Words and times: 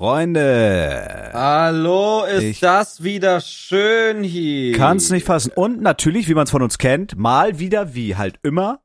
Freunde. 0.00 1.28
Hallo, 1.34 2.24
ist 2.24 2.42
Ich- 2.42 2.60
das 2.60 3.02
wieder 3.04 3.42
schön 3.42 4.22
hier. 4.22 4.74
Kann's 4.74 5.10
nicht 5.10 5.26
fassen. 5.26 5.52
Und 5.54 5.82
natürlich, 5.82 6.26
wie 6.26 6.32
man 6.32 6.44
es 6.44 6.50
von 6.50 6.62
uns 6.62 6.78
kennt, 6.78 7.18
mal 7.18 7.58
wieder 7.58 7.94
wie 7.94 8.16
halt 8.16 8.38
immer, 8.42 8.80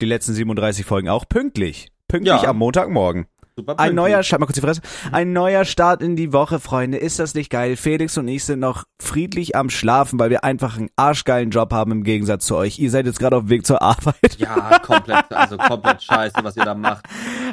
die 0.00 0.06
letzten 0.06 0.32
37 0.32 0.86
Folgen 0.86 1.08
auch 1.08 1.28
pünktlich. 1.28 1.88
Pünktlich 2.06 2.42
Ja. 2.42 2.50
am 2.50 2.58
Montagmorgen. 2.58 3.26
Super 3.56 3.78
Ein 3.78 3.94
neuer, 3.94 4.22
schalt 4.24 4.40
mal 4.40 4.46
kurz 4.46 4.56
die 4.56 4.60
Fresse. 4.62 4.80
Ein 5.12 5.32
neuer 5.32 5.64
Start 5.64 6.02
in 6.02 6.16
die 6.16 6.32
Woche, 6.32 6.58
Freunde. 6.58 6.98
Ist 6.98 7.20
das 7.20 7.34
nicht 7.34 7.50
geil? 7.50 7.76
Felix 7.76 8.18
und 8.18 8.26
ich 8.26 8.44
sind 8.44 8.58
noch 8.58 8.82
friedlich 9.00 9.54
am 9.54 9.70
Schlafen, 9.70 10.18
weil 10.18 10.30
wir 10.30 10.42
einfach 10.42 10.76
einen 10.76 10.90
arschgeilen 10.96 11.50
Job 11.50 11.72
haben 11.72 11.92
im 11.92 12.02
Gegensatz 12.02 12.46
zu 12.46 12.56
euch. 12.56 12.80
Ihr 12.80 12.90
seid 12.90 13.06
jetzt 13.06 13.20
gerade 13.20 13.36
auf 13.36 13.44
dem 13.44 13.50
Weg 13.50 13.64
zur 13.64 13.80
Arbeit, 13.80 14.38
Ja, 14.38 14.80
komplett, 14.80 15.30
also 15.30 15.56
komplett 15.56 16.02
scheiße, 16.02 16.34
was 16.42 16.56
ihr 16.56 16.64
da 16.64 16.74
macht. 16.74 17.04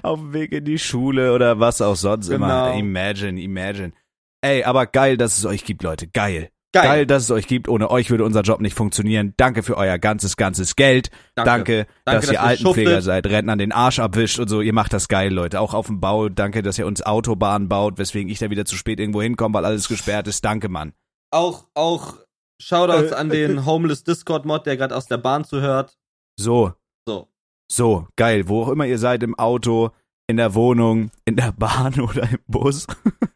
auf 0.01 0.17
dem 0.19 0.33
Weg 0.33 0.51
in 0.53 0.65
die 0.65 0.79
Schule 0.79 1.33
oder 1.33 1.59
was 1.59 1.81
auch 1.81 1.95
sonst 1.95 2.29
immer. 2.29 2.71
Genau. 2.71 2.79
Imagine, 2.79 3.39
imagine. 3.39 3.93
Ey, 4.41 4.63
aber 4.63 4.87
geil, 4.87 5.17
dass 5.17 5.37
es 5.37 5.45
euch 5.45 5.63
gibt, 5.65 5.83
Leute. 5.83 6.07
Geil. 6.07 6.49
Geil. 6.73 6.84
Geil, 6.88 7.05
dass 7.05 7.23
es 7.23 7.31
euch 7.31 7.48
gibt. 7.48 7.67
Ohne 7.67 7.91
euch 7.91 8.09
würde 8.09 8.23
unser 8.23 8.41
Job 8.43 8.61
nicht 8.61 8.75
funktionieren. 8.75 9.34
Danke 9.35 9.62
für 9.62 9.75
euer 9.75 9.98
ganzes, 9.99 10.38
ganzes 10.38 10.77
Geld. 10.77 11.09
Danke, 11.35 11.45
Danke. 11.45 11.85
dass, 11.85 11.85
Danke, 11.85 12.16
ihr 12.16 12.21
dass 12.21 12.31
ihr 12.31 12.41
Altenpfleger 12.43 12.89
schuffelt. 12.91 13.03
seid, 13.03 13.25
Rentnern 13.27 13.59
den 13.59 13.71
Arsch 13.73 13.99
abwischt 13.99 14.39
und 14.39 14.48
so. 14.48 14.62
Ihr 14.62 14.71
macht 14.73 14.93
das 14.93 15.09
geil, 15.09 15.34
Leute. 15.34 15.59
Auch 15.59 15.73
auf 15.73 15.88
dem 15.88 15.99
Bau. 15.99 16.29
Danke, 16.29 16.62
dass 16.62 16.77
ihr 16.79 16.88
uns 16.88 17.02
Autobahnen 17.02 17.67
baut, 17.67 17.98
weswegen 17.98 18.31
ich 18.31 18.39
da 18.39 18.49
wieder 18.49 18.63
zu 18.65 18.77
spät 18.77 18.99
irgendwo 19.02 19.21
hinkomme, 19.21 19.53
weil 19.55 19.65
alles 19.65 19.89
gesperrt 19.89 20.27
ist. 20.27 20.45
Danke, 20.45 20.70
Mann. 20.70 20.93
Auch, 21.29 21.67
auch 21.73 22.15
Shoutouts 22.62 23.12
Äh, 23.12 23.15
an 23.15 23.29
den 23.29 23.65
Homeless 23.65 24.03
Discord 24.05 24.45
Mod, 24.45 24.65
der 24.65 24.77
gerade 24.77 24.95
aus 24.95 25.07
der 25.07 25.17
Bahn 25.17 25.43
zuhört. 25.43 25.98
So, 26.40 26.73
So. 27.05 27.27
so, 27.70 28.07
geil. 28.15 28.48
Wo 28.48 28.63
auch 28.63 28.70
immer 28.70 28.85
ihr 28.85 28.98
seid, 28.98 29.23
im 29.23 29.38
Auto, 29.38 29.91
in 30.27 30.38
der 30.38 30.54
Wohnung, 30.55 31.12
in 31.26 31.35
der 31.35 31.51
Bahn 31.51 31.99
oder 31.99 32.23
im 32.29 32.40
Bus. 32.48 32.88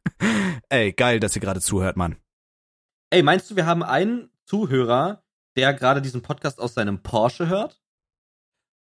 Ey, 0.70 0.94
geil, 0.94 1.20
dass 1.20 1.36
ihr 1.36 1.42
gerade 1.42 1.60
zuhört, 1.60 1.98
Mann. 1.98 2.16
Ey, 3.16 3.24
meinst 3.24 3.50
du, 3.50 3.56
wir 3.56 3.66
haben 3.66 3.82
einen 3.82 4.30
Zuhörer, 4.44 5.24
der 5.56 5.74
gerade 5.74 6.02
diesen 6.02 6.22
Podcast 6.22 6.60
aus 6.60 6.74
seinem 6.74 7.02
Porsche 7.02 7.48
hört? 7.48 7.82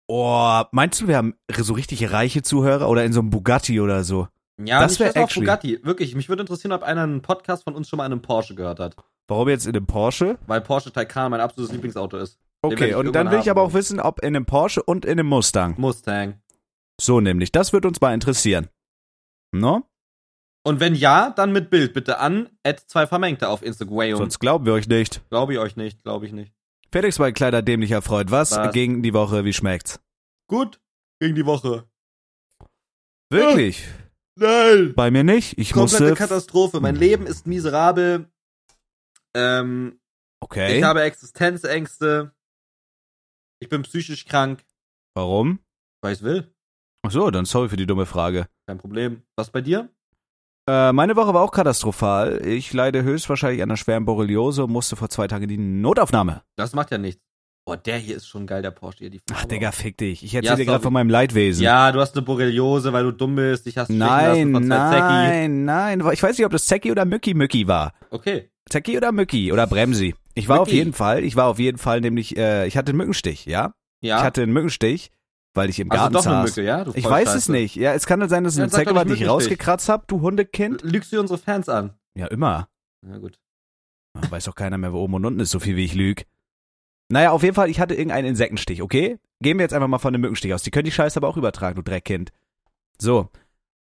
Oh, 0.07 0.61
meinst 0.71 1.01
du, 1.01 1.07
wir 1.07 1.17
haben 1.17 1.33
so 1.57 1.73
richtig 1.73 2.11
reiche 2.11 2.43
Zuhörer 2.43 2.87
oder 2.87 3.03
in 3.03 3.13
so 3.13 3.19
einem 3.21 3.31
Bugatti 3.31 3.81
oder 3.81 4.03
so? 4.03 4.27
Ja, 4.63 4.79
Das 4.79 4.91
nicht 4.91 4.99
wär 4.99 5.07
das 5.07 5.15
auf 5.15 5.23
actually- 5.23 5.45
Bugatti. 5.47 5.79
Wirklich, 5.83 6.13
mich 6.13 6.29
würde 6.29 6.41
interessieren, 6.41 6.71
ob 6.71 6.83
einer 6.83 7.01
einen 7.01 7.23
Podcast 7.23 7.63
von 7.63 7.73
uns 7.73 7.89
schon 7.89 7.97
mal 7.97 8.05
in 8.05 8.11
einem 8.11 8.21
Porsche 8.21 8.53
gehört 8.53 8.79
hat. 8.79 8.95
Warum 9.27 9.49
jetzt 9.49 9.65
in 9.65 9.75
einem 9.75 9.87
Porsche? 9.87 10.37
Weil 10.45 10.61
Porsche 10.61 10.91
Taycan 10.93 11.31
mein 11.31 11.41
absolutes 11.41 11.73
Lieblingsauto 11.73 12.17
ist. 12.17 12.37
Okay, 12.61 12.93
und 12.93 13.13
dann 13.15 13.31
will 13.31 13.39
ich 13.39 13.49
aber 13.49 13.63
auch 13.63 13.73
wissen, 13.73 13.99
ob 13.99 14.19
in 14.19 14.35
einem 14.35 14.45
Porsche 14.45 14.83
und 14.83 15.03
in 15.03 15.13
einem 15.13 15.25
Mustang. 15.29 15.73
Mustang. 15.79 16.39
So 17.01 17.21
nämlich, 17.21 17.51
das 17.51 17.73
wird 17.73 17.87
uns 17.87 17.99
mal 18.01 18.13
interessieren. 18.13 18.67
No? 19.51 19.81
Und 20.63 20.79
wenn 20.79 20.93
ja, 20.93 21.31
dann 21.31 21.51
mit 21.51 21.69
Bild 21.69 21.93
bitte 21.93 22.19
an, 22.19 22.49
add 22.63 22.83
zwei 22.85 23.07
Vermengte 23.07 23.49
auf 23.49 23.63
Instagram. 23.63 24.17
Sonst 24.17 24.39
glauben 24.39 24.65
wir 24.65 24.73
euch 24.73 24.87
nicht. 24.87 25.27
Glaube 25.29 25.53
ich 25.53 25.59
euch 25.59 25.75
nicht, 25.75 26.03
glaube 26.03 26.25
ich 26.27 26.33
nicht. 26.33 26.53
Felix, 26.91 27.17
mein 27.19 27.33
kleiner 27.33 27.61
dämlicher 27.61 28.01
Freund, 28.01 28.31
was, 28.31 28.51
Was? 28.51 28.73
gegen 28.73 29.01
die 29.01 29.13
Woche, 29.13 29.43
wie 29.45 29.53
schmeckt's? 29.53 29.99
Gut, 30.47 30.79
gegen 31.19 31.35
die 31.35 31.45
Woche. 31.45 31.85
Wirklich? 33.31 33.87
Nein! 34.35 34.93
Bei 34.95 35.09
mir 35.09 35.23
nicht. 35.23 35.57
Ich 35.57 35.71
Komplette 35.71 36.03
musste. 36.09 36.15
Katastrophe. 36.17 36.79
Mein 36.81 36.95
Leben 36.95 37.25
ist 37.25 37.47
miserabel. 37.47 38.29
Ähm, 39.33 39.97
Okay. 40.43 40.77
ich 40.77 40.83
habe 40.83 41.03
Existenzängste. 41.03 42.33
Ich 43.59 43.69
bin 43.69 43.83
psychisch 43.83 44.25
krank. 44.25 44.65
Warum? 45.13 45.59
Weil 46.01 46.13
ich's 46.13 46.23
will. 46.23 46.51
Ach 47.03 47.11
so, 47.11 47.29
dann 47.31 47.45
sorry 47.45 47.69
für 47.69 47.77
die 47.77 47.85
dumme 47.85 48.05
Frage. 48.05 48.47
Kein 48.67 48.79
Problem. 48.79 49.21
Was 49.35 49.51
bei 49.51 49.61
dir? 49.61 49.89
Äh, 50.69 50.91
meine 50.93 51.15
Woche 51.15 51.33
war 51.33 51.41
auch 51.41 51.51
katastrophal. 51.51 52.45
Ich 52.45 52.71
leide 52.73 53.03
höchstwahrscheinlich 53.03 53.61
an 53.63 53.69
einer 53.69 53.77
schweren 53.77 54.05
Borreliose 54.05 54.63
und 54.65 54.71
musste 54.71 54.95
vor 54.95 55.09
zwei 55.09 55.27
Tagen 55.27 55.43
in 55.43 55.49
die 55.49 55.57
Notaufnahme. 55.57 56.43
Das 56.55 56.73
macht 56.73 56.91
ja 56.91 56.97
nichts. 56.97 57.21
Boah, 57.65 57.77
der 57.77 57.97
hier 57.99 58.15
ist 58.15 58.27
schon 58.27 58.47
geil, 58.47 58.63
der 58.63 58.71
Porsche 58.71 58.99
hier. 58.99 59.09
Die 59.11 59.21
Ach, 59.33 59.45
Digga, 59.45 59.71
fick 59.71 59.95
dich. 59.97 60.23
Ich 60.23 60.33
erzähl 60.33 60.49
Ja, 60.49 60.55
dir 60.55 60.65
gerade 60.65 60.77
sorry. 60.77 60.83
von 60.83 60.93
meinem 60.93 61.09
Leidwesen. 61.11 61.63
Ja, 61.63 61.91
du 61.91 61.99
hast 61.99 62.15
eine 62.15 62.23
Borreliose, 62.25 62.91
weil 62.91 63.03
du 63.03 63.11
dumm 63.11 63.35
bist. 63.35 63.67
Ich 63.67 63.77
hast 63.77 63.85
stechen 63.85 63.99
Nein, 63.99 64.51
lassen 64.51 64.53
von 64.53 64.63
zwei 64.65 64.89
Zecki. 64.89 65.01
nein, 65.13 65.65
nein. 65.65 66.03
Ich 66.13 66.23
weiß 66.23 66.37
nicht, 66.37 66.45
ob 66.45 66.51
das 66.51 66.65
Zecki 66.65 66.91
oder 66.91 67.05
Mücki 67.05 67.33
Mücki 67.35 67.67
war. 67.67 67.93
Okay. 68.09 68.49
Zecki 68.69 68.97
oder 68.97 69.11
Mücki 69.11 69.51
oder 69.53 69.67
Bremsi. 69.67 70.15
Ich 70.33 70.47
war 70.47 70.59
auf 70.61 70.67
Mücki. 70.67 70.77
jeden 70.77 70.93
Fall, 70.93 71.23
ich 71.23 71.35
war 71.35 71.47
auf 71.47 71.59
jeden 71.59 71.77
Fall 71.77 72.01
nämlich, 72.01 72.35
äh, 72.37 72.65
ich 72.65 72.77
hatte 72.77 72.89
einen 72.89 72.97
Mückenstich, 72.97 73.45
ja? 73.45 73.73
Ja. 74.01 74.17
Ich 74.17 74.23
hatte 74.23 74.41
einen 74.41 74.53
Mückenstich, 74.53 75.11
weil 75.53 75.69
ich 75.69 75.79
im 75.79 75.91
also 75.91 76.01
Garten 76.01 76.13
doch 76.13 76.25
eine 76.25 76.35
saß. 76.47 76.55
Mücke, 76.55 76.67
ja? 76.67 76.83
Du 76.83 76.91
Ich 76.95 77.05
weiß 77.05 77.33
es 77.35 77.49
nicht. 77.49 77.75
Ja, 77.75 77.93
es 77.93 78.05
kann 78.05 78.27
sein, 78.29 78.43
dass 78.43 78.53
es 78.53 78.57
Ja, 78.57 78.63
eine 78.65 78.71
Zecke 78.71 78.89
doch 78.89 78.95
war, 78.95 79.05
die 79.05 79.13
ich 79.13 79.27
rausgekratzt 79.27 79.89
hab, 79.89 80.07
du 80.07 80.21
Hundekind. 80.21 80.81
Lügst 80.83 81.11
du 81.11 81.19
unsere 81.19 81.37
Fans 81.37 81.67
an? 81.69 81.93
Ja, 82.15 82.27
immer. 82.27 82.67
Na 83.01 83.17
gut. 83.17 83.39
Ja, 84.21 84.29
Weiß 84.31 84.45
doch 84.45 84.55
keiner 84.55 84.77
mehr, 84.77 84.93
wo 84.93 84.99
oben 84.99 85.13
und 85.15 85.25
unten 85.25 85.39
ist, 85.39 85.51
so 85.51 85.59
viel 85.59 85.75
wie 85.75 85.85
ich 85.85 85.93
lüg. 85.93 86.25
Naja, 87.09 87.31
auf 87.31 87.43
jeden 87.43 87.55
Fall, 87.55 87.69
ich 87.69 87.79
hatte 87.79 87.93
irgendeinen 87.95 88.27
Insektenstich, 88.27 88.81
okay? 88.81 89.19
Gehen 89.41 89.57
wir 89.57 89.63
jetzt 89.63 89.73
einfach 89.73 89.87
mal 89.87 89.99
von 89.99 90.13
einem 90.13 90.21
Mückenstich 90.21 90.53
aus. 90.53 90.63
Die 90.63 90.71
können 90.71 90.85
die 90.85 90.91
Scheiße 90.91 91.17
aber 91.17 91.27
auch 91.27 91.37
übertragen, 91.37 91.75
du 91.75 91.81
Dreckkind. 91.81 92.31
So. 92.99 93.29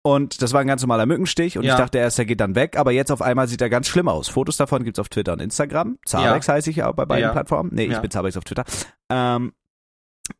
Und 0.02 0.40
das 0.40 0.52
war 0.54 0.62
ein 0.62 0.66
ganz 0.66 0.80
normaler 0.82 1.04
Mückenstich 1.04 1.58
und 1.58 1.64
Ja. 1.64 1.74
ich 1.74 1.78
dachte 1.78 1.98
erst, 1.98 2.16
der 2.16 2.24
geht 2.24 2.40
dann 2.40 2.54
weg, 2.54 2.76
aber 2.78 2.90
jetzt 2.90 3.12
auf 3.12 3.20
einmal 3.20 3.46
sieht 3.48 3.60
er 3.60 3.68
ganz 3.68 3.86
schlimm 3.86 4.08
aus. 4.08 4.28
Fotos 4.28 4.56
davon 4.56 4.82
gibt's 4.82 4.98
auf 4.98 5.10
Twitter 5.10 5.34
und 5.34 5.40
Instagram. 5.42 5.98
Zabex 6.06 6.48
heiße 6.48 6.70
ich 6.70 6.76
ja 6.76 6.88
auch 6.88 6.94
bei 6.94 7.04
beiden 7.04 7.22
Ja. 7.24 7.32
Plattformen. 7.32 7.70
Nee, 7.74 7.84
ich 7.84 7.92
Ja. 7.92 8.00
bin 8.00 8.10
Zabex 8.10 8.36
auf 8.38 8.44
Twitter. 8.44 8.64
Ähm, 9.10 9.52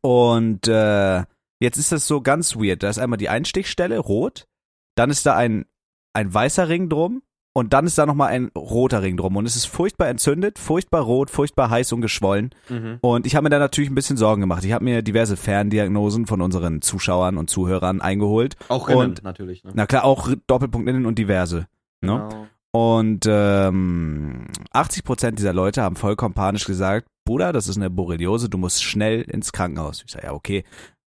und 0.01 0.67
äh, 0.67 1.23
jetzt 1.59 1.77
ist 1.77 1.91
das 1.91 2.07
so 2.07 2.21
ganz 2.21 2.55
weird. 2.55 2.83
Da 2.83 2.89
ist 2.89 2.99
einmal 2.99 3.17
die 3.17 3.29
Einstichstelle, 3.29 3.99
rot, 3.99 4.47
dann 4.95 5.09
ist 5.09 5.25
da 5.25 5.35
ein, 5.35 5.65
ein 6.13 6.33
weißer 6.33 6.69
Ring 6.69 6.89
drum 6.89 7.21
und 7.53 7.73
dann 7.73 7.85
ist 7.85 7.97
da 7.97 8.05
nochmal 8.05 8.29
ein 8.29 8.49
roter 8.57 9.01
Ring 9.01 9.17
drum. 9.17 9.35
Und 9.35 9.45
es 9.45 9.55
ist 9.55 9.65
furchtbar 9.65 10.07
entzündet, 10.07 10.57
furchtbar 10.57 11.01
rot, 11.01 11.29
furchtbar 11.29 11.69
heiß 11.69 11.91
und 11.91 12.01
geschwollen. 12.01 12.51
Mhm. 12.69 12.99
Und 13.01 13.25
ich 13.25 13.35
habe 13.35 13.43
mir 13.43 13.49
da 13.49 13.59
natürlich 13.59 13.89
ein 13.89 13.95
bisschen 13.95 14.15
Sorgen 14.17 14.41
gemacht. 14.41 14.63
Ich 14.63 14.71
habe 14.71 14.85
mir 14.85 15.01
diverse 15.01 15.35
Ferndiagnosen 15.35 16.27
von 16.27 16.41
unseren 16.41 16.81
Zuschauern 16.81 17.37
und 17.37 17.49
Zuhörern 17.49 17.99
eingeholt. 18.01 18.55
Auch 18.69 18.87
innen, 18.87 18.99
Und- 18.99 19.23
natürlich. 19.23 19.63
Ne? 19.63 19.71
Na 19.73 19.85
klar, 19.85 20.05
auch 20.05 20.29
Doppelpunkt 20.47 20.87
innen 20.89 21.05
und 21.05 21.19
diverse. 21.19 21.67
Ne? 22.01 22.29
Genau. 22.73 22.99
Und 22.99 23.25
ähm, 23.27 24.47
80% 24.73 25.31
dieser 25.31 25.53
Leute 25.53 25.81
haben 25.81 25.95
vollkommen 25.95 26.33
panisch 26.33 26.65
gesagt, 26.65 27.07
Bruder, 27.25 27.53
das 27.53 27.67
ist 27.67 27.77
eine 27.77 27.89
Borreliose, 27.89 28.49
du 28.49 28.57
musst 28.57 28.83
schnell 28.83 29.21
ins 29.21 29.51
Krankenhaus. 29.51 30.03
Ich 30.05 30.11
sage, 30.11 30.27
ja, 30.27 30.33
okay. 30.33 30.63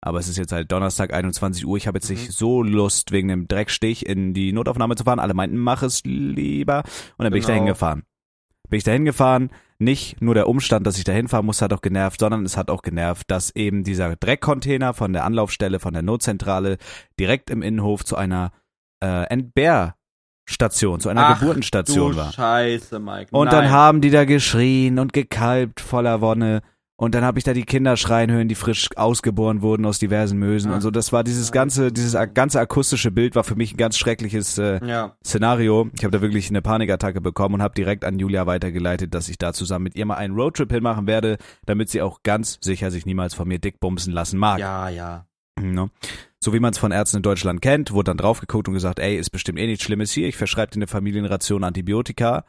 Aber 0.03 0.17
es 0.17 0.27
ist 0.27 0.37
jetzt 0.37 0.51
halt 0.51 0.71
Donnerstag, 0.71 1.13
21 1.13 1.65
Uhr. 1.65 1.77
Ich 1.77 1.85
habe 1.87 1.97
jetzt 1.99 2.09
Mhm. 2.09 2.15
nicht 2.15 2.31
so 2.31 2.63
Lust, 2.63 3.11
wegen 3.11 3.27
dem 3.27 3.47
Dreckstich 3.47 4.05
in 4.05 4.33
die 4.33 4.51
Notaufnahme 4.51 4.95
zu 4.95 5.03
fahren. 5.03 5.19
Alle 5.19 5.35
meinten, 5.35 5.57
mach 5.57 5.83
es 5.83 6.03
lieber. 6.03 6.79
Und 7.17 7.23
dann 7.23 7.31
bin 7.31 7.39
ich 7.39 7.45
da 7.45 7.53
Genau. 7.53 7.65
hingefahren. 7.65 8.03
Bin 8.67 8.77
ich 8.77 8.83
da 8.83 8.91
hingefahren. 8.93 9.51
Nicht 9.77 10.19
nur 10.21 10.33
der 10.33 10.47
Umstand, 10.49 10.87
dass 10.87 10.97
ich 10.97 11.03
da 11.03 11.11
hinfahren 11.11 11.45
muss, 11.45 11.61
hat 11.61 11.71
auch 11.73 11.81
genervt, 11.81 12.19
sondern 12.19 12.45
es 12.45 12.57
hat 12.57 12.71
auch 12.71 12.81
genervt, 12.81 13.29
dass 13.29 13.55
eben 13.55 13.83
dieser 13.83 14.15
Dreckcontainer 14.15 14.93
von 14.95 15.13
der 15.13 15.23
Anlaufstelle, 15.23 15.79
von 15.79 15.93
der 15.93 16.03
Notzentrale 16.03 16.77
direkt 17.19 17.49
im 17.51 17.61
Innenhof 17.61 18.03
zu 18.03 18.15
einer 18.15 18.51
äh, 19.03 19.25
Entbehrstation, 20.51 20.99
zu 20.99 21.09
einer 21.09 21.27
Ach, 21.27 21.39
Geburtenstation 21.39 22.15
war. 22.15 22.31
Scheiße, 22.31 22.99
Mike. 22.99 23.29
Und 23.31 23.45
Nein. 23.45 23.63
dann 23.63 23.71
haben 23.71 24.01
die 24.01 24.09
da 24.09 24.25
geschrien 24.25 24.99
und 24.99 25.13
gekalbt 25.13 25.79
voller 25.79 26.21
Wonne. 26.21 26.61
Und 26.97 27.15
dann 27.15 27.23
habe 27.23 27.39
ich 27.39 27.43
da 27.43 27.53
die 27.53 27.63
Kinder 27.63 27.97
schreien 27.97 28.29
hören, 28.29 28.47
die 28.47 28.53
frisch 28.53 28.89
ausgeboren 28.95 29.63
wurden 29.63 29.87
aus 29.87 29.97
diversen 29.97 30.37
Mösen 30.37 30.69
Ach, 30.69 30.75
und 30.75 30.81
so. 30.81 30.91
Das 30.91 31.11
war 31.11 31.23
dieses 31.23 31.51
ganze, 31.51 31.91
dieses 31.91 32.15
ganze 32.35 32.59
akustische 32.59 33.09
Bild 33.09 33.33
war 33.35 33.43
für 33.43 33.55
mich 33.55 33.73
ein 33.73 33.77
ganz 33.77 33.97
schreckliches 33.97 34.59
äh, 34.59 34.85
Ja. 34.85 35.15
Szenario. 35.25 35.89
Ich 35.95 36.03
habe 36.03 36.11
da 36.11 36.21
wirklich 36.21 36.49
eine 36.49 36.61
Panikattacke 36.61 37.19
bekommen 37.19 37.55
und 37.55 37.63
habe 37.63 37.73
direkt 37.73 38.05
an 38.05 38.19
Julia 38.19 38.45
weitergeleitet, 38.45 39.15
dass 39.15 39.29
ich 39.29 39.39
da 39.39 39.51
zusammen 39.51 39.83
mit 39.83 39.95
ihr 39.95 40.05
mal 40.05 40.15
einen 40.15 40.35
Roadtrip 40.35 40.71
hinmachen 40.71 41.07
werde, 41.07 41.37
damit 41.65 41.89
sie 41.89 42.03
auch 42.03 42.21
ganz 42.21 42.59
sicher 42.61 42.91
sich 42.91 43.07
niemals 43.07 43.33
von 43.33 43.47
mir 43.47 43.57
dickbumsen 43.57 44.13
lassen 44.13 44.37
mag. 44.37 44.59
Ja, 44.59 44.87
ja. 44.89 45.25
Ne? 45.59 45.89
So 46.43 46.53
wie 46.53 46.59
man 46.59 46.71
es 46.71 46.79
von 46.79 46.91
Ärzten 46.91 47.17
in 47.17 47.23
Deutschland 47.23 47.61
kennt, 47.61 47.91
wurde 47.91 48.05
dann 48.09 48.17
drauf 48.17 48.39
geguckt 48.39 48.67
und 48.67 48.73
gesagt, 48.73 48.97
ey, 48.99 49.15
ist 49.15 49.29
bestimmt 49.29 49.59
eh 49.59 49.67
nichts 49.67 49.83
Schlimmes 49.83 50.11
hier, 50.11 50.27
ich 50.27 50.37
verschreibe 50.37 50.71
dir 50.71 50.77
eine 50.79 50.87
Familienration 50.87 51.63
Antibiotika. 51.63 52.45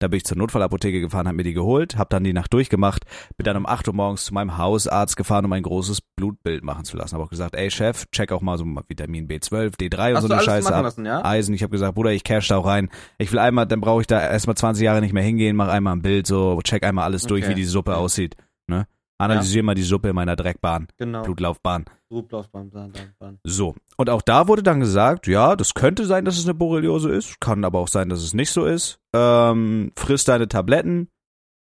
Da 0.00 0.06
bin 0.06 0.18
ich 0.18 0.24
zur 0.24 0.36
Notfallapotheke 0.38 1.00
gefahren, 1.00 1.26
hab 1.26 1.34
mir 1.34 1.42
die 1.42 1.54
geholt, 1.54 1.96
hab 1.96 2.10
dann 2.10 2.22
die 2.22 2.32
Nacht 2.32 2.52
durchgemacht, 2.52 3.04
bin 3.36 3.44
dann 3.44 3.56
um 3.56 3.66
8 3.66 3.88
Uhr 3.88 3.94
morgens 3.94 4.24
zu 4.24 4.34
meinem 4.34 4.56
Hausarzt 4.56 5.16
gefahren, 5.16 5.44
um 5.44 5.52
ein 5.52 5.62
großes 5.64 6.00
Blutbild 6.16 6.62
machen 6.62 6.84
zu 6.84 6.96
lassen. 6.96 7.16
Hab 7.16 7.22
auch 7.24 7.30
gesagt, 7.30 7.56
ey 7.56 7.68
Chef, 7.70 8.06
check 8.12 8.30
auch 8.32 8.40
mal 8.40 8.58
so 8.58 8.64
Vitamin 8.64 9.26
B12, 9.28 9.76
D3 9.76 10.10
und 10.10 10.16
Hast 10.16 10.26
so 10.26 10.32
eine 10.32 10.42
Scheiße 10.42 10.74
ab. 10.74 10.82
lassen, 10.84 11.04
ja? 11.04 11.24
Eisen. 11.24 11.52
Ich 11.54 11.62
habe 11.64 11.72
gesagt, 11.72 11.94
Bruder, 11.96 12.12
ich 12.12 12.22
cash 12.24 12.46
da 12.48 12.58
auch 12.58 12.66
rein. 12.66 12.90
Ich 13.18 13.30
will 13.32 13.38
einmal, 13.40 13.66
dann 13.66 13.80
brauche 13.80 14.00
ich 14.00 14.06
da 14.08 14.20
erstmal 14.20 14.56
20 14.56 14.84
Jahre 14.84 15.00
nicht 15.00 15.12
mehr 15.14 15.22
hingehen, 15.24 15.56
mach 15.56 15.68
einmal 15.68 15.94
ein 15.96 16.02
Bild, 16.02 16.26
so 16.28 16.60
check 16.62 16.84
einmal 16.84 17.04
alles 17.04 17.24
durch, 17.24 17.42
Okay. 17.44 17.50
wie 17.52 17.56
die 17.56 17.64
Suppe 17.64 17.96
aussieht. 17.96 18.36
Ne? 18.68 18.86
Analysier 19.18 19.62
mal 19.64 19.74
die 19.74 19.82
Suppe 19.82 20.10
in 20.10 20.14
meiner 20.14 20.36
Dreckbahn, 20.36 20.86
Genau. 20.96 21.22
Blutlaufbahn. 21.22 21.84
Blutlaufbahn, 22.08 22.70
Bahn, 22.70 22.92
Bahn, 22.92 23.12
Bahn. 23.18 23.38
So. 23.44 23.74
Und 23.96 24.08
auch 24.10 24.22
da 24.22 24.46
wurde 24.48 24.62
dann 24.62 24.80
gesagt, 24.80 25.26
ja, 25.26 25.56
das 25.56 25.74
könnte 25.74 26.06
sein, 26.06 26.24
dass 26.24 26.38
es 26.38 26.44
eine 26.44 26.54
Borreliose 26.54 27.10
ist, 27.10 27.40
kann 27.40 27.64
aber 27.64 27.80
auch 27.80 27.88
sein, 27.88 28.08
dass 28.08 28.22
es 28.22 28.32
nicht 28.32 28.50
so 28.50 28.64
ist. 28.64 29.00
Ähm, 29.12 29.92
friss 29.96 30.24
deine 30.24 30.46
Tabletten, 30.48 31.08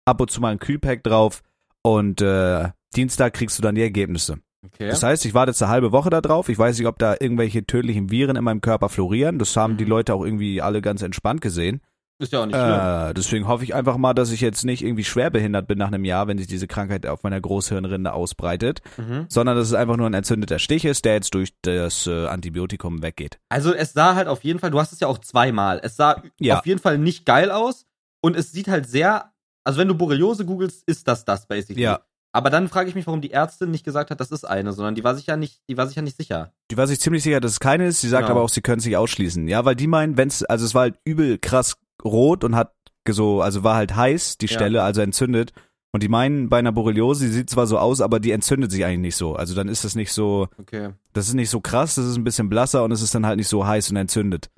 ab 0.06 0.20
und 0.20 0.32
zu 0.32 0.42
mal 0.42 0.52
ein 0.52 0.60
Kühlpack 0.60 1.04
drauf 1.04 1.44
und 1.84 2.22
äh, 2.22 2.70
Dienstag 2.96 3.34
kriegst 3.34 3.58
du 3.58 3.62
dann 3.62 3.76
die 3.76 3.82
Ergebnisse. 3.82 4.40
Okay. 4.66 4.88
Das 4.88 5.04
heißt, 5.04 5.26
ich 5.26 5.34
warte 5.34 5.52
jetzt 5.52 5.62
eine 5.62 5.72
halbe 5.72 5.92
Woche 5.92 6.10
da 6.10 6.22
drauf. 6.22 6.48
Ich 6.50 6.58
weiß 6.58 6.78
nicht, 6.78 6.88
ob 6.88 6.98
da 6.98 7.16
irgendwelche 7.20 7.66
tödlichen 7.66 8.10
Viren 8.10 8.38
in 8.38 8.44
meinem 8.46 8.62
Körper 8.62 8.88
florieren. 8.90 9.38
Das 9.38 9.56
haben 9.58 9.74
Mhm. 9.74 9.78
die 9.78 9.86
Leute 9.86 10.14
auch 10.14 10.24
irgendwie 10.24 10.62
alle 10.62 10.82
ganz 10.82 11.02
entspannt 11.02 11.42
gesehen. 11.42 11.82
Ist 12.20 12.32
ja 12.32 12.42
auch 12.42 12.46
nicht 12.46 12.56
schlimm. 12.56 13.10
Äh, 13.10 13.14
deswegen 13.14 13.48
hoffe 13.48 13.64
ich 13.64 13.74
einfach 13.76 13.98
mal, 13.98 14.14
dass 14.14 14.32
ich 14.32 14.40
jetzt 14.42 14.64
nicht 14.66 14.84
irgendwie 14.84 15.04
schwerbehindert 15.04 15.68
bin 15.68 15.78
nach 15.78 15.88
einem 15.88 16.06
Jahr, 16.06 16.28
wenn 16.28 16.38
sich 16.38 16.48
diese 16.48 16.68
Krankheit 16.68 17.06
auf 17.06 17.24
meiner 17.24 17.42
Großhirnrinde 17.42 18.14
ausbreitet, 18.14 18.82
Mhm. 18.98 19.26
sondern 19.30 19.56
dass 19.58 19.68
es 19.68 19.74
einfach 19.74 19.98
nur 19.98 20.08
ein 20.08 20.14
entzündeter 20.14 20.60
Stich 20.60 20.86
ist, 20.86 21.06
der 21.06 21.14
jetzt 21.16 21.34
durch 21.34 21.54
das 21.64 22.08
äh, 22.08 22.28
Antibiotikum 22.28 23.02
weggeht. 23.02 23.40
Also 23.50 23.74
es 23.74 23.94
sah 23.94 24.16
halt 24.16 24.28
auf 24.28 24.44
jeden 24.44 24.60
Fall, 24.60 24.72
du 24.72 24.80
hast 24.80 24.94
es 24.94 25.00
ja 25.00 25.08
auch 25.08 25.18
zweimal. 25.18 25.80
Es 25.84 25.96
sah 25.96 26.22
Ja. 26.40 26.60
auf 26.60 26.66
jeden 26.66 26.80
Fall 26.80 26.98
nicht 26.98 27.26
geil 27.26 27.52
aus 27.52 27.86
und 28.22 28.36
es 28.38 28.52
sieht 28.52 28.68
halt 28.68 28.88
sehr, 28.88 29.32
also 29.66 29.80
wenn 29.80 29.88
du 29.88 29.96
Borreliose 29.96 30.46
googelst, 30.46 30.84
ist 30.88 31.08
das 31.08 31.26
das 31.26 31.48
basically. 31.48 31.82
Ja. 31.84 32.02
Aber 32.36 32.50
dann 32.50 32.68
frage 32.68 32.90
ich 32.90 32.96
mich, 32.96 33.06
warum 33.06 33.22
die 33.22 33.30
Ärztin 33.32 33.70
nicht 33.70 33.86
gesagt 33.86 34.10
hat, 34.10 34.20
das 34.20 34.32
ist 34.32 34.44
eine, 34.44 34.74
sondern 34.74 34.96
die 34.96 35.04
war 35.04 35.14
sich 35.14 35.28
ja 35.28 35.38
nicht, 35.38 35.62
die 35.70 35.78
war 35.78 35.86
sich 35.86 35.96
ja 35.96 36.02
nicht 36.02 36.18
sicher. 36.18 36.52
Die 36.72 36.78
war 36.78 36.88
sich 36.88 37.00
ziemlich 37.00 37.22
sicher, 37.22 37.40
dass 37.40 37.52
es 37.52 37.60
keine 37.60 37.86
ist. 37.86 38.02
Sie 38.02 38.10
sagt 38.10 38.24
Genau. 38.24 38.38
aber 38.38 38.42
auch, 38.46 38.50
sie 38.50 38.62
können 38.62 38.80
es 38.80 38.86
nicht 38.86 38.98
ausschließen. 38.98 39.48
Ja, 39.48 39.66
weil 39.66 39.76
die 39.76 39.86
meinen, 39.86 40.18
wenn's, 40.18 40.44
also 40.44 40.66
es 40.66 40.74
war 40.74 40.82
halt 40.84 40.96
übel 41.06 41.38
krass 41.38 41.76
rot 42.04 42.44
und 42.44 42.56
hat 42.56 42.74
so, 43.08 43.42
also 43.42 43.64
war 43.64 43.76
halt 43.76 43.96
heiß, 43.96 44.38
die 44.38 44.46
Ja. 44.48 44.54
Stelle, 44.54 44.84
also 44.84 45.02
entzündet. 45.02 45.54
Und 45.92 46.02
die 46.02 46.08
meinen, 46.10 46.50
bei 46.50 46.58
einer 46.58 46.72
Borreliose, 46.72 47.26
die 47.26 47.32
sieht 47.32 47.50
zwar 47.52 47.68
so 47.68 47.78
aus, 47.78 48.02
aber 48.02 48.20
die 48.20 48.32
entzündet 48.32 48.72
sich 48.72 48.84
eigentlich 48.84 49.00
nicht 49.00 49.16
so. 49.16 49.36
Also 49.36 49.54
dann 49.54 49.68
ist 49.68 49.84
das 49.84 49.94
nicht 49.94 50.12
so, 50.12 50.48
Okay. 50.60 50.94
das 51.14 51.28
ist 51.28 51.36
nicht 51.36 51.52
so 51.52 51.62
krass, 51.62 51.96
das 51.96 52.06
ist 52.06 52.18
ein 52.18 52.24
bisschen 52.24 52.50
blasser 52.50 52.84
und 52.84 52.92
es 52.92 53.02
ist 53.04 53.14
dann 53.14 53.26
halt 53.28 53.38
nicht 53.38 53.48
so 53.48 53.68
heiß 53.68 53.92
und 53.92 53.98
entzündet. 53.98 54.50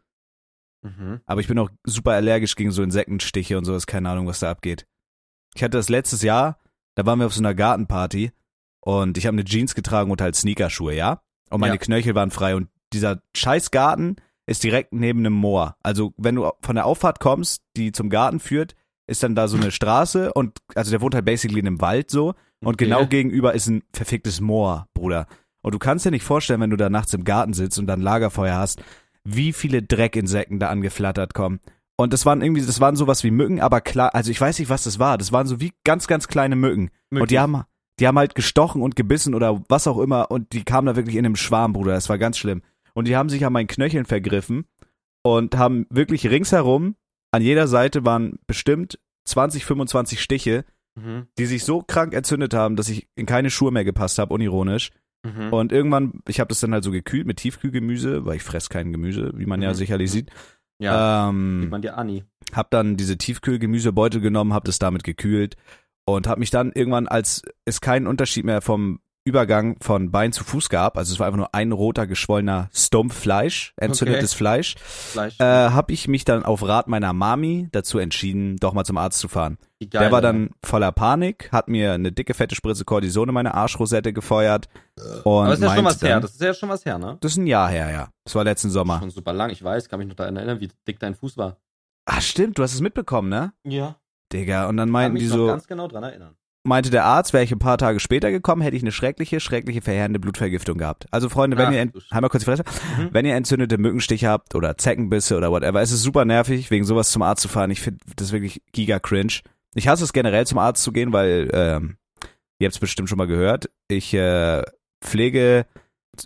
Mhm. 0.81 1.19
Aber 1.25 1.41
ich 1.41 1.47
bin 1.47 1.59
auch 1.59 1.69
super 1.83 2.11
allergisch 2.13 2.55
gegen 2.55 2.71
so 2.71 2.83
Insektenstiche 2.83 3.57
und 3.57 3.65
sowas, 3.65 3.85
keine 3.87 4.09
Ahnung, 4.09 4.27
was 4.27 4.39
da 4.39 4.49
abgeht. 4.51 4.85
Ich 5.55 5.63
hatte 5.63 5.77
das 5.77 5.89
letztes 5.89 6.21
Jahr, 6.21 6.57
da 6.95 7.05
waren 7.05 7.19
wir 7.19 7.25
auf 7.25 7.33
so 7.33 7.41
einer 7.41 7.55
Gartenparty 7.55 8.31
und 8.81 9.17
ich 9.17 9.25
habe 9.25 9.35
eine 9.35 9.43
Jeans 9.45 9.75
getragen 9.75 10.11
und 10.11 10.21
halt 10.21 10.35
Sneakerschuhe, 10.35 10.93
ja? 10.95 11.21
Und 11.49 11.59
meine 11.59 11.75
Ja. 11.75 11.79
Knöchel 11.79 12.15
waren 12.15 12.31
frei 12.31 12.55
und 12.55 12.69
dieser 12.93 13.21
scheiß 13.35 13.71
Garten 13.71 14.15
ist 14.47 14.63
direkt 14.63 14.93
neben 14.93 15.19
einem 15.19 15.33
Moor. 15.33 15.75
Also 15.83 16.13
wenn 16.17 16.35
du 16.35 16.49
von 16.61 16.75
der 16.75 16.85
Auffahrt 16.85 17.19
kommst, 17.19 17.63
die 17.75 17.91
zum 17.91 18.09
Garten 18.09 18.39
führt, 18.39 18.75
ist 19.07 19.23
dann 19.23 19.35
da 19.35 19.47
so 19.47 19.57
eine 19.57 19.71
Straße 19.71 20.33
und 20.33 20.59
also 20.75 20.91
der 20.91 21.01
wohnt 21.01 21.15
halt 21.15 21.25
basically 21.25 21.59
in 21.59 21.67
einem 21.67 21.81
Wald 21.81 22.09
so 22.09 22.33
und 22.61 22.75
Okay. 22.75 22.85
genau 22.85 23.05
gegenüber 23.05 23.53
ist 23.53 23.67
ein 23.67 23.83
verficktes 23.93 24.41
Moor, 24.41 24.87
Bruder. 24.93 25.27
Und 25.61 25.73
du 25.73 25.79
kannst 25.79 26.05
dir 26.05 26.11
nicht 26.11 26.23
vorstellen, 26.23 26.61
wenn 26.61 26.69
du 26.69 26.77
da 26.77 26.89
nachts 26.89 27.13
im 27.13 27.23
Garten 27.23 27.53
sitzt 27.53 27.79
und 27.79 27.87
dann 27.87 28.01
Lagerfeuer 28.01 28.55
hast, 28.55 28.81
wie 29.23 29.53
viele 29.53 29.81
Dreckinsekten 29.81 30.59
da 30.59 30.69
angeflattert 30.69 31.33
kommen. 31.33 31.59
Und 31.97 32.13
das 32.13 32.25
waren 32.25 32.41
irgendwie, 32.41 32.63
das 32.63 32.79
waren 32.81 32.95
sowas 32.95 33.23
wie 33.23 33.31
Mücken, 33.31 33.61
aber 33.61 33.81
klar, 33.81 34.13
also 34.13 34.29
ich 34.29 34.39
weiß 34.39 34.59
nicht, 34.59 34.69
was 34.69 34.83
das 34.83 34.99
war. 34.99 35.17
Das 35.17 35.31
waren 35.31 35.47
so 35.47 35.61
wie 35.61 35.71
ganz, 35.83 36.07
ganz 36.07 36.27
kleine 36.27 36.55
Mücken. 36.55 36.91
Und 37.09 37.31
die 37.31 37.39
haben, 37.39 37.63
die 37.99 38.07
haben 38.07 38.17
halt 38.19 38.35
gestochen 38.35 38.81
und 38.81 38.95
gebissen 38.95 39.33
oder 39.33 39.63
was 39.69 39.87
auch 39.87 39.99
immer 39.99 40.29
und 40.29 40.51
die 40.53 40.63
kamen 40.63 40.87
da 40.87 40.95
wirklich 40.95 41.15
in 41.15 41.25
einem 41.25 41.35
Schwarm, 41.35 41.73
Bruder. 41.73 41.93
Das 41.93 42.09
war 42.09 42.17
ganz 42.17 42.37
schlimm. 42.37 42.61
Und 42.95 43.07
die 43.07 43.15
haben 43.15 43.29
sich 43.29 43.45
an 43.45 43.53
meinen 43.53 43.67
Knöcheln 43.67 44.05
vergriffen 44.05 44.65
und 45.23 45.57
haben 45.57 45.85
wirklich 45.89 46.27
ringsherum, 46.29 46.95
an 47.31 47.41
jeder 47.41 47.67
Seite 47.67 48.05
waren 48.05 48.39
bestimmt 48.47 48.97
20, 49.25 49.65
25 49.65 50.21
Stiche, 50.21 50.65
Mhm. 50.97 51.27
die 51.37 51.45
sich 51.45 51.65
so 51.65 51.81
krank 51.81 52.13
entzündet 52.13 52.53
haben, 52.53 52.77
dass 52.77 52.87
ich 52.87 53.07
in 53.15 53.25
keine 53.25 53.49
Schuhe 53.49 53.69
mehr 53.71 53.83
gepasst 53.83 54.17
habe, 54.17 54.33
unironisch. 54.33 54.91
Mhm. 55.25 55.51
Und 55.51 55.71
irgendwann, 55.73 56.21
ich 56.25 56.39
habe 56.39 56.47
das 56.47 56.61
dann 56.61 56.71
halt 56.71 56.85
so 56.85 56.91
gekühlt 56.91 57.27
mit 57.27 57.35
Tiefkühlgemüse, 57.37 58.25
weil 58.25 58.37
ich 58.37 58.43
fress 58.43 58.69
kein 58.69 58.93
Gemüse, 58.93 59.33
wie 59.35 59.45
man 59.45 59.61
ja 59.61 59.71
Mhm. 59.71 59.75
sicherlich 59.75 60.09
sieht. 60.11 60.31
ja, 60.79 61.25
sieht 61.27 61.35
Ähm, 61.35 61.69
man 61.69 61.81
dir 61.81 61.97
Anni. 61.97 62.23
hab 62.53 62.69
dann 62.71 62.95
diese 62.95 63.17
Tiefkühlgemüsebeutel 63.17 64.21
genommen, 64.21 64.53
hab 64.53 64.63
das 64.65 64.79
damit 64.79 65.03
gekühlt 65.03 65.57
und 66.05 66.27
hab 66.27 66.37
mich 66.39 66.49
dann 66.51 66.71
irgendwann, 66.71 67.07
als 67.09 67.41
es 67.65 67.81
keinen 67.81 68.07
Unterschied 68.07 68.45
mehr 68.45 68.61
vom 68.61 68.99
Übergang 69.35 69.77
von 69.81 70.11
Bein 70.11 70.31
zu 70.33 70.43
Fuß 70.43 70.69
gab, 70.69 70.99
also 70.99 71.11
es 71.11 71.19
war 71.19 71.25
einfach 71.25 71.37
nur 71.39 71.55
ein 71.55 71.71
roter 71.71 72.05
geschwollener 72.05 72.69
Stumpf 72.71 73.15
Fleisch, 73.15 73.73
entzündetes 73.75 74.35
Fleisch, 74.35 74.75
Fleisch. 74.77 75.39
äh, 75.39 75.43
habe 75.43 75.93
ich 75.93 76.07
mich 76.07 76.25
dann 76.25 76.45
auf 76.45 76.61
Rat 76.61 76.87
meiner 76.87 77.11
Mami 77.11 77.67
dazu 77.71 77.97
entschieden, 77.97 78.57
doch 78.57 78.73
mal 78.73 78.83
zum 78.85 78.97
Arzt 78.97 79.17
zu 79.17 79.27
fahren. 79.27 79.57
Geil, 79.89 80.03
Der 80.03 80.11
war 80.11 80.21
dann 80.21 80.51
voller 80.63 80.91
Panik, 80.91 81.51
hat 81.51 81.69
mir 81.69 81.93
eine 81.93 82.11
dicke 82.11 82.35
fette 82.35 82.53
Spritze 82.53 82.85
Cortison 82.85 83.27
in 83.27 83.33
meine 83.33 83.55
Arschrosette 83.55 84.13
gefeuert 84.13 84.69
und 85.23 85.47
Aber 85.47 85.47
das 85.47 85.59
ist 85.59 85.63
ja 85.63 85.75
schon 85.75 85.85
was 85.85 86.01
her. 86.03 86.09
dann, 86.11 86.21
Das 86.21 86.31
ist 86.31 86.41
ja 86.41 86.53
schon 86.53 86.69
was 86.69 86.85
her, 86.85 86.99
ne? 86.99 87.17
das 87.19 87.31
ist 87.31 87.37
ein 87.37 87.47
Jahr 87.47 87.69
her, 87.69 87.89
ja. 87.91 88.09
Das 88.25 88.35
war 88.35 88.43
letzten 88.43 88.69
Sommer. 88.69 88.99
Schon 88.99 89.09
super 89.09 89.33
lang. 89.33 89.49
Ich 89.49 89.63
weiß, 89.63 89.89
kann 89.89 89.97
mich 89.97 90.07
noch 90.07 90.15
daran 90.15 90.35
erinnern, 90.37 90.59
wie 90.59 90.69
dick 90.87 90.99
dein 90.99 91.15
Fuß 91.15 91.35
war. 91.37 91.57
Ah, 92.05 92.21
stimmt, 92.21 92.59
du 92.59 92.63
hast 92.63 92.75
es 92.75 92.81
mitbekommen, 92.81 93.29
ne? 93.29 93.53
Ja. 93.63 93.95
Digga, 94.31 94.67
und 94.67 94.77
dann 94.77 94.87
Kann 94.87 94.91
meinten 94.91 95.13
mich 95.15 95.23
die 95.23 95.29
noch 95.29 95.35
so, 95.35 95.47
ganz 95.47 95.65
genau 95.65 95.87
dran 95.87 96.03
erinnern. 96.03 96.35
Meinte 96.65 96.89
der 96.89 97.05
Arzt, 97.05 97.33
wäre 97.33 97.43
ich 97.43 97.51
ein 97.51 97.59
paar 97.59 97.77
Tage 97.77 97.99
später 97.99 98.31
gekommen, 98.31 98.61
hätte 98.61 98.75
ich 98.75 98.83
eine 98.83 98.91
schreckliche, 98.91 99.39
schreckliche, 99.39 99.81
verheerende 99.81 100.19
Blutvergiftung 100.19 100.77
gehabt. 100.77 101.05
Also 101.11 101.29
Freunde, 101.29 101.57
wenn 101.57 101.67
Ach, 101.67 101.71
ihr, 101.71 101.79
ent 101.81 101.93
kurz 102.29 102.39
die 102.43 102.45
Fresse, 102.45 102.63
Mhm. 102.97 103.09
wenn 103.11 103.25
ihr 103.25 103.35
entzündete 103.35 103.77
Mückenstiche 103.77 104.27
habt 104.27 104.55
oder 104.55 104.77
Zeckenbisse 104.77 105.37
oder 105.37 105.51
whatever, 105.51 105.81
es 105.81 105.91
ist 105.91 106.01
super 106.03 106.25
nervig, 106.25 106.71
wegen 106.71 106.85
sowas 106.85 107.11
zum 107.11 107.21
Arzt 107.21 107.41
zu 107.41 107.47
fahren. 107.47 107.71
Ich 107.71 107.81
finde 107.81 107.99
das 108.15 108.31
wirklich 108.31 108.61
giga 108.71 108.99
cringe. 108.99 109.41
Ich 109.75 109.87
hasse 109.87 110.03
es 110.03 110.13
generell 110.13 110.45
zum 110.47 110.57
Arzt 110.57 110.83
zu 110.83 110.91
gehen, 110.91 111.13
weil, 111.13 111.49
ähm, 111.53 111.97
ihr 112.59 112.65
habt 112.67 112.75
es 112.75 112.79
bestimmt 112.79 113.09
schon 113.09 113.17
mal 113.17 113.27
gehört, 113.27 113.69
ich 113.87 114.13
äh, 114.13 114.63
pflege 115.03 115.65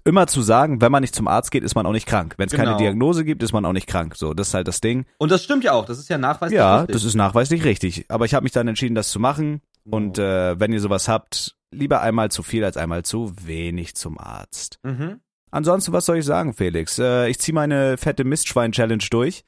immer 0.03 0.27
zu 0.27 0.43
sagen, 0.43 0.81
wenn 0.81 0.91
man 0.91 1.01
nicht 1.01 1.15
zum 1.15 1.27
Arzt 1.27 1.49
geht, 1.49 1.63
ist 1.63 1.73
man 1.73 1.87
auch 1.87 1.91
nicht 1.91 2.05
krank. 2.05 2.35
Wenn 2.37 2.45
es 2.45 2.53
keine 2.53 2.67
Genau. 2.67 2.77
Diagnose 2.77 3.25
gibt, 3.25 3.41
ist 3.41 3.53
man 3.53 3.65
auch 3.65 3.73
nicht 3.73 3.87
krank. 3.87 4.15
So, 4.15 4.35
das 4.35 4.49
ist 4.49 4.53
halt 4.53 4.67
das 4.67 4.81
Ding. 4.81 5.05
Und 5.17 5.31
das 5.31 5.43
stimmt 5.43 5.63
ja 5.63 5.71
auch. 5.71 5.85
Das 5.85 5.97
ist 5.97 6.09
ja 6.09 6.19
nachweislich 6.19 6.57
Ja, 6.59 6.77
richtig. 6.81 6.93
das 6.93 7.03
ist 7.05 7.15
nachweislich 7.15 7.63
richtig. 7.63 8.05
Aber 8.07 8.25
ich 8.25 8.35
habe 8.35 8.43
mich 8.43 8.51
dann 8.51 8.67
entschieden, 8.67 8.93
das 8.93 9.09
zu 9.09 9.19
machen. 9.19 9.61
Und 9.91 10.17
äh, 10.17 10.59
wenn 10.59 10.71
ihr 10.73 10.79
sowas 10.81 11.07
habt, 11.07 11.55
lieber 11.71 12.01
einmal 12.01 12.31
zu 12.31 12.43
viel 12.43 12.63
als 12.63 12.77
einmal 12.77 13.03
zu 13.03 13.33
wenig 13.45 13.95
zum 13.95 14.17
Arzt. 14.19 14.79
mhm. 14.83 15.19
Ansonsten, 15.51 15.93
was 15.93 16.05
soll 16.05 16.17
ich 16.17 16.25
sagen, 16.25 16.53
Felix? 16.53 16.99
Äh, 16.99 17.27
ich 17.29 17.39
ziehe 17.39 17.55
meine 17.55 17.97
fette 17.97 18.23
Mistschwein-Challenge 18.23 19.03
durch. 19.09 19.45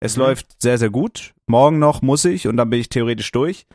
Es 0.00 0.16
Mhm. 0.16 0.22
läuft 0.22 0.62
sehr, 0.62 0.78
sehr 0.78 0.88
gut. 0.88 1.34
Morgen 1.46 1.78
noch 1.78 2.00
muss 2.00 2.24
ich 2.24 2.48
und 2.48 2.56
dann 2.56 2.70
bin 2.70 2.80
ich 2.80 2.88
theoretisch 2.88 3.30
durch. 3.30 3.66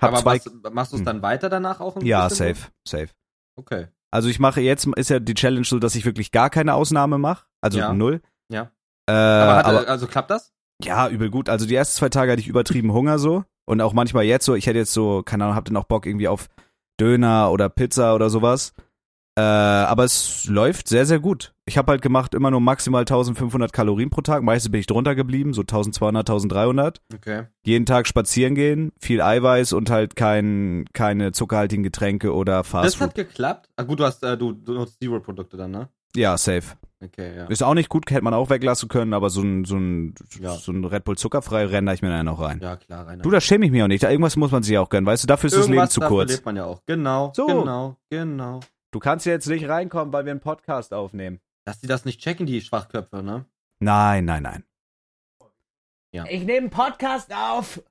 Hab 0.00 0.08
Aber 0.10 0.18
zwei. 0.22 0.40
was, 0.62 0.72
machst 0.72 0.90
du 0.92 0.96
es 0.96 1.00
Hm. 1.00 1.06
dann 1.06 1.22
weiter 1.22 1.48
danach 1.48 1.78
auch? 1.80 2.02
ja, 2.02 2.28
safe, 2.30 2.56
safe. 2.86 3.08
Okay. 3.56 3.86
Also 4.10 4.28
ich 4.28 4.40
mache 4.40 4.60
jetzt 4.60 4.86
ist 4.96 5.10
ja 5.10 5.20
die 5.20 5.34
Challenge 5.34 5.64
so, 5.64 5.78
dass 5.78 5.94
ich 5.94 6.04
wirklich 6.04 6.32
gar 6.32 6.50
keine 6.50 6.74
Ausnahme 6.74 7.18
mache. 7.18 7.46
Also 7.60 7.78
Ja. 7.78 7.92
null. 7.92 8.20
Ja. 8.50 8.72
Äh, 9.08 9.12
Aber, 9.12 9.56
hat, 9.56 9.64
aber 9.66 9.88
also 9.88 10.06
klappt 10.08 10.30
das? 10.30 10.52
Ja, 10.82 11.08
übel 11.08 11.30
gut. 11.30 11.48
Also 11.48 11.64
die 11.66 11.76
ersten 11.76 11.96
zwei 11.96 12.08
Tage 12.08 12.32
hatte 12.32 12.40
ich 12.40 12.48
übertrieben 12.48 12.92
Hunger 12.92 13.20
so. 13.20 13.44
Und 13.66 13.80
auch 13.80 13.92
manchmal 13.92 14.24
jetzt 14.24 14.44
so, 14.44 14.54
ich 14.54 14.66
hätte 14.66 14.78
jetzt 14.78 14.92
so, 14.92 15.22
keine 15.22 15.44
Ahnung, 15.44 15.56
hab 15.56 15.64
dann 15.64 15.76
auch 15.76 15.84
Bock 15.84 16.06
irgendwie 16.06 16.28
auf 16.28 16.48
Döner 17.00 17.50
oder 17.50 17.68
Pizza 17.68 18.14
oder 18.14 18.30
sowas. 18.30 18.74
Äh, 19.36 19.42
aber 19.42 20.04
es 20.04 20.44
läuft 20.46 20.86
sehr, 20.86 21.06
sehr 21.06 21.18
gut. 21.18 21.54
Ich 21.66 21.76
habe 21.76 21.90
halt 21.90 22.02
gemacht 22.02 22.34
immer 22.34 22.52
nur 22.52 22.60
maximal 22.60 23.00
1500 23.00 23.72
Kalorien 23.72 24.08
pro 24.10 24.20
Tag. 24.20 24.44
Meistens 24.44 24.70
bin 24.70 24.78
ich 24.80 24.86
drunter 24.86 25.16
geblieben, 25.16 25.54
so 25.54 25.62
1200, 25.62 26.20
1300. 26.28 27.00
Okay. 27.12 27.44
Jeden 27.64 27.84
Tag 27.84 28.06
spazieren 28.06 28.54
gehen, 28.54 28.92
viel 29.00 29.20
Eiweiß 29.20 29.72
und 29.72 29.90
halt 29.90 30.14
kein, 30.14 30.84
keine 30.92 31.32
zuckerhaltigen 31.32 31.82
Getränke 31.82 32.32
oder 32.32 32.58
Das 32.58 32.68
Fastfood. 32.68 33.08
hat 33.08 33.14
geklappt. 33.16 33.68
Ah, 33.74 33.82
gut, 33.82 33.98
du 33.98 34.04
hast, 34.04 34.22
äh, 34.22 34.38
du, 34.38 34.52
du 34.52 34.74
nutzt 34.74 35.00
Zero-Produkte 35.00 35.56
dann, 35.56 35.72
ne? 35.72 35.88
Ja, 36.14 36.38
safe. 36.38 36.76
Okay, 37.06 37.36
ja. 37.36 37.46
Ist 37.46 37.62
auch 37.62 37.74
nicht 37.74 37.88
gut, 37.88 38.10
hätte 38.10 38.22
man 38.22 38.34
auch 38.34 38.50
weglassen 38.50 38.88
können, 38.88 39.12
aber 39.14 39.30
so 39.30 39.42
ein, 39.42 39.64
so 39.64 39.76
ein, 39.76 40.14
Ja. 40.40 40.52
so 40.54 40.72
ein 40.72 40.84
Red 40.84 41.04
Bull 41.04 41.16
zuckerfrei 41.18 41.66
renne 41.66 41.92
ich 41.94 42.02
mir 42.02 42.08
dann 42.10 42.26
noch 42.26 42.40
rein. 42.40 42.60
Ja, 42.60 42.76
klar, 42.76 43.06
Rainer. 43.06 43.22
Du, 43.22 43.30
da 43.30 43.40
schäme 43.40 43.66
ich 43.66 43.72
mich 43.72 43.82
auch 43.82 43.88
nicht. 43.88 44.02
Da 44.02 44.10
Irgendwas 44.10 44.36
muss 44.36 44.50
man 44.50 44.62
sich 44.62 44.76
auch 44.78 44.88
gönnen. 44.88 45.06
Weißt 45.06 45.22
du, 45.22 45.26
dafür 45.26 45.48
ist 45.48 45.54
das 45.56 45.66
Leben 45.66 45.74
Irgendwas 45.74 45.94
zu 45.94 46.00
kurz. 46.00 46.30
lebt 46.32 46.44
man 46.46 46.56
ja 46.56 46.64
auch. 46.64 46.82
Genau, 46.86 47.32
So. 47.34 47.46
genau, 47.46 47.96
genau. 48.10 48.60
Du 48.90 48.98
kannst 49.00 49.26
jetzt 49.26 49.46
nicht 49.48 49.68
reinkommen, 49.68 50.12
weil 50.12 50.24
wir 50.24 50.30
einen 50.32 50.40
Podcast 50.40 50.94
aufnehmen. 50.94 51.40
Dass 51.64 51.80
die 51.80 51.86
das 51.86 52.04
nicht 52.04 52.20
checken, 52.20 52.46
die 52.46 52.60
Schwachköpfe, 52.60 53.22
ne? 53.22 53.44
Nein, 53.80 54.24
nein, 54.24 54.42
nein. 54.42 54.64
Ja. 56.12 56.24
Ich 56.28 56.44
nehme 56.44 56.58
einen 56.58 56.70
Podcast 56.70 57.34
auf. 57.34 57.82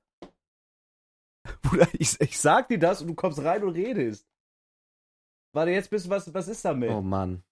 Bruder, 1.62 1.86
ich, 1.92 2.18
ich 2.20 2.38
sag 2.38 2.68
dir 2.68 2.78
das 2.78 3.02
und 3.02 3.08
du 3.08 3.14
kommst 3.14 3.42
rein 3.42 3.62
und 3.64 3.74
redest. 3.74 4.26
Warte, 5.52 5.72
jetzt 5.72 5.90
bist 5.90 6.06
du, 6.06 6.10
was, 6.10 6.32
was 6.32 6.48
ist 6.48 6.64
damit? 6.64 6.90
Oh 6.90 7.02
Mann. 7.02 7.42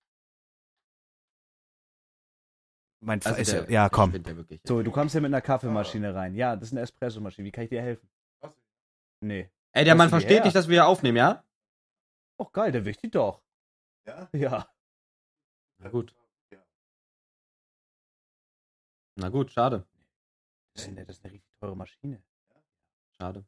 Mein 3.03 3.21
Also 3.25 3.41
ist 3.41 3.53
der, 3.53 3.65
ja, 3.65 3.71
ja, 3.71 3.83
der 3.89 3.91
komm. 3.91 4.11
spinnt 4.11 4.27
ja 4.29 4.37
wirklich. 4.37 4.61
So, 4.65 4.83
du 4.83 4.91
kommst 4.91 5.13
hier 5.13 5.21
mit 5.21 5.29
einer 5.31 5.41
Kaffeemaschine 5.41 6.15
rein. 6.15 6.35
Ja, 6.35 6.55
das 6.57 6.69
ist 6.69 6.73
eine 6.73 6.83
Espressomaschine. 6.83 7.47
Wie 7.47 7.53
kann 7.53 7.65
ich 7.65 7.71
dir 7.71 7.83
helfen? 7.83 8.09
Nee. 9.21 9.51
Ey, 9.73 9.85
der 9.85 9.95
Mann 9.95 10.09
versteht 10.09 10.39
her. 10.39 10.45
nicht, 10.45 10.55
dass 10.57 10.69
wir 10.69 10.75
hier 10.75 10.87
aufnehmen, 10.87 11.17
ja? 11.17 11.45
Oh, 12.39 12.47
geil, 12.47 12.73
der 12.73 12.85
wichtig 12.85 13.13
doch. 13.13 13.43
Ja? 14.07 14.29
Ja. 14.33 14.69
Na 15.79 15.89
gut. 15.91 16.15
Na 19.17 19.29
gut, 19.29 19.53
schade. 19.53 19.87
Das 20.75 20.85
ist 20.85 20.89
eine, 20.89 21.05
das 21.05 21.17
ist 21.19 21.25
eine 21.25 21.35
richtig 21.35 21.51
teure 21.61 21.77
Maschine. 21.77 22.23
Schade. 23.21 23.45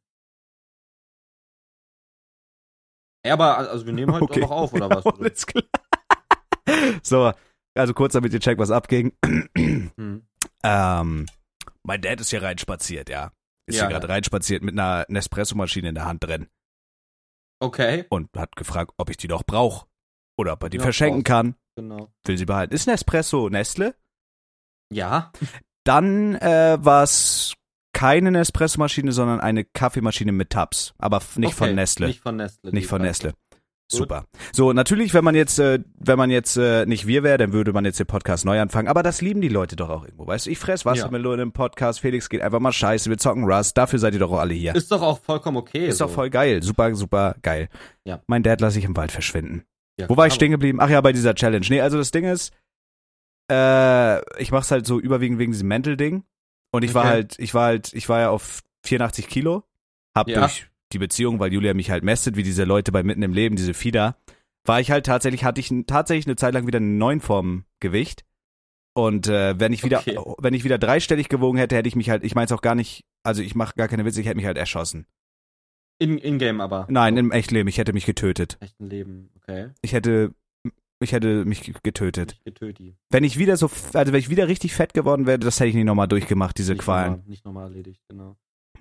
Ey, 3.22 3.30
aber 3.32 3.56
also 3.58 3.86
wir 3.86 3.92
nehmen 3.92 4.12
heute 4.12 4.24
Okay. 4.24 4.40
doch 4.40 4.48
noch 4.50 4.56
auf, 4.56 4.72
oder 4.74 4.90
was? 4.90 5.06
Alles 5.06 5.46
klar. 5.46 5.64
So, 7.02 7.32
also 7.74 7.94
kurz 7.94 8.12
damit 8.14 8.32
ihr 8.32 8.40
checkt, 8.40 8.60
was 8.60 8.70
abging. 8.70 9.12
Hm. 9.56 10.26
Ähm, 10.62 11.26
mein 11.82 12.00
Dad 12.02 12.20
ist 12.20 12.30
hier 12.30 12.42
reinspaziert, 12.42 13.08
ja. 13.08 13.32
Ist 13.66 13.76
Ja, 13.76 13.82
hier 13.84 13.90
gerade 13.90 14.08
reinspaziert 14.08 14.62
mit 14.62 14.74
einer 14.78 15.04
Nespresso-Maschine 15.08 15.88
in 15.90 15.94
der 15.94 16.04
Hand 16.06 16.24
drin 16.24 16.48
Okay. 17.60 18.04
und 18.10 18.28
hat 18.36 18.56
gefragt, 18.56 18.92
ob 18.98 19.10
ich 19.10 19.16
die 19.16 19.28
doch 19.28 19.42
brauche. 19.44 19.86
Oder 20.36 20.54
ob 20.54 20.62
er 20.64 20.70
die 20.70 20.78
Ja, 20.78 20.82
verschenken 20.82 21.20
raus. 21.20 21.24
kann. 21.24 21.54
Genau. 21.76 22.12
Will 22.24 22.36
sie 22.38 22.44
behalten. 22.46 22.74
Ist 22.74 22.86
Nespresso 22.86 23.48
Nestle? 23.48 23.94
Ja. 24.92 25.32
Dann 25.84 26.34
äh, 26.36 26.78
war 26.80 27.02
es 27.04 27.54
keine 27.92 28.30
Nespresso-Maschine, 28.32 29.12
sondern 29.12 29.40
eine 29.40 29.64
Kaffeemaschine 29.64 30.32
mit 30.32 30.50
Tabs. 30.50 30.92
Aber 30.98 31.20
nicht 31.36 31.48
Okay, 31.50 31.56
von 31.56 31.74
Nestle. 31.74 32.06
Nicht 32.08 32.20
von 32.20 32.36
Nestle. 32.36 32.72
Nicht 32.72 32.88
von. 32.88 33.02
Nestle. 33.02 33.34
Super. 33.90 34.24
So, 34.52 34.72
natürlich, 34.72 35.12
wenn 35.14 35.24
man 35.24 35.34
jetzt, 35.34 35.58
äh, 35.58 35.78
wenn 35.98 36.16
man 36.18 36.30
jetzt 36.30 36.56
äh, 36.56 36.86
nicht 36.86 37.06
wir 37.06 37.22
wäre, 37.22 37.36
dann 37.38 37.52
würde 37.52 37.72
man 37.72 37.84
jetzt 37.84 37.98
den 38.00 38.06
Podcast 38.06 38.44
neu 38.44 38.58
anfangen. 38.60 38.88
Aber 38.88 39.02
das 39.02 39.20
lieben 39.20 39.40
die 39.40 39.48
Leute 39.48 39.76
doch 39.76 39.90
auch 39.90 40.04
irgendwo. 40.04 40.26
Weißt 40.26 40.46
du, 40.46 40.50
ich 40.50 40.58
fress 40.58 40.84
Wassermelone 40.86 41.42
im 41.42 41.52
Podcast, 41.52 42.00
Felix 42.00 42.28
geht 42.28 42.40
einfach 42.40 42.60
mal 42.60 42.72
scheiße, 42.72 43.10
wir 43.10 43.18
zocken 43.18 43.44
Rust, 43.44 43.76
dafür 43.76 43.98
seid 43.98 44.14
ihr 44.14 44.20
doch 44.20 44.32
auch 44.32 44.38
alle 44.40 44.54
hier. 44.54 44.74
Ist 44.74 44.90
doch 44.90 45.02
auch 45.02 45.20
vollkommen 45.20 45.58
okay. 45.58 45.86
Ist 45.86 45.98
so. 45.98 46.06
doch 46.06 46.12
voll 46.12 46.30
geil. 46.30 46.62
Super, 46.62 46.94
super 46.94 47.36
geil. 47.42 47.68
Ja. 48.04 48.20
Mein 48.26 48.42
Dad 48.42 48.60
lasse 48.60 48.78
ich 48.78 48.84
im 48.86 48.96
Wald 48.96 49.12
verschwinden. 49.12 49.64
Ja, 50.00 50.08
Wo 50.08 50.16
war 50.16 50.26
ich 50.26 50.34
stehen 50.34 50.50
geblieben? 50.50 50.80
Ach 50.80 50.88
ja, 50.88 51.00
bei 51.00 51.12
dieser 51.12 51.34
Challenge. 51.34 51.66
Nee, 51.68 51.80
also 51.82 51.98
das 51.98 52.10
Ding 52.10 52.24
ist, 52.24 52.52
äh, 53.50 54.20
ich 54.40 54.50
mach's 54.50 54.70
halt 54.70 54.86
so 54.86 54.98
überwiegend 54.98 55.38
wegen 55.38 55.52
diesem 55.52 55.68
Mental-Ding. 55.68 56.24
Und 56.72 56.82
ich 56.82 56.94
war 56.94 57.02
Okay. 57.04 57.10
halt, 57.12 57.38
ich 57.38 57.54
war 57.54 57.66
halt, 57.66 57.92
ich 57.92 58.08
war 58.08 58.20
ja 58.20 58.30
auf 58.30 58.62
84 58.84 59.28
Kilo. 59.28 59.62
Hab 60.16 60.28
Ja. 60.28 60.40
durch 60.40 60.66
die 60.94 60.98
Beziehung, 60.98 61.40
weil 61.40 61.52
Julia 61.52 61.74
mich 61.74 61.90
halt 61.90 62.04
mästet, 62.04 62.36
wie 62.36 62.42
diese 62.42 62.64
Leute 62.64 62.92
bei 62.92 63.02
Mitten 63.02 63.22
im 63.22 63.32
Leben, 63.32 63.56
diese 63.56 63.74
Fieder, 63.74 64.16
war 64.64 64.80
ich 64.80 64.90
halt 64.90 65.04
tatsächlich, 65.06 65.44
hatte 65.44 65.60
ich 65.60 65.72
tatsächlich 65.86 66.26
eine 66.26 66.36
Zeit 66.36 66.54
lang 66.54 66.66
wieder 66.66 66.78
einen 66.78 66.96
neuen 66.96 67.20
Form 67.20 67.64
Gewicht. 67.80 68.24
Und 68.96 69.26
äh, 69.26 69.58
wenn 69.58 69.72
ich 69.72 69.82
wieder, 69.84 69.98
Okay. 69.98 70.16
wenn 70.38 70.54
ich 70.54 70.64
wieder 70.64 70.78
dreistellig 70.78 71.28
gewogen 71.28 71.58
hätte, 71.58 71.76
hätte 71.76 71.88
ich 71.88 71.96
mich 71.96 72.10
halt, 72.10 72.24
ich 72.24 72.34
mein's 72.34 72.52
auch 72.52 72.62
gar 72.62 72.74
nicht, 72.76 73.04
also 73.24 73.42
ich 73.42 73.54
mache 73.54 73.74
gar 73.76 73.88
keine 73.88 74.04
Witze, 74.04 74.20
ich 74.20 74.26
hätte 74.26 74.36
mich 74.36 74.46
halt 74.46 74.56
erschossen. 74.56 75.06
In, 75.98 76.18
in 76.18 76.38
Game 76.38 76.60
aber. 76.60 76.86
Nein, 76.88 77.16
im 77.16 77.30
Echtleben, 77.32 77.68
ich 77.68 77.78
hätte 77.78 77.92
mich 77.92 78.06
getötet. 78.06 78.56
Echten 78.60 78.88
Leben. 78.88 79.30
Okay. 79.36 79.70
Ich 79.82 79.92
hätte, 79.92 80.32
ich 81.00 81.12
hätte 81.12 81.44
mich 81.44 81.72
getötet. 81.82 82.38
Getötet. 82.44 82.96
Wenn 83.10 83.24
ich 83.24 83.38
wieder 83.38 83.56
so, 83.56 83.70
also 83.92 84.12
wenn 84.12 84.20
ich 84.20 84.30
wieder 84.30 84.48
richtig 84.48 84.74
fett 84.74 84.94
geworden 84.94 85.26
wäre, 85.26 85.38
das 85.38 85.58
hätte 85.60 85.68
ich 85.68 85.74
nicht 85.74 85.84
nochmal 85.84 86.08
durchgemacht, 86.08 86.56
diese 86.56 86.72
Nicht 86.72 86.82
Qualen. 86.82 87.12
Normal, 87.12 87.28
nicht 87.28 87.44
normal 87.44 87.64
erledigt, 87.64 88.02
genau. 88.08 88.36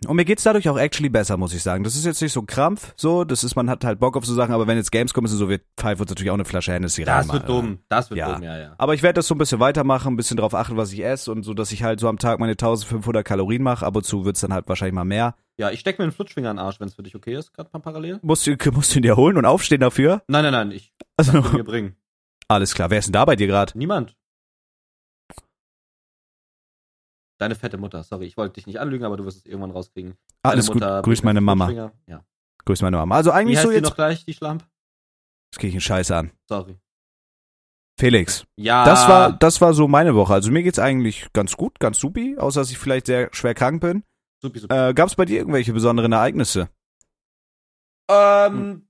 Und 0.08 0.18
mir 0.18 0.26
geht's 0.26 0.44
dadurch 0.44 0.68
auch 0.68 0.78
actually 0.78 1.08
besser, 1.10 1.38
muss 1.38 1.54
ich 1.54 1.64
sagen. 1.64 1.84
Das 1.86 1.96
ist 1.96 2.04
jetzt 2.06 2.22
nicht 2.22 2.34
so 2.34 2.42
ein 2.42 2.46
Krampf, 2.46 2.94
so, 2.98 3.24
das 3.24 3.44
ist, 3.46 3.56
man 3.56 3.70
hat 3.70 3.86
halt 3.86 4.00
Bock 4.00 4.18
auf 4.18 4.26
so 4.26 4.34
Sachen, 4.34 4.54
aber 4.54 4.68
wenn 4.68 4.76
jetzt 4.78 4.92
Games 4.92 5.14
kommen, 5.14 5.26
ist 5.26 5.32
es 5.34 5.40
so, 5.40 5.48
wir 5.48 5.62
pfeifen 5.78 6.02
uns 6.02 6.10
natürlich 6.12 6.30
auch 6.30 6.34
eine 6.36 6.44
Flasche 6.46 6.74
Hennessy 6.74 7.04
rein. 7.04 7.26
Das 7.26 7.32
wird 7.34 7.48
dumm. 7.48 7.80
Das 7.88 8.10
wird 8.10 8.18
Ja. 8.20 8.34
dumm, 8.34 8.44
ja, 8.44 8.58
ja. 8.58 8.76
Aber 8.78 8.94
ich 8.96 9.02
werde 9.04 9.16
das 9.16 9.28
so 9.28 9.36
ein 9.36 9.38
bisschen 9.38 9.62
weitermachen, 9.62 10.14
ein 10.14 10.18
bisschen 10.18 10.36
drauf 10.38 10.54
achten, 10.56 10.76
was 10.76 10.92
ich 10.92 11.06
esse 11.06 11.32
und 11.32 11.44
so, 11.44 11.54
dass 11.54 11.72
ich 11.72 11.84
halt 11.84 12.02
so 12.02 12.10
am 12.10 12.18
Tag 12.18 12.40
meine 12.40 12.52
1500 12.54 13.24
Kalorien 13.26 13.64
mache. 13.64 13.86
Ab 13.86 13.96
und 13.96 14.06
zu 14.06 14.26
wird's 14.26 14.42
dann 14.42 14.52
halt 14.52 14.68
wahrscheinlich 14.68 14.94
mal 14.96 15.06
mehr. 15.06 15.36
Ja, 15.58 15.72
ich 15.72 15.80
steck 15.80 16.00
mir 16.00 16.04
einen 16.04 16.12
Flutschfinger 16.12 16.52
in 16.52 16.58
den 16.58 16.66
Arsch, 16.66 16.80
wenn 16.82 16.88
es 16.90 16.96
für 16.96 17.04
dich 17.04 17.16
okay 17.16 17.36
ist, 17.36 17.54
gerade 17.54 17.70
mal 17.72 17.80
parallel. 17.80 18.20
Musst 18.24 18.46
du, 18.46 18.56
musst 18.74 18.94
du 18.94 19.00
ihn 19.00 19.04
dir 19.04 19.16
holen 19.16 19.38
und 19.38 19.46
aufstehen 19.46 19.80
dafür? 19.80 20.22
Nein, 20.28 20.44
nein, 20.44 20.52
nein, 20.54 20.72
ich 20.72 20.92
Also, 21.16 21.42
mir 21.54 21.64
bringen. 21.64 21.96
alles 22.50 22.74
klar. 22.76 22.90
Wer 22.90 23.00
ist 23.00 23.06
denn 23.06 23.14
da 23.14 23.24
bei 23.24 23.36
dir 23.38 23.48
gerade? 23.48 23.78
Niemand. 23.78 24.18
Deine 27.44 27.56
fette 27.56 27.78
Mutter, 27.78 28.04
sorry, 28.04 28.26
ich 28.26 28.38
wollte 28.38 28.54
dich 28.54 28.68
nicht 28.68 28.80
anlügen, 28.80 29.04
aber 29.04 29.18
du 29.18 29.26
wirst 29.26 29.40
es 29.40 29.46
irgendwann 29.46 29.72
rauskriegen. 29.72 30.16
Alles 30.44 30.68
Deine 30.68 30.74
gut. 30.76 30.82
Mutter 30.82 31.02
Grüß 31.02 31.24
meine 31.24 31.42
Mama. 31.42 31.92
Ja. 32.08 32.24
Grüß 32.64 32.82
meine 32.82 32.96
Mama. 32.96 33.16
Also 33.16 33.32
Wie 33.32 33.34
eigentlich 33.34 33.58
heißt 33.58 33.68
so 33.68 33.72
jetzt. 33.74 33.84
noch 33.84 33.96
gleich, 33.96 34.24
die 34.24 34.34
Schlamp? 34.34 34.66
Jetzt 35.52 35.60
krieg 35.60 35.68
ich 35.68 35.74
einen 35.74 35.82
Scheiß 35.82 36.12
an. 36.12 36.32
Sorry. 36.48 36.80
Felix. 38.00 38.46
Ja. 38.56 38.86
Das 38.86 39.10
war, 39.10 39.34
das 39.34 39.60
war 39.60 39.74
so 39.74 39.90
meine 39.90 40.16
Woche. 40.16 40.34
Also 40.34 40.52
mir 40.52 40.64
geht's 40.64 40.80
eigentlich 40.80 41.28
ganz 41.34 41.58
gut, 41.58 41.82
ganz 41.82 42.00
supi, 42.00 42.38
außer 42.38 42.62
dass 42.62 42.72
ich 42.72 42.78
vielleicht 42.78 43.08
sehr 43.08 43.28
schwer 43.34 43.54
krank 43.54 43.82
bin. 43.82 44.06
Supi, 44.42 44.60
supi. 44.60 44.74
Äh, 44.74 44.94
gab's 44.94 45.16
bei 45.16 45.26
dir 45.26 45.40
irgendwelche 45.40 45.74
besonderen 45.74 46.14
Ereignisse? 46.14 46.70
Ähm, 48.10 48.88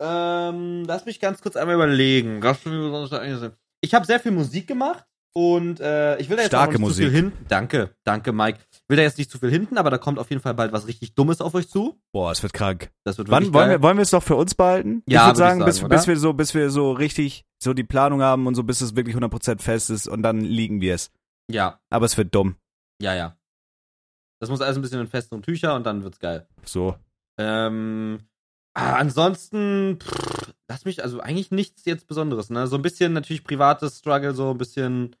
ähm, 0.00 0.84
lass 0.86 1.04
mich 1.04 1.20
ganz 1.20 1.42
kurz 1.42 1.56
einmal 1.56 1.74
überlegen. 1.74 2.38
Mir 2.38 2.54
besonders 2.54 3.12
eigentlich 3.12 3.40
sind. 3.40 3.58
Ich 3.82 3.92
habe 3.92 4.06
sehr 4.06 4.20
viel 4.20 4.32
Musik 4.32 4.66
gemacht 4.66 5.04
und 5.34 5.80
äh, 5.80 6.18
ich 6.18 6.28
will 6.28 6.36
da 6.36 6.42
jetzt 6.42 6.50
Starke 6.50 6.72
nicht 6.74 6.80
Musik. 6.80 7.06
zu 7.06 7.10
viel 7.10 7.22
hinten. 7.22 7.46
Danke, 7.48 7.94
danke, 8.04 8.32
Mike. 8.32 8.58
Will 8.88 8.96
da 8.96 9.02
jetzt 9.02 9.16
nicht 9.18 9.30
zu 9.30 9.38
viel 9.38 9.50
hinten, 9.50 9.78
aber 9.78 9.90
da 9.90 9.98
kommt 9.98 10.18
auf 10.18 10.28
jeden 10.30 10.42
Fall 10.42 10.54
bald 10.54 10.72
was 10.72 10.86
richtig 10.86 11.14
Dummes 11.14 11.40
auf 11.40 11.54
euch 11.54 11.68
zu. 11.68 11.98
Boah, 12.12 12.30
es 12.32 12.42
wird 12.42 12.52
krank. 12.52 12.90
Das 13.04 13.16
wird 13.18 13.28
wirklich 13.28 13.48
Wann 13.48 13.54
wollen 13.54 13.70
wir, 13.70 13.82
wollen 13.82 13.96
wir 13.96 14.02
es 14.02 14.10
doch 14.10 14.22
für 14.22 14.36
uns 14.36 14.54
behalten? 14.54 15.02
Ja, 15.06 15.22
ich 15.22 15.26
würde 15.26 15.26
würd 15.26 15.32
ich 15.32 15.38
sagen, 15.38 15.60
sagen, 15.60 15.88
bis, 15.88 15.98
bis 15.98 16.06
wir 16.06 16.18
so, 16.18 16.32
bis 16.34 16.54
wir 16.54 16.70
so 16.70 16.92
richtig 16.92 17.44
so 17.62 17.72
die 17.72 17.84
Planung 17.84 18.20
haben 18.22 18.46
und 18.46 18.54
so, 18.54 18.62
bis 18.62 18.80
es 18.80 18.94
wirklich 18.96 19.16
100% 19.16 19.60
fest 19.60 19.88
ist 19.90 20.06
und 20.08 20.22
dann 20.22 20.40
liegen 20.40 20.80
wir 20.80 20.94
es. 20.94 21.10
Ja, 21.50 21.80
Aber 21.90 22.06
es 22.06 22.16
wird 22.16 22.34
dumm. 22.34 22.56
ja, 23.00 23.14
ja. 23.14 23.36
Das 24.40 24.50
muss 24.50 24.60
alles 24.60 24.76
ein 24.76 24.82
bisschen 24.82 25.00
in 25.00 25.06
festeren 25.06 25.40
Tücher 25.42 25.76
und 25.76 25.86
dann 25.86 26.02
wird's 26.02 26.18
geil. 26.18 26.48
So. 26.64 26.96
Ähm, 27.38 28.18
ah, 28.74 28.94
ansonsten, 28.96 30.00
pff, 30.00 30.52
lass 30.68 30.84
mich, 30.84 31.02
also 31.04 31.20
eigentlich 31.20 31.52
nichts 31.52 31.84
jetzt 31.84 32.08
Besonderes, 32.08 32.50
ne? 32.50 32.66
So 32.66 32.74
ein 32.74 32.82
bisschen 32.82 33.12
natürlich 33.12 33.44
privates 33.44 33.98
Struggle, 33.98 34.34
so 34.34 34.50
ein 34.50 34.58
bisschen 34.58 35.14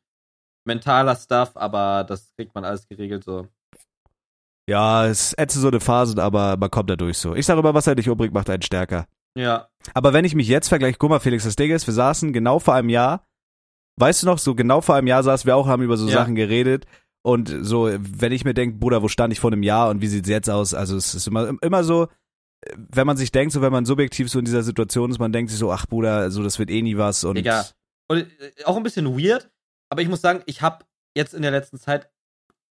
mentaler 0.64 1.16
Stuff, 1.16 1.52
aber 1.56 2.04
das 2.04 2.32
kriegt 2.36 2.54
man 2.54 2.64
alles 2.64 2.86
geregelt, 2.88 3.24
so. 3.24 3.48
Ja, 4.68 5.06
es 5.06 5.32
ätze 5.34 5.58
so 5.58 5.68
eine 5.68 5.80
Phase, 5.80 6.22
aber 6.22 6.56
man 6.56 6.70
kommt 6.70 6.88
da 6.88 6.96
durch 6.96 7.18
so. 7.18 7.34
Ich 7.34 7.46
sage 7.46 7.60
immer, 7.60 7.74
was 7.74 7.86
er 7.86 7.94
dich 7.96 8.08
umbringt, 8.08 8.32
macht 8.32 8.48
einen 8.48 8.62
stärker. 8.62 9.06
Ja, 9.36 9.68
Aber 9.94 10.12
wenn 10.12 10.24
ich 10.26 10.34
mich 10.34 10.46
jetzt 10.46 10.68
vergleiche, 10.68 10.98
guck 10.98 11.08
mal, 11.10 11.18
Felix, 11.18 11.44
das 11.44 11.56
Ding 11.56 11.70
ist, 11.70 11.86
wir 11.86 11.94
saßen 11.94 12.32
genau 12.32 12.58
vor 12.58 12.74
einem 12.74 12.90
Jahr, 12.90 13.26
weißt 13.98 14.22
du 14.22 14.26
noch, 14.26 14.38
so 14.38 14.54
genau 14.54 14.82
vor 14.82 14.94
einem 14.94 15.06
Jahr 15.06 15.22
saßen 15.22 15.46
wir 15.46 15.56
auch, 15.56 15.66
haben 15.66 15.82
über 15.82 15.96
so 15.96 16.06
Ja. 16.06 16.12
Sachen 16.12 16.34
geredet. 16.34 16.86
Und 17.22 17.48
so, 17.62 17.90
wenn 17.98 18.32
ich 18.32 18.44
mir 18.44 18.52
denke, 18.52 18.78
Bruder, 18.78 19.02
wo 19.02 19.08
stand 19.08 19.32
ich 19.32 19.40
vor 19.40 19.50
einem 19.52 19.62
Jahr 19.62 19.88
und 19.90 20.02
wie 20.02 20.08
sieht's 20.08 20.28
jetzt 20.28 20.50
aus? 20.50 20.74
Also 20.74 20.96
es 20.96 21.14
ist 21.14 21.26
immer, 21.28 21.52
immer 21.62 21.82
so, 21.82 22.08
wenn 22.76 23.06
man 23.06 23.16
sich 23.16 23.32
denkt, 23.32 23.52
so 23.52 23.62
wenn 23.62 23.72
man 23.72 23.86
subjektiv 23.86 24.28
so 24.28 24.38
in 24.38 24.44
dieser 24.44 24.62
Situation 24.62 25.10
ist, 25.10 25.18
man 25.18 25.32
denkt 25.32 25.50
sich 25.50 25.58
so, 25.58 25.72
ach 25.72 25.86
Bruder, 25.86 26.30
so 26.30 26.42
das 26.42 26.58
wird 26.58 26.70
eh 26.70 26.82
nie 26.82 26.96
was 26.98 27.24
und 27.24 27.36
Digga. 27.36 27.64
Und 28.08 28.18
äh, 28.18 28.64
auch 28.64 28.76
ein 28.76 28.82
bisschen 28.82 29.06
weird, 29.18 29.50
aber 29.92 30.00
ich 30.00 30.08
muss 30.08 30.22
sagen, 30.22 30.42
ich 30.46 30.62
habe 30.62 30.86
jetzt 31.14 31.34
in 31.34 31.42
der 31.42 31.50
letzten 31.50 31.78
Zeit 31.78 32.08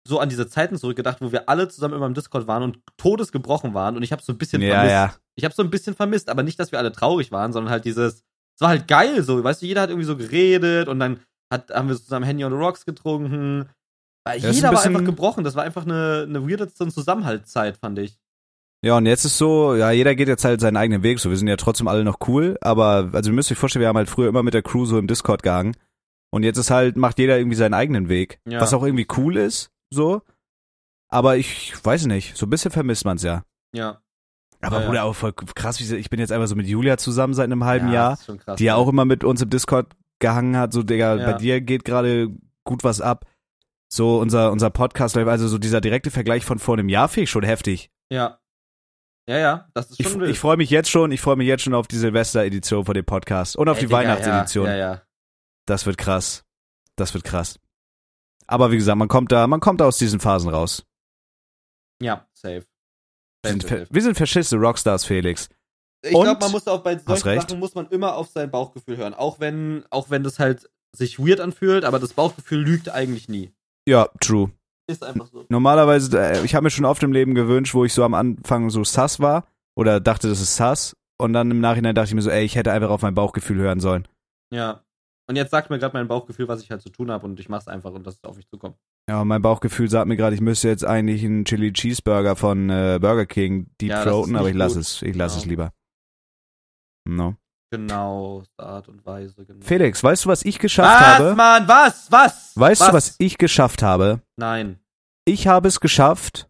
so 0.07 0.21
an 0.21 0.29
diese 0.29 0.47
Zeiten 0.47 0.77
zurückgedacht, 0.77 1.19
wo 1.19 1.33
wir 1.33 1.49
alle 1.49 1.67
zusammen 1.67 1.95
immer 1.95 2.05
im 2.05 2.13
Discord 2.13 2.47
waren 2.47 2.63
und 2.63 2.79
todesgebrochen 2.95 3.73
waren 3.73 3.97
und 3.97 4.03
ich 4.03 4.13
habe 4.13 4.23
so 4.23 4.31
ein 4.31 4.37
bisschen 4.37 4.61
ja, 4.61 4.75
vermisst. 4.75 4.93
ja. 4.93 5.13
Ich 5.35 5.43
habe 5.43 5.53
so 5.53 5.61
ein 5.61 5.69
bisschen 5.69 5.95
vermisst, 5.95 6.29
aber 6.29 6.43
nicht, 6.43 6.57
dass 6.57 6.71
wir 6.71 6.79
alle 6.79 6.93
traurig 6.93 7.33
waren, 7.33 7.51
sondern 7.51 7.71
halt 7.71 7.83
dieses, 7.83 8.23
es 8.55 8.61
war 8.61 8.69
halt 8.69 8.87
geil 8.87 9.21
so, 9.21 9.43
weißt 9.43 9.61
du, 9.61 9.65
jeder 9.65 9.81
hat 9.81 9.89
irgendwie 9.89 10.05
so 10.05 10.15
geredet 10.15 10.87
und 10.87 11.01
dann 11.01 11.19
hat, 11.51 11.71
haben 11.71 11.89
wir 11.89 11.97
zusammen 11.97 12.25
Handy 12.25 12.45
on 12.45 12.53
the 12.53 12.57
Rocks 12.57 12.85
getrunken. 12.85 13.69
Ist 14.33 14.45
ein 14.45 14.53
Jeder 14.53 14.71
war 14.71 14.81
einfach 14.81 15.03
gebrochen, 15.03 15.43
das 15.43 15.55
war 15.55 15.63
einfach 15.63 15.85
eine, 15.85 16.25
eine 16.25 16.49
weirde 16.49 16.71
Zusammenhaltszeit, 16.71 17.75
fand 17.75 17.99
ich. 17.99 18.17
Ja, 18.81 18.95
und 18.95 19.07
jetzt 19.07 19.25
ist 19.25 19.37
so, 19.37 19.75
ja, 19.75 19.91
jeder 19.91 20.15
geht 20.15 20.29
jetzt 20.29 20.45
halt 20.45 20.61
seinen 20.61 20.77
eigenen 20.77 21.03
Weg. 21.03 21.19
So, 21.19 21.29
wir 21.29 21.35
sind 21.35 21.49
ja 21.49 21.57
trotzdem 21.57 21.89
alle 21.89 22.05
noch 22.05 22.19
cool, 22.29 22.57
aber 22.61 23.09
also 23.11 23.29
ihr 23.29 23.33
müsst 23.33 23.51
euch 23.51 23.57
vorstellen, 23.57 23.81
wir 23.81 23.89
haben 23.89 23.97
halt 23.97 24.09
früher 24.09 24.29
immer 24.29 24.43
mit 24.43 24.53
der 24.53 24.61
Crew 24.61 24.85
so 24.85 24.97
im 24.97 25.07
Discord 25.07 25.43
gehangen. 25.43 25.75
Und 26.31 26.43
jetzt 26.43 26.57
ist 26.57 26.69
halt, 26.71 26.95
macht 26.97 27.17
jeder 27.19 27.37
irgendwie 27.37 27.55
seinen 27.57 27.73
eigenen 27.73 28.07
Weg. 28.09 28.39
Ja. 28.47 28.61
Was 28.61 28.73
auch 28.73 28.83
irgendwie 28.83 29.07
cool 29.17 29.37
ist, 29.37 29.71
so. 29.91 30.21
Aber 31.09 31.37
ich 31.37 31.73
weiß 31.83 32.05
nicht, 32.05 32.37
so 32.37 32.45
ein 32.45 32.49
bisschen 32.51 32.71
vermisst 32.71 33.05
man's 33.05 33.23
ja. 33.23 33.43
Ja. 33.75 34.01
Aber 34.61 34.81
Ja. 34.81 34.87
Bruder, 34.87 35.03
auch 35.05 35.13
voll 35.15 35.33
krass, 35.33 35.79
wie 35.79 35.85
sie, 35.85 35.95
ich 35.97 36.09
bin 36.09 36.19
jetzt 36.19 36.31
einfach 36.31 36.47
so 36.47 36.55
mit 36.55 36.67
Julia 36.67 36.97
zusammen 36.97 37.33
seit 37.33 37.45
einem 37.45 37.63
halben 37.63 37.87
ja, 37.87 37.93
Jahr, 37.93 38.09
das 38.11 38.19
ist 38.19 38.25
schon 38.27 38.37
krass, 38.39 38.57
die 38.57 38.65
ja 38.65 38.75
auch 38.75 38.87
immer 38.89 39.05
mit 39.05 39.23
uns 39.23 39.41
im 39.41 39.49
Discord 39.49 39.87
gehangen 40.19 40.57
hat, 40.57 40.73
so, 40.73 40.83
Digga, 40.83 41.15
Ja. 41.15 41.31
bei 41.31 41.33
dir 41.37 41.61
geht 41.61 41.85
gerade 41.85 42.29
gut 42.65 42.83
was 42.83 43.01
ab. 43.01 43.25
So, 43.91 44.19
unser, 44.19 44.51
unser 44.51 44.69
Podcast, 44.69 45.17
also 45.17 45.47
so 45.47 45.57
dieser 45.57 45.81
direkte 45.81 46.11
Vergleich 46.11 46.45
von 46.45 46.59
vor 46.59 46.77
einem 46.77 46.89
Jahr 46.89 47.07
finde 47.07 47.23
ich 47.23 47.29
schon 47.31 47.43
heftig. 47.43 47.89
Ja. 48.11 48.39
Ja, 49.27 49.37
ja, 49.37 49.69
das 49.73 49.91
ist 49.91 49.99
Ich, 49.99 50.07
schon 50.09 50.21
wild. 50.21 50.29
ich 50.31 50.39
freue 50.39 50.57
mich 50.57 50.69
jetzt 50.69 50.89
schon, 50.89 51.11
ich 51.11 51.21
freue 51.21 51.35
mich 51.37 51.47
jetzt 51.47 51.63
schon 51.63 51.73
auf 51.73 51.87
die 51.87 51.97
Silvester-Edition 51.97 52.85
von 52.85 52.93
dem 52.93 53.05
Podcast 53.05 53.55
und 53.55 53.67
auf 53.69 53.77
Ey, 53.77 53.81
die 53.81 53.87
Digga, 53.87 53.97
Weihnachtsedition. 53.97 54.65
Ja, 54.67 54.75
ja, 54.75 54.77
ja. 54.93 55.01
Das 55.69 55.85
wird 55.85 55.97
krass. 55.97 56.43
Das 56.95 57.13
wird 57.13 57.23
krass. 57.23 57.59
Aber 58.47 58.71
wie 58.71 58.77
gesagt, 58.77 58.97
man 58.97 59.07
kommt 59.07 59.31
da, 59.31 59.45
man 59.45 59.59
kommt 59.59 59.81
aus 59.81 59.99
diesen 59.99 60.19
Phasen 60.19 60.49
raus. 60.49 60.83
Ja, 62.01 62.27
safe. 62.33 62.65
Wir 63.43 63.51
sind, 63.51 63.63
Safe, 63.63 63.87
wir 63.89 64.01
sind 64.01 64.15
verschisse 64.15 64.57
Rockstars, 64.57 65.05
Felix. 65.05 65.47
Ich 66.01 66.11
glaube, 66.11 66.39
man 66.39 66.51
muss 66.51 66.67
auch 66.67 66.81
bei 66.81 66.97
solchen. 66.97 67.39
Sachen 67.39 67.59
muss 67.59 67.75
man 67.75 67.87
immer 67.89 68.15
auf 68.15 68.29
sein 68.29 68.49
Bauchgefühl 68.49 68.97
hören. 68.97 69.13
Auch 69.13 69.39
wenn, 69.39 69.85
auch 69.91 70.09
wenn 70.09 70.23
das 70.23 70.39
halt 70.39 70.69
sich 70.95 71.19
weird 71.19 71.39
anfühlt, 71.39 71.85
aber 71.85 71.99
das 71.99 72.13
Bauchgefühl 72.13 72.59
lügt 72.59 72.89
eigentlich 72.89 73.29
nie. 73.29 73.53
Ja, 73.87 74.09
true. 74.19 74.51
Ist 74.87 75.03
einfach 75.03 75.27
so. 75.27 75.45
Normalerweise, 75.49 76.19
äh, 76.19 76.43
ich 76.43 76.55
habe 76.55 76.63
mir 76.63 76.71
schon 76.71 76.85
oft 76.85 77.03
im 77.03 77.13
Leben 77.13 77.35
gewünscht, 77.35 77.75
wo 77.75 77.85
ich 77.85 77.93
so 77.93 78.03
am 78.03 78.15
Anfang 78.15 78.71
so 78.71 78.83
sass 78.83 79.19
war 79.19 79.45
oder 79.75 79.99
dachte, 79.99 80.27
das 80.29 80.41
ist 80.41 80.55
sass. 80.55 80.95
Und 81.19 81.33
dann 81.33 81.51
im 81.51 81.59
Nachhinein 81.59 81.93
dachte 81.93 82.07
ich 82.07 82.15
mir 82.15 82.21
so, 82.23 82.31
ey, 82.31 82.43
ich 82.43 82.55
hätte 82.55 82.71
einfach 82.71 82.89
auf 82.89 83.03
mein 83.03 83.13
Bauchgefühl 83.13 83.57
hören 83.57 83.81
sollen. 83.81 84.07
Ja. 84.51 84.83
Und 85.29 85.35
jetzt 85.35 85.51
sagt 85.51 85.69
mir 85.69 85.77
gerade 85.77 85.95
mein 85.95 86.07
Bauchgefühl, 86.07 86.47
was 86.47 86.63
ich 86.63 86.71
halt 86.71 86.81
zu 86.81 86.89
tun 86.89 87.11
habe 87.11 87.23
und 87.23 87.39
ich 87.39 87.49
mach's 87.49 87.67
einfach 87.67 87.91
und 87.91 88.07
das 88.07 88.15
ist 88.15 88.25
auf 88.25 88.35
mich 88.35 88.47
zukommt. 88.47 88.77
Ja, 89.07 89.23
mein 89.23 89.43
Bauchgefühl 89.43 89.87
sagt 89.87 90.07
mir 90.07 90.17
gerade, 90.17 90.33
ich 90.33 90.41
müsste 90.41 90.69
jetzt 90.69 90.83
eigentlich 90.83 91.23
einen 91.23 91.45
Chili 91.45 91.71
Cheeseburger 91.71 92.35
von 92.35 92.71
äh, 92.71 92.97
Burger 92.99 93.27
King 93.27 93.69
deep 93.79 93.91
Ja, 93.91 94.03
throaten, 94.03 94.35
aber 94.35 94.49
ich 94.49 94.55
lasse 94.55 94.79
es, 94.79 95.03
ich 95.03 95.15
lasse 95.15 95.35
Genau. 95.35 95.43
es 95.43 95.45
lieber. 95.45 95.73
No. 97.07 97.35
Genau, 97.71 98.41
Art 98.57 98.87
und 98.87 99.05
Weise, 99.05 99.45
genau. 99.45 99.63
Felix, 99.63 100.03
weißt 100.03 100.25
du, 100.25 100.29
was 100.29 100.43
ich 100.43 100.57
geschafft 100.57 100.99
was, 100.99 101.19
habe? 101.19 101.35
Mann, 101.35 101.67
was? 101.67 102.11
Was? 102.11 102.51
Weißt 102.55 102.87
du, 102.87 102.93
was 102.93 103.15
ich 103.19 103.37
geschafft 103.37 103.83
habe? 103.83 104.23
Nein. 104.35 104.79
Ich 105.25 105.45
habe 105.45 105.67
es 105.67 105.79
geschafft, 105.79 106.49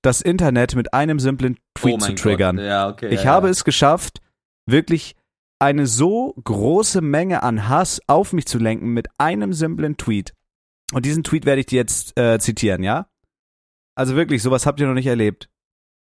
das 0.00 0.22
Internet 0.22 0.74
mit 0.74 0.94
einem 0.94 1.20
simplen 1.20 1.58
Tweet 1.74 1.96
oh 1.96 1.98
zu 1.98 2.14
triggern. 2.14 2.58
Ja, 2.58 2.88
okay. 2.88 3.08
ich 3.08 3.24
ja, 3.24 3.30
habe 3.30 3.48
ja. 3.48 3.50
es 3.50 3.62
geschafft, 3.64 4.22
wirklich 4.64 5.17
eine 5.60 5.86
so 5.86 6.34
große 6.44 7.00
Menge 7.00 7.42
an 7.42 7.68
Hass 7.68 8.00
auf 8.06 8.32
mich 8.32 8.46
zu 8.46 8.58
lenken 8.58 8.88
mit 8.94 9.08
einem 9.18 9.52
simplen 9.52 9.96
Tweet. 9.96 10.34
Und 10.92 11.04
diesen 11.04 11.24
Tweet 11.24 11.44
werde 11.46 11.60
ich 11.60 11.66
dir 11.66 11.76
jetzt 11.76 12.18
äh, 12.18 12.38
zitieren, 12.38 12.82
ja? 12.82 13.10
Also 13.94 14.14
wirklich, 14.16 14.42
sowas 14.42 14.64
habt 14.66 14.78
ihr 14.80 14.86
noch 14.86 14.94
nicht 14.94 15.06
erlebt. 15.06 15.50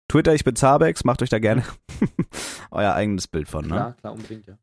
Twitter, 0.07 0.33
ich 0.33 0.43
bin 0.43 0.55
Zabex, 0.55 1.03
macht 1.03 1.21
euch 1.21 1.29
da 1.29 1.39
gerne 1.39 1.63
euer 2.71 2.93
eigenes 2.93 3.27
Bild 3.27 3.47
von, 3.49 3.63
ne? 3.65 3.69
Klar, 3.75 3.93
klar, 3.93 4.13
unbedingt, 4.13 4.47
ja. 4.47 4.57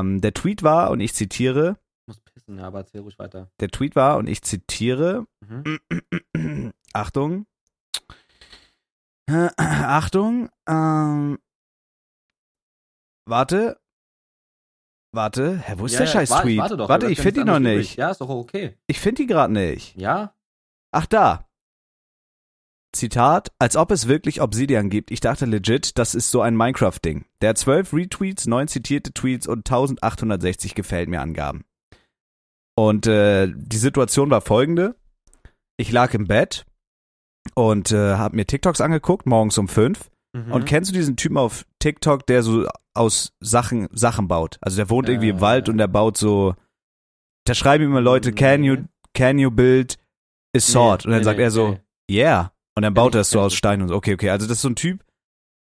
Ähm, 0.00 0.20
der 0.20 0.32
Tweet 0.34 0.62
war, 0.62 0.90
und 0.90 1.00
ich 1.00 1.14
zitiere, 1.14 1.78
Muss 2.06 2.20
pissen, 2.20 2.58
ja, 2.58 2.64
aber 2.66 2.78
erzähl 2.80 3.00
ruhig 3.02 3.18
weiter. 3.18 3.50
der 3.60 3.68
Tweet 3.68 3.96
war, 3.96 4.16
und 4.18 4.26
ich 4.28 4.42
zitiere, 4.42 5.26
Mhm. 5.46 6.72
Achtung. 6.92 7.46
Achtung. 9.56 10.48
Ähm, 10.68 11.38
warte. 13.26 13.79
Warte. 15.12 15.58
Hä, 15.58 15.74
wo 15.76 15.86
ist 15.86 15.98
der 15.98 16.06
scheiß 16.06 16.30
wa- 16.30 16.42
Tweet? 16.42 16.58
Warte, 16.58 16.76
doch, 16.76 16.88
warte 16.88 17.10
ich 17.10 17.20
finde 17.20 17.40
ja 17.40 17.44
noch 17.46 17.58
nicht. 17.58 17.74
übrig. 17.74 17.96
Ja, 17.96 18.10
ist 18.10 18.20
doch 18.20 18.28
okay. 18.28 18.76
Ich 18.86 19.00
finde 19.00 19.22
ihn 19.22 19.28
gerade 19.28 19.52
nicht. 19.52 19.96
Ja? 19.96 20.34
Ach, 20.92 21.06
da. 21.06 21.46
Zitat, 22.92 23.52
als 23.58 23.76
ob 23.76 23.92
es 23.92 24.08
wirklich 24.08 24.40
Obsidian 24.40 24.90
gibt. 24.90 25.10
Ich 25.12 25.20
dachte 25.20 25.46
legit, 25.46 25.96
das 25.98 26.14
ist 26.14 26.30
so 26.30 26.42
ein 26.42 26.56
Minecraft-Ding. 26.56 27.24
Der 27.40 27.50
hat 27.50 27.58
12 27.58 27.92
Retweets, 27.92 28.46
9 28.46 28.66
zitierte 28.68 29.12
Tweets 29.12 29.46
und 29.46 29.58
1860 29.58 30.74
gefällt 30.74 31.08
mir 31.08 31.20
Angaben. 31.20 31.64
Und 32.76 33.06
äh, 33.06 33.48
die 33.54 33.76
Situation 33.76 34.30
war 34.30 34.40
folgende. 34.40 34.96
Ich 35.76 35.92
lag 35.92 36.14
im 36.14 36.26
Bett 36.26 36.66
und 37.54 37.92
äh, 37.92 38.14
habe 38.16 38.36
mir 38.36 38.46
TikToks 38.46 38.80
angeguckt, 38.80 39.24
morgens 39.26 39.56
um 39.58 39.68
5. 39.68 40.09
Mhm. 40.32 40.52
Und 40.52 40.64
kennst 40.66 40.90
du 40.90 40.94
diesen 40.94 41.16
Typen 41.16 41.36
auf 41.36 41.66
TikTok, 41.80 42.26
der 42.26 42.42
so 42.42 42.66
aus 42.94 43.32
Sachen 43.40 43.88
Sachen 43.92 44.28
baut? 44.28 44.58
Also 44.60 44.76
der 44.76 44.90
wohnt 44.90 45.08
irgendwie 45.08 45.30
im 45.30 45.38
Äh. 45.38 45.40
Wald 45.40 45.68
und 45.68 45.78
der 45.78 45.88
baut 45.88 46.16
so. 46.16 46.54
Da 47.44 47.54
schreiben 47.54 47.84
ihm 47.84 47.90
immer 47.90 48.00
Leute, 48.00 48.30
Nee. 48.30 48.34
can 48.36 48.62
you, 48.64 48.76
can 49.14 49.38
you 49.38 49.50
build 49.50 49.98
a 50.56 50.60
sword? 50.60 51.04
und 51.04 51.12
dann 51.12 51.20
nee, 51.20 51.24
sagt 51.24 51.38
nee, 51.38 51.44
er 51.44 51.50
so, 51.50 51.68
nee. 51.70 51.80
yeah. 52.18 52.52
Und 52.76 52.82
dann 52.82 52.94
baut 52.94 53.14
Nee, 53.14 53.18
er 53.18 53.22
es 53.22 53.30
so 53.30 53.40
aus. 53.40 53.54
Stein 53.54 53.82
und 53.82 53.88
so. 53.88 53.94
Okay, 53.96 54.14
okay. 54.14 54.30
Also 54.30 54.46
das 54.46 54.58
ist 54.58 54.62
so 54.62 54.68
ein 54.68 54.76
Typ, 54.76 55.02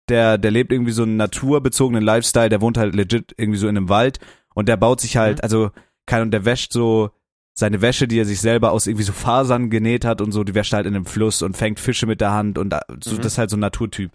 der, 0.09 0.37
der 0.37 0.51
lebt 0.51 0.71
irgendwie 0.71 0.91
so 0.93 1.03
einen 1.03 1.17
naturbezogenen 1.17 2.03
Lifestyle, 2.03 2.49
der 2.49 2.61
wohnt 2.61 2.77
halt 2.77 2.95
legit 2.95 3.33
irgendwie 3.37 3.59
so 3.59 3.67
in 3.67 3.77
einem 3.77 3.89
Wald 3.89 4.19
und 4.55 4.67
der 4.67 4.77
baut 4.77 5.01
sich 5.01 5.17
halt, 5.17 5.37
Mhm. 5.37 5.43
also 5.43 5.71
kann 6.07 6.21
und 6.23 6.31
der 6.31 6.45
wäscht 6.45 6.71
so 6.73 7.11
seine 7.57 7.81
Wäsche, 7.81 8.07
die 8.07 8.19
er 8.19 8.25
sich 8.25 8.39
selber 8.41 8.71
aus 8.71 8.85
irgendwie 8.87 9.03
so 9.05 9.13
Fasern 9.13 9.69
genäht 9.69 10.05
hat 10.05 10.21
und 10.21 10.31
so, 10.31 10.43
die 10.43 10.55
wäscht 10.55 10.73
halt 10.73 10.85
in 10.87 10.95
einem 10.95 11.05
Fluss 11.05 11.41
und 11.41 11.55
fängt 11.55 11.79
Fische 11.79 12.05
mit 12.05 12.19
der 12.21 12.31
Hand 12.31 12.57
und 12.57 12.69
da- 12.71 12.81
so, 13.03 13.11
Mhm. 13.13 13.17
das 13.17 13.25
ist 13.33 13.37
halt 13.37 13.49
so 13.49 13.57
ein 13.57 13.61
Naturtyp. 13.61 14.11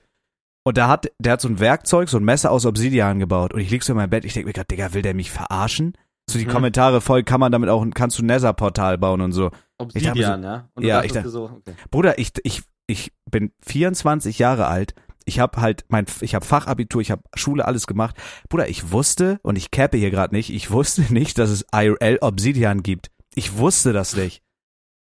Und 0.71 0.77
da 0.79 0.87
hat, 0.87 1.11
der 1.19 1.33
hat 1.33 1.41
so 1.41 1.49
ein 1.49 1.59
Werkzeug, 1.59 2.09
so 2.09 2.17
ein 2.17 2.23
Messer 2.23 2.53
aus 2.53 2.65
Obsidian 2.65 3.19
gebaut. 3.19 3.53
Und 3.53 3.59
ich 3.59 3.71
lieg 3.71 3.83
so 3.83 3.93
in 3.93 3.97
meinem 3.97 4.11
Bett, 4.11 4.25
ich 4.25 4.35
denke 4.35 4.47
mir 4.47 4.53
gerade, 4.53 4.69
Digga, 4.69 4.95
will 4.95 5.03
der 5.03 5.15
mich 5.15 5.29
verarschen? 5.33 5.95
So 6.31 6.39
die 6.39 6.47
Mhm. 6.47 6.51
Kommentare 6.51 7.01
voll, 7.01 7.25
kann 7.25 7.41
man 7.41 7.51
damit 7.51 7.69
auch, 7.69 7.85
kannst 7.93 8.19
du 8.21 8.23
ein 8.23 8.27
Nether-Portal 8.27 8.97
bauen 8.97 9.21
und 9.21 9.33
so. 9.33 9.51
dachte 9.51 9.63
Obsidian, 9.99 10.45
ja? 10.45 10.69
Und 10.75 10.85
Ja, 10.85 11.03
ich 11.03 11.11
dir 11.11 11.29
so, 11.29 11.47
okay. 11.47 11.75
Bruder, 11.91 12.21
ich, 12.21 12.31
ich, 12.45 12.63
ich 12.87 13.11
bin 13.29 13.51
24 13.67 14.39
Jahre 14.39 14.69
alt. 14.69 14.95
Ich 15.25 15.41
habe 15.41 15.61
halt 15.61 15.87
mein, 15.89 16.07
ich 16.21 16.37
habe 16.37 16.47
Fachabitur, 16.47 17.01
ich 17.01 17.11
habe 17.11 17.23
Schule, 17.35 17.65
alles 17.65 17.89
gemacht. 17.89 18.15
Bruder, 18.49 18.69
ich 18.69 18.93
wusste, 18.93 19.41
und 19.43 19.57
ich 19.57 19.73
cappe 19.73 19.97
hier 19.97 20.13
gerade 20.13 20.33
nicht, 20.33 20.51
ich 20.55 20.71
wusste 20.71 21.03
nicht, 21.13 21.37
dass 21.39 21.51
es 21.51 21.67
IRL 21.75 22.19
Obsidian 22.21 22.85
gibt. 22.85 23.11
Ich 23.35 23.57
wusste 23.59 23.93
das 23.93 24.15
nicht. 24.15 24.41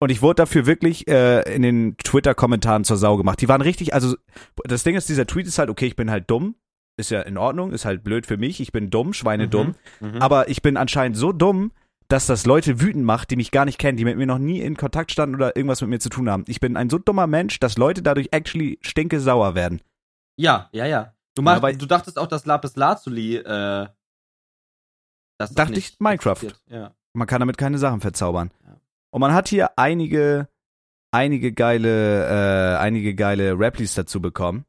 Und 0.00 0.10
ich 0.10 0.22
wurde 0.22 0.36
dafür 0.36 0.66
wirklich 0.66 1.08
äh, 1.08 1.40
in 1.54 1.62
den 1.62 1.96
Twitter-Kommentaren 1.98 2.84
zur 2.84 2.96
Sau 2.96 3.16
gemacht. 3.16 3.40
Die 3.40 3.48
waren 3.48 3.62
richtig, 3.62 3.94
also 3.94 4.16
das 4.64 4.84
Ding 4.84 4.94
ist, 4.94 5.08
dieser 5.08 5.26
Tweet 5.26 5.46
ist 5.46 5.58
halt, 5.58 5.70
okay, 5.70 5.86
ich 5.86 5.96
bin 5.96 6.10
halt 6.10 6.30
dumm. 6.30 6.54
Ist 6.96 7.10
ja 7.10 7.20
in 7.22 7.36
Ordnung, 7.36 7.72
ist 7.72 7.84
halt 7.84 8.02
blöd 8.02 8.26
für 8.26 8.36
mich. 8.36 8.60
Ich 8.60 8.72
bin 8.72 8.90
dumm, 8.90 9.12
schweinedumm. 9.12 9.74
Mhm. 10.00 10.16
Aber 10.20 10.48
ich 10.48 10.62
bin 10.62 10.76
anscheinend 10.76 11.16
so 11.16 11.32
dumm, 11.32 11.72
dass 12.08 12.26
das 12.26 12.46
Leute 12.46 12.80
wütend 12.80 13.04
macht, 13.04 13.30
die 13.30 13.36
mich 13.36 13.50
gar 13.50 13.64
nicht 13.64 13.78
kennen, 13.78 13.96
die 13.96 14.04
mit 14.04 14.16
mir 14.16 14.26
noch 14.26 14.38
nie 14.38 14.60
in 14.60 14.76
Kontakt 14.76 15.12
standen 15.12 15.34
oder 15.36 15.54
irgendwas 15.56 15.80
mit 15.80 15.90
mir 15.90 16.00
zu 16.00 16.08
tun 16.08 16.28
haben. 16.30 16.44
Ich 16.48 16.58
bin 16.58 16.76
ein 16.76 16.90
so 16.90 16.98
dummer 16.98 17.26
Mensch, 17.26 17.60
dass 17.60 17.76
Leute 17.76 18.02
dadurch 18.02 18.28
actually 18.32 18.78
stinke 18.82 19.20
sauer 19.20 19.54
werden. 19.54 19.80
Ja, 20.36 20.68
ja, 20.72 20.86
ja. 20.86 21.14
Du, 21.34 21.42
machst, 21.42 21.58
aber- 21.58 21.72
du 21.72 21.86
dachtest 21.86 22.18
auch, 22.18 22.26
dass 22.26 22.46
Lapis 22.46 22.74
Lazuli, 22.76 23.36
äh, 23.36 23.86
das 25.38 25.52
Dachte 25.54 25.78
ich, 25.78 26.00
Minecraft. 26.00 26.46
Ja. 26.66 26.94
Man 27.12 27.26
kann 27.28 27.40
damit 27.40 27.58
keine 27.58 27.78
Sachen 27.78 28.00
verzaubern. 28.00 28.50
Ja. 28.64 28.80
Und 29.10 29.20
man 29.20 29.32
hat 29.32 29.48
hier 29.48 29.78
einige, 29.78 30.48
einige 31.12 31.52
geile, 31.52 32.26
äh, 32.26 32.78
einige 32.78 33.14
geile 33.14 33.54
Raplis 33.58 33.94
dazu 33.94 34.20
bekommen. 34.20 34.64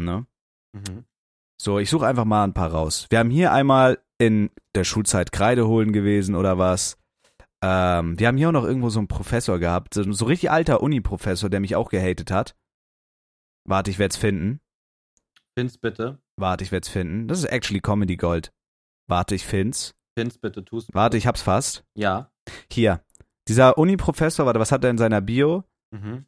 Ne? 0.00 0.26
Mhm. 0.72 1.04
So, 1.60 1.78
ich 1.78 1.88
suche 1.88 2.06
einfach 2.06 2.24
mal 2.24 2.44
ein 2.44 2.54
paar 2.54 2.72
raus. 2.72 3.06
Wir 3.10 3.18
haben 3.18 3.30
hier 3.30 3.52
einmal 3.52 3.98
in 4.18 4.50
der 4.74 4.84
Schulzeit 4.84 5.32
Kreide 5.32 5.66
holen 5.66 5.92
gewesen 5.92 6.34
oder 6.34 6.58
was. 6.58 6.98
Ähm, 7.62 8.18
wir 8.18 8.26
haben 8.26 8.36
hier 8.36 8.48
auch 8.48 8.52
noch 8.52 8.64
irgendwo 8.64 8.90
so 8.90 8.98
einen 8.98 9.08
Professor 9.08 9.58
gehabt, 9.58 9.94
so, 9.94 10.10
so 10.12 10.26
richtig 10.26 10.50
alter 10.50 10.82
Uni-Professor, 10.82 11.48
der 11.48 11.60
mich 11.60 11.76
auch 11.76 11.88
gehatet 11.88 12.30
hat. 12.30 12.56
Warte, 13.66 13.90
ich 13.90 13.98
werd's 13.98 14.16
finden. 14.16 14.60
Find's 15.58 15.78
bitte. 15.78 16.18
Warte, 16.36 16.64
ich 16.64 16.72
werd's 16.72 16.88
finden. 16.88 17.28
Das 17.28 17.38
ist 17.38 17.46
actually 17.46 17.80
Comedy 17.80 18.16
Gold. 18.16 18.52
Warte, 19.08 19.34
ich 19.34 19.46
find's. 19.46 19.94
Find's 20.18 20.36
bitte, 20.36 20.64
tu's. 20.64 20.88
Warte, 20.92 21.16
ich 21.16 21.26
hab's 21.26 21.42
fast. 21.42 21.84
Ja. 21.94 22.30
Hier. 22.70 23.02
Dieser 23.48 23.78
Uni-Professor, 23.78 24.46
warte, 24.46 24.60
was 24.60 24.72
hat 24.72 24.84
er 24.84 24.90
in 24.90 24.98
seiner 24.98 25.20
Bio? 25.20 25.64
Mhm. 25.90 26.24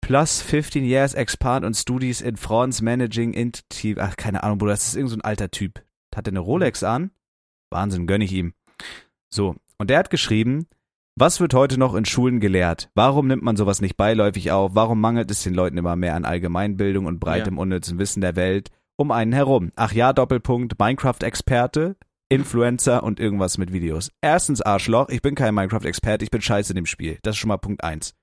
Plus 0.00 0.40
15 0.40 0.84
years 0.84 1.14
expand 1.14 1.64
on 1.64 1.74
studies 1.74 2.20
in 2.20 2.36
France 2.36 2.82
managing 2.82 3.34
entity. 3.34 3.96
Ach, 3.98 4.16
keine 4.16 4.42
Ahnung, 4.42 4.58
Bruder, 4.58 4.72
das 4.72 4.88
ist 4.88 4.96
irgend 4.96 5.10
so 5.10 5.16
ein 5.16 5.22
alter 5.22 5.50
Typ. 5.50 5.82
Hat 6.14 6.26
er 6.26 6.32
eine 6.32 6.40
Rolex 6.40 6.82
an? 6.82 7.10
Wahnsinn, 7.70 8.06
gönn 8.06 8.20
ich 8.20 8.32
ihm. 8.32 8.54
So, 9.28 9.56
und 9.78 9.90
der 9.90 9.98
hat 9.98 10.10
geschrieben, 10.10 10.66
was 11.16 11.40
wird 11.40 11.54
heute 11.54 11.78
noch 11.78 11.94
in 11.94 12.04
Schulen 12.04 12.40
gelehrt? 12.40 12.90
Warum 12.94 13.26
nimmt 13.26 13.42
man 13.42 13.56
sowas 13.56 13.80
nicht 13.80 13.96
beiläufig 13.96 14.50
auf? 14.52 14.74
Warum 14.74 15.00
mangelt 15.00 15.30
es 15.30 15.42
den 15.42 15.54
Leuten 15.54 15.78
immer 15.78 15.96
mehr 15.96 16.14
an 16.14 16.24
Allgemeinbildung 16.24 17.06
und 17.06 17.20
breitem 17.20 17.58
unnützen 17.58 17.98
Wissen 17.98 18.20
der 18.20 18.36
Welt 18.36 18.70
um 18.96 19.10
einen 19.10 19.32
herum? 19.32 19.72
Ach 19.76 19.92
ja, 19.92 20.12
Doppelpunkt, 20.12 20.78
Minecraft-Experte, 20.78 21.96
Influencer 22.28 23.02
und 23.02 23.20
irgendwas 23.20 23.56
mit 23.58 23.72
Videos. 23.72 24.10
Erstens 24.20 24.60
Arschloch, 24.60 25.08
ich 25.10 25.22
bin 25.22 25.34
kein 25.34 25.54
Minecraft-Experte, 25.54 26.24
ich 26.24 26.30
bin 26.30 26.42
scheiße 26.42 26.72
in 26.72 26.76
dem 26.76 26.86
Spiel. 26.86 27.18
Das 27.22 27.34
ist 27.36 27.38
schon 27.38 27.48
mal 27.48 27.56
Punkt 27.56 27.84
eins. 27.84 28.14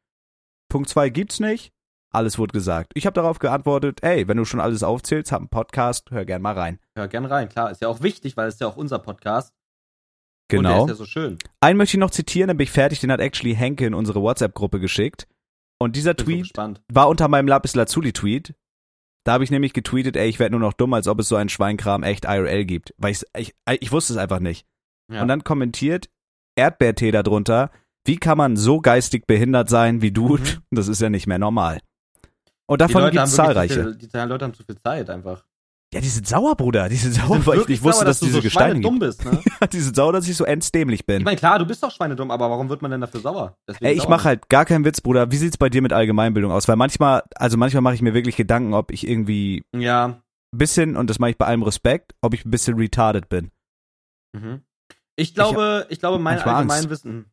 Punkt 0.69 0.89
zwei 0.89 1.09
gibt's 1.09 1.39
nicht. 1.39 1.71
Alles 2.11 2.37
wurde 2.37 2.51
gesagt. 2.51 2.91
Ich 2.95 3.05
habe 3.07 3.15
darauf 3.15 3.39
geantwortet, 3.39 4.03
ey, 4.03 4.27
wenn 4.27 4.37
du 4.37 4.45
schon 4.45 4.59
alles 4.59 4.83
aufzählst, 4.83 5.31
hab 5.31 5.39
einen 5.39 5.49
Podcast, 5.49 6.11
hör 6.11 6.25
gern 6.25 6.41
mal 6.43 6.53
rein. 6.53 6.79
Hör 6.95 7.07
gern 7.07 7.25
rein, 7.25 7.49
klar. 7.49 7.71
Ist 7.71 7.81
ja 7.81 7.87
auch 7.87 8.01
wichtig, 8.03 8.37
weil 8.37 8.47
es 8.47 8.55
ist 8.55 8.61
ja 8.61 8.67
auch 8.67 8.77
unser 8.77 8.99
Podcast. 8.99 9.53
Und 10.51 10.63
der 10.63 10.71
Genau. 10.73 10.83
ist 10.85 10.89
ja 10.89 10.95
so 10.95 11.05
schön. 11.05 11.39
Einen 11.61 11.77
möchte 11.77 11.95
ich 11.97 11.99
noch 11.99 12.11
zitieren, 12.11 12.49
dann 12.49 12.57
bin 12.57 12.65
ich 12.65 12.71
fertig, 12.71 12.99
den 12.99 13.11
hat 13.11 13.19
actually 13.19 13.55
Henke 13.55 13.85
in 13.87 13.95
unsere 13.95 14.21
WhatsApp-Gruppe 14.21 14.79
geschickt. 14.79 15.27
Und 15.79 15.95
dieser 15.95 16.11
so 16.11 16.25
Tweet 16.25 16.41
gespannt. 16.43 16.83
war 16.91 17.09
unter 17.09 17.27
meinem 17.29 17.47
Lapis 17.47 17.73
Lazuli-Tweet. 17.73 18.53
Da 19.23 19.33
habe 19.33 19.43
ich 19.43 19.51
nämlich 19.51 19.73
getweetet, 19.73 20.17
ey, 20.17 20.27
ich 20.27 20.39
werde 20.39 20.51
nur 20.51 20.59
noch 20.59 20.73
dumm, 20.73 20.93
als 20.93 21.07
ob 21.07 21.19
es 21.19 21.29
so 21.29 21.35
einen 21.35 21.49
Schweinkram 21.49 22.03
echt 22.03 22.25
IRL 22.25 22.65
gibt. 22.65 22.93
Weil 22.97 23.11
ich, 23.11 23.23
ich, 23.37 23.55
ich 23.79 23.91
wusste 23.91 24.13
es 24.13 24.17
einfach 24.17 24.39
nicht. 24.39 24.65
Ja. 25.11 25.21
Und 25.21 25.27
dann 25.29 25.43
kommentiert 25.43 26.09
Erdbeertee 26.55 27.11
darunter, 27.11 27.71
wie 28.05 28.17
kann 28.17 28.37
man 28.37 28.57
so 28.57 28.81
geistig 28.81 29.25
behindert 29.25 29.69
sein 29.69 30.01
wie 30.01 30.11
du? 30.11 30.37
Mhm. 30.37 30.63
Das 30.71 30.87
ist 30.87 31.01
ja 31.01 31.09
nicht 31.09 31.27
mehr 31.27 31.39
normal. 31.39 31.79
Und 32.65 32.81
die 32.81 32.85
davon 32.85 33.11
gibt 33.11 33.23
es 33.23 33.35
zahlreiche. 33.35 33.83
Viel, 33.83 33.95
die 33.95 34.17
Leute 34.17 34.45
haben 34.45 34.53
zu 34.53 34.63
viel 34.63 34.77
Zeit 34.77 35.09
einfach. 35.09 35.45
Ja, 35.93 36.01
die 36.01 36.07
sind 36.09 36.27
sauer, 36.27 36.55
Bruder. 36.55 36.89
Die 36.89 36.95
sind 36.95 37.13
sauer, 37.13 37.35
sind 37.35 37.45
weil 37.47 37.59
ich 37.59 37.67
nicht 37.67 37.83
wusste, 37.83 37.99
sauer, 37.99 38.05
dass, 38.05 38.19
du 38.19 38.25
diese 38.25 38.37
so 38.37 38.41
Gesteine 38.43 38.81
dumm 38.81 38.99
bist, 38.99 39.23
ne? 39.25 39.41
die 39.71 39.79
sind 39.79 39.95
sauer, 39.95 40.11
dass 40.13 40.27
ich 40.27 40.35
so 40.35 40.43
endsdämlich 40.43 41.01
Ich 41.01 41.05
bin. 41.05 41.23
meine, 41.23 41.37
klar, 41.37 41.59
du 41.59 41.65
bist 41.65 41.83
doch 41.83 41.91
schweinedumm, 41.91 42.31
aber 42.31 42.49
warum 42.49 42.69
wird 42.69 42.81
man 42.81 42.91
denn 42.91 43.01
dafür 43.01 43.19
sauer? 43.19 43.55
Deswegen 43.67 43.85
Ey, 43.85 43.93
ich 43.93 44.07
mache 44.07 44.23
halt 44.25 44.49
gar 44.49 44.65
keinen 44.65 44.85
Witz, 44.85 45.01
Bruder. 45.01 45.31
Wie 45.31 45.37
sieht's 45.37 45.57
bei 45.57 45.69
dir 45.69 45.81
mit 45.81 45.93
Allgemeinbildung 45.93 46.51
aus? 46.51 46.67
Weil 46.67 46.75
manchmal, 46.75 47.23
also 47.35 47.57
manchmal 47.57 47.81
mache 47.81 47.95
ich 47.95 48.01
mir 48.01 48.13
wirklich 48.13 48.35
Gedanken, 48.35 48.73
ob 48.73 48.91
ich 48.91 49.07
irgendwie 49.07 49.63
Ja. 49.75 50.05
ein 50.05 50.21
bisschen, 50.57 50.95
und 50.95 51.09
das 51.09 51.19
mache 51.19 51.31
ich 51.31 51.37
bei 51.37 51.45
allem 51.45 51.63
Respekt, 51.63 52.13
ob 52.21 52.33
ich 52.33 52.43
ein 52.45 52.51
bisschen 52.51 52.75
retarded 52.77 53.29
bin. 53.29 53.51
Mhm. 54.35 54.61
Ich 55.15 55.35
glaube, 55.35 55.85
ich, 55.89 55.99
glaube, 55.99 56.17
mein. 56.17 56.39
Allgemeinwissen. 56.39 57.31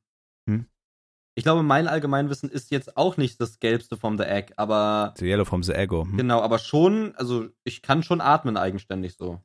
Ich 1.40 1.44
glaube, 1.44 1.62
mein 1.62 1.88
Allgemeinwissen 1.88 2.50
ist 2.50 2.70
jetzt 2.70 2.98
auch 2.98 3.16
nicht 3.16 3.40
das 3.40 3.60
Gelbste 3.60 3.96
vom 3.96 4.18
The 4.18 4.24
Egg, 4.24 4.52
aber 4.58 5.14
The 5.16 5.24
Yellow 5.24 5.46
from 5.46 5.62
the 5.62 5.72
Ego. 5.72 6.04
Hm? 6.04 6.18
genau, 6.18 6.42
aber 6.42 6.58
schon, 6.58 7.14
also 7.16 7.46
ich 7.64 7.80
kann 7.80 8.02
schon 8.02 8.20
atmen 8.20 8.58
eigenständig 8.58 9.16
so. 9.16 9.40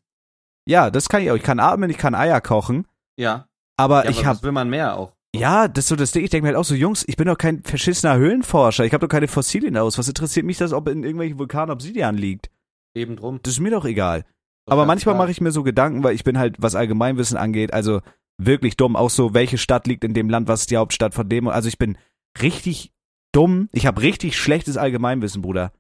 Ja, 0.68 0.90
das 0.90 1.08
kann 1.08 1.22
ich 1.22 1.32
auch. 1.32 1.38
Ich 1.38 1.44
kann 1.44 1.62
atmen, 1.62 1.90
ich 1.90 1.98
kann 1.98 2.14
Eier 2.14 2.42
kochen, 2.42 2.86
Ja. 3.18 3.48
aber 3.78 4.04
ja 4.04 4.12
ich 4.12 4.18
aber 4.18 4.28
habe 4.28 4.36
was 4.40 4.44
will 4.44 4.52
man 4.52 4.70
mehr 4.70 4.98
auch? 4.98 5.14
Ja, 5.34 5.70
das 5.70 5.86
ist 5.86 5.88
so 5.88 5.96
das 5.96 6.12
Ding. 6.12 6.26
Ich 6.26 6.32
denke 6.32 6.44
mir 6.44 6.50
halt 6.50 6.58
auch 6.58 6.66
so, 6.66 6.76
Jungs, 6.76 7.06
ich 7.08 7.16
bin 7.16 7.28
doch 7.28 7.38
kein 7.38 7.64
verschissener 7.64 8.18
Höhlenforscher. 8.18 8.84
Ich 8.84 8.92
habe 8.92 9.08
doch 9.08 9.10
keine 9.10 9.30
Fossilien 9.30 9.78
aus. 9.78 9.98
Was 9.98 10.10
interessiert 10.10 10.46
mich 10.46 10.58
das, 10.58 10.74
ob 10.74 10.90
in 10.90 11.02
irgendwelchen 11.04 11.40
Vulkanen 11.40 11.72
Obsidian 11.72 12.18
liegt? 12.18 12.50
Eben 12.94 13.16
drum. 13.16 13.40
Das 13.42 13.54
ist 13.54 13.60
mir 13.62 13.72
doch 13.72 13.86
egal. 13.86 14.26
Doch 14.66 14.74
Aber 14.74 14.86
manchmal 14.86 15.16
mache 15.16 15.32
ich 15.32 15.40
mir 15.40 15.54
so 15.54 15.64
Gedanken, 15.64 16.04
weil 16.04 16.14
ich 16.14 16.26
bin 16.26 16.38
halt, 16.38 16.58
was 16.60 16.76
Allgemeinwissen 16.76 17.38
angeht, 17.38 17.74
also 17.74 18.02
wirklich 18.38 18.78
dumm. 18.78 18.96
Auch 18.96 19.10
so, 19.10 19.34
welche 19.34 19.58
Stadt 19.58 19.88
liegt 19.88 20.04
in 20.04 20.14
dem 20.14 20.30
Land, 20.30 20.48
was 20.48 20.62
ist 20.62 20.72
die 20.72 20.78
Hauptstadt 20.78 21.14
von 21.14 21.28
dem? 21.30 21.48
Also 21.48 21.68
ich 21.68 21.78
bin 21.78 21.98
richtig 22.42 22.94
dumm. 23.32 23.70
Ich 23.72 23.86
habe 23.86 24.02
richtig 24.02 24.38
schlechtes 24.38 24.78
Allgemeinwissen, 24.78 25.42
Bruder. 25.42 25.72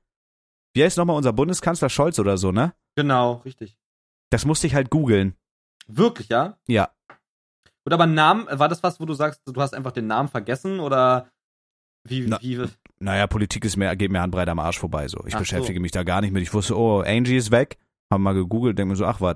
Wie 0.73 0.83
heißt 0.83 0.97
nochmal 0.97 1.15
unser 1.15 1.33
Bundeskanzler 1.33 1.89
Scholz 1.89 2.19
oder 2.19 2.37
so, 2.37 2.51
ne? 2.51 2.73
Genau, 2.95 3.35
richtig. 3.45 3.77
Das 4.29 4.45
musste 4.45 4.67
ich 4.67 4.75
halt 4.75 4.89
googeln. 4.89 5.35
Wirklich, 5.87 6.29
ja? 6.29 6.57
Ja. 6.67 6.89
Gut, 7.85 7.93
aber 7.93 8.07
Namen, 8.07 8.47
war 8.49 8.67
das 8.67 8.83
was, 8.83 8.99
wo 8.99 9.05
du 9.05 9.13
sagst, 9.13 9.41
du 9.45 9.61
hast 9.61 9.73
einfach 9.73 9.91
den 9.91 10.07
Namen 10.07 10.27
vergessen 10.27 10.79
oder 10.79 11.29
wie, 12.07 12.25
Na, 12.27 12.39
wie, 12.41 12.61
Naja, 12.99 13.27
Politik 13.27 13.63
ist 13.65 13.77
mir, 13.77 13.95
geht 13.95 14.11
mir 14.11 14.21
handbreit 14.21 14.49
am 14.49 14.59
Arsch 14.59 14.79
vorbei. 14.79 15.07
So. 15.07 15.19
Ich 15.25 15.33
Ach 15.35 15.39
so. 15.39 15.43
beschäftige 15.43 15.79
mich 15.79 15.91
da 15.91 16.03
gar 16.03 16.21
nicht 16.21 16.31
mit. 16.31 16.43
Ich 16.43 16.53
wusste, 16.53 16.77
oh, 16.77 17.01
Angie 17.01 17.37
ist 17.37 17.51
weg. 17.51 17.77
Haben 18.11 18.23
mal 18.23 18.33
gegoogelt, 18.33 18.77
denke 18.77 18.89
mir 18.91 18.95
so, 18.95 19.05
ach 19.05 19.21
was. 19.21 19.35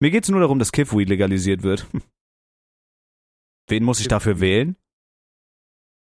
Mir 0.00 0.10
geht's 0.10 0.28
nur 0.28 0.40
darum, 0.40 0.58
dass 0.58 0.72
Kiffweed 0.72 1.08
legalisiert 1.08 1.62
wird. 1.62 1.86
Wen 3.68 3.84
muss 3.84 4.00
ich 4.00 4.08
dafür 4.08 4.40
wählen? 4.40 4.76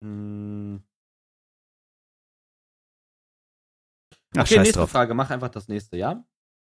Hm. 0.04 0.82
Ach, 4.38 4.42
Okay, 4.44 4.60
nächste 4.60 4.80
drauf. 4.80 4.92
Frage, 4.92 5.14
mach 5.14 5.30
einfach 5.30 5.50
das 5.50 5.68
nächste, 5.68 5.98
ja? 5.98 6.24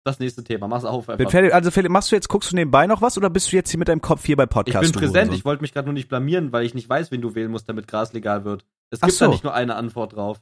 Das 0.05 0.19
nächste 0.19 0.43
Thema, 0.43 0.67
mach's 0.67 0.85
auf 0.85 1.07
Bin 1.07 1.15
einfach. 1.19 1.31
fertig. 1.31 1.53
Also 1.53 1.69
Philipp, 1.71 1.91
machst 1.91 2.11
du 2.11 2.15
jetzt, 2.15 2.29
guckst 2.29 2.51
du 2.51 2.55
nebenbei 2.55 2.87
noch 2.87 3.01
was 3.01 3.17
oder 3.17 3.29
bist 3.29 3.51
du 3.51 3.55
jetzt 3.57 3.71
hier 3.71 3.79
mit 3.79 3.89
deinem 3.89 3.99
Kopf 3.99 4.25
hier 4.25 4.37
bei 4.37 4.43
Ich 4.43 4.49
Podcast? 4.49 4.81
bin 4.83 4.91
du 4.93 4.99
präsent, 4.99 5.15
Hurensohn? 5.15 5.35
ich 5.35 5.43
wollte 5.45 5.61
mich 5.61 5.73
gerade 5.73 5.85
nur 5.87 5.93
nicht 5.93 6.07
blamieren, 6.07 6.51
weil 6.53 6.65
ich 6.65 6.73
nicht 6.73 6.87
weiß, 6.87 7.11
wen 7.11 7.21
du 7.21 7.35
wählen 7.35 7.51
musst, 7.51 7.67
damit 7.67 7.87
Gras 7.87 8.13
legal 8.13 8.45
wird. 8.45 8.65
Es 8.89 9.01
Ach 9.01 9.07
gibt 9.07 9.19
da 9.19 9.25
so. 9.25 9.31
nicht 9.31 9.43
nur 9.43 9.53
eine 9.53 9.75
Antwort 9.75 10.13
drauf. 10.15 10.39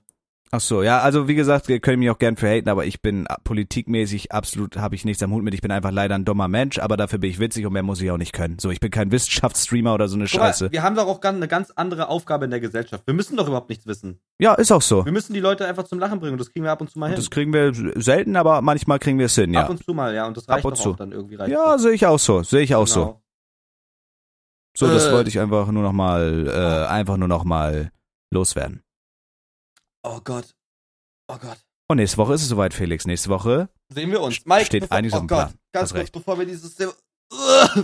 Ach 0.56 0.62
so, 0.62 0.84
ja, 0.84 1.00
also 1.02 1.28
wie 1.28 1.36
gesagt, 1.36 1.68
ihr 1.68 1.82
könnt 1.82 2.00
mich 2.00 2.10
auch 2.10 2.18
gern 2.18 2.38
für 2.38 2.48
haten, 2.48 2.70
aber 2.70 2.86
ich 2.86 3.02
bin 3.02 3.28
politikmäßig 3.44 4.32
absolut, 4.32 4.78
habe 4.78 4.96
ich 4.96 5.04
nichts 5.04 5.22
am 5.22 5.34
Hut 5.34 5.44
mit. 5.44 5.54
Ich 5.54 5.60
bin 5.60 5.70
einfach 5.70 5.92
leider 5.92 6.16
ein 6.16 6.24
dummer 6.24 6.48
Mensch, 6.48 6.80
aber 6.80 6.96
dafür 6.96 7.20
bin 7.20 7.30
ich 7.30 7.40
witzig 7.40 7.66
und 7.66 7.74
mehr 7.74 7.84
muss 7.84 8.00
ich 8.00 8.10
auch 8.10 8.18
nicht 8.18 8.32
können. 8.32 8.58
So, 8.58 8.70
ich 8.72 8.80
bin 8.80 8.90
kein 8.90 9.12
Wissenschaftsstreamer 9.12 9.94
oder 9.94 10.08
so 10.08 10.16
eine 10.16 10.28
Guck 10.28 10.40
mal, 10.40 10.46
Scheiße. 10.48 10.72
wir 10.72 10.82
haben 10.82 10.96
doch 10.96 11.08
auch 11.08 11.20
ganz, 11.20 11.36
eine 11.36 11.50
ganz 11.50 11.72
andere 11.76 12.08
Aufgabe 12.08 12.46
in 12.46 12.52
der 12.52 12.62
Gesellschaft. 12.62 13.06
Wir 13.06 13.14
müssen 13.14 13.36
doch 13.36 13.48
überhaupt 13.48 13.68
nichts 13.68 13.86
wissen. 13.86 14.22
Ja, 14.40 14.54
ist 14.54 14.72
auch 14.72 14.82
so. 14.82 15.04
Wir 15.04 15.12
müssen 15.12 15.34
die 15.34 15.42
Leute 15.42 15.66
einfach 15.68 15.84
zum 15.84 16.00
Lachen 16.00 16.22
bringen 16.22 16.32
und 16.32 16.40
das 16.40 16.54
kriegen 16.54 16.64
wir 16.64 16.72
ab 16.72 16.80
und 16.80 16.90
zu 16.90 17.00
mal 17.00 17.08
hin. 17.08 17.18
Das 17.18 17.30
kriegen 17.30 17.52
wir 17.52 17.74
selten, 18.02 18.38
aber 18.38 18.62
manchmal 18.62 19.00
kriegen 19.00 19.20
wir 19.20 19.26
es 19.26 19.36
hin, 19.36 19.54
Ab 19.58 19.66
ja. 19.66 19.70
und 19.70 19.84
zu 19.84 19.94
mal, 19.94 20.16
ja. 20.16 20.26
Und 20.26 20.38
das 20.38 20.48
Ab 20.48 20.56
reicht 20.56 20.66
und 20.68 20.78
zu. 20.78 20.92
auch 20.92 20.96
dann 20.96 21.12
irgendwie. 21.12 21.36
Reicht 21.36 21.52
Ja, 21.52 21.78
sehe 21.78 21.92
ich 21.92 22.06
auch 22.06 22.20
so, 22.20 22.44
sehe 22.44 22.62
ich 22.62 22.74
auch 22.76 22.88
so. 22.88 23.02
Genau. 23.02 23.22
So, 24.78 24.88
das 24.88 25.08
Äh. 25.08 25.12
wollte 25.12 25.28
ich 25.30 25.38
einfach 25.38 25.68
nur 25.70 25.84
noch 25.84 25.92
mal, 25.94 26.48
äh, 26.48 26.88
einfach 26.90 27.18
nur 27.18 27.28
noch 27.28 27.44
mal 27.44 27.92
loswerden. 28.32 28.85
Oh 30.08 30.20
Gott. 30.24 30.56
Oh 31.28 31.38
Gott. 31.38 31.58
Und 31.88 31.98
nächste 31.98 32.18
Woche 32.18 32.34
ist 32.34 32.42
es 32.44 32.50
soweit, 32.50 32.74
Felix. 32.74 33.06
Nächste 33.06 33.30
Woche. 33.30 33.70
Sehen 33.90 34.12
wir 34.12 34.22
uns. 34.22 34.46
Mike, 34.46 34.66
Steht 34.66 34.82
bevor, 34.82 34.98
einiges 34.98 35.18
oh 35.18 35.22
Gott, 35.22 35.28
Plan. 35.28 35.54
ganz 35.72 35.90
kurz, 35.92 36.02
recht. 36.02 36.14
bevor 36.14 36.38
wir 36.40 36.46
dieses 36.46 36.76
Thema, 36.76 36.94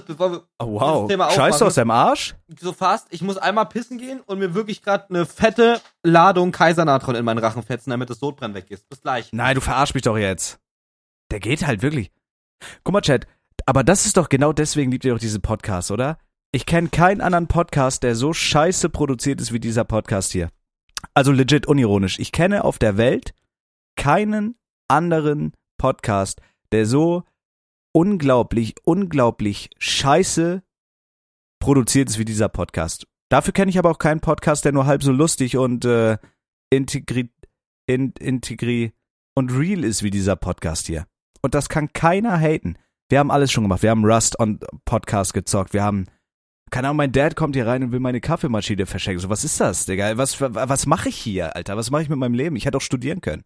bevor 0.08 0.32
wir 0.32 0.44
Oh 0.60 0.80
wow. 0.80 1.08
Thema 1.10 1.28
aufmachen. 1.28 1.64
aus 1.68 1.76
deinem 1.76 1.92
Arsch? 1.92 2.36
so 2.60 2.74
fast, 2.74 3.08
ich 3.12 3.22
muss 3.22 3.38
einmal 3.38 3.66
pissen 3.68 3.98
gehen 3.98 4.22
und 4.22 4.40
mir 4.40 4.54
wirklich 4.54 4.82
gerade 4.82 5.10
eine 5.10 5.26
fette 5.26 5.82
Ladung 6.04 6.52
Kaisernatron 6.52 7.16
in 7.16 7.26
meinen 7.26 7.40
Rachen 7.40 7.64
fetzen, 7.64 7.90
damit 7.92 8.10
das 8.10 8.20
Sodbrennen 8.20 8.56
weg 8.56 8.70
ist. 8.70 8.88
Bis 8.90 9.02
gleich. 9.02 9.30
Nein, 9.34 9.56
du 9.56 9.62
verarsch 9.62 9.94
mich 9.94 10.04
doch 10.04 10.18
jetzt. 10.18 10.60
Der 11.32 11.40
geht 11.40 11.66
halt 11.66 11.82
wirklich. 11.82 12.12
Guck 12.84 12.94
mal, 12.94 13.02
Chat, 13.02 13.26
aber 13.66 13.84
das 13.84 14.06
ist 14.06 14.18
doch 14.18 14.30
genau 14.30 14.54
deswegen 14.54 14.92
liebt 14.92 15.06
ihr 15.06 15.14
doch 15.14 15.20
diese 15.20 15.40
Podcasts, 15.40 15.92
oder? 15.92 16.18
Ich 16.52 16.66
kenne 16.66 16.90
keinen 16.90 17.22
anderen 17.22 17.48
Podcast, 17.48 18.04
der 18.04 18.16
so 18.16 18.34
scheiße 18.34 18.90
produziert 18.90 19.40
ist 19.42 19.54
wie 19.54 19.60
dieser 19.60 19.86
Podcast 19.86 20.32
hier. 20.32 20.50
Also 21.14 21.32
legit 21.32 21.68
unironisch. 21.68 22.20
Ich 22.20 22.32
kenne 22.32 22.64
auf 22.64 22.80
der 22.80 22.98
Welt 22.98 23.34
keinen 23.96 24.56
anderen 24.88 25.54
Podcast, 25.78 26.42
der 26.72 26.86
so 26.86 27.24
unglaublich, 27.94 28.76
unglaublich 28.84 29.70
scheiße 29.78 30.64
produziert 31.60 32.10
ist 32.10 32.20
wie 32.20 32.26
dieser 32.26 32.50
Podcast. 32.50 33.08
Dafür 33.30 33.54
kenne 33.54 33.70
ich 33.70 33.80
aber 33.80 33.92
auch 33.92 34.00
keinen 34.00 34.20
Podcast, 34.20 34.66
der 34.66 34.72
nur 34.72 34.86
halb 34.86 35.04
so 35.04 35.12
lustig 35.12 35.58
und 35.58 35.86
äh, 35.86 36.18
integri, 36.70 37.30
in, 37.86 38.12
integri 38.20 38.94
und 39.36 39.52
real 39.52 39.84
ist 39.84 40.04
wie 40.04 40.10
dieser 40.10 40.36
Podcast 40.36 40.88
hier. 40.88 41.06
Und 41.42 41.56
das 41.56 41.70
kann 41.70 41.94
keiner 41.94 42.38
haten. 42.40 42.78
Wir 43.10 43.20
haben 43.20 43.32
alles 43.32 43.52
schon 43.52 43.64
gemacht. 43.64 43.84
Wir 43.84 43.90
haben 43.90 44.06
Rust 44.06 44.40
on 44.40 44.60
Podcast 44.86 45.34
gezockt. 45.34 45.74
Wir 45.74 45.84
haben, 45.84 46.06
keine 46.72 46.88
Ahnung, 46.88 46.98
mein 46.98 47.12
Dad 47.12 47.36
kommt 47.36 47.56
hier 47.56 47.68
rein 47.68 47.84
und 47.84 47.92
will 47.92 48.00
meine 48.00 48.22
Kaffeemaschine 48.22 48.86
verschenken. 48.86 49.20
So, 49.20 49.30
was 49.30 49.44
ist 49.44 49.60
das, 49.60 49.86
Digga? 49.86 50.18
Was, 50.18 50.40
was 50.40 50.86
mache 50.86 51.10
ich 51.10 51.18
hier, 51.18 51.56
Alter? 51.56 51.76
Was 51.76 51.92
mache 51.92 52.04
ich 52.04 52.10
mit 52.10 52.18
meinem 52.18 52.34
Leben? 52.34 52.56
Ich 52.56 52.66
hätte 52.66 52.78
auch 52.78 52.82
studieren 52.82 53.20
können. 53.20 53.44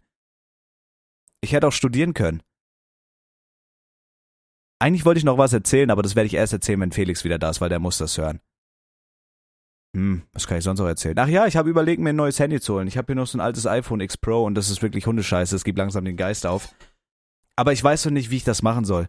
Ich 1.41 1.51
hätte 1.51 1.67
auch 1.67 1.73
studieren 1.73 2.13
können. 2.13 2.43
Eigentlich 4.79 5.05
wollte 5.05 5.17
ich 5.17 5.23
noch 5.23 5.39
was 5.39 5.53
erzählen, 5.53 5.89
aber 5.89 6.03
das 6.03 6.15
werde 6.15 6.27
ich 6.27 6.35
erst 6.35 6.53
erzählen, 6.53 6.79
wenn 6.81 6.91
Felix 6.91 7.23
wieder 7.23 7.39
da 7.39 7.49
ist, 7.49 7.61
weil 7.61 7.69
der 7.69 7.79
muss 7.79 7.97
das 7.97 8.17
hören. 8.17 8.41
Hm, 9.95 10.23
was 10.33 10.45
kann 10.45 10.57
ich 10.57 10.63
sonst 10.63 10.79
noch 10.79 10.87
erzählen? 10.87 11.17
Ach 11.17 11.27
ja, 11.27 11.47
ich 11.47 11.55
habe 11.55 11.69
überlegt, 11.69 12.01
mir 12.01 12.09
ein 12.09 12.15
neues 12.15 12.39
Handy 12.39 12.59
zu 12.59 12.75
holen. 12.75 12.87
Ich 12.87 12.97
habe 12.97 13.07
hier 13.07 13.15
noch 13.15 13.27
so 13.27 13.37
ein 13.37 13.41
altes 13.41 13.65
iPhone 13.65 14.01
X 14.01 14.17
Pro 14.17 14.43
und 14.43 14.53
das 14.53 14.69
ist 14.69 14.83
wirklich 14.83 15.07
Hundescheiße. 15.07 15.55
Es 15.55 15.63
gibt 15.63 15.79
langsam 15.79 16.05
den 16.05 16.17
Geist 16.17 16.45
auf. 16.45 16.75
Aber 17.55 17.71
ich 17.71 17.83
weiß 17.83 18.05
noch 18.05 18.11
nicht, 18.11 18.29
wie 18.29 18.37
ich 18.37 18.43
das 18.43 18.61
machen 18.61 18.85
soll. 18.85 19.07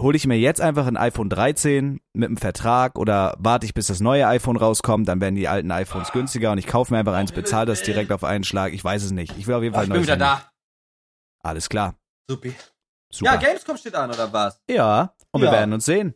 Hole 0.00 0.16
ich 0.16 0.26
mir 0.26 0.38
jetzt 0.38 0.60
einfach 0.60 0.86
ein 0.86 0.96
iPhone 0.96 1.28
13 1.28 2.00
mit 2.14 2.26
einem 2.28 2.36
Vertrag 2.38 2.98
oder 2.98 3.36
warte 3.38 3.66
ich, 3.66 3.74
bis 3.74 3.88
das 3.88 4.00
neue 4.00 4.26
iPhone 4.26 4.56
rauskommt, 4.56 5.06
dann 5.08 5.20
werden 5.20 5.34
die 5.34 5.46
alten 5.48 5.70
iPhones 5.70 6.10
günstiger 6.12 6.52
und 6.52 6.58
ich 6.58 6.66
kaufe 6.66 6.92
mir 6.92 7.00
einfach 7.00 7.14
eins, 7.14 7.32
bezahle 7.32 7.66
das 7.66 7.82
direkt 7.82 8.10
auf 8.10 8.24
einen 8.24 8.44
Schlag. 8.44 8.72
Ich 8.72 8.82
weiß 8.82 9.02
es 9.02 9.10
nicht. 9.10 9.36
Ich 9.36 9.46
will 9.46 9.54
auf 9.54 9.62
jeden 9.62 9.74
Fall 9.74 9.84
ich 9.84 9.90
ein 9.90 9.92
bin 9.92 10.00
neues 10.06 10.06
wieder 10.18 10.26
Handy. 10.26 10.42
da. 10.42 11.48
Alles 11.48 11.68
klar. 11.68 11.94
Supi. 12.30 12.54
Super. 13.12 13.32
Ja, 13.32 13.36
Gamescom 13.38 13.76
steht 13.76 13.94
an, 13.94 14.10
oder 14.10 14.32
was? 14.32 14.60
Ja, 14.70 15.14
und 15.32 15.40
wir 15.42 15.48
Ja. 15.48 15.52
werden 15.54 15.72
uns 15.74 15.84
sehen. 15.84 16.14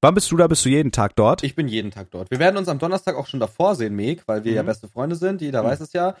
Wann 0.00 0.14
bist 0.14 0.30
du 0.30 0.36
da? 0.38 0.46
Bist 0.46 0.64
du 0.64 0.70
jeden 0.70 0.92
Tag 0.92 1.14
dort? 1.16 1.42
Ich 1.42 1.54
bin 1.54 1.68
jeden 1.68 1.90
Tag 1.90 2.10
dort. 2.10 2.30
Wir 2.30 2.38
werden 2.38 2.56
uns 2.56 2.68
am 2.68 2.78
Donnerstag 2.78 3.16
auch 3.16 3.26
schon 3.26 3.40
davor 3.40 3.74
sehen, 3.74 3.94
Meg, 3.96 4.22
weil 4.26 4.44
wir 4.44 4.52
Mhm. 4.52 4.56
ja 4.56 4.62
beste 4.62 4.88
Freunde 4.88 5.16
sind. 5.16 5.42
Jeder 5.42 5.62
Mhm. 5.62 5.66
weiß 5.66 5.80
es 5.80 5.92
ja. 5.92 6.16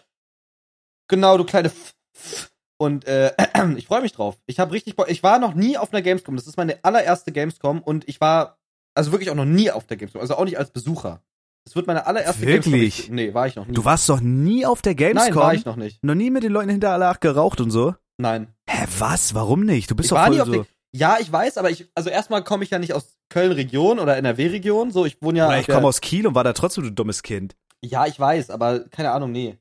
Genau, 1.08 1.38
du 1.38 1.44
kleine 1.44 1.68
F 1.68 1.94
F 2.14 2.49
Und 2.80 3.06
äh, 3.06 3.32
ich 3.76 3.86
freue 3.86 4.00
mich 4.00 4.12
drauf. 4.12 4.38
Ich 4.46 4.58
habe 4.58 4.72
richtig 4.72 4.96
Bock. 4.96 5.10
Ich 5.10 5.22
war 5.22 5.38
noch 5.38 5.52
nie 5.52 5.76
auf 5.76 5.92
einer 5.92 6.00
Gamescom. 6.00 6.34
Das 6.36 6.46
ist 6.46 6.56
meine 6.56 6.82
allererste 6.82 7.30
Gamescom 7.30 7.82
und 7.82 8.08
ich 8.08 8.22
war 8.22 8.56
also 8.94 9.12
wirklich 9.12 9.28
auch 9.30 9.34
noch 9.34 9.44
nie 9.44 9.70
auf 9.70 9.86
der 9.86 9.98
Gamescom. 9.98 10.22
Also 10.22 10.34
auch 10.36 10.46
nicht 10.46 10.58
als 10.58 10.70
Besucher. 10.70 11.20
Das 11.66 11.76
wird 11.76 11.86
meine 11.86 12.06
allererste 12.06 12.40
Wirklich? 12.40 12.96
Gamescom. 12.96 13.14
Nee, 13.16 13.34
war 13.34 13.46
ich 13.46 13.56
noch 13.56 13.66
nie. 13.66 13.74
Du 13.74 13.84
warst 13.84 14.08
doch 14.08 14.22
nie 14.22 14.64
auf 14.64 14.80
der 14.80 14.94
Gamescom? 14.94 15.34
Nein, 15.34 15.36
war 15.36 15.52
ich 15.54 15.66
noch 15.66 15.76
nicht. 15.76 16.02
Noch 16.02 16.14
nie 16.14 16.30
mit 16.30 16.42
den 16.42 16.52
Leuten 16.52 16.70
hinter 16.70 16.92
Allah 16.92 17.12
geraucht 17.20 17.60
und 17.60 17.70
so? 17.70 17.94
Nein. 18.16 18.48
Hä, 18.66 18.86
was? 18.98 19.34
Warum 19.34 19.60
nicht? 19.66 19.90
Du 19.90 19.94
bist 19.94 20.06
Ich 20.06 20.16
doch 20.16 20.24
voll 20.24 20.34
nie 20.36 20.40
auf 20.40 20.46
so. 20.46 20.52
der 20.54 20.66
Ja, 20.94 21.18
ich 21.20 21.30
weiß, 21.30 21.58
aber 21.58 21.68
ich 21.68 21.90
also 21.94 22.08
erstmal 22.08 22.42
komme 22.44 22.64
ich 22.64 22.70
ja 22.70 22.78
nicht 22.78 22.94
aus 22.94 23.18
Köln-Region 23.28 23.98
oder 23.98 24.16
NRW-Region. 24.16 24.90
So, 24.90 25.04
ich 25.04 25.20
wohne 25.20 25.40
ja. 25.40 25.48
Oder 25.48 25.60
ich 25.60 25.66
komme 25.68 25.86
aus 25.86 26.00
Kiel 26.00 26.26
und 26.26 26.34
war 26.34 26.44
da 26.44 26.54
trotzdem 26.54 26.84
du 26.84 26.90
dummes 26.92 27.22
Kind. 27.22 27.56
Ja, 27.82 28.06
ich 28.06 28.18
weiß, 28.18 28.48
aber 28.48 28.88
keine 28.88 29.10
Ahnung, 29.10 29.32
nee. 29.32 29.58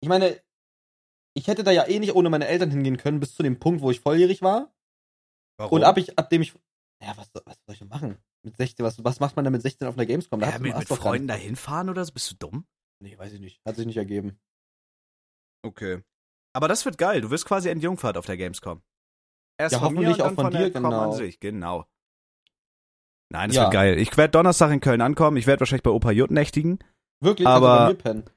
Ich 0.00 0.08
meine, 0.08 0.36
ich 1.36 1.46
hätte 1.48 1.62
da 1.64 1.70
ja 1.70 1.86
eh 1.86 1.98
nicht 2.00 2.14
ohne 2.14 2.30
meine 2.30 2.48
Eltern 2.48 2.70
hingehen 2.70 2.96
können, 2.96 3.20
bis 3.20 3.34
zu 3.34 3.42
dem 3.42 3.58
Punkt, 3.58 3.82
wo 3.82 3.90
ich 3.90 4.00
volljährig 4.00 4.42
war. 4.42 4.72
Warum? 5.58 5.76
Und 5.76 5.84
ab 5.84 5.98
ich, 5.98 6.18
ab 6.18 6.30
dem 6.30 6.42
ich. 6.42 6.54
Ja, 7.02 7.16
was, 7.16 7.30
was 7.44 7.56
soll 7.66 7.72
ich 7.74 7.78
denn 7.78 7.88
machen? 7.88 8.16
Mit 8.42 8.56
16, 8.56 8.84
was, 8.84 9.02
was 9.04 9.20
macht 9.20 9.36
man 9.36 9.44
denn 9.44 9.52
mit 9.52 9.62
16 9.62 9.86
auf 9.86 9.94
einer 9.96 10.06
Gamescom? 10.06 10.40
Da 10.40 10.50
ja, 10.50 10.58
mit, 10.58 10.76
mit 10.76 10.88
Freunden 10.88 11.28
da 11.28 11.34
hinfahren 11.34 11.90
oder 11.90 12.04
so? 12.04 12.12
Bist 12.12 12.30
du 12.30 12.36
dumm? 12.36 12.66
Nee, 13.02 13.18
weiß 13.18 13.34
ich 13.34 13.40
nicht. 13.40 13.60
Hat 13.66 13.76
sich 13.76 13.86
nicht 13.86 13.98
ergeben. 13.98 14.38
Okay. 15.62 16.02
Aber 16.54 16.68
das 16.68 16.84
wird 16.86 16.96
geil. 16.96 17.20
Du 17.20 17.30
wirst 17.30 17.44
quasi 17.44 17.68
Entjungfert 17.68 18.16
auf 18.16 18.24
der 18.24 18.36
Gamescom. 18.38 18.82
Erst 19.58 19.74
Ja, 19.74 19.78
von 19.80 19.92
mir 19.94 20.00
hoffentlich 20.08 20.24
und 20.24 20.30
auch 20.30 20.42
von 20.42 20.50
der 20.50 20.64
dir, 20.64 20.70
genau. 20.70 21.16
Genau. 21.40 21.86
Nein, 23.30 23.48
das 23.50 23.56
Ja. 23.56 23.62
wird 23.64 23.72
geil. 23.72 23.98
Ich 23.98 24.16
werde 24.16 24.30
Donnerstag 24.30 24.70
in 24.70 24.80
Köln 24.80 25.00
ankommen. 25.00 25.36
Ich 25.36 25.46
werde 25.46 25.60
wahrscheinlich 25.60 25.82
bei 25.82 25.90
Opa 25.90 26.12
J 26.12 26.30
nächtigen. 26.30 26.78
Wirklich, 27.20 27.46
Aber- 27.46 27.68
du 27.68 27.74
bei 27.74 27.88
mir 27.88 27.94
pennen. 28.22 28.30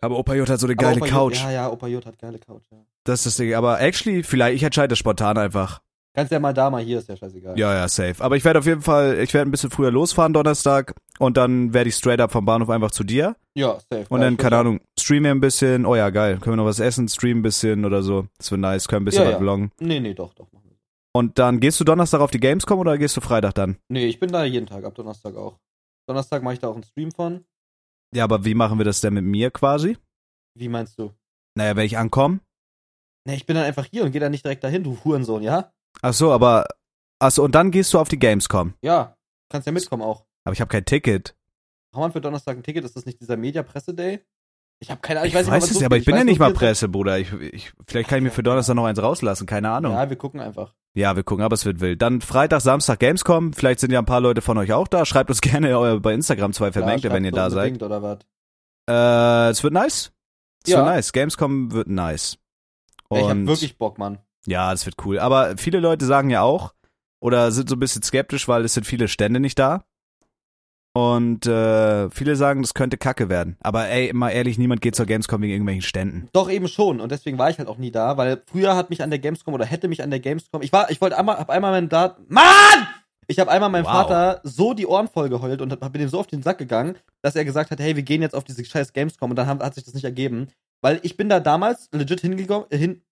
Aber 0.00 0.18
Opa 0.18 0.34
J 0.34 0.48
hat 0.48 0.60
so 0.60 0.66
eine 0.66 0.76
geile 0.76 0.96
Opa 0.96 1.06
J- 1.06 1.14
Couch. 1.14 1.40
Ja, 1.42 1.50
ja, 1.50 1.70
Opa 1.70 1.86
J 1.86 2.04
hat 2.04 2.18
geile 2.18 2.38
Couch, 2.38 2.64
ja. 2.70 2.78
Das 3.04 3.20
ist 3.20 3.26
das 3.26 3.36
Ding. 3.36 3.54
Aber 3.54 3.80
actually, 3.80 4.22
vielleicht, 4.22 4.56
ich 4.56 4.62
entscheide 4.62 4.88
das 4.88 4.98
spontan 4.98 5.38
einfach. 5.38 5.80
Kannst 6.14 6.32
ja 6.32 6.40
mal 6.40 6.54
da, 6.54 6.70
mal 6.70 6.82
hier, 6.82 6.98
ist 6.98 7.08
ja 7.10 7.16
scheißegal. 7.16 7.58
Ja, 7.58 7.74
ja, 7.74 7.88
safe. 7.88 8.14
Aber 8.24 8.36
ich 8.36 8.44
werde 8.44 8.58
auf 8.58 8.64
jeden 8.66 8.80
Fall, 8.80 9.18
ich 9.18 9.34
werde 9.34 9.48
ein 9.48 9.50
bisschen 9.50 9.70
früher 9.70 9.90
losfahren 9.90 10.32
Donnerstag 10.32 10.94
und 11.18 11.36
dann 11.36 11.74
werde 11.74 11.88
ich 11.90 11.94
straight 11.94 12.20
up 12.20 12.32
vom 12.32 12.44
Bahnhof 12.46 12.70
einfach 12.70 12.90
zu 12.90 13.04
dir. 13.04 13.36
Ja, 13.54 13.78
safe. 13.90 14.06
Und 14.08 14.20
dann, 14.22 14.36
keine 14.38 14.56
Ahnung, 14.56 14.80
streamen 14.98 15.24
wir 15.24 15.30
ein 15.32 15.40
bisschen. 15.40 15.84
Oh 15.84 15.94
ja, 15.94 16.08
geil. 16.10 16.38
Können 16.38 16.54
wir 16.54 16.62
noch 16.62 16.64
was 16.70 16.80
essen, 16.80 17.06
streamen 17.08 17.40
ein 17.40 17.42
bisschen 17.42 17.84
oder 17.84 18.02
so. 18.02 18.26
Das 18.38 18.50
wird 18.50 18.60
nice. 18.62 18.88
Können 18.88 19.02
ein 19.02 19.04
bisschen 19.04 19.22
Ja, 19.24 19.28
was 19.28 19.32
ja. 19.34 19.38
vloggen. 19.40 19.70
Nee, 19.78 20.00
nee, 20.00 20.14
doch, 20.14 20.32
doch. 20.34 20.46
Und 21.12 21.38
dann 21.38 21.60
gehst 21.60 21.80
du 21.80 21.84
Donnerstag 21.84 22.20
auf 22.20 22.30
die 22.30 22.40
Gamescom 22.40 22.78
oder 22.78 22.98
gehst 22.98 23.16
du 23.16 23.22
Freitag 23.22 23.54
dann? 23.54 23.76
Nee, 23.88 24.04
ich 24.06 24.20
bin 24.20 24.30
da 24.30 24.44
jeden 24.44 24.66
Tag, 24.66 24.84
ab 24.84 24.94
Donnerstag 24.94 25.34
auch. 25.36 25.58
Donnerstag 26.06 26.42
mache 26.42 26.54
ich 26.54 26.60
da 26.60 26.68
auch 26.68 26.74
einen 26.74 26.82
Stream 26.84 27.10
von. 27.10 27.44
Ja, 28.14 28.24
aber 28.24 28.44
wie 28.44 28.54
machen 28.54 28.78
wir 28.78 28.84
das 28.84 29.00
denn 29.00 29.14
mit 29.14 29.24
mir 29.24 29.50
quasi? 29.50 29.96
Wie 30.54 30.68
meinst 30.68 30.98
du? 30.98 31.12
Naja, 31.56 31.76
wenn 31.76 31.86
ich 31.86 31.98
ankomme. 31.98 32.40
Nee, 33.26 33.34
ich 33.34 33.46
bin 33.46 33.56
dann 33.56 33.64
einfach 33.64 33.84
hier 33.86 34.04
und 34.04 34.12
gehe 34.12 34.20
dann 34.20 34.30
nicht 34.30 34.44
direkt 34.44 34.62
dahin, 34.64 34.84
du 34.84 34.96
Hurensohn, 35.04 35.42
ja? 35.42 35.72
Ach 36.02 36.12
so, 36.14 36.32
aber, 36.32 36.66
ach 37.18 37.30
so, 37.30 37.42
und 37.42 37.54
dann 37.54 37.70
gehst 37.70 37.92
du 37.92 37.98
auf 37.98 38.08
die 38.08 38.18
Gamescom. 38.18 38.74
Ja, 38.82 39.16
kannst 39.50 39.66
ja 39.66 39.72
mitkommen 39.72 40.02
auch. 40.02 40.24
Aber 40.44 40.52
ich 40.52 40.60
habe 40.60 40.68
kein 40.70 40.84
Ticket. 40.84 41.34
Braucht 41.92 42.02
man 42.02 42.12
für 42.12 42.20
Donnerstag 42.20 42.56
ein 42.56 42.62
Ticket? 42.62 42.84
Ist 42.84 42.94
das 42.96 43.06
nicht 43.06 43.20
dieser 43.20 43.36
Media-Presse-Day? 43.36 44.24
Ich 44.78 44.90
habe 44.90 45.00
keine 45.00 45.20
Ahnung. 45.20 45.28
Ich, 45.28 45.34
Ich, 45.34 45.38
weiß, 45.40 45.46
weiß, 45.50 45.62
nicht, 45.62 45.70
wann 45.70 45.76
es 45.76 45.80
ja, 45.80 45.86
aber 45.86 45.94
viel- 45.96 46.00
ich 46.02 46.06
bin 46.06 46.14
weiß 46.14 46.20
ja 46.20 46.24
nicht 46.24 46.38
mal 46.38 46.52
Presse, 46.52 46.88
Bruder. 46.88 47.18
Ich, 47.18 47.32
ich, 47.32 47.72
vielleicht 47.88 48.08
kann 48.08 48.18
ich 48.18 48.24
mir 48.24 48.30
für 48.30 48.42
Donnerstag 48.42 48.74
noch 48.76 48.84
eins 48.84 49.02
rauslassen, 49.02 49.46
keine 49.46 49.70
Ahnung. 49.70 49.92
Ja, 49.92 50.08
wir 50.08 50.16
gucken 50.16 50.38
einfach. 50.40 50.74
Wir 50.96 51.22
gucken, 51.24 51.44
aber 51.44 51.54
es 51.54 51.64
wird 51.66 51.80
wild. 51.80 52.00
Dann 52.00 52.20
Freitag, 52.22 52.62
Samstag 52.62 52.98
Gamescom. 53.00 53.52
Vielleicht 53.52 53.80
sind 53.80 53.92
ja 53.92 53.98
ein 53.98 54.06
paar 54.06 54.20
Leute 54.20 54.40
von 54.40 54.56
euch 54.56 54.72
auch 54.72 54.88
da. 54.88 55.04
Schreibt 55.04 55.28
uns 55.30 55.40
gerne 55.42 56.00
bei 56.00 56.14
Instagram 56.14 56.52
zwei 56.54 56.72
Vermengte, 56.72 57.08
Ja, 57.08 57.14
wenn 57.14 57.24
ihr 57.24 57.32
da 57.32 57.50
seid. 57.50 57.82
Oder 57.82 58.02
was? 58.02 58.18
Äh, 58.88 59.50
es 59.50 59.62
wird 59.62 59.74
nice. 59.74 60.12
Es 60.64 60.70
Ja. 60.70 60.78
wird 60.78 60.86
nice. 60.86 61.12
Gamescom 61.12 61.72
wird 61.72 61.88
nice. 61.88 62.38
Ey, 63.10 63.18
ich 63.20 63.24
hab 63.24 63.32
Und 63.32 63.46
wirklich 63.46 63.76
Bock, 63.78 63.98
Mann. 63.98 64.18
ja, 64.46 64.72
es 64.72 64.86
wird 64.86 64.96
cool. 65.04 65.18
Aber 65.18 65.56
viele 65.58 65.80
Leute 65.80 66.06
sagen 66.06 66.30
ja 66.30 66.42
auch, 66.42 66.72
oder 67.20 67.52
sind 67.52 67.68
so 67.68 67.76
ein 67.76 67.80
bisschen 67.80 68.02
skeptisch, 68.02 68.48
weil 68.48 68.64
es 68.64 68.74
sind 68.74 68.84
viele 68.84 69.08
Stände 69.08 69.38
nicht 69.38 69.58
da. 69.58 69.84
Und 70.96 71.46
äh, 71.46 72.08
viele 72.08 72.36
sagen, 72.36 72.62
das 72.62 72.72
könnte 72.72 72.96
Kacke 72.96 73.28
werden. 73.28 73.58
Aber 73.60 73.86
ey, 73.86 74.14
mal 74.14 74.30
ehrlich, 74.30 74.56
niemand 74.56 74.80
geht 74.80 74.96
zur 74.96 75.04
Gamescom 75.04 75.42
wegen 75.42 75.52
irgendwelchen 75.52 75.82
Ständen. 75.82 76.30
Doch 76.32 76.50
eben 76.50 76.68
schon 76.68 77.02
und 77.02 77.12
deswegen 77.12 77.36
war 77.36 77.50
ich 77.50 77.58
halt 77.58 77.68
auch 77.68 77.76
nie 77.76 77.90
da, 77.90 78.16
weil 78.16 78.42
früher 78.50 78.74
hat 78.74 78.88
mich 78.88 79.02
an 79.02 79.10
der 79.10 79.18
Gamescom 79.18 79.52
oder 79.52 79.66
hätte 79.66 79.88
mich 79.88 80.02
an 80.02 80.08
der 80.08 80.20
Gamescom, 80.20 80.62
ich 80.62 80.72
war, 80.72 80.90
ich 80.90 81.02
wollte 81.02 81.18
einmal, 81.18 81.36
hab 81.36 81.50
einmal 81.50 81.72
meinen 81.72 81.90
da, 81.90 82.16
Mann! 82.28 82.86
Ich 83.26 83.38
habe 83.38 83.50
einmal 83.50 83.68
meinem 83.68 83.84
Wow. 83.84 83.92
Vater 83.92 84.40
so 84.42 84.72
die 84.72 84.86
Ohren 84.86 85.08
voll 85.08 85.28
geheult 85.28 85.60
und 85.60 85.70
hab 85.70 85.92
mit 85.92 86.00
ihm 86.00 86.08
so 86.08 86.18
auf 86.18 86.28
den 86.28 86.42
Sack 86.42 86.56
gegangen, 86.56 86.96
dass 87.20 87.36
er 87.36 87.44
gesagt 87.44 87.70
hat, 87.70 87.78
hey, 87.78 87.94
wir 87.94 88.02
gehen 88.02 88.22
jetzt 88.22 88.34
auf 88.34 88.44
diese 88.44 88.64
scheiß 88.64 88.94
Gamescom 88.94 89.28
und 89.28 89.36
dann 89.36 89.48
haben, 89.48 89.60
hat 89.60 89.74
sich 89.74 89.84
das 89.84 89.92
nicht 89.92 90.04
ergeben, 90.04 90.48
weil 90.80 91.00
ich 91.02 91.18
bin 91.18 91.28
da 91.28 91.40
damals 91.40 91.90
legit 91.92 92.22
hingegangen, 92.22 92.68
hin, 92.70 93.02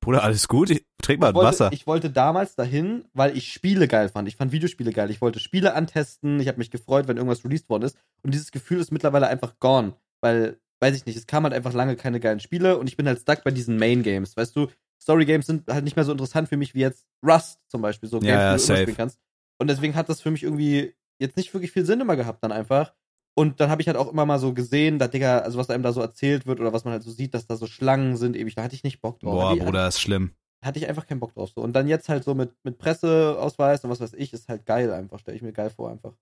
Bruder, 0.00 0.22
alles 0.22 0.48
gut? 0.48 0.70
Ich, 0.70 0.84
trink 1.02 1.20
mal 1.20 1.30
ich 1.30 1.34
wollte, 1.34 1.48
Wasser. 1.48 1.70
ich 1.72 1.86
wollte 1.86 2.10
damals 2.10 2.54
dahin, 2.54 3.04
weil 3.14 3.36
ich 3.36 3.52
Spiele 3.52 3.88
geil 3.88 4.08
fand. 4.08 4.28
Ich 4.28 4.36
fand 4.36 4.52
Videospiele 4.52 4.92
geil. 4.92 5.10
Ich 5.10 5.20
wollte 5.20 5.40
Spiele 5.40 5.74
antesten. 5.74 6.40
Ich 6.40 6.48
habe 6.48 6.58
mich 6.58 6.70
gefreut, 6.70 7.08
wenn 7.08 7.16
irgendwas 7.16 7.44
released 7.44 7.68
worden 7.68 7.82
ist. 7.84 7.96
Und 8.22 8.32
dieses 8.32 8.50
Gefühl 8.52 8.78
ist 8.80 8.92
mittlerweile 8.92 9.26
einfach 9.26 9.58
gone. 9.58 9.94
Weil, 10.20 10.58
weiß 10.80 10.96
ich 10.96 11.04
nicht, 11.06 11.16
es 11.16 11.26
kam 11.26 11.44
halt 11.44 11.52
einfach 11.54 11.72
lange 11.72 11.96
keine 11.96 12.20
geilen 12.20 12.40
Spiele 12.40 12.78
und 12.78 12.86
ich 12.88 12.96
bin 12.96 13.06
halt 13.06 13.20
stuck 13.20 13.44
bei 13.44 13.50
diesen 13.50 13.76
Main 13.76 14.02
Games. 14.02 14.36
Weißt 14.36 14.54
du, 14.56 14.68
Story 15.00 15.24
Games 15.26 15.46
sind 15.46 15.68
halt 15.68 15.84
nicht 15.84 15.96
mehr 15.96 16.04
so 16.04 16.12
interessant 16.12 16.48
für 16.48 16.56
mich 16.56 16.74
wie 16.74 16.80
jetzt 16.80 17.06
Rust 17.24 17.58
zum 17.68 17.82
Beispiel. 17.82 18.08
So 18.08 18.18
Ja, 18.20 18.28
ja, 18.28 18.50
Games, 18.50 18.62
die 18.62 18.68
du 18.68 18.74
safe. 18.74 18.82
spielen 18.82 18.96
kannst. 18.96 19.18
Und 19.58 19.68
deswegen 19.68 19.94
hat 19.94 20.08
das 20.08 20.20
für 20.20 20.30
mich 20.30 20.42
irgendwie 20.44 20.94
jetzt 21.18 21.36
nicht 21.36 21.52
wirklich 21.52 21.72
viel 21.72 21.84
Sinn 21.84 22.00
immer 22.00 22.16
gehabt 22.16 22.42
dann 22.44 22.52
einfach. 22.52 22.94
Und 23.38 23.60
dann 23.60 23.70
habe 23.70 23.80
ich 23.80 23.86
halt 23.86 23.96
auch 23.96 24.10
immer 24.10 24.26
mal 24.26 24.38
so 24.40 24.52
gesehen, 24.52 24.98
da 24.98 25.06
Digga, 25.06 25.38
also 25.38 25.58
was 25.58 25.70
einem 25.70 25.82
da 25.84 25.92
so 25.92 26.00
erzählt 26.00 26.46
wird 26.46 26.58
oder 26.60 26.72
was 26.72 26.84
man 26.84 26.92
halt 26.92 27.04
so 27.04 27.10
sieht, 27.12 27.34
dass 27.34 27.46
da 27.46 27.56
so 27.56 27.66
Schlangen 27.66 28.16
sind, 28.16 28.34
ewig, 28.36 28.56
da 28.56 28.64
hatte 28.64 28.74
ich 28.74 28.82
nicht 28.82 29.00
Bock 29.00 29.20
drauf. 29.20 29.32
Boah, 29.34 29.48
Hatte 29.50 29.58
ich- 29.58 29.64
Bruder, 29.64 29.86
ist 29.86 30.00
schlimm. 30.00 30.32
hatte 30.64 30.78
ich 30.80 30.88
einfach 30.88 31.06
keinen 31.06 31.20
Bock 31.20 31.34
drauf. 31.34 31.50
So. 31.54 31.60
Und 31.62 31.72
dann 31.74 31.86
jetzt 31.86 32.08
halt 32.08 32.24
so 32.24 32.34
mit, 32.34 32.50
mit 32.64 32.78
Presseausweis 32.78 33.84
und 33.84 33.90
was 33.90 34.00
weiß 34.00 34.14
ich, 34.14 34.32
ist 34.32 34.48
halt 34.48 34.66
geil 34.66 34.92
einfach. 34.92 35.20
Stelle 35.20 35.36
ich 35.36 35.42
mir 35.42 35.52
geil 35.52 35.70
vor 35.70 35.90
einfach. 35.90 36.14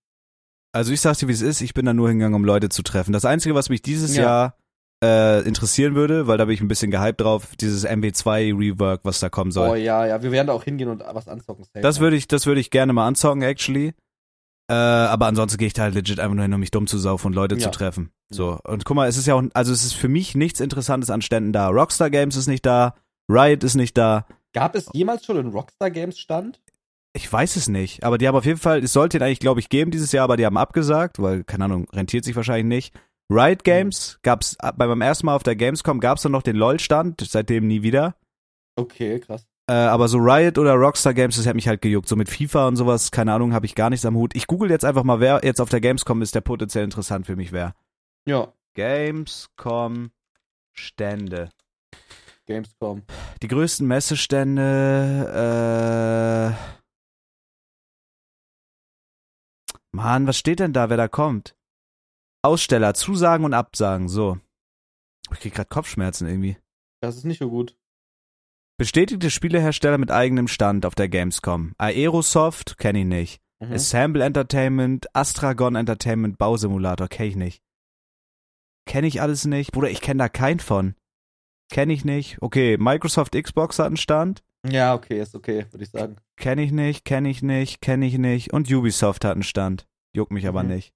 Also 0.73 0.93
ich 0.93 1.01
sag's 1.01 1.21
dir, 1.21 1.29
wie 1.29 1.33
es 1.33 1.41
ist, 1.41 1.63
ich 1.63 1.73
bin 1.73 1.87
da 1.87 1.95
nur 1.95 2.09
hingegangen, 2.11 2.35
um 2.37 2.45
Leute 2.45 2.69
zu 2.69 2.83
treffen. 2.83 3.13
Das 3.15 3.25
Einzige, 3.25 3.55
was 3.55 3.71
mich 3.71 3.81
dieses 3.81 4.15
Ja. 4.15 4.23
Jahr 4.23 4.57
äh, 5.03 5.41
interessieren 5.49 5.95
würde, 5.95 6.27
weil 6.27 6.37
da 6.39 6.45
bin 6.47 6.55
ich 6.55 6.61
ein 6.61 6.69
bisschen 6.69 6.91
gehypt 6.91 7.21
drauf, 7.23 7.57
dieses 7.57 7.87
MB2 7.87 8.59
Rework, 8.59 9.01
was 9.05 9.21
da 9.21 9.29
kommen 9.31 9.53
soll. 9.53 9.71
Oh 9.71 9.75
ja, 9.75 10.07
ja, 10.07 10.23
wir 10.23 10.33
werden 10.33 10.49
da 10.49 10.53
auch 10.53 10.65
hingehen 10.65 10.89
und 10.89 11.01
was 11.13 11.29
anzocken. 11.29 11.65
safe. 11.65 11.81
Das 11.81 12.01
würde 12.01 12.17
ich, 12.17 12.29
das 12.29 12.45
würde 12.47 12.61
ich 12.61 12.71
gerne 12.71 12.93
mal 12.93 13.07
anzocken, 13.07 13.43
actually. 13.43 13.95
Äh, 14.69 14.75
aber 14.75 15.27
ansonsten 15.27 15.59
gehe 15.59 15.69
ich 15.69 15.75
da 15.75 15.83
halt 15.83 15.95
legit 15.95 16.19
einfach 16.19 16.35
nur 16.35 16.43
hin, 16.43 16.53
um 16.53 16.61
mich 16.61 16.71
dumm 16.73 16.87
zu 16.87 16.99
saufen 16.99 17.29
und 17.29 17.35
Leute 17.35 17.55
Ja. 17.55 17.61
zu 17.61 17.71
treffen. 17.71 18.11
So. 18.31 18.59
Und 18.65 18.85
guck 18.85 18.97
mal, 18.97 19.09
es 19.09 19.17
ist 19.17 19.27
ja 19.27 19.35
auch, 19.35 19.43
also 19.55 19.73
es 19.73 19.85
ist 19.85 19.95
für 19.95 20.09
mich 20.09 20.35
nichts 20.35 20.59
Interessantes 20.61 21.11
an 21.11 21.23
Ständen 21.23 21.53
da. 21.53 21.69
Rockstar 21.69 22.11
Games 22.11 22.35
ist 22.37 22.49
nicht 22.49 22.67
da, 22.67 22.95
Riot 23.31 23.63
ist 23.63 23.77
nicht 23.77 23.97
da. 23.97 24.27
Gab 24.53 24.75
es 24.75 24.89
jemals 24.93 25.25
schon 25.25 25.37
einen 25.39 25.51
Rockstar 25.51 25.91
Games 25.91 26.19
Stand? 26.19 26.61
Ich 27.13 27.33
weiß 27.33 27.57
es 27.57 27.69
nicht, 27.69 28.05
aber 28.05 28.19
die 28.19 28.27
haben 28.29 28.35
auf 28.37 28.45
jeden 28.45 28.59
Fall, 28.59 28.83
es 28.83 28.93
sollte 28.93 29.17
ihn 29.19 29.23
eigentlich, 29.23 29.39
glaube 29.41 29.61
ich, 29.61 29.69
geben 29.69 29.91
dieses 29.91 30.13
Jahr, 30.13 30.25
aber 30.25 30.37
die 30.37 30.45
haben 30.45 30.57
abgesagt, 30.59 31.21
weil, 31.23 31.45
keine 31.45 31.65
Ahnung, 31.65 31.89
rentiert 31.93 32.25
sich 32.25 32.37
wahrscheinlich 32.37 32.67
nicht. 32.67 32.95
Riot 33.31 33.65
Games 33.65 34.19
gab's, 34.23 34.57
äh, 34.61 34.73
bei 34.77 34.87
meinem 34.87 35.01
ersten 35.01 35.27
Mal 35.27 35.35
auf 35.35 35.43
der 35.43 35.57
Gamescom 35.57 35.99
gab's 36.01 36.23
dann 36.23 36.33
noch 36.33 36.43
den 36.43 36.57
LOL-Stand, 36.57 37.21
seitdem 37.27 37.67
nie 37.67 37.83
wieder. 37.83 38.17
Okay, 38.77 39.19
krass. 39.21 39.47
Äh, 39.69 39.75
aber 39.75 40.07
so 40.07 40.19
Riot 40.19 40.59
oder 40.59 40.75
Rockstar 40.75 41.13
Games, 41.13 41.37
das 41.37 41.47
hat 41.47 41.57
mich 41.57 41.67
halt 41.67 41.83
gejuckt. 41.83 42.09
So 42.09 42.15
mit 42.15 42.29
FIFA 42.29 42.69
und 42.69 42.77
sowas, 42.77 43.11
keine 43.11 43.33
Ahnung, 43.33 43.53
habe 43.53 43.67
ich 43.67 43.75
gar 43.75 43.91
nichts 43.91 44.07
am 44.07 44.15
Hut. 44.15 44.37
Ich 44.37 44.47
google 44.47 44.71
jetzt 44.71 44.85
einfach 44.85 45.03
mal, 45.03 45.19
wer 45.19 45.41
jetzt 45.43 45.61
auf 45.61 45.71
der 45.71 45.81
Gamescom 45.81 46.23
ist, 46.23 46.37
der 46.37 46.41
potenziell 46.41 46.85
interessant 46.85 47.27
für 47.27 47.35
mich 47.35 47.51
wäre. 47.51 47.75
Ja, 48.27 48.53
Gamescom 48.75 50.13
Stände. 50.73 51.51
Gamescom. 52.47 53.03
Die 53.43 53.49
größten 53.49 53.89
Messestände, 53.89 54.63
äh. 56.53 56.77
Mann, 59.91 60.27
was 60.27 60.39
steht 60.39 60.61
denn 60.61 60.73
da, 60.73 60.91
wer 60.91 60.97
da 60.97 61.09
kommt? 61.09 61.57
Aussteller, 62.43 62.95
Zusagen 62.95 63.45
und 63.45 63.55
Absagen, 63.55 64.09
so. 64.09 64.39
Ich 65.33 65.41
krieg 65.41 65.55
grad 65.55 65.71
Kopfschmerzen 65.71 66.29
irgendwie. 66.29 66.57
Das 67.01 67.17
ist 67.17 67.25
nicht 67.25 67.39
so 67.39 67.51
gut. 67.51 67.77
Bestätigte 68.79 69.31
Spielehersteller 69.31 69.97
mit 69.97 70.11
eigenem 70.11 70.49
Stand 70.49 70.85
auf 70.85 70.95
der 70.95 71.09
Gamescom. 71.09 71.73
Aerosoft, 71.79 72.77
kenne 72.79 73.01
ich 73.01 73.05
nicht. 73.07 73.41
Mhm. 73.61 73.73
Assemble 73.73 74.23
Entertainment, 74.23 75.07
Astragon 75.15 75.77
Entertainment, 75.77 76.37
Bausimulator, 76.37 77.09
kenne 77.09 77.29
ich 77.31 77.37
nicht. 77.37 77.63
Kenne 78.87 79.07
ich 79.07 79.23
alles 79.23 79.47
nicht. 79.47 79.73
Bruder, 79.73 79.91
ich 79.91 80.03
kenne 80.03 80.19
da 80.19 80.29
keinen 80.29 80.61
von. 80.61 80.95
Kenne 81.73 81.93
ich 81.95 82.05
nicht. 82.05 82.37
Okay, 82.43 82.77
Microsoft 82.79 83.33
Xbox 83.33 83.79
hat 83.79 83.87
einen 83.87 83.97
Stand. 83.97 84.45
Ja, 84.69 84.95
okay, 84.95 85.21
ist 85.21 85.35
okay, 85.35 85.67
würde 85.71 85.85
ich 85.85 85.91
sagen. 85.91 86.17
Kenne 86.37 86.63
ich 86.63 86.71
nicht, 86.71 87.05
kenne 87.05 87.31
ich 87.31 87.43
nicht, 87.43 87.81
kenne 87.81 88.07
ich 88.07 88.19
nicht. 88.19 88.53
Und 88.53 88.71
Ubisoft 88.71 89.25
hat 89.25 89.33
einen 89.33 89.43
Stand. 89.43 89.87
Juckt 90.15 90.33
mich 90.33 90.47
aber 90.47 90.63
Mhm. 90.63 90.69
nicht. 90.71 90.93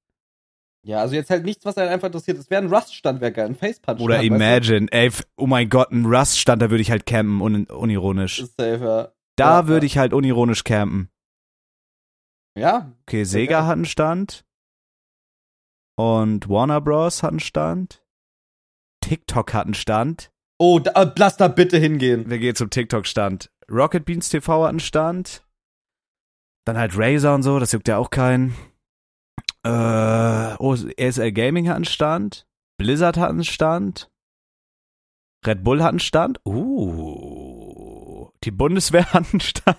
Ja, 0.82 1.00
also 1.00 1.14
jetzt 1.14 1.28
halt 1.30 1.44
nichts, 1.44 1.64
was 1.66 1.76
einen 1.76 1.90
einfach 1.90 2.06
interessiert. 2.06 2.38
Es 2.38 2.48
wäre 2.48 2.62
ein 2.62 2.72
Rust-Stand, 2.72 3.20
wäre 3.20 3.32
geil. 3.32 3.46
Ein 3.46 3.54
Facepunch. 3.54 4.00
Oder 4.00 4.22
Imagine, 4.22 4.86
ey, 4.90 5.08
f- 5.08 5.26
oh 5.36 5.46
mein 5.46 5.68
Gott, 5.68 5.90
ein 5.90 6.06
Rust-Stand, 6.06 6.62
da 6.62 6.70
würde 6.70 6.80
ich 6.80 6.90
halt 6.90 7.04
campen, 7.04 7.40
un 7.42 7.66
unironisch. 7.66 8.38
Ist 8.40 8.56
safe, 8.56 8.82
ja. 8.84 9.12
Da 9.36 9.60
ja, 9.60 9.68
würde 9.68 9.84
ich 9.86 9.98
halt 9.98 10.12
unironisch 10.14 10.64
campen. 10.64 11.10
Ja, 12.56 12.92
Okay, 13.02 13.24
Sega 13.24 13.58
geil. 13.60 13.66
hat 13.66 13.72
einen 13.74 13.84
Stand. 13.84 14.44
Und 15.96 16.48
Warner 16.48 16.80
Bros. 16.80 17.22
hat 17.22 17.30
einen 17.30 17.40
Stand. 17.40 18.02
TikTok 19.02 19.52
hat 19.52 19.66
einen 19.66 19.74
Stand. 19.74 20.30
Oh, 20.58 20.78
da, 20.78 20.92
äh, 21.02 21.12
lass 21.16 21.36
da 21.36 21.48
bitte 21.48 21.78
hingehen. 21.78 22.28
Wir 22.28 22.38
gehen 22.38 22.54
zum 22.54 22.70
TikTok-Stand. 22.70 23.50
Rocket 23.70 24.04
Beans 24.04 24.28
TV 24.30 24.62
hat 24.62 24.70
einen 24.70 24.80
Stand. 24.80 25.46
Dann 26.66 26.76
halt 26.76 26.92
Razer 26.96 27.34
und 27.34 27.42
so, 27.42 27.58
das 27.58 27.72
juckt 27.72 27.88
ja 27.88 27.96
auch 27.98 28.10
keinen. 28.10 28.54
Äh, 29.62 30.56
oh, 30.58 30.74
ESL 30.96 31.32
Gaming 31.32 31.68
hat 31.68 31.76
einen 31.76 31.84
Stand. 31.84 32.46
Blizzard 32.78 33.18
hat 33.18 33.30
einen 33.30 33.44
Stand. 33.44 34.10
Red 35.46 35.64
Bull 35.64 35.82
hat 35.82 35.90
einen 35.90 36.00
Stand. 36.00 36.40
Uh, 36.46 38.28
die 38.44 38.50
Bundeswehr 38.50 39.04
hat 39.12 39.24
einen 39.32 39.40
Stand. 39.40 39.78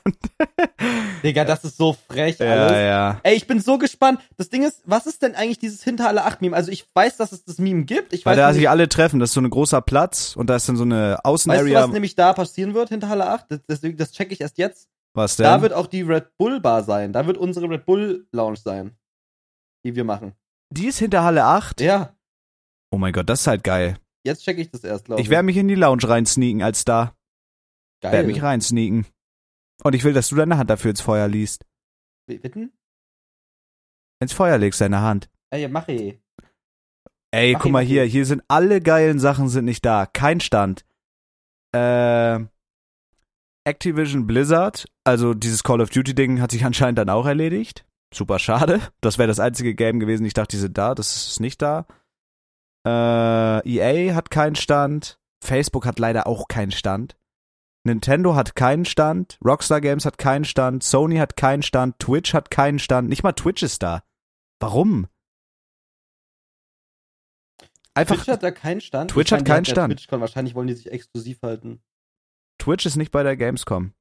Digga, 1.24 1.46
das 1.46 1.64
ist 1.64 1.78
so 1.78 1.94
frech 1.94 2.40
ja, 2.40 2.46
alles. 2.46 2.72
ja. 2.72 3.20
Ey, 3.24 3.36
ich 3.36 3.48
bin 3.48 3.60
so 3.60 3.78
gespannt. 3.78 4.20
Das 4.38 4.50
Ding 4.50 4.64
ist, 4.64 4.82
was 4.86 5.06
ist 5.06 5.22
denn 5.22 5.36
eigentlich 5.36 5.60
dieses 5.60 5.84
Hinter 5.84 6.08
alle 6.08 6.26
acht 6.26 6.42
Meme? 6.42 6.56
Also 6.56 6.72
ich 6.72 6.86
weiß, 6.94 7.18
dass 7.18 7.32
es 7.32 7.44
das 7.44 7.60
Meme 7.60 7.86
gibt. 7.86 8.14
Ich 8.14 8.26
Weil 8.26 8.38
weiß 8.38 8.44
da 8.44 8.54
sich 8.54 8.70
alle 8.70 8.90
treffen, 8.90 9.20
das 9.20 9.32
ist 9.32 9.34
so 9.36 9.42
ein 9.42 9.50
großer 9.50 9.82
Platz 9.82 10.36
und 10.36 10.50
da 10.50 10.56
ist 10.56 10.68
dann 10.68 10.78
so 10.78 10.84
eine 10.84 11.14
weißt 11.14 11.26
du, 11.26 11.30
Außenarea. 11.30 11.84
was 11.84 11.92
nämlich 11.92 12.16
da 12.16 12.34
passieren 12.34 12.74
wird 12.74 12.90
hinter 12.90 13.10
Halle 13.10 13.28
8? 13.28 13.46
Das, 13.50 13.60
das, 13.68 13.82
das 13.82 14.12
check 14.12 14.32
ich 14.32 14.42
erst 14.42 14.58
jetzt. 14.58 14.90
was 15.14 15.36
denn? 15.36 15.46
Da 15.46 15.62
wird 15.62 15.74
auch 15.74 15.88
die 15.88 16.02
Red 16.02 16.38
Bull 16.38 16.60
Bar 16.60 16.84
sein. 16.84 17.14
Da 17.14 17.28
wird 17.28 17.38
unsere 17.38 17.70
Red 17.70 17.86
Bull 17.86 18.28
Lounge 18.32 18.58
sein. 18.58 18.96
Die 19.84 19.96
wir 19.96 20.04
machen. 20.04 20.34
die 20.70 20.88
ist 20.88 21.00
hinter 21.00 21.24
Halle 21.24 21.44
8? 21.46 21.82
Ja, 21.82 22.16
Oh 22.94 22.98
mein 22.98 23.14
Gott, 23.14 23.30
das 23.30 23.42
ist 23.42 23.48
halt 23.48 23.64
geil. 23.64 23.98
jetzt 24.26 24.44
check 24.44 24.58
ich 24.58 24.70
das 24.70 24.84
erst, 24.84 25.06
glaube 25.06 25.22
ich. 25.22 25.26
Ich 25.28 25.32
werde 25.32 25.44
mich 25.46 25.56
in 25.58 25.68
die 25.70 25.76
Lounge 25.76 26.08
reinsneaken 26.08 26.62
als 26.62 26.84
da. 26.86 27.16
geil. 28.02 28.12
Werd 28.12 28.28
mich 28.28 28.42
reinsneaken. 28.44 29.06
Und 29.84 29.96
ich 29.96 30.04
will, 30.04 30.14
dass 30.14 30.28
du 30.30 30.36
deine 30.36 30.58
Hand 30.58 30.70
dafür 30.70 30.92
ins 30.92 31.02
Feuer 31.02 31.28
liest. 31.28 31.66
Bitten? 32.28 32.72
Ins 34.22 34.34
Feuer 34.34 34.58
legst 34.58 34.80
deine 34.82 35.02
Hand. 35.02 35.30
Ey, 35.52 35.68
mach 35.68 35.88
ich. 35.88 36.20
Ey, 37.34 37.54
Mach 37.54 37.60
guck 37.62 37.68
ich, 37.68 37.72
mal 37.72 37.84
hier, 37.84 38.04
ich. 38.04 38.12
hier 38.12 38.26
sind 38.26 38.44
alle 38.50 38.82
geilen 38.82 39.20
Sachen 39.20 39.48
sind 39.50 39.66
nicht 39.66 39.86
da. 39.86 40.06
Kein 40.06 40.40
Stand. 40.42 40.86
Äh, 41.74 42.40
Activision 43.64 44.28
Blizzard, 44.28 44.86
also 45.06 45.34
dieses 45.34 45.64
Call 45.64 45.82
of 45.82 45.90
Duty 45.92 46.14
Ding 46.14 46.42
hat 46.42 46.52
sich 46.52 46.66
anscheinend 46.66 46.98
dann 47.00 47.10
auch 47.10 47.26
erledigt. 47.26 47.86
Super 48.14 48.40
schade. 48.40 48.82
Das 49.02 49.18
wäre 49.18 49.28
das 49.28 49.40
einzige 49.40 49.74
Game 49.74 50.00
gewesen. 50.00 50.26
Ich 50.26 50.34
dachte, 50.34 50.56
die 50.56 50.62
sind 50.62 50.78
da. 50.78 50.96
Das 50.96 51.28
ist 51.28 51.40
nicht 51.40 51.62
da. 51.62 51.86
Äh, 52.86 53.68
EA 53.70 54.16
hat 54.16 54.32
keinen 54.32 54.56
Stand. 54.56 55.20
Facebook 55.44 55.86
hat 55.86 56.00
leider 56.00 56.28
auch 56.28 56.48
keinen 56.48 56.72
Stand. 56.72 57.16
Nintendo 57.84 58.36
hat 58.36 58.56
keinen 58.56 58.86
Stand. 58.86 59.40
Rockstar 59.44 59.82
Games 59.82 60.06
hat 60.06 60.18
keinen 60.18 60.46
Stand. 60.46 60.84
Sony 60.84 61.18
hat 61.18 61.36
keinen 61.36 61.64
Stand. 61.64 61.98
Twitch 62.00 62.34
hat 62.34 62.52
keinen 62.52 62.80
Stand. 62.80 63.10
Nicht 63.10 63.24
mal 63.24 63.32
Twitch 63.32 63.64
ist 63.64 63.82
da. 63.82 64.04
Warum? 64.60 65.08
Einfach 67.94 68.16
Twitch 68.18 68.28
hat 68.28 68.44
da 68.44 68.52
keinen 68.52 68.82
Stand. 68.82 69.12
Twitch 69.12 69.32
meine, 69.32 69.42
hat 69.42 69.48
keinen 69.48 69.66
Stand. 69.66 69.94
TwitchCon. 69.94 70.22
Wahrscheinlich 70.22 70.54
wollen 70.56 70.68
die 70.68 70.76
sich 70.76 70.92
exklusiv 70.92 71.42
halten. 71.42 71.82
Twitch 72.60 72.86
ist 72.86 72.96
nicht 72.96 73.12
bei 73.12 73.24
der 73.24 73.36
Gamescom. 73.36 73.94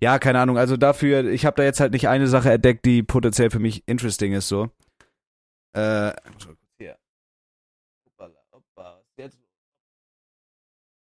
Ja, 0.00 0.18
keine 0.18 0.40
Ahnung. 0.40 0.58
Also 0.58 0.76
dafür, 0.76 1.24
ich 1.24 1.44
habe 1.44 1.56
da 1.56 1.64
jetzt 1.64 1.80
halt 1.80 1.92
nicht 1.92 2.08
eine 2.08 2.28
Sache 2.28 2.52
entdeckt, 2.52 2.84
die 2.84 3.02
potenziell 3.02 3.50
für 3.50 3.58
mich 3.58 3.82
interesting 3.86 4.32
ist, 4.32 4.48
so. 4.48 4.70
Äh? 5.74 6.12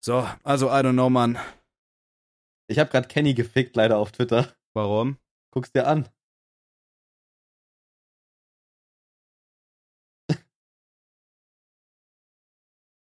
So, 0.06 0.28
also 0.44 0.68
I 0.68 0.84
don't 0.84 0.94
know, 0.94 1.10
Mann. 1.10 1.40
Ich 2.68 2.78
habe 2.78 2.90
gerade 2.90 3.08
Kenny 3.08 3.34
gefickt, 3.34 3.78
leider 3.78 3.98
auf 3.98 4.12
Twitter. 4.12 4.54
Warum? 4.74 5.18
Guck's 5.52 5.72
dir 5.72 5.88
an. 5.88 6.10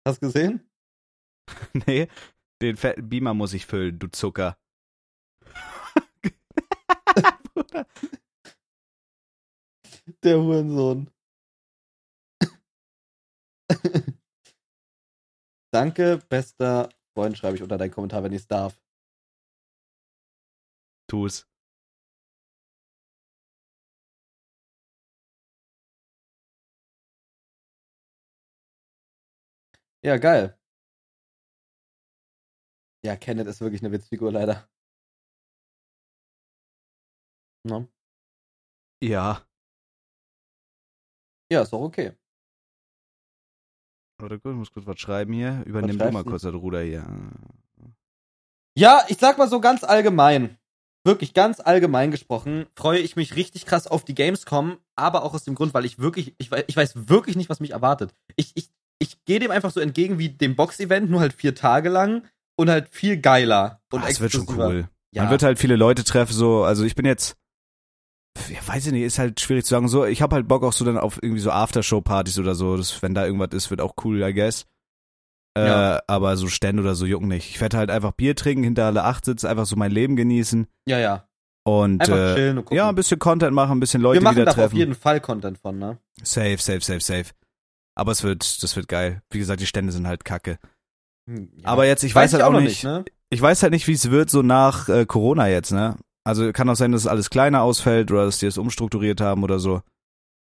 Hast 0.05 0.19
gesehen? 0.19 0.69
nee, 1.87 2.09
den 2.61 2.75
fetten 2.75 3.07
Beamer 3.07 3.33
muss 3.33 3.53
ich 3.53 3.65
füllen, 3.65 3.97
du 3.97 4.07
Zucker. 4.07 4.57
Der 10.23 10.37
Hurensohn. 10.39 11.09
Danke, 15.73 16.17
bester 16.29 16.89
Freund, 17.13 17.37
schreibe 17.37 17.55
ich 17.55 17.63
unter 17.63 17.77
deinen 17.77 17.91
Kommentar, 17.91 18.23
wenn 18.23 18.33
ich 18.33 18.41
es 18.41 18.47
darf. 18.47 18.79
Tu's. 21.09 21.45
Ja, 30.03 30.17
geil. 30.17 30.55
Ja, 33.03 33.15
Kenneth 33.17 33.47
ist 33.47 33.59
wirklich 33.61 33.81
eine 33.81 33.91
Witzfigur, 33.91 34.31
leider. 34.31 34.67
No. 37.63 37.87
Ja. 39.01 39.41
Ja, 41.51 41.61
ist 41.61 41.73
doch 41.73 41.81
okay. 41.81 42.13
Warte 44.19 44.39
kurz, 44.39 44.53
ich 44.53 44.57
muss 44.59 44.71
kurz 44.71 44.85
was 44.85 44.99
schreiben 44.99 45.33
hier. 45.33 45.63
Übernimm 45.65 45.97
du 45.97 46.11
mal 46.11 46.23
kurz 46.23 46.41
das 46.43 46.53
Ruder 46.53 46.81
hier. 46.81 47.05
Ja, 48.77 49.03
ich 49.07 49.17
sag 49.17 49.37
mal 49.37 49.49
so 49.49 49.59
ganz 49.61 49.83
allgemein. 49.83 50.57
Wirklich 51.05 51.33
ganz 51.33 51.61
allgemein 51.61 52.11
gesprochen, 52.11 52.65
freue 52.75 52.99
ich 52.99 53.15
mich 53.15 53.37
richtig 53.37 53.65
krass 53.65 53.87
auf 53.87 54.03
die 54.03 54.13
Gamescom, 54.15 54.77
aber 54.97 55.23
auch 55.23 55.33
aus 55.33 55.45
dem 55.45 55.55
Grund, 55.55 55.73
weil 55.73 55.85
ich 55.85 55.97
wirklich, 55.99 56.35
ich 56.37 56.51
weiß, 56.51 56.65
ich 56.67 56.75
weiß 56.75 57.07
wirklich 57.07 57.37
nicht, 57.37 57.49
was 57.49 57.61
mich 57.61 57.71
erwartet. 57.71 58.13
Ich, 58.35 58.51
ich, 58.55 58.69
ich 58.99 59.23
gehe 59.23 59.39
dem 59.39 59.49
einfach 59.49 59.71
so 59.71 59.79
entgegen 59.79 60.19
wie 60.19 60.27
dem 60.29 60.57
Box-Event, 60.57 61.09
nur 61.09 61.21
halt 61.21 61.31
vier 61.33 61.55
Tage 61.55 61.87
lang 61.87 62.27
und 62.57 62.69
halt 62.69 62.89
viel 62.89 63.17
geiler. 63.17 63.81
Und 63.91 64.03
Ah, 64.03 64.07
das 64.07 64.19
wird 64.19 64.33
schon 64.33 64.45
cool. 64.49 64.89
Ja, 65.11 65.23
Man 65.23 65.31
wird 65.31 65.43
halt 65.43 65.57
viele 65.57 65.77
Leute 65.77 66.03
treffen, 66.03 66.33
so, 66.33 66.63
also 66.63 66.83
ich 66.83 66.95
bin 66.95 67.05
jetzt, 67.05 67.37
ja, 68.49 68.65
weiß 68.65 68.87
ich 68.87 68.91
nicht, 68.93 69.03
ist 69.03 69.19
halt 69.19 69.39
schwierig 69.39 69.65
zu 69.65 69.71
sagen, 69.71 69.87
so, 69.87 70.05
ich 70.05 70.21
hab 70.21 70.31
halt 70.33 70.47
Bock 70.47 70.63
auch 70.63 70.73
so 70.73 70.85
dann 70.85 70.97
auf 70.97 71.19
irgendwie 71.21 71.41
so 71.41 71.51
Aftershow-Partys 71.51 72.39
oder 72.39 72.55
so, 72.55 72.77
das, 72.77 73.01
wenn 73.01 73.13
da 73.13 73.25
irgendwas 73.25 73.49
ist, 73.53 73.69
wird 73.69 73.81
auch 73.81 73.93
cool, 74.03 74.21
I 74.21 74.33
guess. 74.33 74.65
Äh, 75.57 75.67
Ja. 75.67 76.01
aber 76.07 76.37
so 76.37 76.47
Stände 76.47 76.81
oder 76.83 76.95
so 76.95 77.05
jucken 77.05 77.27
nicht. 77.27 77.49
Ich 77.49 77.59
werde 77.59 77.77
halt 77.77 77.89
einfach 77.89 78.11
Bier 78.11 78.35
trinken, 78.35 78.63
hinter 78.63 78.85
alle 78.85 79.03
acht 79.03 79.25
sitzen, 79.25 79.47
einfach 79.47 79.65
so 79.65 79.75
mein 79.75 79.91
Leben 79.91 80.15
genießen 80.15 80.67
ja, 80.87 80.99
ja. 80.99 81.27
und 81.63 82.01
Einfach 82.01 82.15
äh, 82.15 82.35
chillen 82.35 82.57
und 82.59 82.65
gucken. 82.65 82.77
ja, 82.77 82.87
ein 82.87 82.95
bisschen 82.95 83.19
Content 83.19 83.53
machen, 83.53 83.71
ein 83.71 83.79
bisschen 83.79 84.01
Leute 84.01 84.21
Wir 84.21 84.23
machen 84.23 84.37
wieder 84.37 84.53
da 84.53 84.65
auf 84.65 84.73
jeden 84.73 84.93
Fall 84.95 85.19
Content 85.19 85.57
von, 85.57 85.79
ne? 85.79 85.97
Safe, 86.23 86.57
safe, 86.59 86.81
safe, 86.81 87.01
safe. 87.01 87.31
Aber 87.95 88.11
es 88.11 88.23
wird, 88.23 88.63
das 88.63 88.75
wird 88.75 88.87
geil. 88.87 89.21
Wie 89.31 89.39
gesagt, 89.39 89.59
die 89.59 89.65
Stände 89.65 89.91
sind 89.91 90.07
halt 90.07 90.23
kacke. 90.23 90.59
Hm, 91.27 91.49
ja. 91.57 91.67
Aber 91.67 91.85
jetzt, 91.85 92.03
ich 92.03 92.13
weiß, 92.15 92.33
halt 92.33 92.43
auch 92.43 92.51
noch 92.51 92.61
nicht, 92.61 92.83
ne? 92.83 93.03
ich 93.29 93.41
weiß 93.41 93.61
halt 93.63 93.73
nicht, 93.73 93.87
wie 93.87 93.93
es 93.93 94.09
wird 94.11 94.29
so 94.29 94.41
nach 94.41 94.87
äh, 94.87 95.05
Corona 95.05 95.47
jetzt, 95.49 95.71
ne? 95.71 95.97
Also 96.29 96.51
kann 96.53 96.69
auch 96.69 96.75
sein, 96.75 96.91
dass 96.91 97.07
alles 97.07 97.29
kleiner 97.29 97.63
ausfällt 97.63 98.11
oder 98.11 98.25
dass 98.25 98.39
die 98.39 98.45
es 98.45 98.57
umstrukturiert 98.57 99.19
haben 99.19 99.43
oder 99.43 99.59
so. 99.59 99.81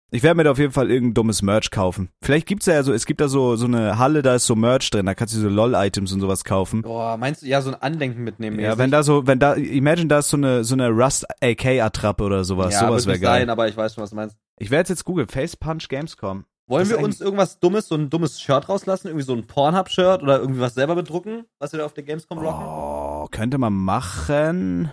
Ich 0.09 0.23
werde 0.23 0.37
mir 0.37 0.43
da 0.45 0.51
auf 0.51 0.57
jeden 0.57 0.71
Fall 0.71 0.89
irgendein 0.89 1.15
dummes 1.15 1.41
Merch 1.41 1.69
kaufen. 1.69 2.09
Vielleicht 2.21 2.47
gibt's 2.47 2.65
ja 2.65 2.81
so, 2.81 2.93
es 2.93 3.05
gibt 3.05 3.19
da 3.19 3.27
so 3.27 3.57
so 3.57 3.65
eine 3.65 3.97
Halle, 3.97 4.21
da 4.21 4.35
ist 4.35 4.45
so 4.45 4.55
Merch 4.55 4.89
drin, 4.89 5.05
da 5.05 5.13
kannst 5.13 5.35
du 5.35 5.39
so 5.39 5.49
LOL-Items 5.49 6.13
und 6.13 6.21
sowas 6.21 6.45
kaufen. 6.45 6.83
Boah, 6.83 7.17
meinst 7.17 7.41
du, 7.41 7.47
ja, 7.47 7.61
so 7.61 7.71
ein 7.71 7.81
Andenken 7.81 8.23
mitnehmen? 8.23 8.57
Ja, 8.59 8.77
wenn 8.77 8.89
da 8.89 9.03
so, 9.03 9.27
wenn 9.27 9.39
da, 9.39 9.55
imagine 9.55 10.07
da 10.07 10.19
ist 10.19 10.29
so 10.29 10.37
eine 10.37 10.63
so 10.63 10.75
eine 10.75 10.89
Rust 10.89 11.25
AK 11.41 11.81
Attrappe 11.81 12.23
oder 12.23 12.45
sowas, 12.45 12.73
ja, 12.73 12.87
sowas 12.87 13.05
wäre 13.05 13.19
geil. 13.19 13.41
sein, 13.41 13.49
aber 13.49 13.67
ich 13.67 13.75
weiß 13.75 13.95
schon, 13.95 14.01
was 14.03 14.11
du 14.11 14.15
meinst. 14.15 14.37
Ich 14.59 14.71
werde 14.71 14.89
jetzt 14.89 15.03
googeln, 15.03 15.27
Face 15.27 15.57
Punch 15.57 15.89
Gamescom. 15.89 16.45
Wollen 16.69 16.89
wir 16.89 16.99
uns 16.99 17.21
irgendwas 17.21 17.59
Dummes, 17.59 17.87
so 17.87 17.95
ein 17.95 18.09
dummes 18.09 18.41
Shirt 18.41 18.67
rauslassen? 18.67 19.07
Irgendwie 19.07 19.25
so 19.25 19.33
ein 19.33 19.47
Pornhub-Shirt 19.47 20.21
oder 20.21 20.39
irgendwie 20.39 20.59
was 20.59 20.73
selber 20.73 20.95
bedrucken, 20.95 21.45
was 21.59 21.71
wir 21.71 21.79
da 21.79 21.85
auf 21.85 21.93
der 21.93 22.03
Gamescom 22.03 22.39
rocken? 22.39 22.65
Oh, 22.65 23.27
könnte 23.31 23.57
man 23.57 23.73
machen? 23.73 24.91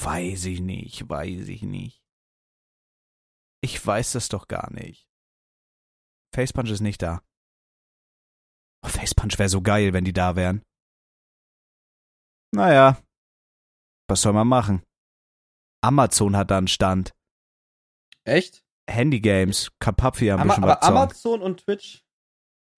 Weiß 0.00 0.44
ich 0.46 0.60
nicht, 0.60 1.08
weiß 1.08 1.48
ich 1.48 1.62
nicht. 1.62 2.02
Ich 3.62 3.84
weiß 3.84 4.12
das 4.12 4.28
doch 4.28 4.48
gar 4.48 4.72
nicht. 4.72 5.08
Facepunch 6.34 6.70
ist 6.70 6.80
nicht 6.80 7.02
da. 7.02 7.22
Oh, 8.84 8.88
Facepunch 8.88 9.38
wäre 9.38 9.48
so 9.48 9.62
geil, 9.62 9.92
wenn 9.92 10.04
die 10.04 10.12
da 10.12 10.36
wären. 10.36 10.62
Naja. 12.54 13.02
Was 14.08 14.22
soll 14.22 14.32
man 14.34 14.46
machen? 14.46 14.82
Amazon 15.82 16.36
hat 16.36 16.50
da 16.50 16.58
einen 16.58 16.68
Stand. 16.68 17.12
Echt? 18.24 18.64
Handygames, 18.88 19.72
Kapapfi 19.80 20.26
haben 20.28 20.40
wir 20.40 20.42
Ama 20.44 20.54
schon 20.54 20.64
aber. 20.64 20.82
Amazon 20.82 21.42
und 21.42 21.64
Twitch? 21.64 22.04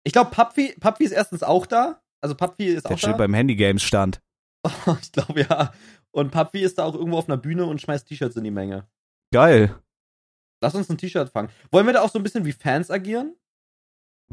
Ich 0.04 0.12
glaube, 0.12 0.31
Pupfi, 0.31 0.74
Pupfi 0.81 1.04
ist 1.04 1.12
erstens 1.12 1.42
auch 1.42 1.66
da. 1.66 2.00
Also 2.22 2.35
Pupfi 2.35 2.66
ist 2.66 2.85
Der 2.85 2.92
auch 2.92 2.98
steht 2.98 3.12
da. 3.12 3.16
beim 3.18 3.35
Handygames 3.35 3.83
Stand. 3.83 4.20
ich 5.02 5.12
glaube, 5.12 5.42
ja. 5.42 5.72
Und 6.12 6.31
Pupfi 6.31 6.61
ist 6.61 6.79
da 6.79 6.85
auch 6.85 6.94
irgendwo 6.94 7.18
auf 7.18 7.29
einer 7.29 7.37
Bühne 7.37 7.66
und 7.66 7.81
schmeißt 7.81 8.07
T-Shirts 8.09 8.37
in 8.37 8.44
die 8.44 8.51
Menge. 8.51 8.87
Geil. 9.33 9.75
Lass 10.61 10.75
uns 10.75 10.88
ein 10.90 10.99
T-Shirt 10.99 11.31
fangen. 11.31 11.51
Wollen 11.71 11.87
wir 11.87 11.92
da 11.92 12.03
auch 12.03 12.11
so 12.11 12.18
ein 12.18 12.23
bisschen 12.23 12.44
wie 12.44 12.53
Fans 12.53 12.90
agieren? 12.90 13.37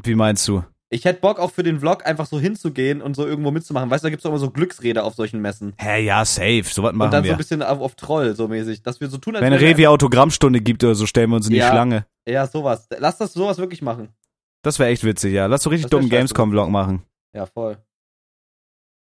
Wie 0.02 0.14
meinst 0.14 0.46
du? 0.48 0.64
Ich 0.88 1.04
hätte 1.04 1.20
Bock 1.20 1.40
auch 1.40 1.50
für 1.50 1.64
den 1.64 1.80
Vlog 1.80 2.06
einfach 2.06 2.26
so 2.26 2.38
hinzugehen 2.38 3.02
und 3.02 3.16
so 3.16 3.26
irgendwo 3.26 3.50
mitzumachen. 3.50 3.90
Weißt 3.90 4.04
du, 4.04 4.06
da 4.06 4.10
gibt's 4.10 4.22
doch 4.22 4.30
immer 4.30 4.38
so 4.38 4.50
Glücksräder 4.50 5.04
auf 5.04 5.14
solchen 5.14 5.40
Messen. 5.40 5.74
Hä, 5.78 6.04
ja, 6.04 6.24
safe. 6.24 6.62
Sowas 6.64 6.92
und 6.92 6.98
machen 6.98 7.10
dann 7.10 7.24
so 7.24 7.28
wir. 7.28 7.34
ein 7.34 7.38
bisschen 7.38 7.62
auf, 7.62 7.80
auf 7.80 7.96
Troll, 7.96 8.36
so 8.36 8.46
mäßig. 8.46 8.82
Dass 8.82 9.00
wir 9.00 9.08
so 9.08 9.18
tun, 9.18 9.34
als 9.34 9.44
Wenn 9.44 9.52
wir 9.52 9.60
Revi 9.60 9.86
Autogrammstunde 9.88 10.60
gibt 10.60 10.84
oder 10.84 10.94
so, 10.94 11.06
stellen 11.06 11.30
wir 11.30 11.36
uns 11.36 11.46
in 11.46 11.52
die 11.54 11.58
Ja. 11.58 11.70
Schlange. 11.70 12.06
Ja, 12.28 12.46
sowas. 12.46 12.88
Lass 12.98 13.18
das 13.18 13.32
sowas 13.32 13.58
wirklich 13.58 13.82
machen. 13.82 14.10
Das 14.62 14.78
wäre 14.78 14.90
echt 14.90 15.02
witzig, 15.04 15.32
ja. 15.32 15.46
Lass 15.46 15.64
so 15.64 15.70
richtig 15.70 15.90
dummen. 15.90 16.08
Gamescom-Vlog 16.08 16.70
machen. 16.70 17.02
Ja, 17.34 17.46
voll. 17.46 17.78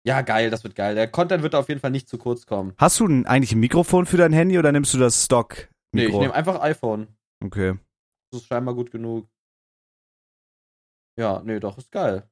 Ja, 0.05 0.21
geil, 0.21 0.49
das 0.49 0.63
wird 0.63 0.75
geil. 0.75 0.95
Der 0.95 1.07
Content 1.09 1.43
wird 1.43 1.53
da 1.53 1.59
auf 1.59 1.69
jeden 1.69 1.79
Fall 1.79 1.91
nicht 1.91 2.09
zu 2.09 2.17
kurz 2.17 2.45
kommen. 2.45 2.73
Hast 2.77 2.99
du 2.99 3.05
eigentlich 3.05 3.53
ein 3.53 3.59
Mikrofon 3.59 4.05
für 4.05 4.17
dein 4.17 4.33
Handy 4.33 4.59
oder 4.59 4.71
nimmst 4.71 4.93
du 4.93 4.97
das 4.97 5.23
Stock? 5.25 5.69
Nee, 5.93 6.03
ich 6.03 6.07
Mikro? 6.07 6.21
nehme 6.21 6.33
einfach 6.33 6.59
iPhone. 6.61 7.07
okay. 7.43 7.77
Das 8.31 8.41
ist 8.41 8.47
scheinbar 8.47 8.73
gut 8.75 8.91
genug. 8.91 9.29
Ja, 11.17 11.41
nee, 11.45 11.59
doch, 11.59 11.77
ist 11.77 11.91
geil. 11.91 12.27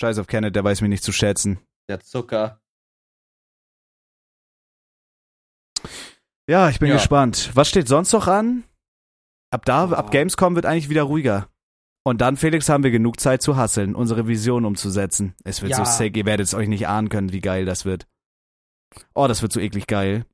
Scheiß 0.00 0.18
auf 0.18 0.26
Kenneth, 0.26 0.56
der 0.56 0.64
weiß 0.64 0.80
mich 0.80 0.90
nicht 0.90 1.04
zu 1.04 1.12
schätzen. 1.12 1.58
Der 1.88 2.00
Zucker. 2.00 2.60
Ja, 6.48 6.68
ich 6.68 6.78
bin 6.78 6.88
Ja. 6.88 6.96
gespannt. 6.96 7.50
Was 7.54 7.68
steht 7.68 7.88
sonst 7.88 8.12
noch 8.12 8.26
an? 8.26 8.64
Ab 9.50 9.64
da, 9.64 9.86
Boah. 9.86 9.98
ab 9.98 10.10
Gamescom 10.10 10.54
wird 10.56 10.66
eigentlich 10.66 10.88
wieder 10.88 11.04
ruhiger. 11.04 11.48
Und 12.06 12.20
dann, 12.20 12.36
Felix, 12.36 12.68
haben 12.68 12.84
wir 12.84 12.90
genug 12.90 13.18
Zeit 13.18 13.40
zu 13.42 13.56
hasseln, 13.56 13.94
unsere 13.94 14.28
Vision 14.28 14.64
umzusetzen. 14.66 15.34
Es 15.42 15.62
wird 15.62 15.74
so 15.74 15.82
Ja. 15.82 15.86
sick, 15.86 16.16
ihr 16.16 16.26
werdet 16.26 16.46
es 16.46 16.54
euch 16.54 16.68
nicht 16.68 16.86
ahnen 16.86 17.08
können, 17.08 17.32
wie 17.32 17.40
geil 17.40 17.64
das 17.64 17.84
wird. 17.86 18.06
Oh, 19.14 19.26
das 19.26 19.40
wird 19.42 19.52
so 19.52 19.60
eklig 19.60 19.86
geil. 19.86 20.26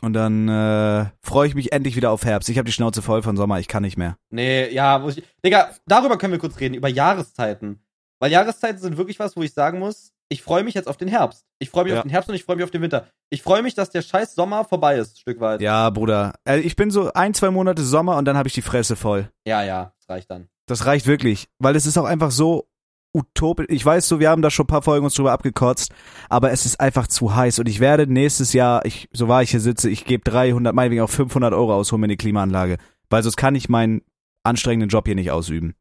Und 0.00 0.12
dann 0.12 0.48
äh, 0.48 1.06
freue 1.22 1.48
ich 1.48 1.54
mich 1.54 1.72
endlich 1.72 1.96
wieder 1.96 2.10
auf 2.12 2.24
Herbst. 2.24 2.48
Ich 2.48 2.56
habe 2.56 2.66
die 2.66 2.72
Schnauze 2.72 3.02
voll 3.02 3.22
von 3.22 3.36
Sommer, 3.36 3.58
ich 3.58 3.68
kann 3.68 3.82
nicht 3.82 3.96
mehr. 3.98 4.16
Nee, 4.30 4.68
ja, 4.72 4.98
muss 4.98 5.18
ich. 5.18 5.24
Digga, 5.44 5.70
darüber 5.86 6.16
können 6.18 6.32
wir 6.32 6.38
kurz 6.38 6.58
reden, 6.60 6.74
über 6.74 6.88
Jahreszeiten. 6.88 7.80
Weil 8.20 8.30
Jahreszeiten 8.32 8.80
sind 8.80 8.96
wirklich 8.96 9.18
was, 9.18 9.36
wo 9.36 9.42
ich 9.42 9.52
sagen 9.52 9.78
muss, 9.80 10.12
ich 10.30 10.42
freue 10.42 10.62
mich 10.62 10.74
jetzt 10.74 10.88
auf 10.88 10.96
den 10.96 11.08
Herbst. 11.08 11.44
Ich 11.58 11.70
freue 11.70 11.84
mich 11.84 11.92
Ja. 11.92 11.98
auf 11.98 12.02
den 12.04 12.10
Herbst 12.10 12.28
und 12.28 12.34
ich 12.36 12.44
freue 12.44 12.56
mich 12.56 12.64
auf 12.64 12.70
den 12.70 12.82
Winter. 12.82 13.08
Ich 13.30 13.42
freue 13.42 13.62
mich, 13.62 13.74
dass 13.74 13.90
der 13.90 14.02
scheiß 14.02 14.34
Sommer 14.34 14.64
vorbei 14.64 14.96
ist, 14.96 15.20
Stück 15.20 15.40
weit. 15.40 15.60
Ja, 15.60 15.90
Bruder. 15.90 16.34
Äh, 16.48 16.60
ich 16.60 16.76
bin 16.76 16.90
so 16.90 17.12
ein, 17.12 17.34
zwei 17.34 17.50
Monate 17.50 17.82
Sommer 17.82 18.16
und 18.16 18.24
dann 18.24 18.36
habe 18.36 18.48
ich 18.48 18.54
die 18.54 18.62
Fresse 18.62 18.96
voll. 18.96 19.30
ja, 19.46 19.62
ja, 19.62 19.92
das 20.08 20.14
reicht 20.16 20.30
dann. 20.30 20.48
Das 20.66 20.86
reicht 20.86 21.06
wirklich, 21.06 21.48
weil 21.58 21.76
es 21.76 21.86
ist 21.86 21.98
auch 21.98 22.04
einfach 22.04 22.30
so 22.30 22.68
utopisch. 23.14 23.66
Ich 23.70 23.84
weiß 23.84 24.08
so, 24.08 24.20
wir 24.20 24.30
haben 24.30 24.42
da 24.42 24.50
schon 24.50 24.64
ein 24.64 24.68
paar 24.68 24.82
Folgen 24.82 25.04
uns 25.04 25.14
drüber 25.14 25.32
abgekotzt, 25.32 25.92
aber 26.28 26.50
es 26.50 26.66
ist 26.66 26.80
einfach 26.80 27.06
zu 27.06 27.34
heiß 27.34 27.58
und 27.58 27.68
ich 27.68 27.80
werde 27.80 28.06
nächstes 28.06 28.52
Jahr, 28.52 28.84
ich, 28.84 29.08
so 29.12 29.28
wahr 29.28 29.42
ich 29.42 29.50
hier 29.50 29.60
sitze, 29.60 29.88
ich 29.88 30.04
gebe 30.04 30.28
300, 30.28 30.74
meinetwegen 30.74 31.02
auch 31.02 31.10
500 31.10 31.52
Euro 31.52 31.74
aus, 31.74 31.92
hol 31.92 31.98
mir 31.98 32.04
eine 32.04 32.16
Klimaanlage, 32.16 32.78
weil 33.10 33.22
sonst 33.22 33.36
kann 33.36 33.54
ich 33.54 33.68
meinen 33.68 34.02
anstrengenden 34.44 34.88
Job 34.88 35.06
hier 35.06 35.14
nicht 35.14 35.30
ausüben. 35.30 35.74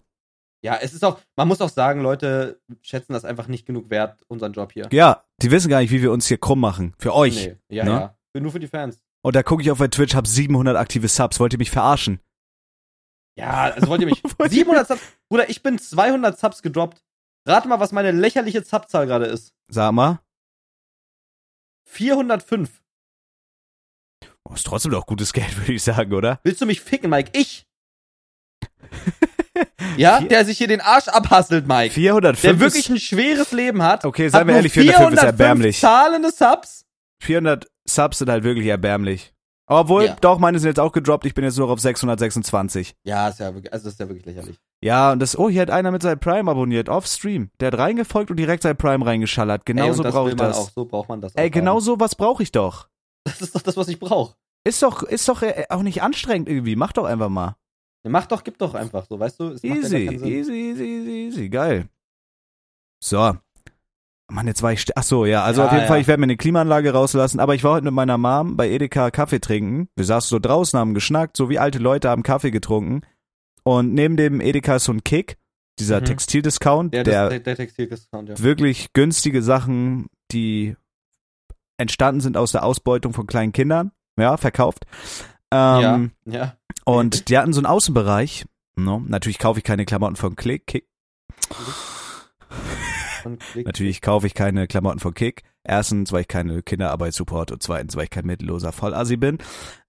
Ja, 0.63 0.77
es 0.81 0.93
ist 0.93 1.05
auch, 1.05 1.19
man 1.35 1.47
muss 1.47 1.61
auch 1.61 1.69
sagen, 1.69 2.01
Leute 2.01 2.59
schätzen 2.81 3.13
das 3.13 3.25
einfach 3.25 3.47
nicht 3.47 3.65
genug 3.65 3.89
wert, 3.89 4.23
unseren 4.27 4.53
Job 4.53 4.71
hier. 4.73 4.87
Ja, 4.91 5.23
die 5.41 5.51
wissen 5.51 5.69
gar 5.69 5.81
nicht, 5.81 5.91
wie 5.91 6.01
wir 6.01 6.11
uns 6.11 6.27
hier 6.27 6.39
krumm 6.39 6.59
machen. 6.59 6.93
Für 6.97 7.13
euch. 7.13 7.47
Nee, 7.47 7.57
ja, 7.69 7.83
ne? 7.83 7.91
ja. 7.91 8.39
Nur 8.39 8.51
für 8.51 8.59
die 8.59 8.67
Fans. 8.67 9.01
Und 9.21 9.35
da 9.35 9.43
gucke 9.43 9.61
ich 9.61 9.71
auf 9.71 9.79
bei 9.79 9.87
Twitch, 9.87 10.15
hab 10.15 10.27
700 10.27 10.75
aktive 10.75 11.07
Subs. 11.07 11.39
Wollt 11.39 11.53
ihr 11.53 11.59
mich 11.59 11.71
verarschen? 11.71 12.19
Ja, 13.37 13.71
also 13.75 13.87
wollt 13.87 14.01
ihr 14.01 14.07
mich. 14.07 14.23
Wollt 14.37 14.51
ihr 14.51 14.65
700 14.65 14.87
Subs. 14.87 15.01
Bruder, 15.29 15.49
ich 15.49 15.61
bin 15.61 15.77
200 15.77 16.39
Subs 16.39 16.61
gedroppt. 16.61 17.03
Rate 17.45 17.67
mal, 17.67 17.79
was 17.79 17.91
meine 17.91 18.11
lächerliche 18.11 18.63
Subzahl 18.63 19.05
gerade 19.05 19.25
ist. 19.25 19.53
Sag 19.69 19.93
mal. 19.93 20.19
405. 21.85 22.81
Oh, 24.43 24.53
ist 24.53 24.65
trotzdem 24.65 24.91
doch 24.91 25.05
gutes 25.05 25.33
Geld, 25.33 25.55
würde 25.59 25.73
ich 25.73 25.83
sagen, 25.83 26.13
oder? 26.13 26.39
Willst 26.43 26.61
du 26.61 26.65
mich 26.65 26.81
ficken, 26.81 27.09
Mike? 27.09 27.29
Ich? 27.33 27.67
ja, 29.97 30.19
der 30.21 30.45
sich 30.45 30.57
hier 30.57 30.67
den 30.67 30.81
Arsch 30.81 31.07
abhasselt, 31.07 31.67
Mike. 31.67 31.93
405 31.93 32.41
Der 32.41 32.59
wirklich 32.59 32.89
ein 32.89 32.99
schweres 32.99 33.51
Leben 33.51 33.83
hat. 33.83 34.03
Okay, 34.03 34.29
seien 34.29 34.47
wir 34.47 34.55
ehrlich, 34.55 34.73
405 34.73 35.13
ist 35.13 35.19
405 35.19 35.23
erbärmlich. 35.39 35.79
zahlende 35.79 36.31
Subs. 36.31 36.85
400 37.23 37.67
Subs 37.87 38.17
sind 38.19 38.29
halt 38.29 38.43
wirklich 38.43 38.67
erbärmlich. 38.67 39.33
Obwohl, 39.69 40.05
Ja. 40.05 40.15
doch, 40.21 40.39
meine 40.39 40.59
sind 40.59 40.69
jetzt 40.69 40.79
auch 40.79 40.93
gedroppt. 40.93 41.25
Ich 41.25 41.33
bin 41.33 41.43
jetzt 41.43 41.57
nur 41.57 41.69
auf 41.69 41.79
626. 41.79 42.95
Ja, 43.03 43.27
ist 43.27 43.39
ja 43.39 43.53
wirklich, 43.53 43.71
also 43.73 43.83
das 43.85 43.93
ist 43.93 43.99
ja 43.99 44.07
wirklich 44.07 44.25
lächerlich. 44.25 44.57
Ja, 44.81 45.11
und 45.11 45.19
das, 45.19 45.37
oh, 45.37 45.49
hier 45.49 45.61
hat 45.61 45.69
einer 45.69 45.91
mit 45.91 46.01
seinem 46.01 46.19
Prime 46.19 46.49
abonniert, 46.49 46.87
off 46.87 47.05
Stream. 47.05 47.51
Der 47.59 47.67
hat 47.71 47.77
reingefolgt 47.79 48.31
und 48.31 48.37
direkt 48.37 48.63
sein 48.63 48.77
Prime 48.77 49.05
reingeschallert. 49.05 49.63
Ey, 49.67 49.73
Genau 49.73 49.87
und 49.89 49.93
so 49.95 50.03
das 50.03 50.13
brauche 50.13 50.29
ich 50.29 50.35
das. 50.35 50.57
Auch, 50.57 50.69
so 50.71 50.85
braucht 50.85 51.09
man 51.09 51.19
das 51.19 51.35
Ey, 51.35 51.49
genau 51.49 51.79
so 51.81 51.99
was 51.99 52.15
brauche 52.15 52.43
ich 52.43 52.51
doch. 52.51 52.87
Das 53.25 53.41
ist 53.41 53.53
doch 53.55 53.61
das, 53.61 53.75
was 53.75 53.89
ich 53.89 53.99
brauche. 53.99 54.35
Ist 54.63 54.81
doch, 54.83 55.03
ist 55.03 55.27
doch 55.27 55.41
äh, 55.41 55.65
auch 55.69 55.81
nicht 55.83 56.01
anstrengend 56.01 56.47
irgendwie. 56.47 56.75
Mach 56.77 56.93
doch 56.93 57.05
einfach 57.05 57.29
mal. 57.29 57.57
Mach 58.03 58.25
doch, 58.25 58.43
gib 58.43 58.57
doch 58.57 58.73
einfach 58.73 59.05
so, 59.05 59.19
weißt 59.19 59.39
du? 59.39 59.49
Es 59.49 59.63
ja 59.63 59.75
Easy, 59.75 59.87
Sinn. 59.89 60.13
easy, 60.13 60.27
easy, 60.29 60.83
easy, 60.83 61.11
easy, 61.27 61.49
geil. 61.49 61.89
So. 63.03 63.35
Mann, 64.29 64.45
jetzt 64.47 64.61
war 64.61 64.73
ich, 64.73 64.85
ach 64.97 65.03
so, 65.03 65.25
ja, 65.25 65.43
also 65.43 65.61
Ja, 65.61 65.67
auf 65.67 65.71
jeden 65.71 65.83
ja. 65.83 65.87
Fall, 65.87 66.01
ich 66.01 66.07
werde 66.07 66.19
mir 66.19 66.25
eine 66.25 66.35
Klimaanlage 66.37 66.91
rauslassen, 66.91 67.39
aber 67.39 67.55
ich 67.55 67.63
war 67.63 67.73
heute 67.75 67.85
mit 67.85 67.93
meiner 67.93 68.17
Mom 68.17 68.57
bei 68.57 68.69
Edeka 68.69 69.09
Kaffee 69.09 69.39
trinken. 69.39 69.87
Wir 69.95 70.03
saßen 70.05 70.27
so 70.29 70.39
draußen, 70.39 70.77
haben 70.77 70.93
geschnackt, 70.93 71.37
so 71.37 71.49
wie 71.49 71.59
alte 71.59 71.79
Leute 71.79 72.09
haben 72.09 72.23
Kaffee 72.23 72.51
getrunken. 72.51 73.01
Und 73.63 73.93
neben 73.93 74.17
dem 74.17 74.41
Edeka 74.41 74.75
ist 74.75 74.85
so 74.85 74.91
ein 74.91 75.03
Kick, 75.03 75.37
dieser 75.79 76.01
Mhm. 76.01 76.05
Textildiscount, 76.05 76.93
Ja, 76.93 77.03
der 77.03 77.29
der, 77.29 77.39
der 77.39 77.55
Textildiscount, 77.55 78.29
ja. 78.29 78.39
wirklich 78.39 78.91
günstige 78.93 79.41
Sachen, 79.41 80.07
die 80.31 80.75
entstanden 81.77 82.19
sind 82.21 82.35
aus 82.35 82.51
der 82.51 82.63
Ausbeutung 82.63 83.13
von 83.13 83.27
kleinen 83.27 83.53
Kindern, 83.53 83.91
ja, 84.19 84.35
verkauft. 84.35 84.85
Ähm, 85.53 86.11
ja, 86.25 86.33
ja. 86.33 86.57
Und 86.83 87.29
die 87.29 87.37
hatten 87.37 87.53
so 87.53 87.59
einen 87.59 87.65
Außenbereich. 87.67 88.45
No, 88.75 89.01
natürlich 89.07 89.39
kaufe 89.39 89.59
ich 89.59 89.63
keine 89.63 89.85
Klamotten 89.85 90.17
von 90.17 90.35
Click. 90.35 90.67
Kick. 90.67 90.85
Und 93.33 93.39
klick. 93.39 93.65
Natürlich 93.65 94.01
kaufe 94.01 94.27
ich 94.27 94.33
keine 94.33 94.67
Klamotten 94.67 94.99
von 94.99 95.13
Kick. 95.13 95.43
Erstens, 95.63 96.11
weil 96.11 96.21
ich 96.21 96.27
keine 96.27 96.61
Kinderarbeit 96.63 97.13
support 97.13 97.51
und 97.51 97.61
zweitens, 97.61 97.95
weil 97.95 98.05
ich 98.05 98.09
kein 98.09 98.25
mittelloser 98.25 98.71
Vollassi 98.71 99.17
bin. 99.17 99.37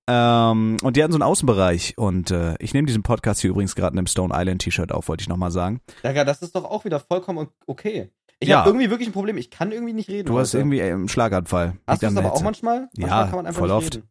Ähm, 0.09 0.79
und 0.83 0.97
die 0.97 1.03
hatten 1.03 1.13
so 1.13 1.17
einen 1.17 1.23
Außenbereich 1.23 1.99
und 1.99 2.31
äh, 2.31 2.55
ich 2.61 2.73
nehme 2.73 2.87
diesen 2.87 3.03
Podcast 3.03 3.43
hier 3.43 3.51
übrigens 3.51 3.75
gerade 3.75 3.93
in 3.95 3.99
einem 3.99 4.07
Stone 4.07 4.33
Island 4.35 4.63
T-Shirt 4.63 4.91
auf, 4.91 5.09
wollte 5.09 5.21
ich 5.23 5.29
nochmal 5.29 5.51
sagen. 5.51 5.81
Digga, 6.03 6.25
das 6.25 6.41
ist 6.43 6.55
doch 6.57 6.65
auch 6.65 6.85
wieder 6.87 6.99
vollkommen 6.99 7.49
okay. 7.67 8.11
Ich 8.41 8.49
Ja. 8.49 8.59
habe 8.61 8.71
irgendwie 8.71 8.89
wirklich 8.89 9.09
ein 9.09 9.13
Problem. 9.13 9.37
Ich 9.37 9.51
kann 9.51 9.71
irgendwie 9.71 9.93
nicht 9.93 10.09
reden. 10.09 10.27
Du 10.27 10.39
hast 10.39 10.51
heute. 10.55 10.59
irgendwie 10.63 10.81
äh, 10.81 10.93
einen 10.93 11.09
Schlaganfall. 11.09 11.75
Hast 11.87 12.03
du 12.03 12.09
der 12.11 12.19
aber 12.25 12.33
auch 12.33 12.43
manchmal? 12.43 12.89
Manchmal 12.97 13.09
Ja, 13.11 13.27
kann 13.27 13.37
man 13.37 13.47
einfach 13.47 13.59
voll 13.59 13.69
nicht 13.69 13.77
oft. 13.77 13.97
Reden. 13.97 14.09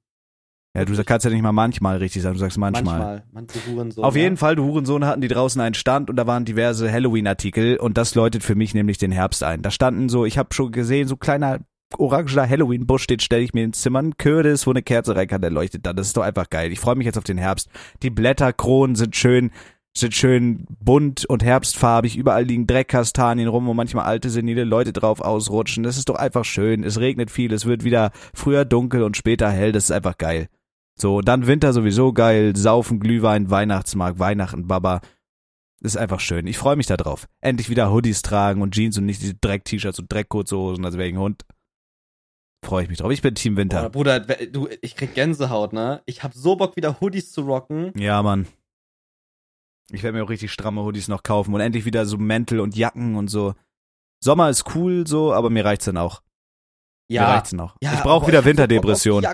Ja, 0.78 0.86
du 0.86 1.04
kannst 1.04 1.26
ja 1.26 1.32
nicht 1.32 1.42
mal 1.42 1.52
manchmal 1.52 1.98
richtig 1.98 2.22
sagen, 2.22 2.36
du 2.36 2.40
sagst 2.40 2.58
manchmal. 2.58 3.00
Manchmal. 3.00 3.24
Man, 3.32 3.48
du 3.48 3.72
Hurensohn, 3.72 4.04
Auf 4.04 4.16
ja. 4.16 4.24
jeden 4.24 4.38
Fall, 4.38 4.56
du 4.56 4.64
Hurensohn, 4.64 5.06
hatten 5.06 5.22
die 5.22 5.28
draußen 5.28 5.60
einen 5.60 5.74
Stand 5.74 6.10
und 6.10 6.16
da 6.16 6.28
waren 6.28 6.46
diverse 6.46 6.92
Halloween-Artikel 6.92 7.78
und 7.78 7.98
das 7.98 8.14
läutet 8.16 8.44
für 8.44 8.56
mich 8.56 8.74
nämlich 8.74 8.98
den 8.98 9.12
Herbst 9.12 9.44
ein. 9.44 9.62
Da 9.62 9.72
standen 9.72 10.08
so, 10.08 10.26
ich 10.26 10.38
habe 10.38 10.54
schon 10.54 10.72
gesehen, 10.72 11.08
so 11.08 11.18
kleiner 11.18 11.60
orangener 11.98 12.48
Halloween-Busch 12.48 13.04
steht, 13.04 13.24
stelle 13.24 13.44
ich 13.44 13.54
mir 13.54 13.64
ins 13.64 13.82
Zimmer, 13.82 14.02
ein 14.02 14.18
Kürbis, 14.18 14.68
wo 14.68 14.72
eine 14.72 14.84
Kerze 14.84 15.16
rein 15.16 15.28
kann, 15.28 15.42
der 15.42 15.52
leuchtet 15.52 15.86
da. 15.86 15.94
Das 15.94 16.08
ist 16.08 16.18
doch 16.18 16.24
einfach 16.24 16.50
geil. 16.50 16.72
Ich 16.72 16.80
freue 16.80 16.96
mich 16.96 17.06
jetzt 17.06 17.18
auf 17.18 17.24
den 17.24 17.38
Herbst. 17.38 17.70
Die 18.04 18.10
Blätterkronen 18.10 18.96
sind 18.96 19.16
schön, 19.16 19.52
sind 19.96 20.14
schön 20.14 20.66
bunt 20.80 21.26
und 21.26 21.44
herbstfarbig. 21.44 22.18
Überall 22.18 22.44
liegen 22.44 22.68
Dreckkastanien 22.68 23.48
rum, 23.48 23.66
wo 23.66 23.74
manchmal 23.74 24.06
alte, 24.06 24.30
senile 24.30 24.64
Leute 24.64 24.94
drauf 24.94 25.22
ausrutschen. 25.22 25.84
Das 25.84 25.98
ist 25.98 26.10
doch 26.10 26.16
einfach 26.16 26.46
schön. 26.46 26.84
Es 26.84 27.00
regnet 27.00 27.32
viel, 27.32 27.52
es 27.54 27.66
wird 27.66 27.84
wieder 27.84 28.12
früher 28.34 28.66
dunkel 28.66 29.04
und 29.04 29.18
später 29.18 29.50
hell. 29.50 29.72
Das 29.72 29.86
ist 29.86 29.92
einfach 29.92 30.18
geil. 30.18 30.50
So, 31.00 31.22
dann 31.22 31.46
Winter 31.46 31.74
sowieso 31.74 32.12
geil, 32.12 32.56
Saufen, 32.56 33.00
Glühwein, 33.00 33.50
Weihnachtsmarkt, 33.50 34.20
Weihnachten, 34.20 34.68
Baba. 34.68 35.02
Ist 35.80 35.96
einfach 35.96 36.20
schön. 36.20 36.48
Ich 36.48 36.58
freue 36.58 36.76
mich 36.76 36.88
da 36.88 36.98
drauf. 36.98 37.28
Endlich 37.40 37.70
wieder 37.70 37.92
Hoodies 37.92 38.24
tragen 38.24 38.64
und 38.64 38.74
Jeans 38.74 38.98
und 38.98 39.06
nicht 39.06 39.22
diese 39.22 39.36
Dreck-T-Shirts 39.36 40.00
und 40.00 40.12
Dreck-Kurzhosen, 40.12 40.84
als 40.84 40.98
wäre 40.98 41.08
ich 41.08 41.14
ein 41.14 41.20
Hund. 41.20 41.46
Freue 42.66 42.84
ich 42.84 42.90
mich 42.90 42.98
drauf. 42.98 43.12
Ich 43.12 43.22
bin 43.22 43.36
Team 43.36 43.54
Boah, 43.54 43.62
Winter. 43.62 43.90
Bruder, 43.92 44.20
du, 44.22 44.68
ich 44.82 44.96
krieg 44.96 45.14
Gänsehaut, 45.14 45.74
ne? 45.74 46.02
Ich 46.08 46.24
hab 46.24 46.34
so 46.34 46.56
Bock, 46.56 46.76
wieder 46.76 47.00
Hoodies 47.00 47.32
zu 47.32 47.42
rocken. 47.42 47.94
Ja, 47.96 48.24
Mann. 48.24 48.48
Ich 49.92 50.02
werde 50.02 50.18
mir 50.18 50.24
auch 50.24 50.30
richtig 50.30 50.52
stramme 50.52 50.82
Hoodies 50.82 51.08
noch 51.08 51.22
kaufen 51.22 51.54
und 51.54 51.62
endlich 51.62 51.86
wieder 51.86 52.08
so 52.08 52.18
Mäntel 52.18 52.60
und 52.60 52.76
Jacken 52.76 53.16
und 53.16 53.28
so. 53.28 53.54
Sommer 54.20 54.50
ist 54.50 54.76
cool 54.76 55.06
so, 55.06 55.32
aber 55.32 55.52
mir 55.52 55.64
reicht's 55.64 55.86
dann 55.86 55.98
auch. 55.98 56.24
Mir 57.10 57.22
reicht's 57.22 57.54
auch. 57.58 57.76
Ja, 57.82 57.94
ich 57.94 58.02
brauche 58.02 58.28
wieder 58.28 58.44
Winterdepression. 58.44 59.26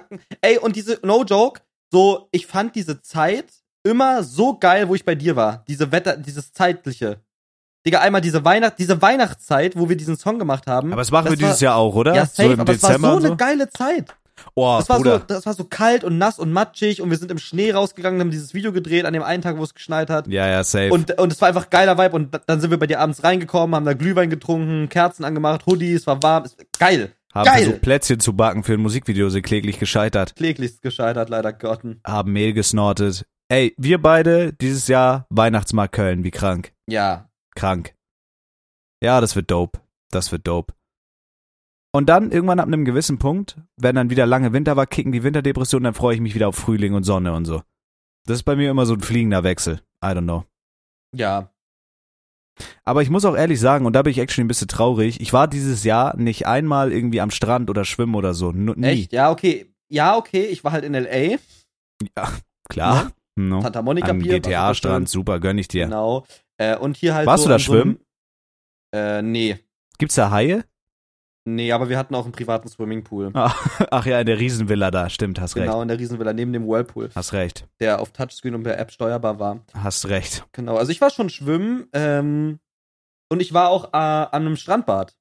Ey, 0.42 0.58
und 0.60 0.76
diese, 0.76 1.00
no 1.04 1.24
joke, 1.24 1.62
so, 1.92 2.28
ich 2.32 2.46
fand 2.48 2.76
diese 2.76 3.02
Zeit 3.02 3.46
immer 3.84 4.24
so 4.24 4.58
geil, 4.58 4.88
wo 4.90 4.96
ich 4.96 5.06
bei 5.06 5.16
dir 5.16 5.36
war. 5.36 5.64
Diese 5.68 5.92
Wetter, 5.92 6.18
dieses 6.18 6.54
zeitliche. 6.54 7.20
Digga, 7.86 8.00
einmal 8.00 8.22
diese 8.22 8.46
Weihnacht, 8.46 8.76
diese 8.80 9.02
Weihnachtszeit, 9.02 9.76
wo 9.78 9.90
wir 9.90 9.98
diesen 9.98 10.16
Song 10.18 10.40
gemacht 10.40 10.68
haben. 10.68 10.94
aber 10.94 11.02
das 11.02 11.12
machen 11.12 11.26
wir 11.26 11.32
war- 11.32 11.36
dieses 11.38 11.60
Jahr 11.60 11.76
auch, 11.76 11.96
oder? 11.96 12.16
Ja, 12.16 12.26
safe, 12.26 12.48
so 12.48 12.54
im 12.54 12.60
aber 12.62 12.74
Dezember 12.74 12.96
es 12.96 13.02
war 13.04 13.22
so 13.22 13.28
eine 13.28 13.36
geile 13.36 13.70
Zeit. 13.70 14.16
Oh, 14.56 14.78
Das 14.80 14.90
war, 14.90 14.98
Bruder. 14.98 15.20
so, 15.20 15.26
das 15.28 15.46
war 15.46 15.54
so 15.54 15.64
kalt 15.66 16.04
und 16.04 16.18
nass 16.18 16.40
und 16.40 16.52
matschig 16.52 17.02
und 17.02 17.10
wir 17.12 17.18
sind 17.18 17.30
im 17.30 17.38
Schnee 17.38 17.72
rausgegangen, 17.72 18.20
haben 18.20 18.32
dieses 18.32 18.54
Video 18.54 18.72
gedreht 18.72 19.06
an 19.06 19.14
dem 19.14 19.22
einen 19.22 19.44
Tag, 19.44 19.58
wo 19.58 19.64
es 19.64 19.74
geschneit 19.74 20.10
hat. 20.10 20.28
ja, 20.28 20.48
ja, 20.48 20.64
safe. 20.64 20.92
Und, 20.92 21.20
und 21.20 21.32
es 21.32 21.40
war 21.42 21.50
einfach 21.50 21.70
geiler 21.70 21.98
Vibe 21.98 22.16
und 22.16 22.40
dann 22.48 22.60
sind 22.62 22.72
wir 22.72 22.80
bei 22.80 22.88
dir 22.88 23.00
abends 23.00 23.24
reingekommen, 23.24 23.76
haben 23.76 23.86
da 23.86 23.94
Glühwein 23.94 24.30
getrunken, 24.30 24.90
Kerzen 24.90 25.24
angemacht, 25.24 25.66
Hoodies, 25.68 26.08
war 26.08 26.24
warm, 26.24 26.46
geil. 26.80 27.12
Haben 27.34 27.46
geil. 27.46 27.64
versucht, 27.64 27.82
Plätzchen 27.82 28.20
zu 28.20 28.36
backen 28.36 28.64
für 28.64 28.74
ein 28.74 28.82
Musikvideo, 28.82 29.30
sind 29.30 29.44
kläglich 29.44 29.80
gescheitert. 29.80 30.36
Kläglichst 30.36 30.82
gescheitert, 30.82 31.30
leider 31.30 31.54
Gotten. 31.54 32.00
Haben 32.06 32.34
Mehl 32.34 32.54
gesnortet. 32.54 33.26
Ey, 33.50 33.74
wir 33.78 34.02
beide 34.02 34.54
dieses 34.54 34.88
Jahr 34.88 35.26
Weihnachtsmarkt 35.30 35.94
Köln, 35.94 36.24
wie 36.24 36.32
krank. 36.32 36.74
Ja. 36.88 37.30
Krank. 37.56 37.96
Ja, 39.02 39.22
das 39.22 39.36
wird 39.36 39.52
dope. 39.52 39.80
Das 40.12 40.32
wird 40.32 40.48
dope. 40.48 40.74
Und 41.92 42.08
dann 42.08 42.32
irgendwann 42.32 42.60
ab 42.60 42.68
einem 42.68 42.86
gewissen 42.86 43.20
Punkt, 43.20 43.58
wenn 43.78 43.96
dann 43.96 44.10
wieder 44.10 44.26
lange 44.26 44.54
Winter 44.54 44.76
war, 44.76 44.88
kicken 44.88 45.12
die 45.12 45.24
Winterdepressionen, 45.24 45.84
dann 45.84 45.94
freue 45.94 46.16
ich 46.16 46.22
mich 46.22 46.34
wieder 46.34 46.48
auf 46.48 46.56
Frühling 46.56 46.94
und 46.94 47.04
Sonne 47.04 47.34
und 47.34 47.46
so. 47.46 47.62
Das 48.26 48.38
ist 48.38 48.44
bei 48.44 48.56
mir 48.56 48.72
immer 48.72 48.86
so 48.86 48.94
ein 48.94 49.02
fliegender 49.02 49.44
Wechsel. 49.44 49.82
I 50.04 50.08
don't 50.08 50.24
know. 50.24 50.46
Ja. 51.14 51.53
Aber 52.86 53.02
ich 53.02 53.10
muss 53.10 53.26
auch 53.26 53.36
ehrlich 53.36 53.60
sagen, 53.60 53.86
und 53.86 53.94
da 53.94 54.02
bin 54.02 54.12
ich 54.12 54.20
actually 54.20 54.44
ein 54.46 54.48
bisschen 54.48 54.68
traurig, 54.68 55.20
ich 55.22 55.34
war 55.34 55.48
dieses 55.48 55.84
Jahr 55.84 56.16
nicht 56.18 56.46
einmal 56.48 56.92
irgendwie 56.92 57.22
am 57.22 57.32
Strand 57.32 57.70
oder 57.70 57.86
schwimmen 57.86 58.16
oder 58.16 58.34
so. 58.34 58.52
N 58.52 58.66
nie. 58.78 58.86
Echt? 58.88 59.14
Ja, 59.14 59.32
okay. 59.32 59.68
Ja, 59.90 60.18
okay, 60.18 60.46
ich 60.46 60.64
war 60.64 60.72
halt 60.72 60.84
in 60.86 60.94
L.A., 60.94 61.38
Klar. 62.70 63.12
No. 63.36 63.62
Santa 63.62 63.82
Monica 63.82 64.10
Am 64.10 64.20
GTA-Strand, 64.20 65.10
super 65.10 65.40
gönn 65.40 65.58
ich 65.58 65.68
dir. 65.68 65.86
Genau. 65.86 66.26
Äh, 66.58 66.78
und 66.78 66.98
hier 66.98 67.16
halt 67.16 67.26
Warst 67.28 67.44
so 67.44 67.50
du 67.50 67.50
da 67.50 67.56
in 67.58 67.62
so 67.62 67.72
einem- 67.74 67.82
schwimmen? 67.82 68.00
Äh, 68.94 69.22
nee. 69.22 69.60
Gibt's 69.98 70.16
da 70.16 70.30
Haie? 70.30 70.64
Nee, 71.46 71.74
aber 71.74 71.90
wir 71.90 71.98
hatten 71.98 72.16
auch 72.16 72.24
einen 72.24 72.32
privaten 72.32 72.70
Swimmingpool. 72.70 73.32
Ach 73.36 74.06
ja, 74.06 74.20
in 74.22 74.26
der 74.26 74.40
Riesenvilla 74.40 74.92
da, 74.92 75.10
stimmt, 75.10 75.42
hast 75.42 75.56
recht. 75.58 75.66
Genau, 75.66 75.82
in 75.82 75.90
der 75.90 76.00
Riesenvilla 76.00 76.32
neben 76.32 76.54
dem 76.54 76.66
Whirlpool, 76.68 77.10
Hast 77.14 77.34
recht. 77.34 77.68
der 77.82 78.00
auf 78.00 78.12
Touchscreen 78.12 78.56
und 78.56 78.64
per 78.64 78.78
App 78.80 78.92
steuerbar 78.92 79.40
war. 79.40 79.66
Hast 79.74 80.08
recht. 80.08 80.46
Genau, 80.54 80.78
also 80.78 80.92
ich 80.92 81.02
war 81.02 81.10
schon 81.10 81.30
schwimmen 81.30 81.88
ähm, 81.92 82.60
und 83.30 83.42
ich 83.42 83.54
war 83.54 83.70
auch 83.70 83.94
äh, 83.94 83.98
an 83.98 84.30
einem 84.34 84.56
Strandbad 84.56 85.18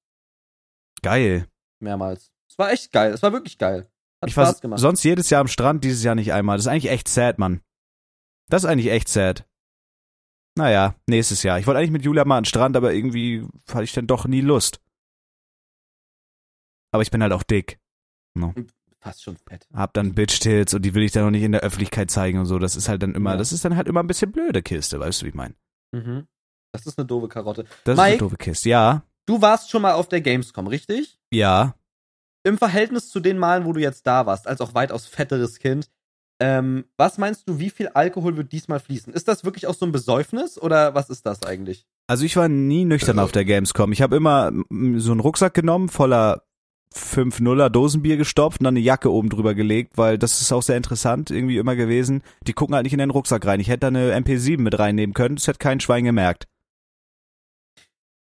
Geil. 1.03 1.47
mehrmals. 1.81 2.31
Es 2.49 2.57
war 2.59 2.70
echt 2.70 2.93
geil, 2.93 3.12
es 3.12 3.23
war 3.23 3.33
wirklich 3.33 3.59
geil. 3.59 3.89
Hat 4.23 4.31
ich 4.31 4.37
war 4.37 4.47
Spaß 4.47 4.61
gemacht. 4.61 4.79
sonst 4.81 5.03
jedes 5.03 5.29
Jahr 5.31 5.41
am 5.41 5.49
Strand, 5.49 5.83
dieses 5.83 6.05
Jahr 6.05 6.14
nicht 6.14 6.33
einmal. 6.33 6.57
Das 6.57 6.66
ist 6.66 6.70
eigentlich 6.70 6.93
echt 6.93 7.09
sad, 7.09 7.39
Mann. 7.41 7.61
Das 8.49 8.62
ist 8.62 8.70
eigentlich 8.70 8.93
echt 8.93 9.09
sad. 9.09 9.45
Naja, 10.57 10.95
nächstes 11.09 11.43
Jahr. 11.43 11.59
Ich 11.59 11.66
wollte 11.66 11.79
eigentlich 11.79 11.91
mit 11.91 12.05
Julia 12.05 12.25
mal 12.25 12.37
an 12.37 12.43
den 12.43 12.49
Strand, 12.49 12.77
aber 12.77 12.93
irgendwie 12.93 13.45
hatte 13.73 13.85
ich 13.85 13.93
dann 13.93 14.07
doch 14.07 14.27
nie 14.27 14.43
Lust. 14.43 14.81
Aber 16.93 17.03
ich 17.03 17.11
bin 17.11 17.22
halt 17.22 17.32
auch 17.32 17.43
dick. 17.43 17.78
Fast 19.01 19.24
schon 19.24 19.36
fett. 19.36 19.66
Hab 19.74 19.95
dann 19.95 20.14
Bitch-Tits 20.14 20.74
und 20.74 20.82
die 20.82 20.95
will 20.95 21.03
ich 21.03 21.11
dann 21.12 21.24
noch 21.24 21.30
nicht 21.32 21.43
in 21.43 21.53
der 21.53 21.62
Öffentlichkeit 21.62 22.11
zeigen 22.11 22.38
und 22.38 22.47
so. 22.47 22.59
Das 22.61 22.76
ist 22.76 22.88
halt 22.88 23.03
dann 23.03 23.14
immer, 23.16 23.32
Ja. 23.32 23.36
das 23.36 23.51
ist 23.53 23.64
dann 23.64 23.76
halt 23.76 23.88
immer 23.88 24.01
ein 24.01 24.07
bisschen 24.07 24.30
blöde 24.30 24.62
Kiste, 24.62 25.01
weißt 25.01 25.20
du, 25.22 25.24
wie 25.24 25.30
ich 25.30 25.34
meine? 25.34 25.55
Mhm. 25.93 26.28
Das 26.72 26.86
ist 26.86 26.99
eine 26.99 27.07
doofe 27.07 27.26
Karotte. 27.28 27.64
Das 27.84 27.95
ist 27.95 27.99
Mike? 27.99 28.09
eine 28.12 28.18
doofe 28.18 28.36
Kiste. 28.36 28.68
Ja, 28.68 29.03
Du 29.26 29.40
warst 29.40 29.70
schon 29.70 29.82
mal 29.82 29.93
auf 29.93 30.09
der 30.09 30.20
Gamescom, 30.20 30.66
richtig? 30.66 31.18
ja. 31.32 31.74
Im 32.45 32.59
Verhältnis 32.59 33.09
zu 33.09 33.20
den 33.20 33.38
Malen, 33.38 33.64
wo 33.66 33.72
du 33.72 33.78
jetzt 33.80 34.05
da 34.05 34.26
warst, 34.26 34.49
als 34.49 34.61
auch 34.61 34.74
weitaus 34.74 35.07
fetteres 35.07 35.61
Kind, 35.61 35.88
ähm, 36.40 36.84
was 36.97 37.16
meinst 37.16 37.49
du, 37.49 37.61
wie 37.61 37.70
viel 37.70 37.86
Alkohol 37.86 38.36
wird 38.36 38.51
diesmal 38.51 38.80
fließen? 38.80 39.12
Ist 39.12 39.28
das 39.28 39.45
wirklich 39.45 39.68
auch 39.68 39.74
so 39.74 39.86
ein 39.86 39.93
Besäufnis 39.93 40.61
oder 40.61 40.93
was 40.93 41.09
ist 41.09 41.24
das 41.24 41.45
eigentlich? 41.45 41.86
Also 42.09 42.24
ich 42.24 42.34
war 42.36 42.49
nie 42.49 42.84
nüchtern 42.84 43.20
auf 43.20 43.30
der 43.30 43.45
Gamescom. 43.45 43.93
Ich 43.93 44.03
habe 44.03 44.16
immer 44.16 44.51
mm, 44.51 44.99
so 44.99 45.12
einen 45.12 45.20
Rucksack 45.20 45.55
genommen, 45.55 45.88
voller 45.88 46.43
5 46.99 47.40
Nuller 47.40 47.70
Dosenbier 47.70 48.16
gestopft 48.16 48.61
und 48.61 48.64
dann 48.64 48.74
eine 48.74 48.84
Jacke 48.84 49.11
oben 49.11 49.28
drüber 49.28 49.55
gelegt, 49.55 49.99
weil 49.99 50.18
das 50.18 50.40
ist 50.40 50.53
auch 50.53 50.62
sehr 50.62 50.76
interessant 50.76 51.30
irgendwie 51.30 51.59
immer 51.59 51.76
gewesen. 51.76 52.22
Die 52.47 52.53
gucken 52.53 52.74
halt 52.74 52.84
nicht 52.84 52.93
in 52.93 52.99
den 52.99 53.11
Rucksack 53.11 53.47
rein. 53.47 53.61
Ich 53.61 53.68
hätte 53.68 53.80
da 53.80 53.86
eine 53.88 54.14
MP7 54.14 54.59
mit 54.59 54.78
reinnehmen 54.78 55.14
können, 55.14 55.36
das 55.36 55.47
hätte 55.47 55.59
kein 55.59 55.80
Schwein 55.80 56.05
gemerkt. 56.05 56.47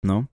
No? 0.02 0.28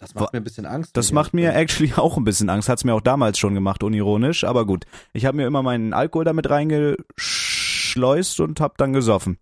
Das 0.00 0.14
macht 0.14 0.32
mir 0.32 0.40
ein 0.40 0.44
bisschen 0.44 0.64
Angst. 0.64 0.96
Das 0.96 1.12
macht 1.12 1.34
mir 1.34 1.54
actually 1.54 1.92
auch 1.94 2.16
ein 2.16 2.24
bisschen 2.24 2.48
Angst. 2.48 2.70
Hat's 2.70 2.84
mir 2.84 2.94
auch 2.94 3.02
damals 3.02 3.38
schon 3.38 3.54
gemacht, 3.54 3.82
unironisch. 3.82 4.44
Aber 4.44 4.64
gut, 4.64 4.86
ich 5.12 5.26
habe 5.26 5.36
mir 5.36 5.46
immer 5.46 5.62
meinen 5.62 5.92
Alkohol 5.92 6.24
damit 6.24 6.48
reingeschleust 6.48 8.40
und 8.40 8.60
hab 8.60 8.78
dann 8.78 8.94
gesoffen. 8.94 9.38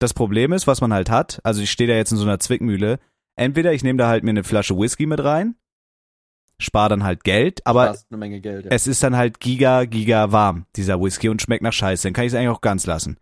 Das 0.00 0.12
Problem 0.12 0.52
ist, 0.52 0.66
was 0.66 0.80
man 0.80 0.92
halt 0.92 1.08
hat, 1.08 1.40
also 1.44 1.62
ich 1.62 1.70
stehe 1.70 1.88
da 1.88 1.94
jetzt 1.94 2.10
in 2.10 2.18
so 2.18 2.24
einer 2.24 2.40
Zwickmühle. 2.40 2.98
Entweder 3.36 3.72
ich 3.72 3.84
nehme 3.84 3.98
da 3.98 4.08
halt 4.08 4.24
mir 4.24 4.30
eine 4.30 4.44
Flasche 4.44 4.76
Whisky 4.76 5.06
mit 5.06 5.22
rein, 5.22 5.54
spar 6.58 6.88
dann 6.88 7.04
halt 7.04 7.24
Geld, 7.24 7.66
aber 7.66 7.96
Geld. 8.10 8.64
Ja. 8.64 8.70
es 8.70 8.86
ist 8.86 9.02
dann 9.02 9.16
halt 9.16 9.40
giga, 9.40 9.84
giga 9.84 10.32
warm, 10.32 10.66
dieser 10.76 11.00
Whisky, 11.00 11.28
und 11.28 11.42
schmeckt 11.42 11.62
nach 11.62 11.72
Scheiße. 11.72 12.06
Dann 12.06 12.12
kann 12.12 12.24
ich 12.24 12.32
es 12.32 12.38
eigentlich 12.38 12.50
auch 12.50 12.60
ganz 12.60 12.86
lassen. 12.86 13.18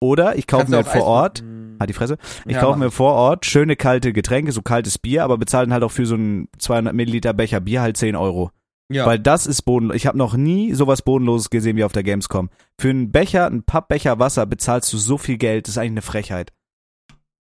Oder 0.00 0.36
ich 0.36 0.46
kaufe 0.46 0.70
mir 0.70 0.76
halt 0.76 0.88
vor 0.88 1.04
Ort, 1.04 1.42
machen? 1.42 1.76
halt 1.78 1.90
die 1.90 1.94
Fresse, 1.94 2.16
ich 2.46 2.54
Ja, 2.54 2.60
kaufe 2.60 2.78
mir 2.78 2.90
vor 2.90 3.12
Ort 3.12 3.44
schöne 3.44 3.76
kalte 3.76 4.12
Getränke, 4.12 4.52
so 4.52 4.62
kaltes 4.62 4.98
Bier, 4.98 5.24
aber 5.24 5.36
bezahle 5.36 5.66
dann 5.66 5.74
halt 5.74 5.82
auch 5.84 5.90
für 5.90 6.06
so 6.06 6.14
einen 6.14 6.48
200 6.58 6.94
Milliliter 6.94 7.34
Becher 7.34 7.60
Bier 7.60 7.82
halt 7.82 7.96
10 7.96 8.16
Euro. 8.16 8.50
Ja. 8.90 9.06
Weil 9.06 9.20
das 9.20 9.46
ist 9.46 9.62
bodenlos. 9.62 9.96
Ich 9.96 10.06
habe 10.06 10.18
noch 10.18 10.34
nie 10.34 10.74
sowas 10.74 11.02
Bodenloses 11.02 11.50
gesehen 11.50 11.76
wie 11.76 11.84
auf 11.84 11.92
der 11.92 12.02
Gamescom. 12.02 12.50
Für 12.80 12.90
einen 12.90 13.12
Becher, 13.12 13.46
einen 13.46 13.62
Pappbecher 13.62 14.18
Wasser 14.18 14.46
bezahlst 14.46 14.92
du 14.92 14.96
so 14.96 15.16
viel 15.16 15.38
Geld, 15.38 15.66
das 15.66 15.74
ist 15.74 15.78
eigentlich 15.78 15.90
eine 15.92 16.02
Frechheit. 16.02 16.52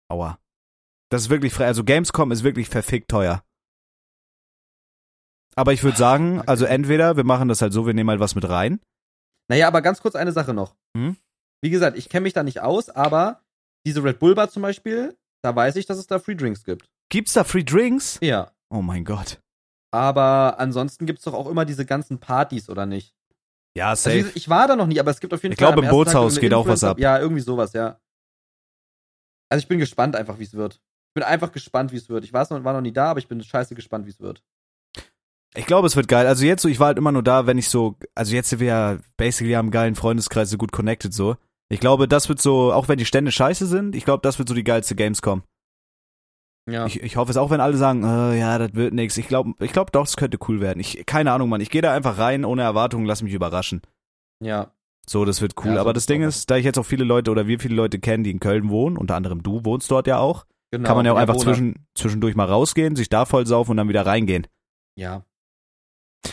Aua. 0.10 0.40
Das 1.10 1.22
ist 1.22 1.30
wirklich 1.30 1.54
frech. 1.54 1.68
Also 1.68 1.86
Gamescom 1.86 2.32
ist 2.32 2.44
wirklich 2.44 2.68
verfickt 2.68 3.10
teuer. 3.10 3.44
Aber 5.58 5.74
ich 5.74 5.84
würde 5.84 5.98
sagen, 5.98 6.42
also 6.46 6.66
entweder 6.66 7.18
wir 7.18 7.24
machen 7.24 7.48
das 7.48 7.62
halt 7.62 7.74
so, 7.74 7.86
wir 7.88 7.94
nehmen 7.94 8.10
halt 8.10 8.20
was 8.20 8.36
mit 8.36 8.48
rein. 8.48 8.80
Naja, 9.50 9.68
aber 9.68 9.82
ganz 9.82 10.02
kurz 10.02 10.16
eine 10.16 10.32
Sache 10.32 10.54
noch. 10.54 10.76
Hm? 10.96 11.18
Wie 11.64 11.70
gesagt, 11.70 11.98
ich 11.98 12.10
kenne 12.10 12.24
mich 12.24 12.34
da 12.34 12.44
nicht 12.44 12.60
aus, 12.62 12.90
aber 12.90 13.42
diese 13.86 14.04
Red 14.04 14.20
Bull 14.20 14.36
Bar 14.36 14.50
zum 14.50 14.62
Beispiel, 14.62 15.18
da 15.44 15.56
weiß 15.56 15.76
ich, 15.78 15.86
dass 15.86 15.98
es 15.98 16.08
da 16.08 16.20
Free 16.20 16.36
Drinks 16.36 16.64
gibt. 16.64 16.86
Gibt's 17.10 17.34
da 17.34 17.44
Free 17.44 17.64
Drinks? 17.64 18.20
Ja. 18.22 18.52
Oh 18.70 18.82
mein 18.82 19.04
Gott. 19.06 19.40
Aber 19.92 20.60
ansonsten 20.60 21.06
gibt's 21.06 21.24
doch 21.24 21.34
auch 21.34 21.48
immer 21.50 21.66
diese 21.66 21.86
ganzen 21.86 22.20
Partys, 22.20 22.70
oder 22.70 22.86
nicht? 22.86 23.16
Ja, 23.76 23.90
Also, 23.90 24.10
safe. 24.10 24.18
gesagt, 24.18 24.36
ich 24.38 24.50
war 24.50 24.68
da 24.68 24.76
noch 24.76 24.88
nie, 24.88 25.00
aber 25.00 25.12
es 25.12 25.20
gibt 25.20 25.34
auf 25.34 25.42
jeden 25.42 25.54
Ich 25.54 25.60
Fall. 25.60 25.70
glaube, 25.74 25.80
am 25.80 25.86
im 25.86 25.98
Bootshaus 25.98 26.40
geht 26.40 26.54
auch 26.54 26.68
was 26.68 26.82
Influencer- 26.84 26.90
ab. 26.92 27.00
Ja, 27.00 27.20
irgendwie 27.20 27.42
sowas, 27.42 27.74
ja. 27.74 28.00
Also 29.50 29.62
ich 29.64 29.68
bin 29.68 29.80
gespannt 29.80 30.16
einfach, 30.16 30.38
wie 30.40 30.44
es 30.44 30.54
wird. 30.54 30.76
Ich 30.76 31.14
bin 31.16 31.24
einfach 31.24 31.52
gespannt, 31.52 31.92
wie 31.94 31.98
es 31.98 32.10
wird. 32.10 32.24
Ich 32.26 32.34
noch, 32.50 32.64
war 32.64 32.74
noch 32.74 32.82
nie 32.82 32.92
da, 32.92 33.12
aber 33.12 33.20
ich 33.20 33.28
bin 33.28 33.42
scheiße 33.42 33.74
gespannt, 33.76 34.06
wie 34.06 34.10
es 34.12 34.20
wird. 34.20 34.44
Ich 35.58 35.66
glaube, 35.66 35.88
es 35.88 35.96
wird 35.96 36.08
geil. 36.08 36.28
Also 36.28 36.46
jetzt 36.46 36.62
so, 36.62 36.70
ich 36.70 36.80
war 36.80 36.88
halt 36.88 36.98
immer 36.98 37.12
nur 37.12 37.24
da, 37.24 37.48
wenn 37.48 37.58
ich 37.58 37.68
so, 37.70 37.96
also 38.16 38.36
jetzt 38.36 38.50
sind 38.50 38.60
wir 38.60 38.68
ja 38.68 38.98
basically 39.18 39.56
am 39.56 39.72
geilen 39.72 39.96
Freundeskreis 39.96 40.50
so 40.50 40.58
gut 40.58 40.72
connected 40.72 41.14
so. 41.14 41.36
Ich 41.70 41.80
glaube, 41.80 42.08
das 42.08 42.30
wird 42.30 42.40
so, 42.42 42.72
auch 42.72 42.88
wenn 42.88 42.98
die 43.00 43.06
Stände 43.06 43.32
scheiße 43.32 43.66
sind, 43.66 43.96
ich 43.96 44.06
glaube, 44.06 44.22
das 44.22 44.38
wird 44.40 44.48
so 44.48 44.56
die 44.56 44.64
geilste 44.64 44.96
Gamescom. 44.96 45.44
Ja. 46.70 46.86
Ich, 46.86 47.02
ich 47.02 47.16
hoffe 47.16 47.32
es 47.32 47.38
auch, 47.38 47.50
wenn 47.50 47.62
alle 47.62 47.78
sagen, 47.78 48.04
äh, 48.04 48.38
ja, 48.38 48.58
das 48.58 48.74
wird 48.76 48.94
nix. 48.94 49.18
Ich 49.18 49.28
glaube, 49.28 49.54
ich 49.60 49.72
glaube 49.72 49.92
doch, 49.92 50.06
es 50.06 50.18
könnte 50.18 50.38
cool 50.48 50.60
werden. 50.60 50.80
Ich, 50.80 51.06
keine 51.06 51.32
Ahnung, 51.32 51.50
Mann. 51.50 51.62
Ich 51.62 51.70
gehe 51.70 51.82
da 51.82 51.94
einfach 51.94 52.18
rein, 52.18 52.46
ohne 52.46 52.62
Erwartungen, 52.62 53.06
lass 53.06 53.22
mich 53.24 53.34
überraschen. 53.34 53.82
ja. 54.42 54.72
So, 55.10 55.24
das 55.24 55.42
wird 55.42 55.54
cool. 55.64 55.76
Ja, 55.76 55.80
Aber 55.80 55.92
ist 55.92 55.96
das 55.96 56.06
Ding 56.08 56.22
auch 56.22 56.28
ist, 56.28 56.52
da 56.52 56.58
ich 56.58 56.66
jetzt 56.66 56.78
auch 56.78 56.86
viele 56.86 57.06
Leute 57.06 57.32
oder 57.32 57.48
wir 57.48 57.62
viele 57.62 57.76
Leute 57.76 57.98
kennen, 57.98 58.26
die 58.26 58.30
in 58.32 58.42
Köln 58.42 58.70
wohnen, 58.70 58.98
unter 58.98 59.16
anderem 59.16 59.42
du 59.42 59.64
wohnst 59.64 59.90
dort 59.90 60.06
ja 60.06 60.18
auch, 60.20 60.46
Genau. 60.72 60.86
kann 60.86 60.98
man 60.98 61.06
ja 61.06 61.14
auch 61.14 61.18
einfach 61.18 61.38
zwischen, 61.38 61.88
zwischendurch 61.96 62.36
mal 62.36 62.44
rausgehen, 62.44 62.98
sich 62.98 63.08
da 63.08 63.24
voll 63.24 63.48
saufen 63.48 63.72
und 63.72 63.78
dann 63.78 63.88
wieder 63.88 64.06
reingehen. 64.06 64.48
Ja. 64.98 65.24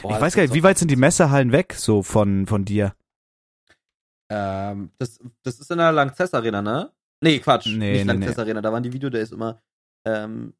Boah, 0.02 0.16
ich 0.16 0.20
weiß 0.20 0.34
gar 0.34 0.42
nicht, 0.42 0.54
wie 0.54 0.62
weit 0.62 0.78
sind 0.78 0.90
die 0.90 0.96
Messehallen 0.96 1.52
weg, 1.52 1.74
so 1.74 2.02
von, 2.02 2.46
von 2.46 2.64
dir? 2.64 2.94
Ähm, 4.30 4.90
das, 4.98 5.18
das 5.42 5.60
ist 5.60 5.70
in 5.70 5.78
der 5.78 5.92
Langzess 5.92 6.34
Arena, 6.34 6.62
ne? 6.62 6.90
Nee, 7.22 7.38
Quatsch. 7.38 7.66
Nee, 7.66 7.92
nicht 7.92 8.06
nee, 8.06 8.12
Langzess 8.12 8.38
Arena, 8.38 8.60
da 8.60 8.72
waren 8.72 8.82
die 8.82 8.92
Video, 8.92 9.10
der 9.10 9.22
ist 9.22 9.32
immer 9.32 9.62
ähm, 10.06 10.54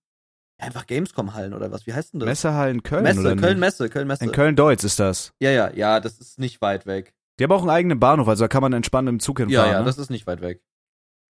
einfach 0.59 0.87
Gamescom-Hallen 0.87 1.55
oder 1.55 1.71
was? 1.73 1.87
Wie 1.87 1.93
heißt 1.93 2.13
denn 2.15 2.21
das? 2.21 2.29
Messehallen 2.29 2.83
Köln 2.83 3.03
Messe, 3.03 3.21
oder 3.21 3.37
Köln? 3.37 3.59
Messe, 3.59 3.89
Köln 3.91 4.07
Messe. 4.07 4.25
In 4.25 4.33
Köln-Deutz 4.33 4.85
ist 4.85 4.99
das. 5.01 5.33
Ja, 5.41 5.51
ja, 5.51 5.71
ja, 5.73 6.01
das 6.01 6.19
ist 6.19 6.39
nicht 6.39 6.61
weit 6.61 6.87
weg. 6.87 7.15
Die 7.39 7.45
haben 7.45 7.53
auch 7.53 7.63
einen 7.63 7.71
eigenen 7.71 7.99
Bahnhof, 7.99 8.29
also 8.29 8.45
da 8.45 8.49
kann 8.49 8.63
man 8.63 8.73
entspannt 8.73 9.09
im 9.09 9.19
Zug 9.21 9.41
Ja, 9.41 9.47
hinfahren. 9.47 9.73
ja, 9.73 9.79
ne? 9.81 9.85
das 9.87 9.99
ist 9.99 10.11
nicht 10.11 10.27
weit 10.27 10.41
weg. 10.41 10.63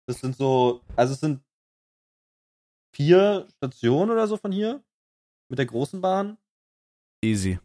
Das 0.08 0.20
sind 0.20 0.36
so, 0.36 0.82
also 0.96 1.14
es 1.14 1.20
sind 1.20 1.42
vier 2.94 3.48
Stationen 3.58 4.12
oder 4.12 4.28
so 4.28 4.38
von 4.38 4.52
hier 4.52 4.84
mit 5.50 5.58
der 5.60 5.66
großen 5.66 6.02
Bahn. 6.02 6.38
Easy. 7.24 7.60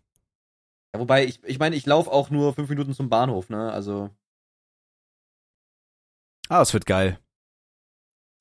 Ja, 0.93 1.01
wobei, 1.01 1.25
ich, 1.25 1.43
ich 1.45 1.59
meine, 1.59 1.77
ich 1.77 1.87
laufe 1.87 2.11
auch 2.11 2.31
nur 2.31 2.55
fünf 2.55 2.69
Minuten 2.69 2.95
zum 2.95 3.09
Bahnhof, 3.09 3.49
ne? 3.49 3.71
Also, 3.73 4.11
Ah, 6.51 6.63
es 6.63 6.75
wird 6.75 6.85
geil. 6.85 7.19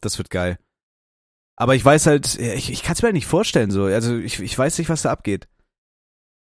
Das 0.02 0.18
wird 0.18 0.32
geil. 0.32 0.58
Aber 1.56 1.76
ich 1.76 1.86
weiß 1.86 2.08
halt, 2.08 2.40
ja, 2.40 2.54
ich, 2.54 2.72
ich 2.72 2.82
kann 2.82 2.94
es 2.94 3.02
mir 3.02 3.08
halt 3.08 3.14
nicht 3.14 3.28
vorstellen 3.28 3.70
so. 3.70 3.84
Also 3.84 4.18
ich, 4.18 4.40
ich 4.40 4.58
weiß 4.58 4.78
nicht, 4.80 4.90
was 4.90 5.04
da 5.04 5.12
abgeht. 5.12 5.48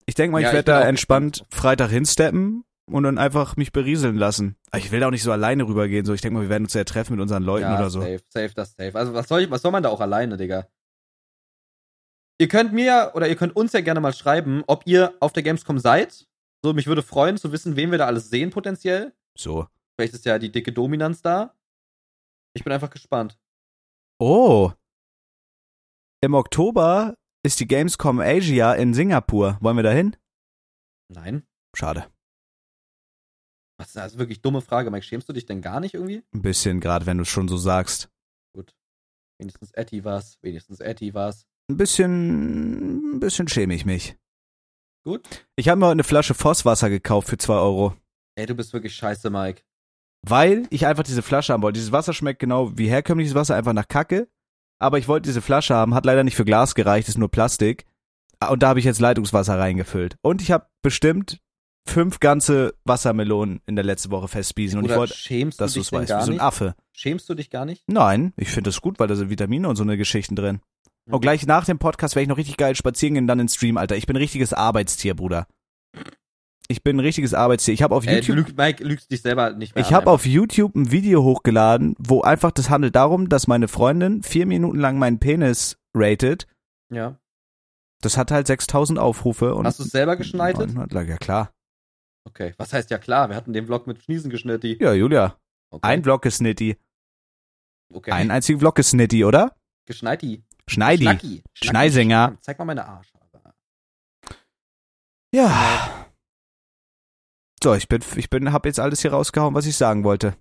Ich 0.06 0.16
denke 0.16 0.32
mal, 0.32 0.42
Ja, 0.42 0.48
ich 0.48 0.52
ich 0.52 0.56
werde 0.56 0.72
da 0.72 0.88
entspannt. 0.88 1.46
Freitag 1.50 1.90
hinsteppen 1.90 2.64
und 2.90 3.04
dann 3.04 3.18
einfach 3.18 3.58
mich 3.58 3.74
berieseln 3.74 4.16
lassen. 4.16 4.56
Aber 4.72 4.78
ich 4.78 4.92
will 4.92 5.02
da 5.02 5.08
auch 5.08 5.12
nicht 5.12 5.24
so 5.24 5.32
alleine 5.34 5.68
rübergehen. 5.68 6.06
So, 6.06 6.14
ich 6.14 6.22
denke 6.22 6.36
mal, 6.38 6.44
wir 6.44 6.50
werden 6.50 6.64
uns 6.64 6.74
ja 6.74 6.86
treffen 6.86 7.14
mit 7.14 7.22
unseren 7.22 7.44
Leuten 7.44 7.64
ja, 7.64 7.78
oder 7.78 7.90
so. 7.90 8.00
safe, 8.00 8.24
safe, 8.30 8.54
das 8.56 8.76
safe. 8.76 8.96
Also, 8.96 9.14
was 9.14 9.28
soll, 9.28 9.42
ich, 9.42 9.52
was 9.52 9.62
soll 9.62 9.72
man 9.72 9.84
da 9.84 9.90
auch 9.90 10.00
alleine, 10.00 10.38
Digga? 10.38 10.68
Ihr 12.40 12.48
könnt 12.48 12.72
mir 12.72 12.86
ja, 12.86 13.16
oder 13.16 13.28
ihr 13.28 13.36
könnt 13.36 13.56
uns 13.56 13.74
ja 13.74 13.82
gerne 13.82 14.00
mal 14.00 14.14
schreiben, 14.14 14.64
ob 14.68 14.86
ihr 14.86 15.16
auf 15.20 15.34
der 15.34 15.44
Gamescom 15.44 15.80
seid. 15.80 16.28
So, 16.64 16.74
mich 16.74 16.88
würde 16.88 17.02
freuen 17.02 17.38
zu 17.38 17.52
wissen, 17.52 17.76
wen 17.76 17.92
wir 17.92 17.98
da 17.98 18.06
alles 18.06 18.30
sehen 18.30 18.52
potenziell. 18.52 19.14
So. 19.38 19.68
Vielleicht 19.96 20.14
ist 20.14 20.26
ja 20.26 20.38
die 20.38 20.52
dicke 20.52 20.72
Dominanz 20.72 21.22
da. 21.22 21.56
Ich 22.54 22.64
bin 22.64 22.74
einfach 22.74 22.90
gespannt. 22.90 23.40
Oh. 24.20 24.72
Im 26.22 26.34
Oktober 26.34 27.18
ist 27.44 27.60
die 27.60 27.68
Gamescom 27.68 28.20
Asia 28.20 28.74
in 28.74 28.94
Singapur. 28.94 29.58
Wollen 29.62 29.78
wir 29.78 29.84
da 29.84 29.92
hin? 29.92 30.16
Nein. 31.10 31.44
Schade. 31.76 32.12
Was 33.80 33.90
ist 33.90 33.96
das? 33.96 34.18
Wirklich 34.18 34.42
dumme 34.42 34.62
Frage, 34.62 34.90
Mike. 34.90 35.06
Schämst 35.06 35.30
du 35.30 35.34
dich 35.34 35.46
denn 35.46 35.62
gar 35.62 35.80
nicht 35.80 35.94
irgendwie? 35.94 36.24
Ein 36.34 36.42
bisschen, 36.42 36.80
gerade 36.80 37.06
wenn 37.06 37.18
du 37.18 37.24
es 37.24 37.30
schon 37.30 37.48
so 37.48 37.58
sagst. 37.58 38.10
Gut. 38.56 38.76
Wenigstens 39.40 39.72
Etty 39.72 40.04
war's. 40.04 40.40
Wenigstens 40.42 40.80
Etty 40.80 41.14
war's. 41.14 41.46
Ein 41.70 41.78
bisschen, 41.78 43.16
ein 43.16 43.20
bisschen 43.20 43.48
schäme 43.48 43.74
ich 43.74 43.86
mich. 43.86 44.16
Gut. 45.04 45.28
Ich 45.56 45.68
habe 45.70 45.80
mir 45.80 45.86
heute 45.88 45.94
eine 45.94 46.04
Flasche 46.04 46.34
Vosswasser 46.34 46.90
gekauft 46.90 47.28
für 47.30 47.38
2 47.38 47.54
Euro. 47.56 47.94
Ey, 48.36 48.46
du 48.46 48.56
bist 48.56 48.72
wirklich 48.74 48.96
scheiße, 48.96 49.30
Mike. 49.30 49.64
Weil 50.26 50.68
ich 50.70 50.86
einfach 50.86 51.04
diese 51.04 51.22
Flasche 51.22 51.54
haben 51.54 51.62
wollte. 51.64 51.78
Dieses 51.78 51.92
Wasser 51.92 52.14
schmeckt 52.14 52.40
genau 52.40 52.78
wie 52.78 52.88
herkömmliches 52.90 53.36
Wasser, 53.36 53.56
einfach 53.56 53.74
nach 53.74 53.88
Kacke. 53.88 54.30
Aber 54.80 54.98
ich 54.98 55.08
wollte 55.08 55.28
diese 55.28 55.42
Flasche 55.42 55.76
haben, 55.76 55.94
hat 55.94 56.06
leider 56.06 56.24
nicht 56.24 56.36
für 56.36 56.46
Glas 56.46 56.76
gereicht, 56.76 57.08
ist 57.10 57.18
nur 57.18 57.30
Plastik. 57.32 57.86
Ah, 58.40 58.50
Und 58.50 58.64
da 58.64 58.70
habe 58.70 58.80
ich 58.80 58.86
jetzt 58.86 59.00
Leitungswasser 59.00 59.58
reingefüllt. 59.58 60.18
Und 60.22 60.42
ich 60.42 60.52
habe 60.52 60.68
bestimmt 60.82 61.40
fünf 61.88 62.20
ganze 62.20 62.76
Wassermelonen 62.86 63.62
in 63.66 63.76
der 63.76 63.86
letzten 63.86 64.12
Woche 64.12 64.28
festspiesen. 64.28 64.78
Und 64.80 64.86
ich 64.86 64.92
Oder 64.92 65.00
wollte, 65.00 65.16
schämst 65.16 65.60
dass 65.60 65.74
du 65.74 65.80
es 65.82 65.92
weißt, 65.92 66.14
wie 66.14 66.26
so 66.26 66.32
ein? 66.34 66.40
Affe. 66.40 66.76
Schämst 66.94 67.28
du 67.30 67.34
dich 67.34 67.50
gar 67.50 67.66
nicht? 67.66 67.84
Nein, 67.88 68.34
ich 68.38 68.50
finde 68.50 68.70
das 68.70 68.82
gut, 68.82 69.00
weil 69.00 69.08
da 69.08 69.16
sind 69.16 69.30
Vitamine 69.30 69.68
und 69.68 69.76
so 69.76 69.84
eine 69.84 69.98
Geschichten 69.98 70.36
drin. 70.36 70.62
Mhm. 71.08 71.14
Und 71.14 71.22
gleich 71.22 71.46
nach 71.48 71.66
dem 71.66 71.80
Podcast 71.80 72.16
werde 72.16 72.24
ich 72.24 72.30
noch 72.30 72.38
richtig 72.38 72.58
geil 72.58 72.76
spazieren 72.76 73.16
gehen, 73.16 73.28
dann 73.28 73.40
ins 73.40 73.56
Stream, 73.56 73.78
Alter. 73.78 73.96
Ich 73.96 74.06
bin 74.06 74.16
ein 74.16 74.22
richtiges 74.22 74.54
Arbeitstier, 74.54 75.16
Bruder. 75.16 75.48
Ich 76.70 76.84
bin 76.84 76.98
ein 76.98 77.00
richtiges 77.00 77.34
Arbeitstier. 77.34 77.74
Ich 77.74 77.82
habe 77.82 77.96
auf 77.96 78.06
Äh, 78.06 78.16
YouTube 78.16 78.36
du 78.36 78.42
lüg, 78.42 78.58
Mike, 78.58 78.84
lügst 78.84 79.10
dich 79.10 79.22
selber 79.22 79.52
nicht 79.54 79.74
mehr 79.74 79.84
Ich 79.86 79.94
habe 79.94 80.12
auf 80.12 80.26
YouTube 80.26 80.76
ein 80.76 80.92
Video 80.92 81.24
hochgeladen, 81.24 81.96
wo 81.98 82.22
einfach 82.22 82.52
das 82.52 82.70
handelt 82.70 82.96
darum, 82.96 83.30
dass 83.30 83.48
meine 83.48 83.70
Freundin 83.70 84.22
vier 84.22 84.46
Minuten 84.46 84.78
lang 84.78 85.00
meinen 85.00 85.20
Penis 85.20 85.78
ratet. 85.96 86.46
Ja. 86.92 87.18
Das 88.02 88.18
hat 88.18 88.32
halt 88.32 88.48
6000 88.48 89.00
Aufrufe 89.00 89.56
und 89.56 89.66
Hast 89.66 89.80
du 89.80 89.84
es 89.84 89.92
selber 89.92 90.18
geschneidet? 90.18 90.68
900 90.68 90.92
Like. 90.94 91.08
Ja 91.08 91.18
klar. 91.18 91.52
Okay. 92.26 92.54
Was 92.58 92.74
heißt 92.74 92.90
ja 92.92 92.98
klar? 92.98 93.30
Wir 93.30 93.38
hatten 93.38 93.54
den 93.54 93.66
Vlog 93.66 93.88
mit 93.88 94.04
Schniesen 94.04 94.30
geschnitten. 94.30 94.76
Ja, 94.82 94.92
Julia. 94.94 95.38
Okay. 95.70 95.88
Ein 95.88 96.04
Vlog 96.04 96.26
ist 96.26 96.42
Nitty. 96.42 96.76
okay. 97.94 98.12
Ein 98.12 98.30
einziger 98.30 98.60
Vlog 98.60 98.78
ist 98.80 98.92
Nitty, 98.94 99.24
oder? 99.24 99.56
Geschneiti. 99.86 100.44
Schneidi. 100.70 101.04
Schnacki. 101.04 101.28
Schnacki. 101.28 101.68
Schneisänger. 101.68 102.38
Zeig 102.42 102.60
mal 102.60 102.66
meine 102.66 102.86
Arschhaare. 102.86 103.18
Ja. 105.34 106.08
So, 107.62 107.74
ich 107.74 107.88
bin, 107.88 108.04
ich 108.16 108.30
bin, 108.30 108.54
hab 108.54 108.66
jetzt 108.66 108.80
alles 108.80 109.02
hier 109.02 109.12
rausgehauen, 109.12 109.56
was 109.56 109.66
ich 109.66 109.76
sagen 109.76 110.04
wollte. 110.04 110.38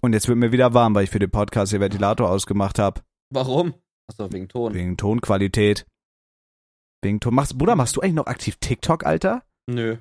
Und 0.00 0.12
jetzt 0.12 0.28
wird 0.28 0.38
mir 0.38 0.52
wieder 0.52 0.74
warm, 0.74 0.94
weil 0.94 1.04
ich 1.04 1.10
für 1.10 1.18
den 1.18 1.30
Podcast 1.30 1.72
den 1.72 1.80
Ventilator 1.80 2.28
ausgemacht 2.28 2.78
habe. 2.78 3.02
Warum? 3.30 3.74
Achso, 4.08 4.32
wegen 4.32 4.48
Ton. 4.48 4.74
Wegen 4.74 4.96
Tonqualität. 4.96 5.86
Wegen 7.02 7.20
Ton. 7.20 7.34
Machst, 7.34 7.56
Bruder, 7.56 7.76
machst 7.76 7.96
du 7.96 8.00
eigentlich 8.00 8.14
noch 8.14 8.26
aktiv 8.26 8.56
TikTok, 8.56 9.04
Alter? 9.06 9.44
Nö. 9.66 9.98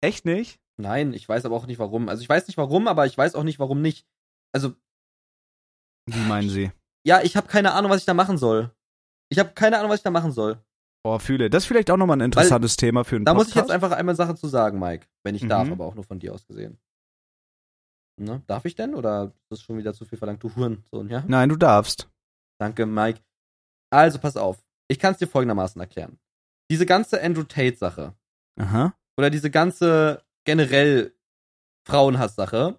Echt 0.00 0.24
nicht? 0.24 0.60
Nein, 0.80 1.12
ich 1.12 1.28
weiß 1.28 1.44
aber 1.44 1.56
auch 1.56 1.66
nicht 1.66 1.78
warum. 1.78 2.08
Also 2.08 2.22
ich 2.22 2.28
weiß 2.28 2.46
nicht 2.46 2.56
warum, 2.56 2.88
aber 2.88 3.06
ich 3.06 3.16
weiß 3.16 3.34
auch 3.34 3.44
nicht 3.44 3.58
warum 3.58 3.82
nicht. 3.82 4.06
Also, 4.52 4.74
Wie 6.06 6.26
meinen 6.26 6.48
Sie? 6.50 6.72
Ja, 7.06 7.20
ich 7.22 7.36
habe 7.36 7.46
keine 7.48 7.72
Ahnung, 7.72 7.90
was 7.90 8.00
ich 8.00 8.06
da 8.06 8.14
machen 8.14 8.38
soll. 8.38 8.70
Ich 9.30 9.38
habe 9.38 9.50
keine 9.54 9.78
Ahnung, 9.78 9.90
was 9.90 10.00
ich 10.00 10.04
da 10.04 10.10
machen 10.10 10.32
soll. 10.32 10.62
Boah, 11.04 11.18
fühle. 11.18 11.50
Das 11.50 11.64
ist 11.64 11.66
vielleicht 11.66 11.90
auch 11.90 11.96
nochmal 11.96 12.18
ein 12.18 12.24
interessantes 12.26 12.76
Thema 12.76 13.04
für 13.04 13.16
einen 13.16 13.24
Da 13.24 13.34
muss 13.34 13.46
Podcast. 13.46 13.56
ich 13.56 13.62
jetzt 13.62 13.74
einfach 13.74 13.96
einmal 13.96 14.14
Sache 14.14 14.34
zu 14.36 14.46
sagen, 14.46 14.78
Mike. 14.78 15.06
Wenn 15.24 15.34
ich 15.34 15.42
Mhm. 15.42 15.48
darf, 15.48 15.70
aber 15.70 15.84
auch 15.86 15.94
nur 15.94 16.04
von 16.04 16.18
dir 16.20 16.32
aus 16.32 16.46
gesehen. 16.46 16.78
Ne? 18.20 18.42
Darf 18.46 18.64
ich 18.66 18.74
denn? 18.74 18.94
Oder 18.94 19.32
ist 19.34 19.50
das 19.50 19.62
schon 19.62 19.78
wieder 19.78 19.94
zu 19.94 20.04
viel 20.04 20.18
verlangt? 20.18 20.42
Du 20.42 20.54
Hurensohn, 20.54 21.08
ja? 21.08 21.24
Nein, 21.26 21.48
du 21.48 21.56
darfst. 21.56 22.08
Danke, 22.60 22.86
Mike. 22.86 23.20
Also, 23.90 24.18
pass 24.18 24.36
auf. 24.36 24.62
Ich 24.88 24.98
kann 24.98 25.12
es 25.12 25.18
dir 25.18 25.26
folgendermaßen 25.26 25.80
erklären. 25.80 26.18
Diese 26.70 26.86
ganze 26.86 27.20
Andrew 27.22 27.42
Tate-Sache 27.42 28.14
Aha. 28.60 28.94
oder 29.18 29.30
diese 29.30 29.50
ganze 29.50 30.22
generell 30.44 31.14
Frauenhass-Sache 31.88 32.78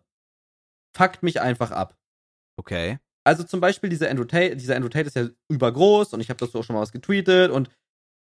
fuckt 0.95 1.23
mich 1.23 1.41
einfach 1.41 1.71
ab. 1.71 1.97
Okay. 2.57 2.99
Also 3.25 3.43
zum 3.43 3.59
Beispiel 3.61 3.89
dieser 3.89 4.09
Andrew 4.09 4.25
Tate, 4.25 4.55
dieser 4.57 4.75
Andrew 4.75 4.89
Tate 4.89 5.07
ist 5.07 5.15
ja 5.15 5.27
übergroß 5.49 6.13
und 6.13 6.19
ich 6.19 6.29
habe 6.29 6.39
dazu 6.39 6.59
auch 6.59 6.63
schon 6.63 6.75
mal 6.75 6.81
was 6.81 6.91
getweetet 6.91 7.51
und 7.51 7.69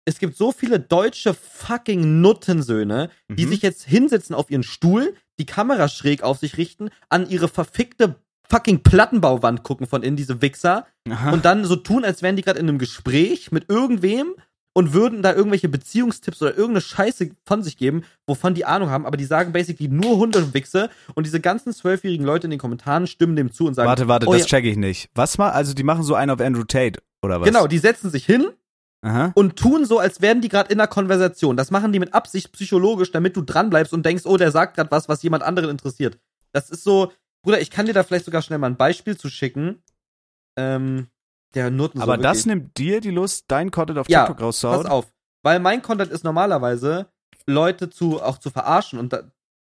es 0.05 0.17
gibt 0.19 0.35
so 0.35 0.51
viele 0.51 0.79
deutsche 0.79 1.33
fucking 1.33 2.21
Nuttensöhne, 2.21 3.09
die 3.29 3.45
Mhm. 3.45 3.49
sich 3.49 3.61
jetzt 3.61 3.83
hinsetzen 3.83 4.35
auf 4.35 4.49
ihren 4.49 4.63
Stuhl, 4.63 5.15
die 5.39 5.45
Kamera 5.45 5.87
schräg 5.87 6.23
auf 6.23 6.39
sich 6.39 6.57
richten, 6.57 6.89
an 7.09 7.29
ihre 7.29 7.47
verfickte 7.47 8.15
fucking 8.49 8.81
Plattenbauwand 8.81 9.61
gucken 9.63 9.85
von 9.85 10.01
innen, 10.01 10.17
diese 10.17 10.41
Wichser, 10.41 10.87
Aha. 11.07 11.31
und 11.31 11.45
dann 11.45 11.63
so 11.65 11.75
tun, 11.75 12.03
als 12.03 12.23
wären 12.23 12.35
die 12.35 12.41
gerade 12.41 12.59
in 12.59 12.67
einem 12.67 12.79
Gespräch 12.79 13.51
mit 13.51 13.69
irgendwem 13.69 14.33
und 14.79 14.93
würden 14.93 15.21
da 15.21 15.33
irgendwelche 15.33 15.67
Beziehungstipps 15.67 16.41
oder 16.41 16.51
irgendeine 16.51 16.79
Scheiße 16.79 17.31
von 17.45 17.61
sich 17.61 17.75
geben, 17.75 18.05
wovon 18.25 18.53
die 18.53 18.63
Ahnung 18.63 18.89
haben, 18.89 19.05
aber 19.05 19.17
die 19.17 19.25
sagen 19.25 19.51
basically 19.51 19.89
nur 19.89 20.15
Hundewichse 20.15 20.89
und 21.15 21.25
diese 21.25 21.41
ganzen 21.41 21.73
zwölfjährigen 21.73 22.25
Leute 22.25 22.47
in 22.47 22.51
den 22.51 22.61
Kommentaren 22.61 23.05
stimmen 23.05 23.35
dem 23.35 23.51
zu 23.51 23.67
und 23.67 23.73
sagen, 23.73 23.89
warte, 23.89 24.07
warte, 24.07 24.25
oh 24.25 24.31
das 24.31 24.43
ja, 24.43 24.47
check 24.47 24.63
ich 24.63 24.77
nicht. 24.77 25.09
Was 25.15 25.37
mal? 25.37 25.49
Also 25.49 25.73
die 25.73 25.83
machen 25.83 26.03
so 26.03 26.15
einen 26.15 26.31
auf 26.31 26.39
Andrew 26.39 26.63
Tate 26.63 27.01
oder 27.21 27.41
was? 27.41 27.45
genau, 27.45 27.67
die 27.67 27.77
setzen 27.77 28.09
sich 28.09 28.25
hin 28.25 28.51
Aha. 29.01 29.33
und 29.35 29.57
tun 29.57 29.83
so, 29.83 29.99
als 29.99 30.21
wären 30.21 30.39
die 30.39 30.47
gerade 30.47 30.71
in 30.71 30.79
einer 30.79 30.87
Konversation. 30.87 31.57
Das 31.57 31.71
machen 31.71 31.91
die 31.91 31.99
mit 31.99 32.13
Absicht 32.13 32.53
psychologisch, 32.53 33.11
damit 33.11 33.35
du 33.35 33.41
dranbleibst 33.41 33.91
und 33.91 34.05
denkst, 34.05 34.25
oh, 34.25 34.37
der 34.37 34.51
sagt 34.51 34.77
gerade 34.77 34.91
was, 34.91 35.09
was 35.09 35.21
jemand 35.23 35.43
anderen 35.43 35.69
interessiert. 35.69 36.17
Das 36.53 36.69
ist 36.69 36.85
so, 36.85 37.11
Bruder, 37.41 37.59
ich 37.59 37.69
kann 37.69 37.85
dir 37.85 37.93
da 37.93 38.03
vielleicht 38.03 38.23
sogar 38.23 38.41
schnell 38.41 38.59
mal 38.59 38.67
ein 38.67 38.77
Beispiel 38.77 39.17
zu 39.17 39.27
schicken. 39.27 39.83
Ähm, 40.57 41.07
der 41.55 41.69
Noten 41.71 42.01
Aber 42.01 42.15
so 42.15 42.21
das 42.21 42.45
nimmt 42.45 42.77
dir 42.77 43.01
die 43.01 43.11
Lust, 43.11 43.45
deinen 43.49 43.71
Content 43.71 43.99
auf 43.99 44.09
Ja, 44.09 44.25
TikTok 44.25 44.41
rauszuhauen? 44.45 44.83
Pass 44.83 44.91
auf, 44.91 45.07
weil 45.43 45.59
mein 45.59 45.81
Content 45.81 46.11
ist 46.11 46.23
normalerweise 46.23 47.07
Leute 47.47 47.89
zu 47.89 48.21
auch 48.21 48.37
zu 48.37 48.49
verarschen 48.49 48.99
und 48.99 49.13
da, 49.13 49.23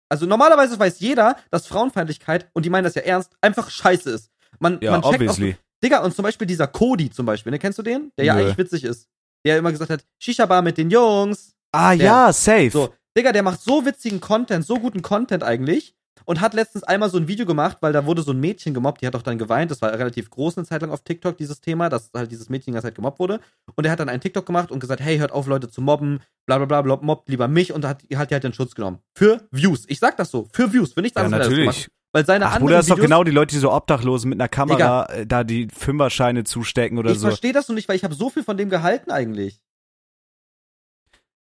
also 0.10 0.26
normalerweise 0.26 0.78
weiß 0.80 1.00
jeder, 1.00 1.38
dass 1.52 1.68
Frauenfeindlichkeit 1.68 2.50
und 2.54 2.66
die 2.66 2.70
meinen 2.70 2.84
das 2.84 2.96
ja 2.96 3.04
ernst 3.04 3.34
einfach 3.42 3.70
Scheiße 3.70 4.10
ist. 4.10 4.32
Man, 4.60 4.80
Ja, 4.82 4.92
man 4.92 5.02
checkt 5.02 5.16
obviously. 5.16 5.54
Auch, 5.54 5.64
Digga, 5.84 6.04
und 6.04 6.14
zum 6.14 6.24
Beispiel 6.24 6.48
dieser 6.48 6.68
Cody 6.68 7.10
zum 7.10 7.26
Beispiel, 7.26 7.52
ne, 7.52 7.60
kennst 7.60 7.80
du 7.80 7.84
den? 7.84 8.12
Der 8.18 8.26
ja 8.26 8.34
Nö. 8.36 8.42
eigentlich 8.42 8.58
witzig 8.58 8.84
ist. 8.84 9.08
Der 9.46 9.58
immer 9.58 9.72
gesagt 9.72 9.92
hat, 9.92 10.04
Shisha-Bar 10.20 10.62
mit 10.62 10.78
den 10.78 10.90
Jungs. 10.90 11.54
Ah 11.72 11.96
Der- 11.96 12.06
ja, 12.06 12.34
safe. 12.34 12.70
So, 12.72 12.94
Digga, 13.18 13.32
der 13.32 13.44
macht 13.44 13.62
so 13.62 13.86
witzigen 13.86 14.20
Content, 14.20 14.66
so 14.66 14.76
guten 14.80 15.02
Content 15.02 15.44
eigentlich. 15.44 15.96
Und 16.30 16.42
hat 16.42 16.54
letztens 16.54 16.84
einmal 16.84 17.10
so 17.10 17.18
ein 17.18 17.28
Video 17.28 17.48
gemacht, 17.48 17.78
weil 17.82 17.92
da 17.92 18.06
wurde 18.06 18.22
so 18.22 18.34
ein 18.34 18.40
Mädchen 18.40 18.76
gemobbt, 18.76 19.02
die 19.02 19.08
hat 19.08 19.16
auch 19.16 19.24
dann 19.24 19.40
geweint. 19.40 19.72
Das 19.72 19.82
war 19.82 19.92
relativ 19.92 20.30
groß 20.30 20.60
eine 20.60 20.68
Zeit 20.68 20.84
lang 20.84 20.92
auf 20.92 21.02
TikTok, 21.02 21.36
dieses 21.36 21.60
Thema, 21.60 21.90
dass 21.90 22.12
halt 22.16 22.32
dieses 22.32 22.50
Mädchen 22.50 22.72
die 22.72 22.74
ganze 22.74 22.90
Zeit 22.90 22.94
gemobbt 22.94 23.18
wurde. 23.18 23.40
Und 23.74 23.84
er 23.84 23.92
hat 23.92 24.00
dann 24.00 24.10
einen 24.10 24.22
TikTok 24.22 24.46
gemacht 24.46 24.70
und 24.70 24.80
gesagt, 24.80 25.02
hey, 25.02 25.18
hört 25.18 25.32
auf, 25.32 25.48
Leute 25.48 25.72
zu 25.72 25.82
mobben, 25.82 26.20
bla 26.46 26.58
bla 26.58 26.68
bla, 26.68 26.84
bla 26.84 27.00
mobbt 27.02 27.30
lieber 27.30 27.48
mich 27.48 27.74
und 27.74 27.84
hat, 27.84 28.04
hat 28.14 28.30
die 28.30 28.36
halt 28.36 28.44
den 28.44 28.54
Schutz 28.54 28.76
genommen. 28.76 29.00
Für 29.16 29.42
Views. 29.50 29.86
Ich 29.88 29.98
sag 29.98 30.18
das 30.18 30.30
so, 30.30 30.48
für 30.54 30.72
Views, 30.72 30.94
für 30.94 31.02
nichts 31.02 31.18
ja, 31.18 31.26
anderes. 31.26 31.48
er 31.48 31.50
das 31.50 31.58
natürlich. 31.58 31.88
Weil 32.12 32.26
seine 32.28 32.46
Ach, 32.46 32.50
anderen 32.50 32.66
Bruder, 32.68 32.76
das 32.78 32.86
ist 32.86 32.92
doch 32.92 33.02
genau 33.02 33.24
die 33.24 33.32
Leute, 33.32 33.56
die 33.56 33.60
so 33.60 33.74
Obdachlosen 33.74 34.30
mit 34.30 34.40
einer 34.40 34.50
Kamera 34.50 35.06
äh, 35.06 35.26
da 35.26 35.44
die 35.44 35.68
Fünferscheine 35.76 36.44
zustecken 36.44 37.00
oder 37.00 37.10
ich 37.10 37.18
so. 37.18 37.26
verstehe 37.26 37.54
das 37.54 37.68
noch 37.68 37.76
nicht, 37.76 37.90
weil 37.90 37.96
ich 37.96 38.04
habe 38.04 38.14
so 38.14 38.30
viel 38.30 38.44
von 38.44 38.56
dem 38.56 38.70
gehalten 38.70 39.10
eigentlich. 39.10 39.62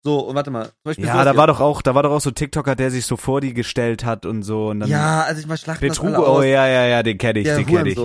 So, 0.05 0.21
und 0.21 0.35
warte 0.35 0.51
mal. 0.51 0.71
Ja, 0.99 1.25
da 1.25 1.35
war 1.37 1.47
doch 1.47 1.61
auch, 1.61 1.81
da 1.81 1.95
war 1.95 2.03
doch 2.03 2.11
auch 2.13 2.21
so 2.21 2.31
TikToker, 2.31 2.77
der 2.77 2.91
sich 2.91 3.07
so 3.07 3.17
vor 3.17 3.41
die 3.41 3.55
gestellt 3.55 4.05
hat 4.05 4.27
und 4.27 4.43
so 4.43 4.69
und 4.69 4.81
dann 4.81 4.91
Ja, 4.91 5.23
also 5.23 5.41
ich 5.41 5.47
mal 5.47 5.57
schlachten 5.57 5.87
das 5.89 5.97
Betrug, 5.99 6.15
alle 6.15 6.25
oh 6.27 6.39
aus. 6.39 6.45
ja, 6.45 6.67
ja, 6.67 6.85
ja, 6.87 7.03
den 7.03 7.17
kenne 7.17 7.39
ich, 7.39 7.45
der 7.45 7.57
den 7.57 7.67
kenne 7.67 7.89
ich. 7.89 7.99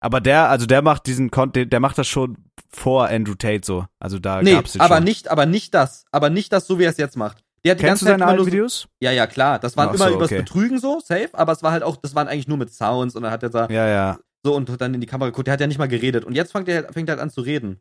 Aber 0.00 0.20
der, 0.20 0.50
also 0.50 0.66
der 0.66 0.82
macht 0.82 1.06
diesen 1.06 1.30
Content, 1.30 1.72
der 1.72 1.80
macht 1.80 1.96
das 1.96 2.08
schon 2.08 2.36
vor 2.68 3.08
Andrew 3.08 3.34
Tate 3.36 3.60
so. 3.64 3.86
Also 4.00 4.18
da 4.18 4.42
Nee, 4.42 4.52
gab's 4.52 4.72
den 4.72 4.80
aber 4.82 4.96
schon. 4.96 5.04
nicht, 5.04 5.28
aber 5.28 5.46
nicht 5.46 5.72
das. 5.74 6.04
Aber 6.10 6.28
nicht 6.28 6.52
das, 6.52 6.66
so 6.66 6.78
wie 6.78 6.84
er 6.84 6.90
es 6.90 6.98
jetzt 6.98 7.16
macht. 7.16 7.38
Der 7.64 7.70
hat 7.70 7.78
die 7.78 7.84
Kennst 7.84 8.02
ganze 8.02 8.04
du 8.04 8.10
seine 8.10 8.26
alten 8.26 8.40
so, 8.42 8.46
Videos? 8.46 8.88
Ja, 9.00 9.12
ja, 9.12 9.26
klar. 9.26 9.58
Das 9.60 9.76
waren 9.78 9.88
Ach 9.90 9.94
immer 9.94 10.08
so, 10.08 10.14
übers 10.16 10.30
okay. 10.30 10.40
Betrügen 10.42 10.78
so, 10.78 11.00
safe, 11.00 11.30
aber 11.32 11.52
es 11.52 11.62
war 11.62 11.72
halt 11.72 11.82
auch, 11.84 11.96
das 11.96 12.14
waren 12.14 12.28
eigentlich 12.28 12.48
nur 12.48 12.58
mit 12.58 12.70
Sounds 12.74 13.14
und 13.14 13.22
dann 13.22 13.32
hat 13.32 13.42
er 13.44 13.48
da 13.48 13.68
Ja, 13.70 13.86
ja. 13.88 14.18
so 14.42 14.54
und 14.54 14.68
dann 14.80 14.92
in 14.92 15.00
die 15.00 15.06
Kamera 15.06 15.30
geguckt. 15.30 15.46
Der 15.46 15.52
hat 15.54 15.60
ja 15.60 15.66
nicht 15.68 15.78
mal 15.78 15.88
geredet. 15.88 16.24
Und 16.26 16.34
jetzt 16.34 16.52
fängt 16.52 16.68
er, 16.68 16.92
fängt 16.92 17.08
er 17.08 17.12
halt 17.14 17.22
an 17.22 17.30
zu 17.30 17.40
reden. 17.40 17.80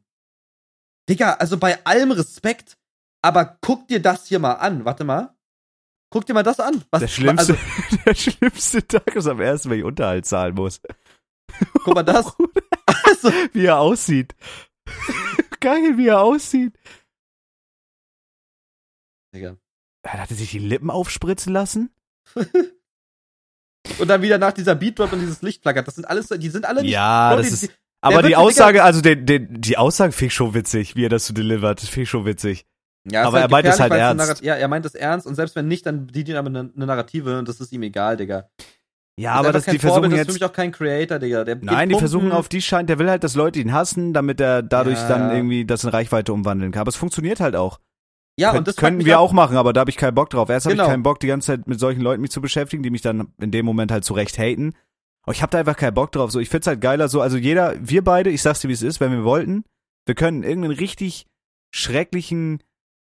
Digga, 1.10 1.34
also 1.34 1.58
bei 1.58 1.84
allem 1.86 2.12
Respekt, 2.12 2.78
aber 3.24 3.58
guck 3.62 3.88
dir 3.88 4.02
das 4.02 4.28
hier 4.28 4.38
mal 4.40 4.54
an. 4.54 4.86
Warte 4.86 5.04
mal. 5.04 5.34
Guck 6.12 6.28
dir 6.28 6.34
mal 6.36 6.44
das 6.44 6.60
an. 6.60 6.84
Was, 6.92 7.00
Der 7.00 7.08
schlimmste, 7.08 7.54
Also, 7.54 7.98
der 8.06 8.14
schlimmste 8.16 8.88
Tag 8.88 9.16
ist 9.16 9.26
am 9.28 9.42
ersten, 9.42 9.72
wenn 9.72 9.80
ich 9.80 9.84
Unterhalt 9.86 10.28
zahlen 10.28 10.54
muss. 10.54 10.80
guck 11.84 11.96
mal 11.96 12.04
das. 12.04 12.32
Also, 13.06 13.32
Wie 13.54 13.66
er 13.66 13.80
aussieht. 13.80 14.36
Geil, 15.60 15.98
wie 15.98 16.08
er 16.08 16.22
aussieht. 16.22 16.78
Digga. 19.34 19.58
Er 20.04 20.14
hatte 20.22 20.36
sich 20.36 20.52
die 20.52 20.60
Lippen 20.60 20.90
aufspritzen 20.90 21.54
lassen? 21.54 21.90
Und 24.00 24.08
dann 24.08 24.22
wieder 24.22 24.38
nach 24.38 24.52
dieser 24.54 24.76
Beatdrop 24.76 25.14
und 25.14 25.22
dieses 25.22 25.42
Lichtplakat. 25.42 25.88
Das 25.88 25.96
sind 25.96 26.06
alles, 26.06 26.28
die 26.28 26.50
sind 26.50 26.66
alle 26.66 26.82
nicht. 26.82 26.92
Ja, 26.92 27.32
Leute, 27.34 27.50
das 27.50 27.60
die- 27.62 27.66
ist. 27.68 27.76
Aber 28.02 28.22
die 28.22 28.30
die 28.30 28.36
Aussage, 28.36 28.84
also 28.84 29.00
den, 29.00 29.26
den, 29.26 29.62
die 29.62 29.78
Aussage 29.78 30.12
finde 30.12 30.28
ich 30.28 30.34
schon 30.34 30.54
witzig, 30.54 30.98
wie 30.98 31.06
er 31.06 31.10
das 31.10 31.26
so 31.26 31.34
delivert. 31.34 31.82
Das 31.82 31.88
finde 31.90 32.04
ich 32.04 32.10
schon 32.10 32.26
witzig. 32.26 32.66
Ja, 33.10 33.24
Aber 33.26 33.42
er 33.42 33.50
meint 33.50 33.68
es 33.68 33.80
halt 33.80 33.92
ernst. 33.94 34.42
Ja, 34.44 34.56
er 34.56 34.68
meint 34.68 34.86
es 34.86 34.96
ernst 34.96 35.28
und 35.28 35.36
selbst 35.36 35.56
wenn 35.56 35.68
nicht, 35.68 35.86
dann 35.86 36.08
bedient 36.08 36.30
ihn 36.30 36.36
aber 36.38 36.48
eine, 36.48 36.72
eine 36.76 36.86
Narrative 36.86 37.38
und 37.38 37.48
das 37.50 37.60
ist 37.60 37.72
ihm 37.74 37.84
egal, 37.84 38.16
Digga. 38.18 38.48
Ja, 39.20 39.34
aber 39.34 39.52
das, 39.52 39.66
die 39.66 39.78
versuchen 39.78 40.04
Vorbild, 40.04 40.14
das 40.14 40.20
ist 40.22 40.26
jetzt. 40.28 40.38
für 40.38 40.44
mich 40.46 40.50
auch 40.50 40.56
kein 40.56 40.72
Creator, 40.72 41.20
Digga. 41.20 41.44
Der 41.44 41.58
Nein, 41.62 41.90
die 41.90 41.96
versuchen 41.96 42.32
auf 42.32 42.50
die 42.50 42.62
scheint, 42.62 42.90
der 42.90 42.98
will 43.00 43.10
halt, 43.10 43.24
dass 43.24 43.36
Leute 43.36 43.60
ihn 43.60 43.74
hassen, 43.74 44.14
damit 44.14 44.40
er 44.42 44.64
dadurch 44.64 44.98
Ja. 44.98 45.08
dann 45.10 45.32
irgendwie 45.36 45.66
das 45.66 45.84
in 45.84 45.90
Reichweite 45.92 46.34
umwandeln 46.34 46.72
kann. 46.72 46.82
Aber 46.82 46.90
es 46.90 46.96
funktioniert 46.96 47.40
halt 47.40 47.56
auch. 47.56 47.80
Ja, 48.40 48.50
Könnt- 48.52 48.68
und 48.70 48.82
das 48.82 48.92
mich 48.94 49.06
wir 49.06 49.20
auch 49.20 49.32
machen, 49.32 49.58
aber 49.58 49.74
da 49.74 49.82
habe 49.82 49.92
ich 49.92 49.98
keinen 49.98 50.16
Bock 50.16 50.32
drauf. 50.32 50.50
Erst 50.50 50.66
habe 50.66 50.74
Genau. 50.76 50.86
ich 50.86 50.90
keinen 50.90 51.04
Bock, 51.04 51.20
die 51.20 51.28
ganze 51.28 51.48
Zeit 51.48 51.68
mit 51.68 51.80
solchen 51.80 52.02
Leuten 52.02 52.22
mich 52.22 52.32
zu 52.32 52.42
beschäftigen, 52.42 52.82
die 52.82 52.90
mich 52.90 53.02
dann 53.04 53.28
in 53.40 53.52
dem 53.52 53.66
Moment 53.66 53.92
halt 53.92 54.04
zurecht 54.04 54.40
haten. 54.40 54.74
Aber 55.22 55.34
ich 55.34 55.44
habe 55.44 55.52
da 55.52 55.60
einfach 55.60 55.78
keinen 55.78 55.94
Bock 55.94 56.12
drauf. 56.12 56.32
So, 56.32 56.40
ich 56.40 56.50
find's 56.50 56.66
halt 56.66 56.82
geiler 56.82 57.08
so. 57.10 57.22
Also 57.22 57.38
jeder, 57.38 57.76
wir 57.80 58.04
beide, 58.04 58.32
ich 58.32 58.42
sag's 58.42 58.62
dir, 58.62 58.70
wie 58.70 58.74
es 58.74 58.82
ist, 58.82 59.00
wenn 59.00 59.12
wir 59.12 59.24
wollten, 59.24 59.64
wir 60.08 60.16
können 60.16 60.42
irgendeinen 60.42 60.74
richtig 60.78 61.28
schrecklichen 61.72 62.64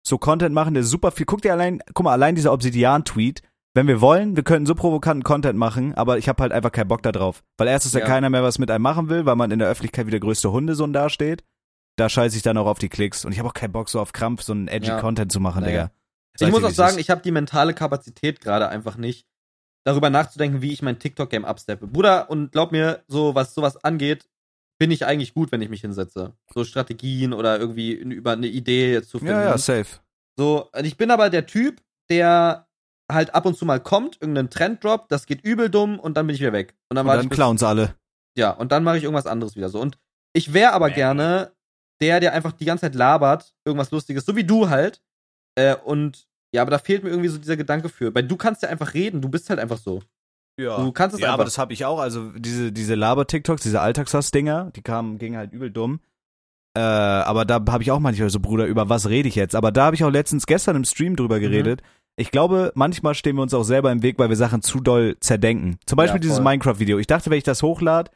so 0.05 0.17
Content 0.17 0.53
machen, 0.53 0.73
der 0.73 0.83
super 0.83 1.11
viel. 1.11 1.25
Guck 1.25 1.41
dir 1.41 1.53
allein, 1.53 1.79
guck 1.93 2.03
mal, 2.03 2.11
allein 2.11 2.35
dieser 2.35 2.53
Obsidian-Tweet. 2.53 3.41
Wenn 3.75 3.87
wir 3.87 4.01
wollen, 4.01 4.35
wir 4.35 4.43
können 4.43 4.67
so 4.67 4.75
provokanten 4.75 5.23
Content 5.23 5.57
machen, 5.57 5.95
aber 5.95 6.19
ich 6.19 6.29
habe 6.29 6.43
halt 6.43 6.51
einfach 6.51 6.71
keinen 6.71 6.89
Bock 6.89 7.01
da 7.01 7.11
drauf. 7.11 7.43
Weil 7.57 7.67
erstens 7.67 7.93
ja. 7.93 8.01
Ja. 8.01 8.05
keiner 8.05 8.29
mehr 8.29 8.43
was 8.43 8.59
mit 8.59 8.69
einem 8.69 8.83
machen 8.83 9.09
will, 9.09 9.25
weil 9.25 9.35
man 9.35 9.49
in 9.49 9.57
der 9.57 9.67
Öffentlichkeit 9.67 10.05
wie 10.05 10.11
der 10.11 10.19
größte 10.19 10.51
Hundesohn 10.51 10.93
dasteht. 10.93 11.43
Da 11.95 12.07
scheiße 12.09 12.35
ich 12.37 12.43
dann 12.43 12.57
auch 12.57 12.67
auf 12.67 12.77
die 12.77 12.89
Klicks. 12.89 13.25
Und 13.25 13.31
ich 13.31 13.39
habe 13.39 13.49
auch 13.49 13.53
keinen 13.53 13.71
Bock, 13.71 13.89
so 13.89 13.99
auf 13.99 14.13
Krampf 14.13 14.43
so 14.43 14.53
einen 14.53 14.67
edgy 14.67 14.89
Ja. 14.89 14.99
Content 14.99 15.31
zu 15.31 15.39
machen, 15.39 15.63
Naja. 15.63 15.89
Digga. 16.39 16.47
Ich 16.47 16.51
muss 16.51 16.63
auch 16.63 16.75
sagen, 16.75 16.99
ich 16.99 17.09
habe 17.09 17.21
die 17.21 17.31
mentale 17.31 17.73
Kapazität 17.73 18.41
gerade 18.41 18.67
einfach 18.67 18.97
nicht, 18.97 19.27
darüber 19.83 20.09
nachzudenken, 20.09 20.61
wie 20.61 20.71
ich 20.71 20.81
mein 20.81 20.99
TikTok-Game 20.99 21.45
absteppe. 21.45 21.87
Bruder, 21.87 22.29
und 22.29 22.51
glaub 22.51 22.71
mir, 22.71 23.03
so 23.07 23.35
was 23.35 23.53
sowas 23.53 23.83
angeht, 23.83 24.27
bin 24.83 24.91
ich 24.91 25.05
eigentlich 25.05 25.33
gut, 25.33 25.53
wenn 25.53 25.61
ich 25.61 25.69
mich 25.69 25.79
hinsetze. 25.79 26.33
So 26.53 26.65
Strategien 26.65 27.31
oder 27.31 27.57
irgendwie 27.57 27.93
über 27.93 28.33
eine 28.33 28.47
Idee 28.47 29.01
zu 29.01 29.17
finden. 29.19 29.33
Ja, 29.33 29.43
ja, 29.43 29.57
safe. 29.57 30.01
So, 30.37 30.69
und 30.77 30.83
ich 30.83 30.97
bin 30.97 31.09
aber 31.09 31.29
der 31.29 31.45
Typ, 31.45 31.81
der 32.09 32.67
halt 33.09 33.33
ab 33.33 33.45
und 33.45 33.57
zu 33.57 33.63
mal 33.65 33.79
kommt, 33.79 34.17
irgendeinen 34.19 34.49
Trend 34.49 34.83
droppt, 34.83 35.09
das 35.09 35.25
geht 35.25 35.41
übel 35.45 35.69
dumm 35.69 35.99
und 36.01 36.17
dann 36.17 36.27
bin 36.27 36.33
ich 36.35 36.41
wieder 36.41 36.51
weg. 36.51 36.75
Und 36.89 36.95
dann, 36.97 37.07
Und 37.07 37.13
dann 37.13 37.23
ich 37.23 37.29
bis- 37.29 37.37
klauen 37.37 37.57
sie 37.57 37.65
alle. 37.65 37.95
Ja, 38.37 38.51
und 38.51 38.73
dann 38.73 38.83
mache 38.83 38.97
ich 38.97 39.03
irgendwas 39.03 39.25
anderes 39.25 39.55
wieder 39.55 39.69
so. 39.69 39.79
Und 39.79 39.97
ich 40.35 40.51
wäre 40.51 40.73
aber 40.73 40.89
gerne 40.89 41.53
der, 42.01 42.19
der 42.19 42.33
einfach 42.33 42.51
die 42.51 42.65
ganze 42.65 42.81
Zeit 42.81 42.95
labert, 42.95 43.53
irgendwas 43.63 43.91
Lustiges, 43.91 44.25
so 44.25 44.35
wie 44.35 44.43
du 44.43 44.67
halt. 44.69 45.01
Äh, 45.55 45.75
und 45.77 46.27
ja, 46.53 46.61
aber 46.61 46.71
da 46.71 46.77
fehlt 46.79 47.03
mir 47.05 47.09
irgendwie 47.11 47.29
so 47.29 47.37
dieser 47.37 47.55
Gedanke 47.55 47.87
für. 47.87 48.13
Weil 48.13 48.23
du 48.23 48.35
kannst 48.35 48.63
ja 48.63 48.67
einfach 48.69 48.93
reden, 48.93 49.21
du 49.21 49.29
bist 49.29 49.49
halt 49.49 49.59
einfach 49.61 49.77
so. 49.77 50.01
Ja. 50.59 50.77
Du 50.77 50.91
kannst 50.91 51.15
es 51.15 51.19
ja, 51.21 51.27
einfach. 51.27 51.35
aber 51.35 51.45
das 51.45 51.57
habe 51.57 51.73
ich 51.73 51.85
auch. 51.85 51.99
Also 51.99 52.29
diese, 52.37 52.71
diese 52.71 52.95
Laber-TikToks, 52.95 53.63
diese 53.63 53.81
Alltagshass-Dinger, 53.81 54.71
die 54.75 54.81
kamen, 54.81 55.17
gingen 55.17 55.37
halt 55.37 55.51
übel 55.51 55.71
dumm. 55.71 55.99
Äh, 56.75 56.79
aber 56.81 57.45
da 57.45 57.55
habe 57.69 57.83
ich 57.83 57.91
auch 57.91 57.99
manchmal 57.99 58.29
so, 58.29 58.39
Bruder, 58.39 58.65
über 58.65 58.89
was 58.89 59.07
rede 59.09 59.29
ich 59.29 59.35
jetzt? 59.35 59.55
Aber 59.55 59.71
da 59.71 59.85
habe 59.85 59.95
ich 59.95 60.03
auch 60.03 60.09
letztens 60.11 60.45
gestern 60.45 60.75
im 60.75 60.85
Stream 60.85 61.15
drüber 61.15 61.37
Mhm. 61.37 61.41
geredet. 61.41 61.81
Ich 62.15 62.29
glaube, 62.29 62.71
manchmal 62.75 63.15
stehen 63.15 63.35
wir 63.35 63.41
uns 63.41 63.53
auch 63.55 63.63
selber 63.63 63.91
im 63.91 64.03
Weg, 64.03 64.19
weil 64.19 64.29
wir 64.29 64.35
Sachen 64.35 64.61
zu 64.61 64.79
doll 64.79 65.17
zerdenken. 65.19 65.77
Zum 65.87 65.97
Beispiel 65.97 66.17
Ja, 66.17 66.21
dieses. 66.21 66.39
Minecraft-Video. 66.39 66.99
Ich 66.99 67.07
dachte, 67.07 67.29
wenn 67.31 67.37
ich 67.39 67.43
das 67.43 67.63
hochlade, 67.63 68.11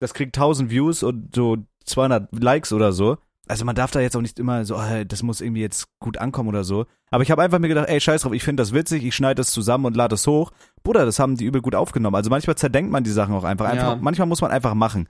das 0.00 0.14
kriegt 0.14 0.36
1000 0.36 0.70
Views 0.70 1.02
und 1.02 1.34
so 1.34 1.56
200 1.84 2.28
Likes 2.40 2.72
oder 2.72 2.92
so. 2.92 3.18
Also 3.48 3.64
man 3.64 3.74
darf 3.74 3.90
da 3.90 4.00
jetzt 4.00 4.16
auch 4.16 4.20
nicht 4.20 4.38
immer 4.38 4.64
so, 4.64 4.76
oh, 4.76 5.04
das 5.04 5.22
muss 5.22 5.40
irgendwie 5.40 5.62
jetzt 5.62 5.86
gut 5.98 6.18
ankommen 6.18 6.48
oder 6.50 6.62
so. 6.62 6.86
Aber 7.10 7.22
ich 7.24 7.30
habe 7.32 7.42
einfach 7.42 7.58
mir 7.58 7.68
gedacht, 7.68 7.88
ey, 7.88 8.00
scheiß 8.00 8.22
drauf, 8.22 8.32
ich 8.32 8.44
finde 8.44 8.60
das 8.62 8.72
witzig, 8.72 9.04
ich 9.04 9.14
schneide 9.16 9.36
das 9.36 9.50
zusammen 9.50 9.86
und 9.86 9.96
lade 9.96 10.14
es 10.14 10.26
hoch. 10.26 10.52
Bruder, 10.84 11.04
das 11.04 11.18
haben 11.18 11.36
die 11.36 11.46
übel 11.46 11.60
gut 11.60 11.74
aufgenommen. 11.74 12.14
Also 12.14 12.30
manchmal 12.30 12.56
zerdenkt 12.56 12.92
man 12.92 13.02
die 13.02 13.10
Sachen 13.10 13.34
auch 13.34 13.42
einfach. 13.44 13.66
einfach 13.66 13.94
Ja. 13.94 13.96
Manchmal 13.96 14.28
muss 14.28 14.40
man 14.40 14.50
einfach 14.52 14.74
machen. 14.74 15.08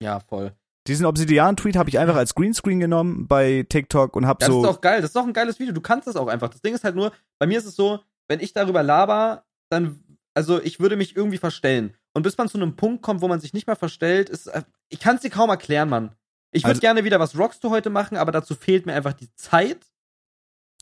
ja, 0.00 0.20
voll. 0.20 0.52
Diesen 0.86 1.06
Obsidian-Tweet 1.06 1.76
habe 1.76 1.88
ich 1.88 1.98
einfach 1.98 2.16
als 2.16 2.34
Greenscreen 2.34 2.78
genommen 2.78 3.26
bei 3.26 3.64
TikTok 3.66 4.14
und 4.16 4.26
hab 4.26 4.42
Ja, 4.42 4.48
das 4.48 4.54
so. 4.54 4.62
ist 4.62 4.68
auch 4.68 4.80
geil. 4.82 5.00
Das 5.00 5.10
ist 5.10 5.16
auch 5.16 5.26
ein 5.26 5.32
geiles 5.32 5.58
Video. 5.58 5.72
Du 5.72 5.80
kannst 5.80 6.06
das 6.06 6.14
auch 6.16 6.26
einfach. 6.28 6.50
Das 6.50 6.60
Ding 6.60 6.74
ist 6.74 6.84
halt 6.84 6.94
nur, 6.94 7.10
bei 7.38 7.46
mir 7.46 7.56
ist 7.56 7.64
es 7.64 7.74
so, 7.74 8.00
wenn 8.28 8.40
ich 8.40 8.52
darüber 8.52 8.82
laber, 8.82 9.44
dann, 9.70 10.04
also 10.34 10.60
ich 10.60 10.80
würde 10.80 10.96
mich 10.96 11.16
irgendwie 11.16 11.38
verstellen. 11.38 11.94
Und 12.12 12.22
bis 12.24 12.36
man 12.36 12.50
zu 12.50 12.58
einem 12.58 12.76
Punkt 12.76 13.00
kommt, 13.02 13.22
wo 13.22 13.28
man 13.28 13.40
sich 13.40 13.54
nicht 13.54 13.66
mehr 13.66 13.76
verstellt, 13.76 14.28
ist, 14.28 14.48
äh, 14.48 14.62
ich 14.90 15.00
kann 15.00 15.16
es 15.16 15.22
dir 15.22 15.30
kaum 15.30 15.48
erklären, 15.48 15.88
Mann. 15.88 16.10
Ich 16.54 16.62
würde 16.62 16.70
Also- 16.70 16.80
gerne 16.80 17.04
wieder 17.04 17.18
was 17.20 17.36
Rockst 17.36 17.62
du 17.64 17.70
heute 17.70 17.90
machen, 17.90 18.16
aber 18.16 18.32
dazu 18.32 18.54
fehlt 18.54 18.86
mir 18.86 18.94
einfach 18.94 19.12
die 19.12 19.28
Zeit. 19.34 19.78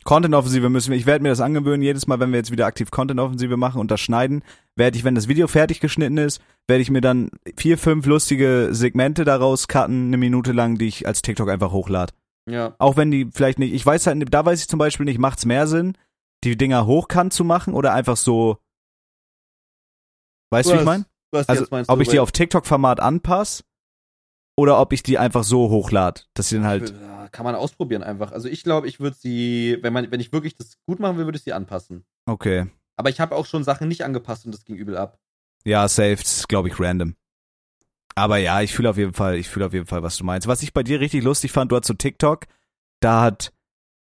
Content-Offensive 0.05 0.69
müssen 0.69 0.91
wir, 0.91 0.99
ich 0.99 1.07
werde 1.07 1.23
mir 1.23 1.29
das 1.29 1.41
angewöhnen, 1.41 1.81
jedes 1.81 2.07
Mal, 2.07 2.19
wenn 2.21 2.31
wir 2.33 2.39
jetzt 2.39 2.51
wieder 2.51 2.67
aktiv 2.67 2.91
Content-Offensive 2.91 3.57
machen 3.57 3.81
und 3.81 3.91
das 3.91 4.01
schneiden, 4.01 4.43
werde 4.77 4.99
ich, 4.99 5.05
wenn 5.05 5.15
das 5.15 5.29
Video 5.29 5.47
fertig 5.47 5.81
geschnitten 5.81 6.19
ist, 6.19 6.43
werde 6.67 6.83
ich 6.83 6.91
mir 6.91 7.01
dann 7.01 7.31
vier, 7.57 7.79
fünf 7.79 8.05
lustige 8.07 8.69
Segmente 8.73 9.25
daraus 9.25 9.69
cutten, 9.69 10.09
eine 10.09 10.17
Minute 10.17 10.53
lang, 10.53 10.77
die 10.77 10.89
ich 10.89 11.07
als 11.07 11.23
TikTok 11.23 11.49
einfach 11.49 11.71
hochlade. 11.73 12.13
Ja. 12.51 12.75
Auch 12.79 12.97
wenn 12.97 13.11
die 13.13 13.29
vielleicht 13.33 13.61
nicht, 13.61 13.73
ich 13.73 13.87
weiß 13.87 14.09
halt, 14.09 14.23
da 14.35 14.45
weiß 14.45 14.61
ich 14.61 14.69
zum 14.69 14.79
Beispiel 14.81 15.05
nicht, 15.05 15.19
macht's 15.19 15.47
mehr 15.47 15.69
Sinn, 15.69 15.97
die 16.43 16.57
Dinger 16.57 16.87
hochkant 16.87 17.33
zu 17.33 17.45
machen 17.45 17.73
oder 17.73 17.95
einfach 17.95 18.17
so, 18.17 18.59
weißt 20.51 20.69
du, 20.69 20.75
wie 20.75 20.79
ich 20.79 20.85
meine? 20.85 21.07
Also, 21.47 21.67
ob 21.87 22.01
ich 22.01 22.09
die 22.09 22.19
auf 22.19 22.33
TikTok-Format 22.33 23.01
anpasse 23.01 23.63
oder 24.57 24.81
ob 24.81 24.93
ich 24.93 25.03
die 25.03 25.19
einfach 25.19 25.45
so 25.45 25.71
hochlade, 25.71 26.23
dass 26.35 26.49
sie 26.49 26.57
dann 26.57 26.67
halt, 26.67 26.91
Ja, 26.91 27.29
Kann 27.29 27.45
man 27.45 27.55
ausprobieren 27.55 28.03
einfach. 28.03 28.33
Also 28.33 28.49
ich 28.49 28.63
glaube, 28.63 28.89
ich 28.89 29.01
würde 29.01 29.17
sie, 29.19 29.79
wenn 29.81 29.93
man, 29.93 30.11
wenn 30.11 30.21
ich 30.21 30.33
wirklich 30.33 30.57
das 30.57 30.77
gut 30.87 31.01
machen 31.01 31.17
will, 31.17 31.25
würde 31.25 31.39
ich 31.39 31.45
sie 31.45 31.53
anpassen. 31.53 32.05
okay. 32.27 32.67
Aber 32.97 33.09
ich 33.09 33.21
habe 33.21 33.35
auch 33.35 33.47
schon 33.47 33.65
Sachen 33.65 33.89
nicht 33.89 34.05
angepasst 34.05 34.45
und 34.45 34.53
das 34.55 34.67
ging 34.67 34.77
übel 34.77 34.99
ab. 34.99 35.19
Ja, 35.65 35.89
safe, 35.89 36.17
das 36.17 36.37
ist, 36.39 36.49
glaube 36.49 36.69
ich, 36.69 36.79
random. 36.79 37.17
Aber 38.15 38.37
ja, 38.37 38.61
ich 38.61 38.75
fühle 38.75 38.91
auf 38.91 38.99
jeden 38.99 39.15
Fall, 39.15 39.37
ich 39.37 39.49
fühle 39.49 39.67
auf 39.67 39.73
jeden 39.73 39.87
Fall, 39.87 40.03
was 40.03 40.19
du 40.19 40.25
meinst. 40.25 40.47
Was 40.47 40.63
ich 40.63 40.75
bei 40.75 40.83
dir 40.83 41.01
richtig 41.01 41.25
lustig 41.25 41.53
fand, 41.53 41.73
du 41.73 41.77
hast 41.77 41.87
so 41.87 41.95
TikTok, 41.95 42.47
da 43.01 43.23
hat, 43.23 43.53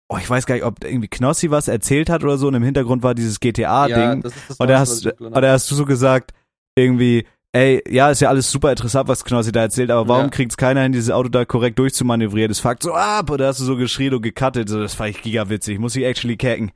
oh, 0.09 0.17
ich 0.17 0.29
weiß 0.29 0.45
gar 0.45 0.55
nicht, 0.55 0.65
ob 0.65 0.83
irgendwie 0.83 1.07
Knossi 1.07 1.49
was 1.49 1.69
erzählt 1.69 2.09
hat 2.09 2.23
oder 2.23 2.37
so 2.37 2.47
und 2.47 2.55
im 2.55 2.63
Hintergrund 2.63 3.03
war 3.03 3.15
dieses 3.15 3.39
ja, 3.41 3.51
GTA-Ding. 3.51 4.21
das 4.21 4.35
ist 4.35 4.49
das 4.49 4.59
und 4.59 4.67
da 4.67 4.79
hast, 4.79 5.05
und 5.05 5.41
da 5.41 5.51
hast 5.51 5.71
du 5.71 5.75
so 5.75 5.85
gesagt, 5.85 6.33
irgendwie, 6.75 7.25
ey, 7.53 7.81
ja, 7.87 8.11
ist 8.11 8.19
ja 8.21 8.29
alles 8.29 8.51
super 8.51 8.71
interessant, 8.71 9.07
was 9.07 9.23
Knossi 9.23 9.51
da 9.51 9.61
erzählt, 9.61 9.89
aber 9.91 10.07
warum 10.07 10.25
Ja. 10.25 10.29
kriegt's 10.29 10.57
keiner 10.57 10.81
hin, 10.81 10.91
dieses 10.91 11.09
Auto 11.09 11.29
da 11.29 11.45
korrekt 11.45 11.79
durchzumanövrieren? 11.79 12.49
Das 12.49 12.59
fuckt 12.59 12.83
so 12.83 12.93
ab, 12.93 13.31
da 13.37 13.47
hast 13.47 13.59
du 13.59 13.63
so 13.63 13.75
geschrien 13.77 14.13
und 14.13 14.21
gecuttet, 14.21 14.69
so, 14.69 14.79
das 14.81 14.93
fand 14.95 15.11
ich 15.11 15.21
gigawitzig, 15.21 15.79
muss 15.79 15.95
ich 15.95 16.03
actually 16.03 16.35
kecken. 16.37 16.71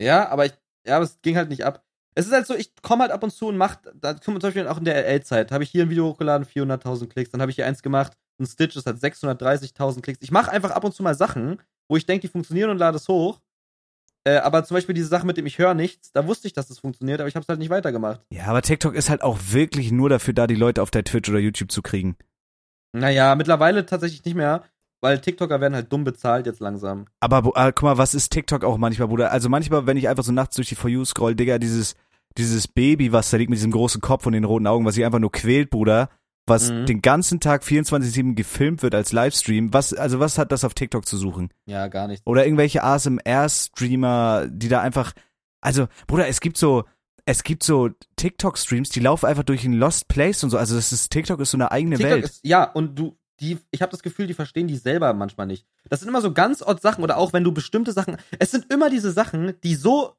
Ja, 0.00 0.28
aber 0.28 0.46
ich, 0.46 0.52
ja, 0.86 0.96
aber 0.96 1.04
es 1.04 1.20
ging 1.22 1.36
halt 1.36 1.50
nicht 1.50 1.64
ab. 1.64 1.84
Es 2.14 2.26
ist 2.26 2.32
halt 2.32 2.46
so, 2.46 2.54
ich 2.54 2.72
komme 2.82 3.02
halt 3.02 3.12
ab 3.12 3.22
und 3.22 3.30
zu 3.30 3.48
und 3.48 3.56
mach, 3.56 3.76
da 3.94 4.20
zum 4.20 4.38
Beispiel 4.38 4.66
auch 4.66 4.78
in 4.78 4.84
der 4.84 4.96
LL-Zeit, 4.96 5.52
habe 5.52 5.62
ich 5.64 5.70
hier 5.70 5.84
ein 5.84 5.90
Video 5.90 6.06
hochgeladen, 6.06 6.46
400.000 6.46 7.08
Klicks, 7.08 7.30
dann 7.30 7.40
habe 7.40 7.50
ich 7.50 7.56
hier 7.56 7.66
eins 7.66 7.82
gemacht, 7.82 8.12
ein 8.40 8.46
Stitch, 8.46 8.74
das 8.74 8.86
hat 8.86 8.96
630.000 8.96 10.00
Klicks. 10.02 10.18
Ich 10.22 10.30
mache 10.30 10.50
einfach 10.50 10.70
ab 10.70 10.84
und 10.84 10.94
zu 10.94 11.02
mal 11.02 11.14
Sachen, 11.14 11.60
wo 11.88 11.96
ich 11.96 12.06
denke, 12.06 12.22
die 12.22 12.32
funktionieren 12.32 12.70
und 12.70 12.78
lade 12.78 12.96
es 12.96 13.06
hoch. 13.08 13.40
Äh, 14.24 14.36
aber 14.36 14.64
zum 14.64 14.74
Beispiel 14.74 14.94
diese 14.94 15.08
Sache 15.08 15.26
mit 15.26 15.36
dem 15.36 15.46
ich 15.46 15.58
höre 15.58 15.74
nichts, 15.74 16.12
da 16.12 16.26
wusste 16.26 16.46
ich, 16.46 16.52
dass 16.52 16.68
das 16.68 16.78
funktioniert, 16.78 17.20
aber 17.20 17.28
ich 17.28 17.34
habe 17.36 17.42
es 17.42 17.48
halt 17.48 17.58
nicht 17.58 17.70
weitergemacht. 17.70 18.20
Ja, 18.30 18.46
aber 18.46 18.60
TikTok 18.60 18.94
ist 18.94 19.08
halt 19.08 19.22
auch 19.22 19.38
wirklich 19.50 19.92
nur 19.92 20.08
dafür 20.10 20.34
da, 20.34 20.46
die 20.46 20.54
Leute 20.54 20.82
auf 20.82 20.90
der 20.90 21.04
Twitch 21.04 21.30
oder 21.30 21.38
YouTube 21.38 21.72
zu 21.72 21.80
kriegen. 21.80 22.16
Naja, 22.92 23.34
mittlerweile 23.34 23.86
tatsächlich 23.86 24.24
nicht 24.24 24.34
mehr, 24.34 24.64
weil 25.00 25.20
TikToker 25.20 25.60
werden 25.60 25.74
halt 25.74 25.92
dumm 25.92 26.04
bezahlt 26.04 26.46
jetzt 26.46 26.60
langsam. 26.60 27.06
Aber 27.20 27.52
äh, 27.54 27.72
guck 27.72 27.82
mal, 27.82 27.98
was 27.98 28.14
ist 28.14 28.30
TikTok 28.30 28.64
auch 28.64 28.76
manchmal, 28.76 29.08
Bruder? 29.08 29.30
Also 29.32 29.48
manchmal, 29.48 29.86
wenn 29.86 29.96
ich 29.96 30.08
einfach 30.08 30.24
so 30.24 30.32
nachts 30.32 30.56
durch 30.56 30.68
die 30.68 30.74
For 30.74 30.90
You 30.90 31.04
scroll, 31.04 31.34
Digga, 31.34 31.58
dieses, 31.58 31.94
dieses 32.36 32.68
Baby, 32.68 33.12
was 33.12 33.30
da 33.30 33.38
liegt 33.38 33.50
mit 33.50 33.58
diesem 33.58 33.72
großen 33.72 34.02
Kopf 34.02 34.26
und 34.26 34.34
den 34.34 34.44
roten 34.44 34.66
Augen, 34.66 34.84
was 34.84 34.96
sich 34.96 35.04
einfach 35.04 35.18
nur 35.18 35.32
quält, 35.32 35.70
Bruder, 35.70 36.10
was 36.50 36.70
Mhm. 36.70 36.84
den 36.84 37.00
ganzen 37.00 37.40
Tag 37.40 37.62
24-7 37.64 38.34
gefilmt 38.34 38.82
wird 38.82 38.94
als 38.94 39.12
Livestream, 39.12 39.72
was, 39.72 39.94
also 39.94 40.20
was 40.20 40.36
hat 40.36 40.52
das 40.52 40.64
auf 40.64 40.74
TikTok 40.74 41.06
zu 41.06 41.16
suchen? 41.16 41.48
Ja, 41.64 41.88
gar 41.88 42.06
nicht. 42.08 42.22
Oder 42.26 42.44
irgendwelche 42.44 42.82
ASMR-Streamer, 42.84 44.48
die 44.50 44.68
da 44.68 44.80
einfach, 44.80 45.12
also, 45.62 45.88
Bruder, 46.06 46.28
es 46.28 46.40
gibt 46.40 46.56
so, 46.58 46.84
es 47.24 47.42
gibt 47.42 47.62
so 47.62 47.90
TikTok-Streams, 48.16 48.90
die 48.90 49.00
laufen 49.00 49.26
einfach 49.26 49.44
durch 49.44 49.64
ein 49.64 49.72
Lost 49.74 50.08
Place 50.08 50.42
und 50.44 50.50
so, 50.50 50.58
also 50.58 50.74
das 50.74 50.92
ist, 50.92 51.10
TikTok 51.10 51.40
ist 51.40 51.50
so 51.52 51.56
eine 51.56 51.70
eigene 51.70 51.96
TikTok 51.96 52.12
Welt. 52.12 52.24
ist, 52.24 52.40
ja, 52.44 52.64
und 52.64 52.98
du, 52.98 53.16
die, 53.40 53.58
ich 53.70 53.80
habe 53.82 53.90
das 53.90 54.02
Gefühl, 54.02 54.26
die 54.26 54.34
verstehen 54.34 54.68
die 54.68 54.76
selber 54.76 55.12
manchmal 55.14 55.46
nicht. 55.46 55.64
Das 55.88 56.00
sind 56.00 56.08
immer 56.08 56.20
so 56.20 56.32
ganz 56.32 56.62
odd 56.62 56.80
Sachen 56.82 57.02
oder 57.04 57.16
auch 57.16 57.32
wenn 57.32 57.44
du 57.44 57.52
bestimmte 57.52 57.92
Sachen, 57.92 58.16
es 58.38 58.50
sind 58.50 58.70
immer 58.72 58.90
diese 58.90 59.12
Sachen, 59.12 59.54
die 59.62 59.74
so 59.76 60.14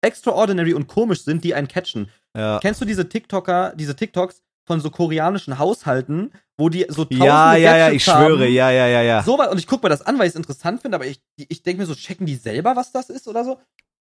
extraordinary 0.00 0.74
und 0.74 0.88
komisch 0.88 1.22
sind, 1.24 1.44
die 1.44 1.54
einen 1.54 1.68
catchen. 1.68 2.08
ja. 2.36 2.58
Kennst 2.60 2.80
du 2.80 2.84
diese 2.84 3.08
TikToker, 3.08 3.72
diese 3.76 3.94
TikToks 3.96 4.42
von 4.64 4.80
so 4.80 4.90
koreanischen 4.90 5.58
Haushalten, 5.58 6.32
wo 6.56 6.68
die 6.68 6.86
so 6.88 7.04
tausende 7.04 7.26
ja, 7.26 7.56
ja, 7.56 7.76
ja, 7.76 7.90
ich 7.90 8.04
schwöre, 8.04 8.44
haben? 8.44 8.52
ja, 8.52 8.70
ja, 8.70 8.86
ja, 8.86 9.02
ja. 9.02 9.22
So 9.22 9.38
was, 9.38 9.48
und 9.48 9.58
ich 9.58 9.66
guck 9.66 9.82
mir 9.82 9.88
das 9.88 10.02
an, 10.02 10.18
weil 10.18 10.26
ich 10.26 10.30
es 10.30 10.36
interessant 10.36 10.82
finde, 10.82 10.96
aber 10.96 11.06
ich, 11.06 11.20
ich 11.36 11.62
denke 11.62 11.82
mir 11.82 11.86
so, 11.86 11.94
checken 11.94 12.26
die 12.26 12.36
selber, 12.36 12.76
was 12.76 12.92
das 12.92 13.10
ist 13.10 13.26
oder 13.26 13.44
so? 13.44 13.58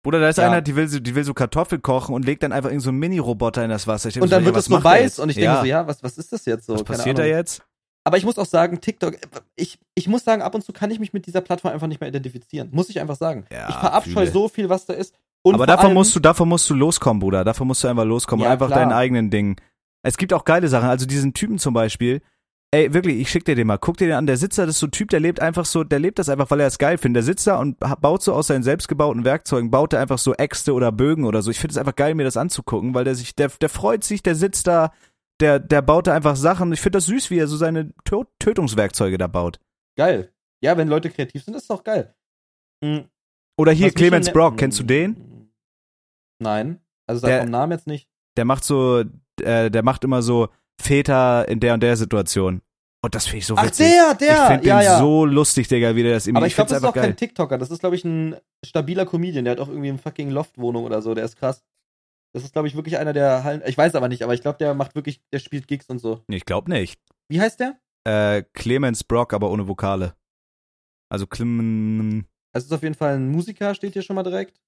Bruder, 0.02 0.20
da 0.20 0.28
ist 0.28 0.36
Ja. 0.36 0.48
einer, 0.48 0.60
die 0.60 0.76
will, 0.76 0.86
so, 0.86 1.00
die 1.00 1.14
will 1.14 1.24
so 1.24 1.32
Kartoffel 1.32 1.78
kochen 1.78 2.14
und 2.14 2.26
legt 2.26 2.42
dann 2.42 2.52
einfach 2.52 2.68
irgendeinen 2.68 2.80
so 2.84 2.90
einen 2.90 2.98
Mini-Roboter 2.98 3.64
in 3.64 3.70
das 3.70 3.86
Wasser. 3.86 4.08
Und 4.08 4.12
so, 4.14 4.26
dann 4.26 4.42
ja, 4.42 4.46
wird 4.46 4.56
es 4.56 4.66
so 4.66 4.74
der 4.74 4.84
weiß 4.84 5.18
und 5.18 5.30
ich 5.30 5.36
denke 5.36 5.46
ja. 5.46 5.60
so, 5.60 5.66
ja, 5.66 5.86
was, 5.86 6.02
was 6.02 6.18
ist 6.18 6.30
das 6.32 6.44
jetzt 6.44 6.66
so? 6.66 6.74
Was 6.74 6.84
Keine 6.84 6.98
passiert 6.98 7.18
da 7.18 7.24
jetzt? 7.24 7.62
Aber 8.06 8.18
ich 8.18 8.24
muss 8.24 8.38
auch 8.38 8.44
sagen, 8.44 8.82
TikTok, 8.82 9.16
ich, 9.56 9.78
ich 9.94 10.08
muss 10.08 10.24
sagen, 10.24 10.42
ab 10.42 10.54
und 10.54 10.62
zu 10.62 10.74
kann 10.74 10.90
ich 10.90 11.00
mich 11.00 11.14
mit 11.14 11.26
dieser 11.26 11.40
Plattform 11.40 11.72
einfach 11.72 11.86
nicht 11.86 12.02
mehr 12.02 12.10
identifizieren. 12.10 12.68
Muss 12.70 12.90
ich 12.90 13.00
einfach 13.00 13.16
sagen. 13.16 13.46
Ja, 13.50 13.70
ich 13.70 13.76
verabscheue 13.76 14.30
so 14.30 14.48
viel, 14.48 14.68
was 14.68 14.84
da 14.84 14.92
ist. 14.92 15.14
Und 15.42 15.54
Aber 15.54 15.66
davon 15.66 15.86
allem, 15.86 15.94
musst 15.94 16.14
du, 16.14 16.20
davon 16.20 16.50
musst 16.50 16.68
du 16.68 16.74
loskommen, 16.74 17.20
Bruder. 17.20 17.44
Davon 17.44 17.66
musst 17.66 17.82
du 17.82 17.88
einfach 17.88 18.04
loskommen. 18.04 18.44
Ja, 18.44 18.50
einfach 18.50 18.66
klar. 18.66 18.80
deinen 18.80 18.92
eigenen 18.92 19.30
Ding. 19.30 19.56
Es 20.04 20.16
gibt 20.16 20.32
auch 20.32 20.44
geile 20.44 20.68
Sachen. 20.68 20.88
Also 20.88 21.06
diesen 21.06 21.34
Typen 21.34 21.58
zum 21.58 21.74
Beispiel. 21.74 22.20
Ey, 22.70 22.92
wirklich, 22.92 23.20
ich 23.20 23.30
schick 23.30 23.44
dir 23.44 23.54
den 23.54 23.68
mal. 23.68 23.78
Guck 23.78 23.98
dir 23.98 24.08
den 24.08 24.16
an. 24.16 24.26
Der 24.26 24.36
Sitzer, 24.36 24.66
das 24.66 24.74
ist 24.76 24.80
so 24.80 24.88
ein 24.88 24.90
Typ, 24.90 25.08
der 25.10 25.20
lebt 25.20 25.38
einfach 25.40 25.64
so, 25.64 25.84
der 25.84 26.00
lebt 26.00 26.18
das 26.18 26.28
einfach, 26.28 26.50
weil 26.50 26.58
er 26.60 26.66
es 26.66 26.78
geil 26.78 26.98
findet. 26.98 27.16
Der 27.18 27.22
sitzt 27.22 27.46
da 27.46 27.58
und 27.60 27.78
baut 28.00 28.22
so 28.22 28.34
aus 28.34 28.48
seinen 28.48 28.64
selbstgebauten 28.64 29.24
Werkzeugen, 29.24 29.70
baut 29.70 29.92
er 29.92 30.00
einfach 30.00 30.18
so 30.18 30.34
Äxte 30.34 30.72
oder 30.74 30.90
Bögen 30.90 31.24
oder 31.24 31.40
so. 31.40 31.50
Ich 31.52 31.58
finde 31.60 31.72
es 31.72 31.78
einfach 31.78 31.94
geil, 31.94 32.14
mir 32.16 32.24
das 32.24 32.36
anzugucken, 32.36 32.92
weil 32.94 33.04
der 33.04 33.14
sich, 33.14 33.34
der, 33.36 33.48
der 33.48 33.68
freut 33.68 34.02
sich, 34.02 34.22
der 34.24 34.34
sitzt 34.34 34.66
da, 34.66 34.92
der, 35.40 35.60
der 35.60 35.82
baut 35.82 36.08
da 36.08 36.14
einfach 36.14 36.34
Sachen. 36.36 36.72
Ich 36.72 36.80
finde 36.80 36.96
das 36.98 37.06
süß, 37.06 37.30
wie 37.30 37.38
er 37.38 37.46
so 37.46 37.56
seine 37.56 37.92
Tö 38.04 38.24
Tötungswerkzeuge 38.40 39.18
da 39.18 39.26
baut. 39.28 39.60
geil. 39.96 40.30
Ja, 40.62 40.76
wenn 40.78 40.88
Leute 40.88 41.10
kreativ 41.10 41.44
sind, 41.44 41.54
ist 41.54 41.68
doch 41.70 41.84
geil. 41.84 42.14
Mhm. 42.82 43.04
Oder 43.58 43.70
hier 43.72 43.88
Was 43.88 43.94
Clemens 43.94 44.32
Brock, 44.32 44.56
kennst 44.56 44.80
du 44.80 44.82
den? 44.84 45.50
Nein. 46.40 46.80
Also 47.06 47.26
Der- 47.26 47.40
vom 47.42 47.50
Namen 47.50 47.72
jetzt 47.72 47.86
nicht. 47.86 48.08
Der 48.36 48.44
macht 48.44 48.64
so, 48.64 49.04
äh, 49.40 49.70
der 49.70 49.82
macht 49.82 50.04
immer 50.04 50.22
so 50.22 50.48
Väter 50.80 51.48
in 51.48 51.60
der 51.60 51.74
und 51.74 51.82
der 51.82 51.96
Situation. 51.96 52.60
Und 53.04 53.14
das 53.14 53.26
finde 53.26 53.38
ich 53.38 53.46
so 53.46 53.54
Ach, 53.56 53.66
witzig. 53.66 53.86
der, 53.86 54.12
ich 54.12 54.18
der, 54.18 54.46
finde 54.46 54.66
ja, 54.66 54.78
den 54.78 54.84
ja. 54.86 54.98
so 54.98 55.26
lustig, 55.26 55.68
Digga, 55.68 55.94
wie 55.94 56.02
der 56.02 56.14
das 56.14 56.26
irgendwie. 56.26 56.38
Aber 56.38 56.46
ich 56.46 56.54
glaube, 56.54 56.68
find's 56.70 56.80
das 56.80 56.88
ist 56.88 56.88
auch 56.88 56.96
einfach 56.96 57.08
kein 57.08 57.16
TikToker. 57.16 57.58
Das 57.58 57.70
ist, 57.70 57.80
glaube 57.80 57.96
ich, 57.96 58.04
ein 58.04 58.36
stabiler 58.64 59.04
Comedian. 59.04 59.44
Der 59.44 59.52
hat 59.52 59.60
auch 59.60 59.68
irgendwie 59.68 59.90
eine 59.90 59.98
fucking 59.98 60.30
Loftwohnung 60.30 60.84
oder 60.84 61.02
so. 61.02 61.14
Der 61.14 61.24
ist 61.24 61.36
krass. 61.36 61.62
Das 62.32 62.44
ist, 62.44 62.52
glaube 62.52 62.66
ich, 62.66 62.74
wirklich 62.74 62.96
einer 62.96 63.12
der 63.12 63.44
Hallen. 63.44 63.62
Ich 63.66 63.76
weiß 63.76 63.94
aber 63.94 64.08
nicht, 64.08 64.22
aber 64.22 64.32
ich 64.32 64.40
glaube, 64.40 64.56
der 64.58 64.74
macht 64.74 64.94
wirklich, 64.94 65.20
der 65.32 65.38
spielt 65.38 65.68
Gigs 65.68 65.86
und 65.90 65.98
so. 65.98 66.22
Ich 66.28 66.46
glaube 66.46 66.70
nicht. 66.70 66.98
Wie 67.28 67.40
heißt 67.40 67.60
der? 67.60 67.78
Äh, 68.04 68.42
Clemens 68.54 69.04
Brock, 69.04 69.34
aber 69.34 69.50
ohne 69.50 69.68
Vokale. 69.68 70.14
Also 71.10 71.26
Clem. 71.26 72.24
Also 72.52 72.66
ist 72.66 72.72
auf 72.72 72.82
jeden 72.82 72.94
Fall 72.94 73.16
ein 73.16 73.28
Musiker, 73.28 73.74
steht 73.74 73.92
hier 73.92 74.02
schon 74.02 74.16
mal 74.16 74.22
direkt. 74.22 74.58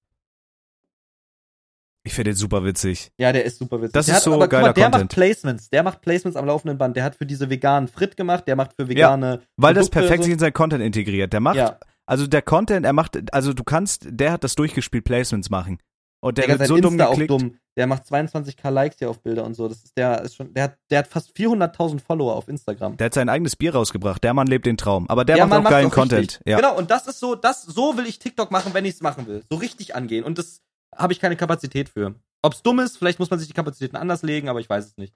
Ich 2.07 2.13
finde 2.13 2.31
den 2.31 2.37
super 2.37 2.63
witzig. 2.63 3.11
Ja, 3.17 3.31
der 3.33 3.43
ist 3.45 3.59
super 3.59 3.81
witzig. 3.81 3.93
Das 3.93 4.05
der 4.05 4.13
ist 4.15 4.17
hat, 4.19 4.23
so 4.23 4.33
aber, 4.33 4.47
geiler 4.47 4.67
mal, 4.67 4.73
der 4.73 4.83
Content. 4.85 5.03
macht 5.03 5.11
Placements. 5.15 5.69
Der 5.69 5.83
macht 5.83 6.01
Placements 6.01 6.37
am 6.37 6.45
laufenden 6.45 6.77
Band. 6.77 6.95
Der 6.95 7.03
hat 7.03 7.15
für 7.15 7.25
diese 7.25 7.49
veganen 7.49 7.87
Frit 7.87 8.15
gemacht. 8.17 8.47
Der 8.47 8.55
macht 8.55 8.71
für 8.75 8.87
vegane. 8.87 9.41
Weil 9.57 9.73
das 9.73 9.89
Produkte 9.89 9.99
perfekt 9.99 10.23
so. 10.23 10.25
sich 10.25 10.33
in 10.33 10.39
sein 10.39 10.53
Content 10.53 10.83
integriert. 10.83 11.33
Der 11.33 11.39
macht, 11.41 11.57
Ja, 11.57 11.77
also 12.05 12.25
der 12.27 12.41
Content, 12.41 12.85
er 12.85 12.93
macht, 12.93 13.17
also 13.33 13.53
du 13.53 13.63
kannst, 13.63 14.07
der 14.09 14.31
hat 14.31 14.43
das 14.43 14.55
durchgespielt, 14.55 15.03
Placements 15.03 15.49
machen. 15.49 15.79
Und 16.19 16.37
der 16.37 16.45
Digga, 16.45 16.59
wird 16.59 16.67
so 16.69 16.77
dumm 16.77 16.93
Insta 16.93 17.05
auch 17.07 17.11
geklickt. 17.11 17.29
dumm. 17.31 17.57
Der 17.75 17.85
macht 17.85 18.05
22k 18.05 18.71
Likes 18.71 18.97
hier 18.97 19.07
auf 19.09 19.21
Bilder 19.21 19.43
und 19.45 19.53
so. 19.53 19.67
Das 19.67 19.83
ist 19.83 19.95
der 19.95 20.21
ist 20.23 20.35
schon. 20.35 20.51
Der 20.53 20.63
hat, 20.63 20.77
der 20.89 20.99
hat 20.99 21.07
fast 21.07 21.29
400.000 21.37 21.99
Follower 21.99 22.35
auf 22.35 22.47
Instagram. 22.47 22.97
Der 22.97 23.05
hat 23.05 23.13
sein 23.13 23.29
eigenes 23.29 23.55
Bier 23.55 23.75
rausgebracht. 23.75 24.23
Der 24.23 24.33
Mann 24.33 24.47
lebt 24.47 24.65
den 24.65 24.77
Traum. 24.77 25.07
Aber 25.09 25.25
der, 25.25 25.35
Der 25.35 25.45
macht 25.45 25.49
Mann 25.49 25.59
auch 25.59 25.63
macht's 25.65 25.75
geilen 25.75 25.91
Content. 25.91 26.41
Ja. 26.45 26.55
Genau. 26.57 26.75
Und 26.75 26.89
das 26.89 27.05
ist 27.05 27.19
so, 27.19 27.35
das 27.35 27.61
so 27.61 27.95
will 27.97 28.07
ich 28.07 28.17
TikTok 28.17 28.49
machen, 28.49 28.73
wenn 28.73 28.85
ich 28.85 28.95
es 28.95 29.01
machen 29.01 29.27
will. 29.27 29.43
So 29.51 29.57
richtig 29.57 29.95
angehen. 29.95 30.23
Und 30.23 30.39
das 30.39 30.61
habe 30.95 31.13
ich 31.13 31.19
keine 31.19 31.35
Kapazität 31.35 31.89
für. 31.89 32.15
Ob's 32.43 32.61
dumm 32.61 32.79
ist, 32.79 32.97
vielleicht 32.97 33.19
muss 33.19 33.29
man 33.29 33.39
sich 33.39 33.47
die 33.47 33.53
Kapazitäten 33.53 33.95
anders 33.95 34.21
legen, 34.23 34.49
aber 34.49 34.59
ich 34.59 34.69
weiß 34.69 34.85
es 34.85 34.97
nicht. 34.97 35.13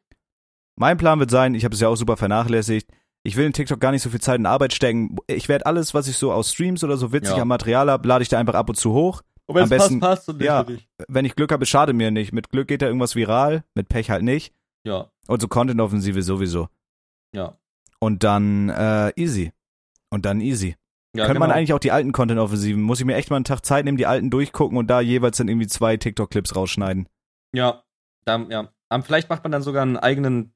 Mein 0.78 0.98
Plan 0.98 1.20
wird 1.20 1.30
sein, 1.32 1.54
ich 1.54 1.64
habe 1.66 1.76
es 1.76 1.82
ja 1.82 1.88
auch 1.88 1.96
super 1.96 2.18
vernachlässigt. 2.18 2.90
Ich 3.24 3.36
will 3.36 3.46
in 3.46 3.54
TikTok 3.54 3.80
gar 3.80 3.92
nicht 3.92 4.02
so 4.02 4.10
viel 4.10 4.22
Zeit 4.22 4.40
in 4.40 4.46
Arbeit 4.48 4.74
stecken. 4.74 5.16
Ich 5.28 5.48
werde 5.48 5.68
alles, 5.68 5.94
was 5.94 6.08
ich 6.08 6.18
so 6.18 6.32
aus 6.32 6.52
Streams 6.52 6.84
oder 6.84 6.98
so 6.98 7.14
witzig 7.14 7.36
Ja. 7.36 7.44
am 7.44 7.50
Material 7.50 7.90
habe, 7.92 8.08
lade 8.08 8.24
ich 8.24 8.30
da 8.30 8.40
einfach 8.40 8.56
ab 8.56 8.70
und 8.70 8.76
zu 8.76 8.92
hoch. 8.94 9.22
Und 9.46 9.56
wenn's 9.56 9.72
Am 9.72 9.78
besten- 9.78 10.00
passt, 10.00 10.26
passt 10.26 10.30
und 10.30 10.42
ja. 10.42 10.66
Wenn 11.08 11.26
ich 11.26 11.36
Glück 11.36 11.52
habe, 11.52 11.64
es 11.64 11.70
schadet 11.70 11.96
mir 11.96 12.10
nicht. 12.10 12.32
Mit 12.34 12.50
Glück 12.50 12.68
geht 12.68 12.82
da 12.82 12.88
irgendwas 12.88 13.16
viral, 13.16 13.64
mit 13.76 13.90
Pech 13.90 14.10
halt 14.10 14.24
nicht. 14.24 14.54
Ja, 14.84 15.12
Und 15.28 15.42
so 15.42 15.48
Content-Offensive 15.48 16.24
sowieso. 16.24 16.68
ja. 17.36 17.58
Und 18.00 18.24
dann 18.24 18.70
äh, 18.70 19.12
easy. 19.16 19.52
Und 20.10 20.26
dann 20.26 20.42
easy. 20.42 20.76
Ja 21.16 21.26
Könnte 21.26 21.40
man 21.40 21.50
genau. 21.50 21.58
eigentlich 21.58 21.74
auch 21.74 21.80
die 21.80 21.92
alten 21.92 22.12
Content-Offensiven, 22.12 22.82
muss 22.82 23.00
ich 23.00 23.06
mir 23.06 23.16
echt 23.16 23.30
mal 23.30 23.36
einen 23.38 23.46
Tag 23.46 23.66
Zeit 23.66 23.86
nehmen, 23.86 23.98
die 23.98 24.06
alten 24.08 24.30
durchgucken 24.30 24.78
und 24.78 24.88
da 24.88 25.02
jeweils 25.02 25.38
dann 25.38 25.48
irgendwie 25.48 25.68
zwei 25.68 25.98
TikTok-Clips 25.98 26.56
rausschneiden. 26.56 27.08
Ja, 27.54 27.84
da, 28.26 28.38
ja. 28.50 28.70
Ähm, 28.92 29.04
vielleicht 29.04 29.30
macht 29.30 29.44
man 29.44 29.52
dann 29.52 29.62
sogar 29.62 29.84
einen 29.84 29.98
eigenen 29.98 30.54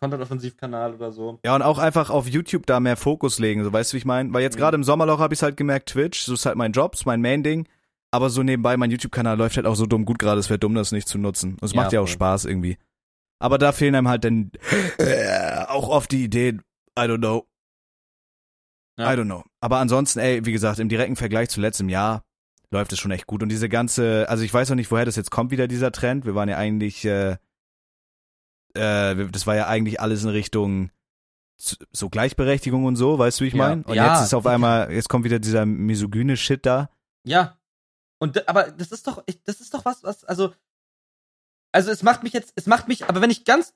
Content-Offensiv-Kanal 0.00 0.94
oder 0.94 1.12
so. 1.12 1.38
Ja, 1.44 1.54
und 1.54 1.62
auch 1.62 1.78
einfach 1.78 2.10
auf 2.10 2.28
YouTube 2.28 2.66
da 2.66 2.80
mehr 2.80 2.96
Fokus 2.96 3.38
legen, 3.38 3.64
so 3.64 3.72
weißt 3.72 3.92
du, 3.92 3.94
wie 3.94 3.98
ich 3.98 4.04
meine? 4.04 4.32
Weil 4.32 4.42
jetzt 4.42 4.56
Mhm. 4.56 4.60
gerade 4.60 4.74
im 4.76 4.84
Sommerloch 4.84 5.18
habe 5.18 5.32
ich 5.34 5.42
halt 5.42 5.56
gemerkt, 5.56 5.88
Twitch, 5.90 6.20
so 6.22 6.34
ist 6.34 6.46
halt 6.46 6.56
mein 6.56 6.72
Job, 6.72 6.94
ist 6.94 7.06
mein 7.06 7.20
Main-Ding. 7.22 7.66
Aber 8.10 8.30
so 8.30 8.42
nebenbei, 8.42 8.76
mein 8.76 8.90
YouTube-Kanal 8.92 9.36
läuft 9.36 9.56
halt 9.56 9.66
auch 9.66 9.74
so 9.74 9.86
dumm 9.86 10.04
gut 10.04 10.18
gerade, 10.20 10.38
es 10.38 10.48
wäre 10.48 10.58
dumm, 10.58 10.74
das 10.74 10.92
nicht 10.92 11.08
zu 11.08 11.18
nutzen. 11.18 11.52
Und 11.54 11.64
es 11.64 11.72
Ja, 11.72 11.82
macht 11.82 11.92
ja 11.92 12.00
auch 12.00 12.04
voll. 12.06 12.12
Spaß 12.12 12.44
irgendwie. 12.44 12.78
Aber 13.40 13.58
da 13.58 13.72
fehlen 13.72 13.94
einem 13.96 14.08
halt 14.08 14.24
dann 14.24 14.52
äh, 14.98 15.64
auch 15.66 15.88
oft 15.88 16.12
die 16.12 16.22
Ideen. 16.24 16.62
I 16.98 17.02
don't 17.02 17.18
know. 17.18 17.46
Ja. 18.96 19.12
I 19.12 19.16
don't 19.16 19.24
know. 19.24 19.42
Aber 19.60 19.78
ansonsten, 19.78 20.20
ey, 20.20 20.44
wie 20.46 20.52
gesagt, 20.52 20.78
im 20.78 20.88
direkten 20.88 21.16
Vergleich 21.16 21.48
zu 21.50 21.60
letztem 21.60 21.88
Jahr 21.88 22.24
läuft 22.70 22.92
es 22.92 22.98
schon 22.98 23.10
echt 23.10 23.26
gut. 23.26 23.42
Und 23.42 23.48
diese 23.48 23.68
ganze, 23.68 24.28
also 24.28 24.42
ich 24.44 24.52
weiß 24.54 24.68
noch 24.68 24.76
nicht, 24.76 24.90
woher 24.90 25.04
das 25.04 25.16
jetzt 25.16 25.30
kommt, 25.30 25.50
wieder 25.50 25.68
dieser 25.68 25.92
Trend. 25.92 26.24
Wir 26.26 26.34
waren 26.34 26.48
ja 26.48 26.56
eigentlich, 26.56 27.04
äh, 27.04 27.36
äh, 28.74 29.28
das 29.30 29.46
war 29.46 29.54
ja 29.56 29.66
eigentlich 29.68 30.00
alles 30.00 30.22
in 30.24 30.30
Richtung 30.30 30.90
so 31.56 32.08
Gleichberechtigung 32.08 32.84
und 32.84 32.96
so, 32.96 33.18
weißt 33.18 33.38
du, 33.40 33.44
wie 33.44 33.48
ich 33.48 33.54
Ja. 33.54 33.68
meine? 33.68 33.82
Und 33.84 33.94
Ja, 33.94 34.14
jetzt 34.14 34.24
ist 34.26 34.34
auf 34.34 34.46
einmal, 34.46 34.92
jetzt 34.92 35.08
kommt 35.08 35.24
wieder 35.24 35.38
dieser 35.38 35.64
misogyne 35.66 36.36
Shit 36.36 36.66
da. 36.66 36.90
Ja. 37.24 37.56
Und 38.18 38.48
aber 38.48 38.70
das 38.72 38.90
ist 38.90 39.06
doch, 39.06 39.22
das 39.44 39.60
ist 39.60 39.72
doch 39.72 39.84
was, 39.84 40.02
was, 40.02 40.24
also, 40.24 40.52
also 41.72 41.90
es 41.90 42.02
macht 42.02 42.22
mich 42.24 42.32
jetzt, 42.32 42.52
es 42.56 42.66
macht 42.66 42.88
mich, 42.88 43.08
aber 43.08 43.20
wenn 43.20 43.30
ich 43.30 43.44
ganz, 43.44 43.72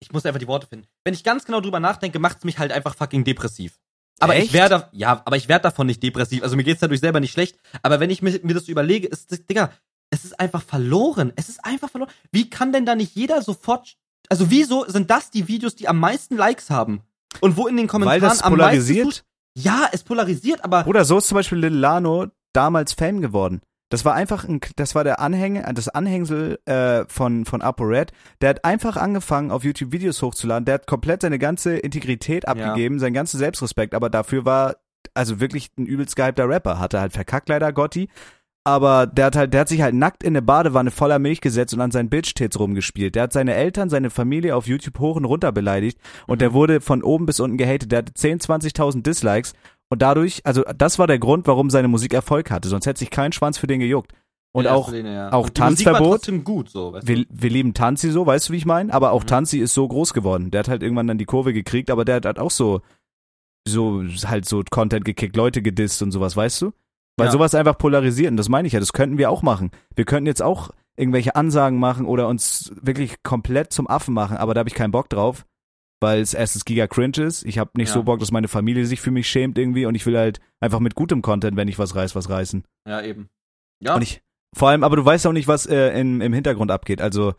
ich 0.00 0.12
muss 0.12 0.26
einfach 0.26 0.40
die 0.40 0.48
Worte 0.48 0.66
finden. 0.66 0.86
Wenn 1.04 1.14
ich 1.14 1.24
ganz 1.24 1.44
genau 1.44 1.60
drüber 1.60 1.80
nachdenke, 1.80 2.18
macht 2.18 2.38
es 2.38 2.44
mich 2.44 2.58
halt 2.58 2.72
einfach 2.72 2.94
fucking 2.94 3.24
depressiv. 3.24 3.78
Aber 4.20 4.36
Echt? 4.36 4.46
ich 4.46 4.52
werde, 4.52 4.88
ja, 4.92 5.22
aber 5.24 5.36
ich 5.36 5.48
werde 5.48 5.64
davon 5.64 5.86
nicht 5.86 6.02
depressiv. 6.02 6.42
Also 6.42 6.56
mir 6.56 6.64
geht's 6.64 6.80
dadurch 6.80 7.00
selber 7.00 7.20
nicht 7.20 7.32
schlecht. 7.32 7.58
Aber 7.82 8.00
wenn 8.00 8.10
ich 8.10 8.22
mir, 8.22 8.38
mir 8.42 8.54
das 8.54 8.66
so 8.66 8.72
überlege, 8.72 9.08
ist 9.08 9.32
das, 9.32 9.44
Digga, 9.46 9.70
es 10.10 10.24
ist 10.24 10.38
einfach 10.38 10.62
verloren. 10.62 11.32
Es 11.36 11.48
ist 11.48 11.64
einfach 11.64 11.90
verloren. 11.90 12.10
Wie 12.30 12.48
kann 12.48 12.72
denn 12.72 12.86
da 12.86 12.94
nicht 12.94 13.14
jeder 13.16 13.42
sofort, 13.42 13.96
also 14.28 14.50
wieso 14.50 14.84
sind 14.88 15.10
das 15.10 15.30
die 15.30 15.48
Videos, 15.48 15.74
die 15.74 15.88
am 15.88 15.98
meisten 15.98 16.36
Likes 16.36 16.70
haben? 16.70 17.02
Und 17.40 17.56
wo 17.56 17.66
in 17.66 17.76
den 17.76 17.88
Kommentaren 17.88 18.22
Weil 18.22 18.28
das 18.28 18.42
am 18.42 18.52
polarisiert? 18.52 19.06
meisten, 19.06 19.22
ja, 19.56 19.88
es 19.92 20.04
polarisiert, 20.04 20.62
aber 20.62 20.86
Oder 20.86 21.04
so 21.04 21.18
ist 21.18 21.28
zum 21.28 21.36
Beispiel 21.36 21.58
Lil 21.58 21.74
Lano 21.74 22.26
damals 22.52 22.92
Fame 22.92 23.20
geworden. 23.20 23.60
Das 23.94 24.04
war 24.04 24.14
einfach 24.14 24.44
ein, 24.44 24.58
das 24.74 24.96
war 24.96 25.04
der 25.04 25.20
Anhänger, 25.20 25.72
das 25.72 25.88
Anhängsel 25.88 26.58
äh, 26.64 27.04
von 27.06 27.44
von 27.44 27.62
ApoRed. 27.62 28.10
Der 28.40 28.48
hat 28.48 28.64
einfach 28.64 28.96
angefangen, 28.96 29.52
auf 29.52 29.62
YouTube 29.62 29.92
Videos 29.92 30.20
hochzuladen. 30.20 30.64
Der 30.64 30.74
hat 30.74 30.88
komplett 30.88 31.22
seine 31.22 31.38
ganze 31.38 31.76
Integrität 31.76 32.48
abgegeben, 32.48 32.98
seinen 32.98 33.14
ganzen 33.14 33.38
Selbstrespekt. 33.38 33.94
Aber 33.94 34.10
dafür 34.10 34.44
war 34.44 34.74
also 35.14 35.38
wirklich 35.38 35.70
ein 35.78 35.86
übelst 35.86 36.16
gehypter 36.16 36.48
Rapper. 36.48 36.80
Hatte 36.80 36.98
halt 37.00 37.12
verkackt 37.12 37.48
leider 37.48 37.72
Gotti. 37.72 38.08
Aber 38.64 39.06
der 39.06 39.26
hat 39.26 39.36
halt, 39.36 39.54
der 39.54 39.60
hat 39.60 39.68
sich 39.68 39.80
halt 39.80 39.94
nackt 39.94 40.24
in 40.24 40.32
eine 40.32 40.42
Badewanne 40.42 40.90
voller 40.90 41.20
Milch 41.20 41.40
gesetzt 41.40 41.72
und 41.72 41.80
an 41.80 41.92
seinen 41.92 42.08
Bitch-Tits 42.08 42.58
rumgespielt. 42.58 43.14
Der 43.14 43.24
hat 43.24 43.32
seine 43.32 43.54
Eltern, 43.54 43.90
seine 43.90 44.10
Familie 44.10 44.56
auf 44.56 44.66
YouTube 44.66 44.98
hoch 44.98 45.14
und 45.14 45.24
runter 45.24 45.52
beleidigt 45.52 46.00
und 46.26 46.40
der 46.40 46.52
wurde 46.52 46.80
von 46.80 47.04
oben 47.04 47.26
bis 47.26 47.38
unten 47.38 47.58
gehatet. 47.58 47.92
Der 47.92 47.98
hatte 47.98 48.14
10, 48.14 48.40
20.000 48.40 49.02
Dislikes 49.02 49.52
und 49.90 50.02
dadurch, 50.02 50.40
also 50.44 50.62
das 50.76 50.98
war 50.98 51.06
der 51.06 51.18
Grund, 51.18 51.46
warum 51.46 51.70
seine 51.70 51.88
Musik 51.88 52.14
Erfolg 52.14 52.50
hatte. 52.50 52.68
Sonst 52.68 52.86
hätte 52.86 52.98
sich 52.98 53.10
kein 53.10 53.32
Schwanz 53.32 53.58
für 53.58 53.66
den 53.66 53.80
gejuckt. 53.80 54.12
Und 54.52 54.68
auch, 54.68 54.90
Linie, 54.92 55.12
ja. 55.14 55.32
auch 55.32 55.46
Und 55.46 55.56
Tanzverbot. 55.56 56.30
gut, 56.44 56.70
so, 56.70 56.92
weißt 56.92 57.08
wir, 57.08 57.16
du? 57.16 57.24
wir 57.28 57.50
lieben 57.50 57.74
Tanzi 57.74 58.10
so, 58.10 58.24
weißt 58.24 58.48
du, 58.48 58.52
wie 58.52 58.56
ich 58.58 58.66
meine? 58.66 58.92
Aber 58.94 59.10
auch 59.10 59.22
Mhm. 59.22 59.26
Tanzi 59.28 59.58
ist 59.58 59.74
so 59.74 59.86
groß 59.88 60.14
geworden. 60.14 60.52
Der 60.52 60.60
hat 60.60 60.68
halt 60.68 60.82
irgendwann 60.84 61.08
dann 61.08 61.18
die 61.18 61.24
Kurve 61.24 61.52
gekriegt, 61.52 61.90
aber 61.90 62.04
der 62.04 62.16
hat 62.16 62.24
halt 62.26 62.38
auch 62.38 62.52
so, 62.52 62.80
so, 63.66 64.02
halt 64.26 64.44
so 64.46 64.62
Content 64.70 65.04
gekickt, 65.04 65.36
Leute 65.36 65.62
gedisst 65.62 66.02
und 66.02 66.12
sowas, 66.12 66.36
weißt 66.36 66.62
du? 66.62 66.72
Weil 67.16 67.26
Ja. 67.26 67.32
sowas 67.32 67.54
einfach 67.54 67.78
polarisiert 67.78 68.30
und 68.30 68.36
das 68.36 68.48
meine 68.48 68.66
ich 68.66 68.74
ja, 68.74 68.80
das 68.80 68.92
könnten 68.92 69.18
wir 69.18 69.30
auch 69.30 69.42
machen. 69.42 69.70
Wir 69.94 70.04
könnten 70.04 70.26
jetzt 70.26 70.42
auch 70.42 70.70
irgendwelche 70.96 71.34
Ansagen 71.34 71.78
machen 71.78 72.06
oder 72.06 72.28
uns 72.28 72.72
wirklich 72.80 73.22
komplett 73.22 73.72
zum 73.72 73.88
Affen 73.88 74.14
machen, 74.14 74.36
aber 74.36 74.54
da 74.54 74.60
habe 74.60 74.68
ich 74.68 74.74
keinen 74.74 74.90
Bock 74.92 75.08
drauf, 75.08 75.46
weil 76.00 76.20
es 76.20 76.34
erstens 76.34 76.64
giga 76.64 76.86
cringe 76.86 77.18
ist. 77.18 77.44
Ich 77.44 77.58
habe 77.58 77.70
nicht 77.76 77.88
Ja. 77.88 77.94
so 77.94 78.02
Bock, 78.02 78.20
dass 78.20 78.30
meine 78.32 78.48
Familie 78.48 78.86
sich 78.86 79.00
für 79.00 79.10
mich 79.10 79.28
schämt 79.28 79.58
irgendwie 79.58 79.86
und 79.86 79.94
ich 79.94 80.04
will 80.06 80.16
halt 80.18 80.40
einfach 80.60 80.80
mit 80.80 80.94
gutem 80.94 81.22
Content, 81.22 81.56
wenn 81.56 81.68
ich 81.68 81.78
was 81.78 81.94
reiß, 81.94 82.14
was 82.14 82.28
reißen. 82.28 82.64
Ja, 82.88 83.00
eben. 83.02 83.28
Ja, 83.80 83.94
Und 83.94 84.02
ich, 84.02 84.22
vor 84.56 84.68
allem, 84.68 84.84
aber 84.84 84.96
du 84.96 85.04
weißt 85.04 85.26
auch 85.26 85.32
nicht, 85.32 85.48
was 85.48 85.66
äh, 85.66 85.98
in, 85.98 86.20
im 86.20 86.32
Hintergrund 86.32 86.70
abgeht. 86.70 87.00
Also, 87.00 87.34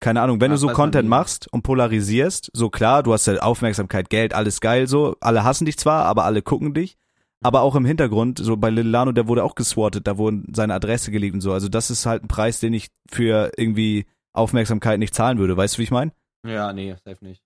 keine 0.00 0.20
Ahnung, 0.22 0.40
wenn 0.40 0.50
Ja, 0.50 0.54
du 0.54 0.58
so 0.60 0.68
Content 0.68 1.08
machst 1.08 1.46
und 1.52 1.62
polarisierst, 1.62 2.50
so 2.54 2.70
klar, 2.70 3.02
du 3.02 3.12
hast 3.12 3.26
ja 3.26 3.36
Aufmerksamkeit, 3.38 4.08
Geld, 4.10 4.34
alles 4.34 4.60
geil, 4.60 4.86
so, 4.86 5.16
alle 5.20 5.44
hassen 5.44 5.64
dich 5.66 5.76
zwar, 5.78 6.04
aber 6.06 6.24
alle 6.24 6.42
gucken 6.42 6.72
dich. 6.74 6.96
Aber 7.42 7.62
auch 7.62 7.74
im 7.74 7.86
Hintergrund, 7.86 8.38
so 8.38 8.56
bei 8.58 8.68
Lil 8.68 8.86
Lano, 8.86 9.12
der 9.12 9.26
wurde 9.26 9.44
auch 9.44 9.54
geswattet, 9.54 10.06
da 10.06 10.18
wurden 10.18 10.52
seine 10.54 10.74
Adresse 10.74 11.10
geleakt 11.10 11.34
und 11.34 11.40
so. 11.40 11.52
Also 11.52 11.68
das 11.70 11.90
ist 11.90 12.04
halt 12.04 12.22
ein 12.22 12.28
Preis, 12.28 12.60
den 12.60 12.74
ich 12.74 12.88
für 13.10 13.52
irgendwie 13.56 14.04
Aufmerksamkeit 14.34 14.98
nicht 14.98 15.14
zahlen 15.14 15.38
würde. 15.38 15.56
Weißt 15.56 15.74
du, 15.74 15.78
wie 15.78 15.84
ich 15.84 15.90
meine? 15.90 16.12
ja, 16.46 16.72
nee, 16.72 16.94
safe 17.04 17.24
nicht. 17.24 17.42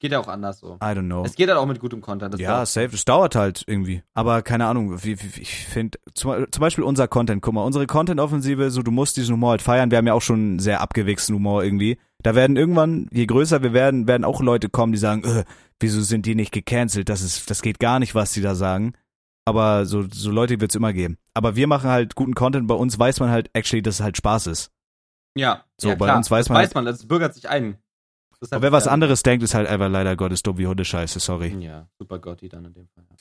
Geht 0.00 0.12
ja 0.12 0.18
auch 0.18 0.28
anders 0.28 0.60
so. 0.60 0.76
I 0.76 0.94
don't 0.94 1.06
know. 1.06 1.22
Es 1.26 1.34
geht 1.34 1.50
halt 1.50 1.58
auch 1.58 1.66
mit 1.66 1.78
gutem 1.78 2.00
Content. 2.00 2.32
Das 2.32 2.40
ja, 2.40 2.54
dauert. 2.54 2.68
safe. 2.68 2.94
Es 2.94 3.04
dauert 3.04 3.34
halt 3.34 3.62
irgendwie. 3.66 4.02
Aber 4.14 4.40
keine 4.40 4.64
Ahnung, 4.64 4.98
ich 5.04 5.66
finde, 5.66 5.98
zum, 6.14 6.46
Beispiel 6.58 6.84
unser 6.84 7.06
Content, 7.06 7.42
guck 7.42 7.52
mal, 7.52 7.64
unsere 7.64 7.86
Content-Offensive, 7.86 8.70
so 8.70 8.82
du 8.82 8.90
musst 8.90 9.18
diesen 9.18 9.34
Humor 9.34 9.50
halt 9.50 9.62
feiern. 9.62 9.90
Wir 9.90 9.98
haben 9.98 10.06
ja 10.06 10.14
auch 10.14 10.22
schon 10.22 10.58
sehr 10.58 10.80
abgewichsten 10.80 11.34
Humor 11.34 11.62
irgendwie. 11.62 11.98
Da 12.22 12.34
werden 12.34 12.56
irgendwann, 12.56 13.08
je 13.12 13.26
größer 13.26 13.62
wir 13.62 13.74
werden, 13.74 14.08
werden 14.08 14.24
auch 14.24 14.40
Leute 14.40 14.70
kommen, 14.70 14.92
die 14.92 14.98
sagen, 14.98 15.22
äh, 15.24 15.44
wieso 15.80 16.00
sind 16.00 16.24
die 16.24 16.34
nicht 16.34 16.52
gecancelt? 16.52 17.10
Das 17.10 17.20
ist, 17.20 17.50
das 17.50 17.60
geht 17.60 17.78
gar 17.78 17.98
nicht, 17.98 18.14
was 18.14 18.32
die 18.32 18.40
da 18.40 18.54
sagen. 18.54 18.94
Aber 19.44 19.84
so, 19.84 20.06
so 20.10 20.30
Leute 20.30 20.62
wird's 20.62 20.74
immer 20.74 20.94
geben. 20.94 21.18
Aber 21.34 21.56
wir 21.56 21.66
machen 21.66 21.90
halt 21.90 22.14
guten 22.14 22.34
Content. 22.34 22.66
Bei 22.68 22.74
uns 22.74 22.98
weiß 22.98 23.20
man 23.20 23.30
halt, 23.30 23.50
actually, 23.52 23.82
dass 23.82 23.96
es 23.96 24.00
halt 24.00 24.16
Spaß 24.16 24.46
ist. 24.46 24.70
Ja, 25.36 25.64
So, 25.78 25.90
ja, 25.90 25.94
bei 25.94 26.06
klar. 26.06 26.16
uns 26.16 26.30
weiß 26.30 26.48
man 26.48 26.58
halt 26.58 26.68
weiß 26.68 26.74
man, 26.74 26.86
das 26.86 27.06
bürgert 27.06 27.34
sich 27.34 27.48
ein. 27.50 27.76
Halt- 28.50 28.62
wer 28.62 28.72
was 28.72 28.86
anderes 28.88 29.22
denkt, 29.22 29.42
ist 29.42 29.54
halt 29.54 29.68
einfach 29.68 29.88
leider 29.90 30.16
Gottes 30.16 30.42
dumm 30.42 30.58
wie 30.58 30.66
Hundescheiße, 30.66 31.20
sorry. 31.20 31.54
Ja, 31.62 31.88
super 31.98 32.18
Gotti 32.18 32.48
dann 32.48 32.64
in 32.64 32.72
dem 32.74 32.88
Fall. 32.88 33.04
ja. 33.10 33.16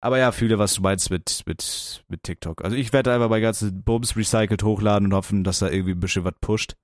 Aber 0.00 0.18
ja, 0.18 0.32
fühle, 0.32 0.58
was 0.58 0.74
du 0.74 0.82
meinst 0.82 1.08
mit, 1.10 1.42
mit, 1.46 2.04
mit 2.08 2.22
TikTok. 2.22 2.62
Also 2.62 2.76
ich 2.76 2.92
werde 2.92 3.14
einfach 3.14 3.30
bei 3.30 3.40
ganzen 3.40 3.82
Bums 3.84 4.16
recycelt 4.16 4.62
hochladen 4.62 5.06
und 5.08 5.14
hoffen, 5.14 5.44
dass 5.44 5.60
da 5.60 5.70
irgendwie 5.70 5.92
ein 5.92 6.00
bisschen 6.00 6.24
was 6.24 6.34
pusht. 6.42 6.76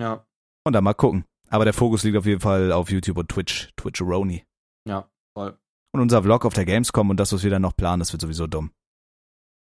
Ja, 0.00 0.24
Und 0.64 0.72
dann 0.72 0.82
mal 0.84 0.94
gucken. 0.94 1.26
Aber 1.50 1.64
der 1.64 1.74
Fokus 1.74 2.02
liegt 2.04 2.16
auf 2.16 2.24
jeden 2.24 2.40
Fall 2.40 2.72
auf 2.72 2.90
YouTube 2.90 3.18
und 3.18 3.28
Twitch. 3.28 3.68
Twitcheroni. 3.76 4.46
ja, 4.88 5.06
voll. 5.36 5.58
Und 5.94 6.00
unser 6.00 6.22
Vlog 6.22 6.46
auf 6.46 6.54
der 6.54 6.64
Gamescom 6.64 7.10
und 7.10 7.18
das, 7.18 7.34
was 7.34 7.42
wir 7.42 7.50
dann 7.50 7.60
noch 7.60 7.76
planen, 7.76 8.00
das 8.00 8.12
wird 8.12 8.22
sowieso 8.22 8.46
dumm. 8.46 8.72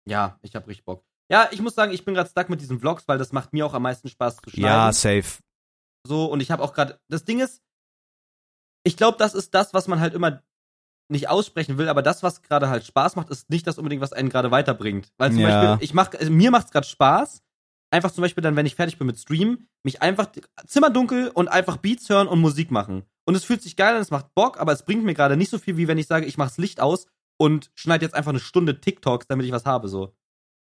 Ja, 0.08 0.38
ich 0.42 0.54
hab 0.54 0.68
richtig 0.68 0.84
Bock. 0.84 1.04
Ja, 1.28 1.48
ich 1.50 1.60
muss 1.60 1.74
sagen, 1.74 1.90
ich 1.92 2.04
bin 2.04 2.14
gerade 2.14 2.30
stuck 2.30 2.48
mit 2.50 2.60
diesen 2.60 2.78
Vlogs, 2.78 3.08
weil 3.08 3.18
das 3.18 3.32
macht 3.32 3.52
mir 3.52 3.66
auch 3.66 3.74
am 3.74 3.82
meisten 3.82 4.08
Spaß 4.08 4.36
zu 4.36 4.50
schneiden. 4.50 4.64
Ja, 4.64 4.92
safe. 4.92 5.40
So 6.06 6.26
und 6.26 6.40
ich 6.40 6.50
habe 6.50 6.62
auch 6.62 6.72
gerade 6.72 6.98
das 7.08 7.24
Ding 7.24 7.40
ist 7.40 7.62
ich 8.84 8.96
glaube 8.96 9.18
das 9.18 9.34
ist 9.34 9.54
das 9.54 9.74
was 9.74 9.88
man 9.88 10.00
halt 10.00 10.14
immer 10.14 10.42
nicht 11.08 11.28
aussprechen 11.28 11.76
will 11.78 11.88
aber 11.88 12.02
das 12.02 12.22
was 12.22 12.42
gerade 12.42 12.68
halt 12.68 12.84
Spaß 12.84 13.16
macht 13.16 13.30
ist 13.30 13.50
nicht 13.50 13.66
das 13.66 13.78
unbedingt 13.78 14.02
was 14.02 14.12
einen 14.12 14.28
gerade 14.28 14.50
weiterbringt. 14.50 15.12
Weil 15.18 15.32
zum 15.32 15.40
Ja. 15.40 15.66
Beispiel 15.66 15.84
ich 15.84 15.94
mach 15.94 16.12
also 16.14 16.30
mir 16.30 16.50
macht's 16.50 16.70
gerade 16.70 16.86
Spaß 16.86 17.42
einfach 17.90 18.12
zum 18.12 18.22
Beispiel 18.22 18.42
dann 18.42 18.56
wenn 18.56 18.66
ich 18.66 18.76
fertig 18.76 18.96
bin 18.98 19.06
mit 19.06 19.18
Stream 19.18 19.68
mich 19.82 20.02
einfach 20.02 20.30
zimmerdunkel 20.66 21.28
und 21.28 21.48
einfach 21.48 21.76
Beats 21.78 22.08
hören 22.08 22.28
und 22.28 22.40
Musik 22.40 22.70
machen. 22.70 23.04
Und 23.26 23.34
es 23.34 23.44
fühlt 23.44 23.62
sich 23.62 23.76
geil 23.76 23.94
an 23.94 24.00
es 24.00 24.10
macht 24.10 24.34
Bock 24.34 24.58
aber 24.60 24.72
es 24.72 24.84
bringt 24.84 25.04
mir 25.04 25.14
gerade 25.14 25.36
nicht 25.36 25.50
so 25.50 25.58
viel 25.58 25.76
wie 25.76 25.88
wenn 25.88 25.98
ich 25.98 26.06
sage 26.06 26.26
ich 26.26 26.38
mach's 26.38 26.58
Licht 26.58 26.80
aus 26.80 27.06
und 27.38 27.70
schneide 27.74 28.04
jetzt 28.04 28.14
einfach 28.14 28.30
eine 28.30 28.40
Stunde 28.40 28.80
TikToks 28.80 29.26
damit 29.26 29.46
ich 29.46 29.52
was 29.52 29.66
habe 29.66 29.88
so 29.88 30.14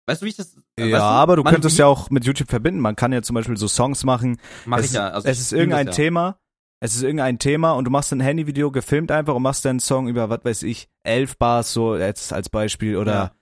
weißt 0.07 0.23
du 0.23 0.27
wie 0.27 0.31
ich 0.31 0.37
das 0.37 0.57
äh, 0.79 0.87
Ja, 0.87 0.93
weißt 0.93 1.03
aber 1.03 1.37
du 1.37 1.45
könntest 1.45 1.79
ja 1.79 1.87
auch 1.87 2.11
mit 2.11 2.25
YouTube 2.25 2.49
verbinden. 2.51 2.81
Man 2.81 2.97
kann 2.97 3.13
ja 3.13 3.23
zum 3.23 3.35
Beispiel 3.35 3.57
so 3.57 3.69
Songs 3.69 4.05
machen. 4.05 4.41
mach 4.65 4.79
es, 4.79 4.87
ich 4.87 4.93
ja 4.93 5.09
also 5.09 5.29
es 5.29 5.41
ist 5.41 5.53
irgendein 5.53 5.87
ja. 5.87 5.93
Thema. 5.93 6.39
Es 6.81 6.97
ist 6.97 7.03
irgendein 7.03 7.39
Thema 7.39 7.73
und 7.73 7.85
du 7.85 7.93
machst 7.93 8.13
ein 8.13 8.19
Handyvideo 8.21 8.73
gefilmt 8.73 9.13
einfach 9.13 9.37
und 9.37 9.43
machst 9.43 9.65
dann 9.65 9.71
einen 9.71 9.81
Song 9.81 10.09
über, 10.09 10.29
was 10.31 10.45
weiß 10.45 10.63
ich, 10.65 10.89
elf 11.05 11.39
Bars 11.39 11.73
so 11.73 11.97
jetzt 11.97 12.33
als 12.33 12.49
Beispiel 12.49 12.97
oder 12.97 13.13
Ja. 13.13 13.33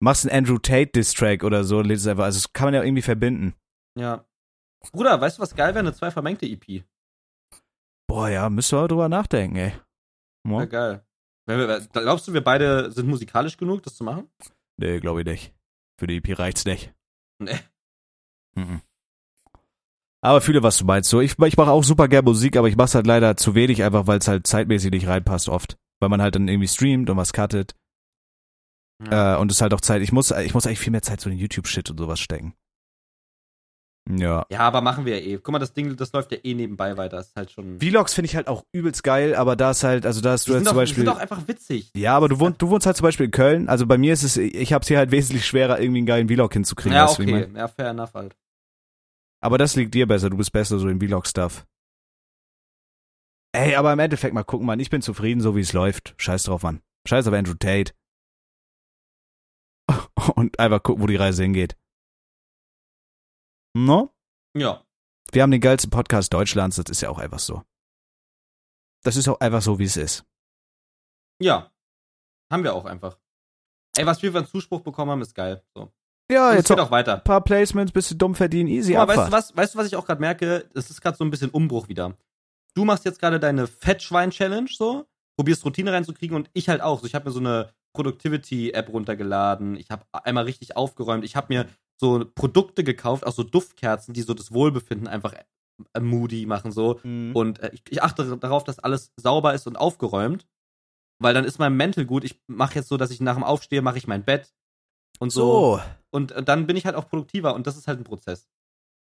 machst 0.00 0.26
einen 0.26 0.36
Andrew 0.36 0.58
Tate 0.58 0.90
Diss-Track 0.90 1.44
oder 1.44 1.62
so, 1.62 1.80
lädst 1.82 2.04
es 2.04 2.08
einfach. 2.10 2.24
Also 2.24 2.38
das 2.38 2.52
kann 2.52 2.66
man 2.66 2.74
ja 2.74 2.82
irgendwie 2.82 3.02
verbinden. 3.02 3.54
Ja. 3.96 4.24
Bruder, 4.92 5.20
weißt 5.20 5.38
du, 5.38 5.42
was 5.42 5.54
geil 5.54 5.74
wäre? 5.74 5.78
Eine 5.86 5.94
zwei 5.94 6.10
vermengte 6.10 6.46
EP. 6.46 6.84
Boah, 8.08 8.28
ja, 8.28 8.50
müssen 8.50 8.76
wir 8.76 8.88
drüber 8.88 9.08
nachdenken, 9.08 9.56
ey. 9.56 9.72
Ja. 10.48 10.64
geil. 10.64 11.04
Glaubst 11.92 12.26
du, 12.26 12.32
wir 12.32 12.42
beide 12.42 12.90
sind 12.90 13.08
musikalisch 13.08 13.56
genug, 13.56 13.82
das 13.82 13.96
zu 13.96 14.04
machen? 14.04 14.28
Nee, 14.78 14.98
glaube 14.98 15.20
ich 15.20 15.26
nicht. 15.26 15.54
Für 15.96 16.06
die 16.06 16.16
EP 16.16 16.38
reicht's 16.38 16.64
nicht. 16.64 16.92
Nee. 17.38 17.58
Mhm. 18.54 18.82
Aber 20.20 20.40
fühle, 20.40 20.62
was 20.62 20.78
du 20.78 20.86
meinst. 20.86 21.10
So, 21.10 21.20
ich, 21.20 21.38
ich 21.38 21.56
mache 21.56 21.70
auch 21.70 21.84
super 21.84 22.08
gern 22.08 22.24
Musik, 22.24 22.56
aber 22.56 22.68
ich 22.68 22.76
mache 22.76 22.94
halt 22.94 23.06
leider 23.06 23.36
zu 23.36 23.54
wenig, 23.54 23.82
einfach 23.82 24.06
weil 24.06 24.18
es 24.18 24.28
halt 24.28 24.46
zeitmäßig 24.46 24.90
nicht 24.90 25.06
reinpasst 25.06 25.48
oft. 25.48 25.76
Weil 26.00 26.08
man 26.08 26.22
halt 26.22 26.34
dann 26.34 26.48
irgendwie 26.48 26.68
streamt 26.68 27.10
und 27.10 27.16
was 27.16 27.32
cuttet. 27.32 27.74
Ja. 29.04 29.34
Äh, 29.34 29.38
und 29.38 29.50
es 29.50 29.58
ist 29.58 29.60
halt 29.60 29.74
auch 29.74 29.80
Zeit. 29.80 30.02
Ich 30.02 30.12
muss, 30.12 30.30
ich 30.30 30.54
muss 30.54 30.66
eigentlich 30.66 30.78
viel 30.78 30.92
mehr 30.92 31.02
Zeit 31.02 31.20
so 31.20 31.28
in 31.28 31.36
YouTube-Shit 31.36 31.90
und 31.90 31.98
sowas 31.98 32.20
stecken. 32.20 32.54
Ja. 34.10 34.44
ja, 34.50 34.60
aber 34.60 34.82
machen 34.82 35.06
wir 35.06 35.18
ja 35.18 35.24
eh. 35.24 35.36
Guck 35.38 35.52
mal, 35.52 35.58
das 35.58 35.72
Ding, 35.72 35.96
das 35.96 36.12
läuft 36.12 36.30
ja 36.30 36.38
eh 36.42 36.52
nebenbei 36.52 36.96
weiter. 36.98 37.16
Das 37.16 37.28
ist 37.28 37.36
halt 37.36 37.50
schon. 37.50 37.80
Vlogs 37.80 38.12
finde 38.12 38.26
ich 38.26 38.36
halt 38.36 38.48
auch 38.48 38.64
übelst 38.70 39.02
geil, 39.02 39.34
aber 39.34 39.56
da 39.56 39.70
ist 39.70 39.82
halt, 39.82 40.04
also 40.04 40.20
da 40.20 40.32
hast 40.32 40.46
die 40.46 40.50
du 40.50 40.56
halt 40.56 40.66
zum 40.66 40.74
die 40.74 40.80
Beispiel. 40.80 41.04
sind 41.04 41.14
doch 41.14 41.18
einfach 41.18 41.48
witzig. 41.48 41.90
Ja, 41.96 42.14
aber 42.14 42.28
du 42.28 42.38
wohnst, 42.38 42.60
du 42.60 42.68
wohnst 42.68 42.84
halt 42.86 42.96
zum 42.98 43.04
Beispiel 43.04 43.26
in 43.26 43.32
Köln. 43.32 43.68
Also 43.68 43.86
bei 43.86 43.96
mir 43.96 44.12
ist 44.12 44.22
es, 44.22 44.36
ich 44.36 44.74
hab's 44.74 44.88
hier 44.88 44.98
halt 44.98 45.10
wesentlich 45.10 45.46
schwerer, 45.46 45.80
irgendwie 45.80 46.00
einen 46.00 46.06
geilen 46.06 46.28
Vlog 46.28 46.52
hinzukriegen. 46.52 46.96
Ja, 46.96 47.08
okay. 47.08 47.30
mein? 47.30 47.56
Ja, 47.56 47.66
fair 47.66 47.88
enough 47.88 48.12
halt. 48.12 48.36
Aber 49.40 49.56
das 49.56 49.74
liegt 49.74 49.94
dir 49.94 50.06
besser, 50.06 50.28
du 50.28 50.36
bist 50.36 50.52
besser 50.52 50.78
so 50.78 50.88
im 50.88 51.00
Vlog-Stuff. 51.00 51.66
Ey, 53.52 53.76
aber 53.76 53.92
im 53.92 53.98
Endeffekt 54.00 54.34
mal 54.34 54.42
gucken, 54.42 54.66
Mann, 54.66 54.80
ich 54.80 54.90
bin 54.90 55.00
zufrieden, 55.00 55.40
so 55.40 55.56
wie 55.56 55.60
es 55.60 55.72
läuft. 55.72 56.14
Scheiß 56.18 56.42
drauf, 56.44 56.62
Mann. 56.62 56.80
Scheiß 57.06 57.26
auf 57.26 57.34
Andrew 57.34 57.54
Tate. 57.54 57.92
Und 60.34 60.58
einfach 60.58 60.82
gucken, 60.82 61.02
wo 61.02 61.06
die 61.06 61.16
Reise 61.16 61.42
hingeht. 61.42 61.76
No? 63.76 64.14
Ja. 64.56 64.84
Wir 65.32 65.42
haben 65.42 65.50
den 65.50 65.60
geilsten 65.60 65.90
Podcast 65.90 66.32
Deutschlands, 66.32 66.76
das 66.76 66.90
ist 66.90 67.00
ja 67.00 67.10
auch 67.10 67.18
einfach 67.18 67.40
so. 67.40 67.62
Das 69.02 69.16
ist 69.16 69.28
auch 69.28 69.40
einfach 69.40 69.62
so, 69.62 69.78
wie 69.78 69.84
es 69.84 69.96
ist. 69.96 70.24
Ja. 71.40 71.70
Haben 72.50 72.62
wir 72.62 72.74
auch 72.74 72.84
einfach. 72.84 73.18
Ey, 73.96 74.06
was 74.06 74.22
wir 74.22 74.32
für 74.32 74.38
einen 74.38 74.46
Zuspruch 74.46 74.80
bekommen 74.80 75.10
haben, 75.10 75.22
ist 75.22 75.34
geil. 75.34 75.62
So. 75.74 75.92
Ja, 76.30 76.46
Und 76.46 76.52
es 76.52 76.58
jetzt 76.60 76.68
geht 76.68 76.80
auch 76.80 76.90
weiter. 76.90 77.14
ein 77.16 77.24
paar 77.24 77.42
Placements, 77.42 77.92
bisschen 77.92 78.16
dumm 78.18 78.34
verdienen, 78.34 78.68
easy 78.68 78.94
mal, 78.94 79.06
weißt 79.08 79.28
du 79.28 79.32
was, 79.32 79.56
weißt 79.56 79.74
du, 79.74 79.78
was 79.78 79.86
ich 79.86 79.96
auch 79.96 80.06
gerade 80.06 80.20
merke? 80.20 80.68
Es 80.74 80.88
ist 80.90 81.00
gerade 81.00 81.16
so 81.16 81.24
ein 81.24 81.30
bisschen 81.30 81.50
Umbruch 81.50 81.88
wieder. 81.88 82.16
du 82.74 82.84
machst 82.84 83.04
jetzt 83.04 83.20
gerade 83.20 83.38
deine 83.38 83.66
Fettschwein-Challenge 83.66 84.68
so, 84.70 85.06
probierst 85.36 85.64
Routine 85.64 85.92
reinzukriegen 85.92 86.36
und 86.36 86.48
ich 86.54 86.68
halt 86.68 86.80
auch. 86.80 87.00
So, 87.00 87.06
ich 87.06 87.14
habe 87.14 87.26
mir 87.26 87.32
so 87.32 87.40
eine 87.40 87.70
Productivity-App 87.92 88.88
runtergeladen. 88.88 89.76
Ich 89.76 89.90
habe 89.90 90.04
einmal 90.12 90.44
richtig 90.44 90.76
aufgeräumt. 90.76 91.24
Ich 91.24 91.36
habe 91.36 91.52
mir 91.52 91.68
so 92.00 92.24
Produkte 92.34 92.84
gekauft, 92.84 93.26
auch 93.26 93.32
so 93.32 93.42
Duftkerzen, 93.42 94.14
die 94.14 94.22
so 94.22 94.34
das 94.34 94.52
Wohlbefinden 94.52 95.08
einfach 95.08 95.34
äh, 95.92 96.00
moody 96.00 96.46
machen 96.46 96.72
so. 96.72 97.00
Mhm. 97.02 97.34
Und 97.34 97.60
äh, 97.60 97.70
ich, 97.72 97.82
ich 97.88 98.02
achte 98.02 98.36
darauf, 98.36 98.64
dass 98.64 98.78
alles 98.78 99.12
sauber 99.16 99.54
ist 99.54 99.66
und 99.66 99.76
aufgeräumt, 99.76 100.46
weil 101.20 101.34
dann 101.34 101.44
ist 101.44 101.58
mein 101.58 101.76
Mental 101.76 102.04
gut. 102.04 102.24
Ich 102.24 102.40
mache 102.46 102.76
jetzt 102.76 102.88
so, 102.88 102.96
dass 102.96 103.10
ich 103.10 103.20
nach 103.20 103.34
dem 103.34 103.44
Aufstehe 103.44 103.82
mache 103.82 103.98
ich 103.98 104.06
mein 104.06 104.24
Bett 104.24 104.52
und 105.18 105.30
so. 105.30 105.76
So. 105.76 105.82
Und 106.10 106.32
äh, 106.32 106.42
dann 106.42 106.66
bin 106.66 106.76
ich 106.76 106.86
halt 106.86 106.96
auch 106.96 107.08
produktiver 107.08 107.54
und 107.54 107.66
das 107.66 107.76
ist 107.76 107.88
halt 107.88 108.00
ein 108.00 108.04
Prozess. 108.04 108.48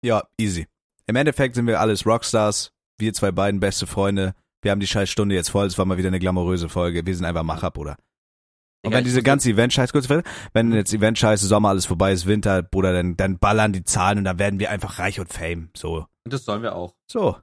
Ja, 0.04 0.24
easy. 0.40 0.68
Im 1.08 1.16
Endeffekt 1.16 1.56
sind 1.56 1.68
wir 1.68 1.80
alles 1.80 2.06
Rockstars. 2.06 2.72
Wir 2.98 3.14
zwei 3.14 3.32
beiden 3.32 3.60
beste 3.60 3.88
Freunde. 3.88 4.36
Wir 4.62 4.72
haben 4.72 4.80
die 4.80 4.88
scheiß 4.88 5.10
Stunde 5.10 5.36
jetzt 5.36 5.50
voll. 5.50 5.68
Es 5.68 5.78
war 5.78 5.86
mal 5.86 5.98
wieder 5.98 6.10
eine 6.10 6.20
glamouröse 6.20 6.70
Folge. 6.70 7.06
Wir 7.06 7.16
sind 7.16 7.26
einfach 7.26 7.44
Macher, 7.44 7.72
Bruder. 7.72 7.98
Und 8.86 8.94
wenn 8.94 9.04
diese 9.04 9.22
ganze 9.24 9.50
Event-Scheiß, 9.50 9.92
kurz, 9.92 10.08
wenn 10.54 10.72
jetzt 10.72 10.94
Event-Scheiße, 10.94 11.48
Sommer, 11.48 11.70
alles 11.70 11.86
vorbei 11.86 12.14
ist, 12.14 12.26
Winter, 12.28 12.64
Bruder, 12.64 12.94
dann, 12.94 13.18
dann 13.18 13.38
ballern 13.38 13.74
die 13.74 13.84
Zahlen 13.84 14.20
und 14.20 14.24
dann 14.24 14.40
werden 14.40 14.60
wir 14.60 14.70
einfach 14.72 15.00
reich 15.00 15.20
und 15.20 15.32
fame. 15.34 15.70
So. 15.76 16.06
Und 16.26 16.34
das 16.34 16.46
sollen 16.46 16.62
wir 16.62 16.76
auch. 16.76 16.96
So. 17.12 17.32
Das 17.34 17.42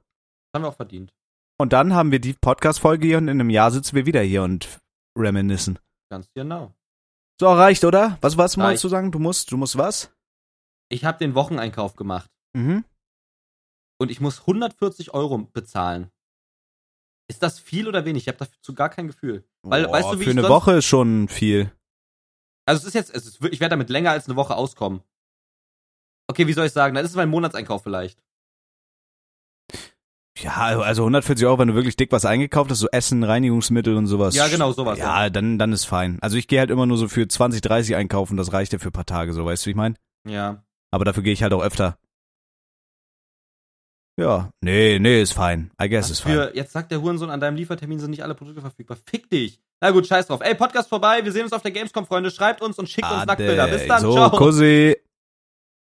haben 0.55 0.63
wir 0.63 0.69
auch 0.69 0.75
verdient. 0.75 1.13
Und 1.59 1.73
dann 1.73 1.93
haben 1.93 2.11
wir 2.11 2.19
die 2.19 2.33
Podcast-Folge 2.33 3.05
hier 3.07 3.17
und 3.19 3.27
in 3.27 3.39
einem 3.39 3.49
Jahr 3.51 3.69
sitzen 3.71 3.95
wir 3.95 4.05
wieder 4.07 4.21
hier 4.21 4.41
und 4.43 4.79
reminiscen. 5.17 5.77
Ganz 6.09 6.27
genau. 6.33 6.73
So, 7.39 7.51
reicht, 7.51 7.83
oder? 7.85 8.17
Was, 8.21 8.37
was 8.37 8.57
Reicht. 8.57 8.83
du 8.83 8.87
sagen? 8.89 9.11
Du 9.11 9.19
musst, 9.19 9.51
du 9.51 9.57
musst 9.57 9.77
was? 9.77 10.11
Ich 10.89 11.05
habe 11.05 11.19
den 11.19 11.35
Wocheneinkauf 11.35 11.95
gemacht 11.95 12.31
Mhm. 12.55 12.83
und 13.99 14.09
ich 14.09 14.21
muss 14.21 14.39
140 14.41 15.13
Euro 15.13 15.37
bezahlen. 15.37 16.09
Ist 17.27 17.43
das 17.43 17.59
viel 17.59 17.87
oder 17.87 18.05
wenig? 18.05 18.23
Ich 18.23 18.27
habe 18.27 18.37
dazu 18.37 18.73
gar 18.73 18.89
kein 18.89 19.07
Gefühl. 19.07 19.43
Weil, 19.61 19.85
Boah, 19.85 19.93
weißt 19.93 20.11
du, 20.13 20.19
wie 20.19 20.23
für 20.25 20.31
eine 20.31 20.41
sonst, 20.41 20.53
Woche 20.53 20.73
ist 20.77 20.85
schon 20.85 21.27
viel. 21.27 21.71
Also 22.65 22.81
es 22.81 22.85
ist 22.85 22.93
jetzt, 22.93 23.13
es 23.13 23.25
ist, 23.25 23.43
ich 23.43 23.59
werde 23.59 23.71
damit 23.71 23.89
länger 23.89 24.11
als 24.11 24.27
eine 24.27 24.35
Woche 24.35 24.55
auskommen. 24.55 25.01
Okay, 26.27 26.47
wie 26.47 26.53
soll 26.53 26.65
ich 26.65 26.73
sagen? 26.73 26.95
Das 26.95 27.05
ist 27.05 27.15
mein 27.15 27.29
Monatseinkauf 27.29 27.83
vielleicht. 27.83 28.21
Ja, 30.37 30.51
also 30.51 31.01
140 31.01 31.45
Euro, 31.47 31.57
wenn 31.59 31.69
du 31.69 31.73
wirklich 31.73 31.95
dick 31.95 32.11
was 32.11 32.25
eingekauft 32.25 32.69
hast, 32.69 32.79
so 32.79 32.87
Essen, 32.91 33.23
Reinigungsmittel 33.23 33.95
und 33.95 34.05
sowas. 34.07 34.35
Ja, 34.35 34.47
genau, 34.47 34.71
sowas, 34.71 34.99
Ja, 34.99 35.29
dann, 35.29 35.57
dann 35.57 35.73
ist 35.73 35.85
fein. 35.85 36.19
Also 36.21 36.37
ich 36.37 36.47
gehe 36.47 36.59
halt 36.59 36.69
immer 36.69 36.85
nur 36.85 36.97
so 36.97 37.07
für 37.07 37.27
20, 37.27 37.61
30 37.61 37.95
einkaufen, 37.95 38.37
das 38.37 38.53
reicht 38.53 38.71
ja 38.71 38.79
für 38.79 38.89
ein 38.89 38.93
paar 38.93 39.05
Tage, 39.05 39.33
so 39.33 39.45
weißt 39.45 39.65
du, 39.65 39.67
wie 39.67 39.71
ich 39.71 39.75
meine? 39.75 39.95
Ja. 40.27 40.63
Aber 40.91 41.05
dafür 41.05 41.23
gehe 41.23 41.33
ich 41.33 41.41
halt 41.41 41.53
auch 41.53 41.63
öfter. 41.63 41.97
Ja, 44.19 44.49
nee, 44.61 44.97
nee, 44.99 45.21
ist 45.21 45.33
fein. 45.33 45.69
I 45.81 45.87
guess 45.87 46.09
ist 46.09 46.21
fein. 46.21 46.33
für, 46.33 46.55
jetzt 46.55 46.71
sagt 46.71 46.91
der 46.91 47.01
Hurensohn, 47.01 47.29
an 47.29 47.39
deinem 47.39 47.55
Liefertermin 47.55 47.99
sind 47.99 48.09
nicht 48.09 48.23
alle 48.23 48.33
Produkte 48.33 48.61
verfügbar. 48.61 48.97
Fick 49.05 49.29
dich. 49.29 49.59
Na 49.79 49.91
gut, 49.91 50.07
scheiß 50.07 50.25
drauf. 50.25 50.41
Ey, 50.43 50.55
Podcast 50.55 50.89
vorbei. 50.89 51.23
Wir 51.23 51.31
sehen 51.31 51.43
uns 51.43 51.53
auf 51.53 51.61
der 51.61 51.71
Gamescom, 51.71 52.07
Freunde. 52.07 52.31
Schreibt 52.31 52.63
uns 52.63 52.79
und 52.79 52.89
schickt 52.89 53.07
uns 53.07 53.21
Ade. 53.21 53.27
Nacktbilder. 53.27 53.67
Bis 53.67 53.87
dann. 53.87 54.01
So, 54.01 54.13
Ciao. 54.13 54.31
Kussi. 54.31 54.97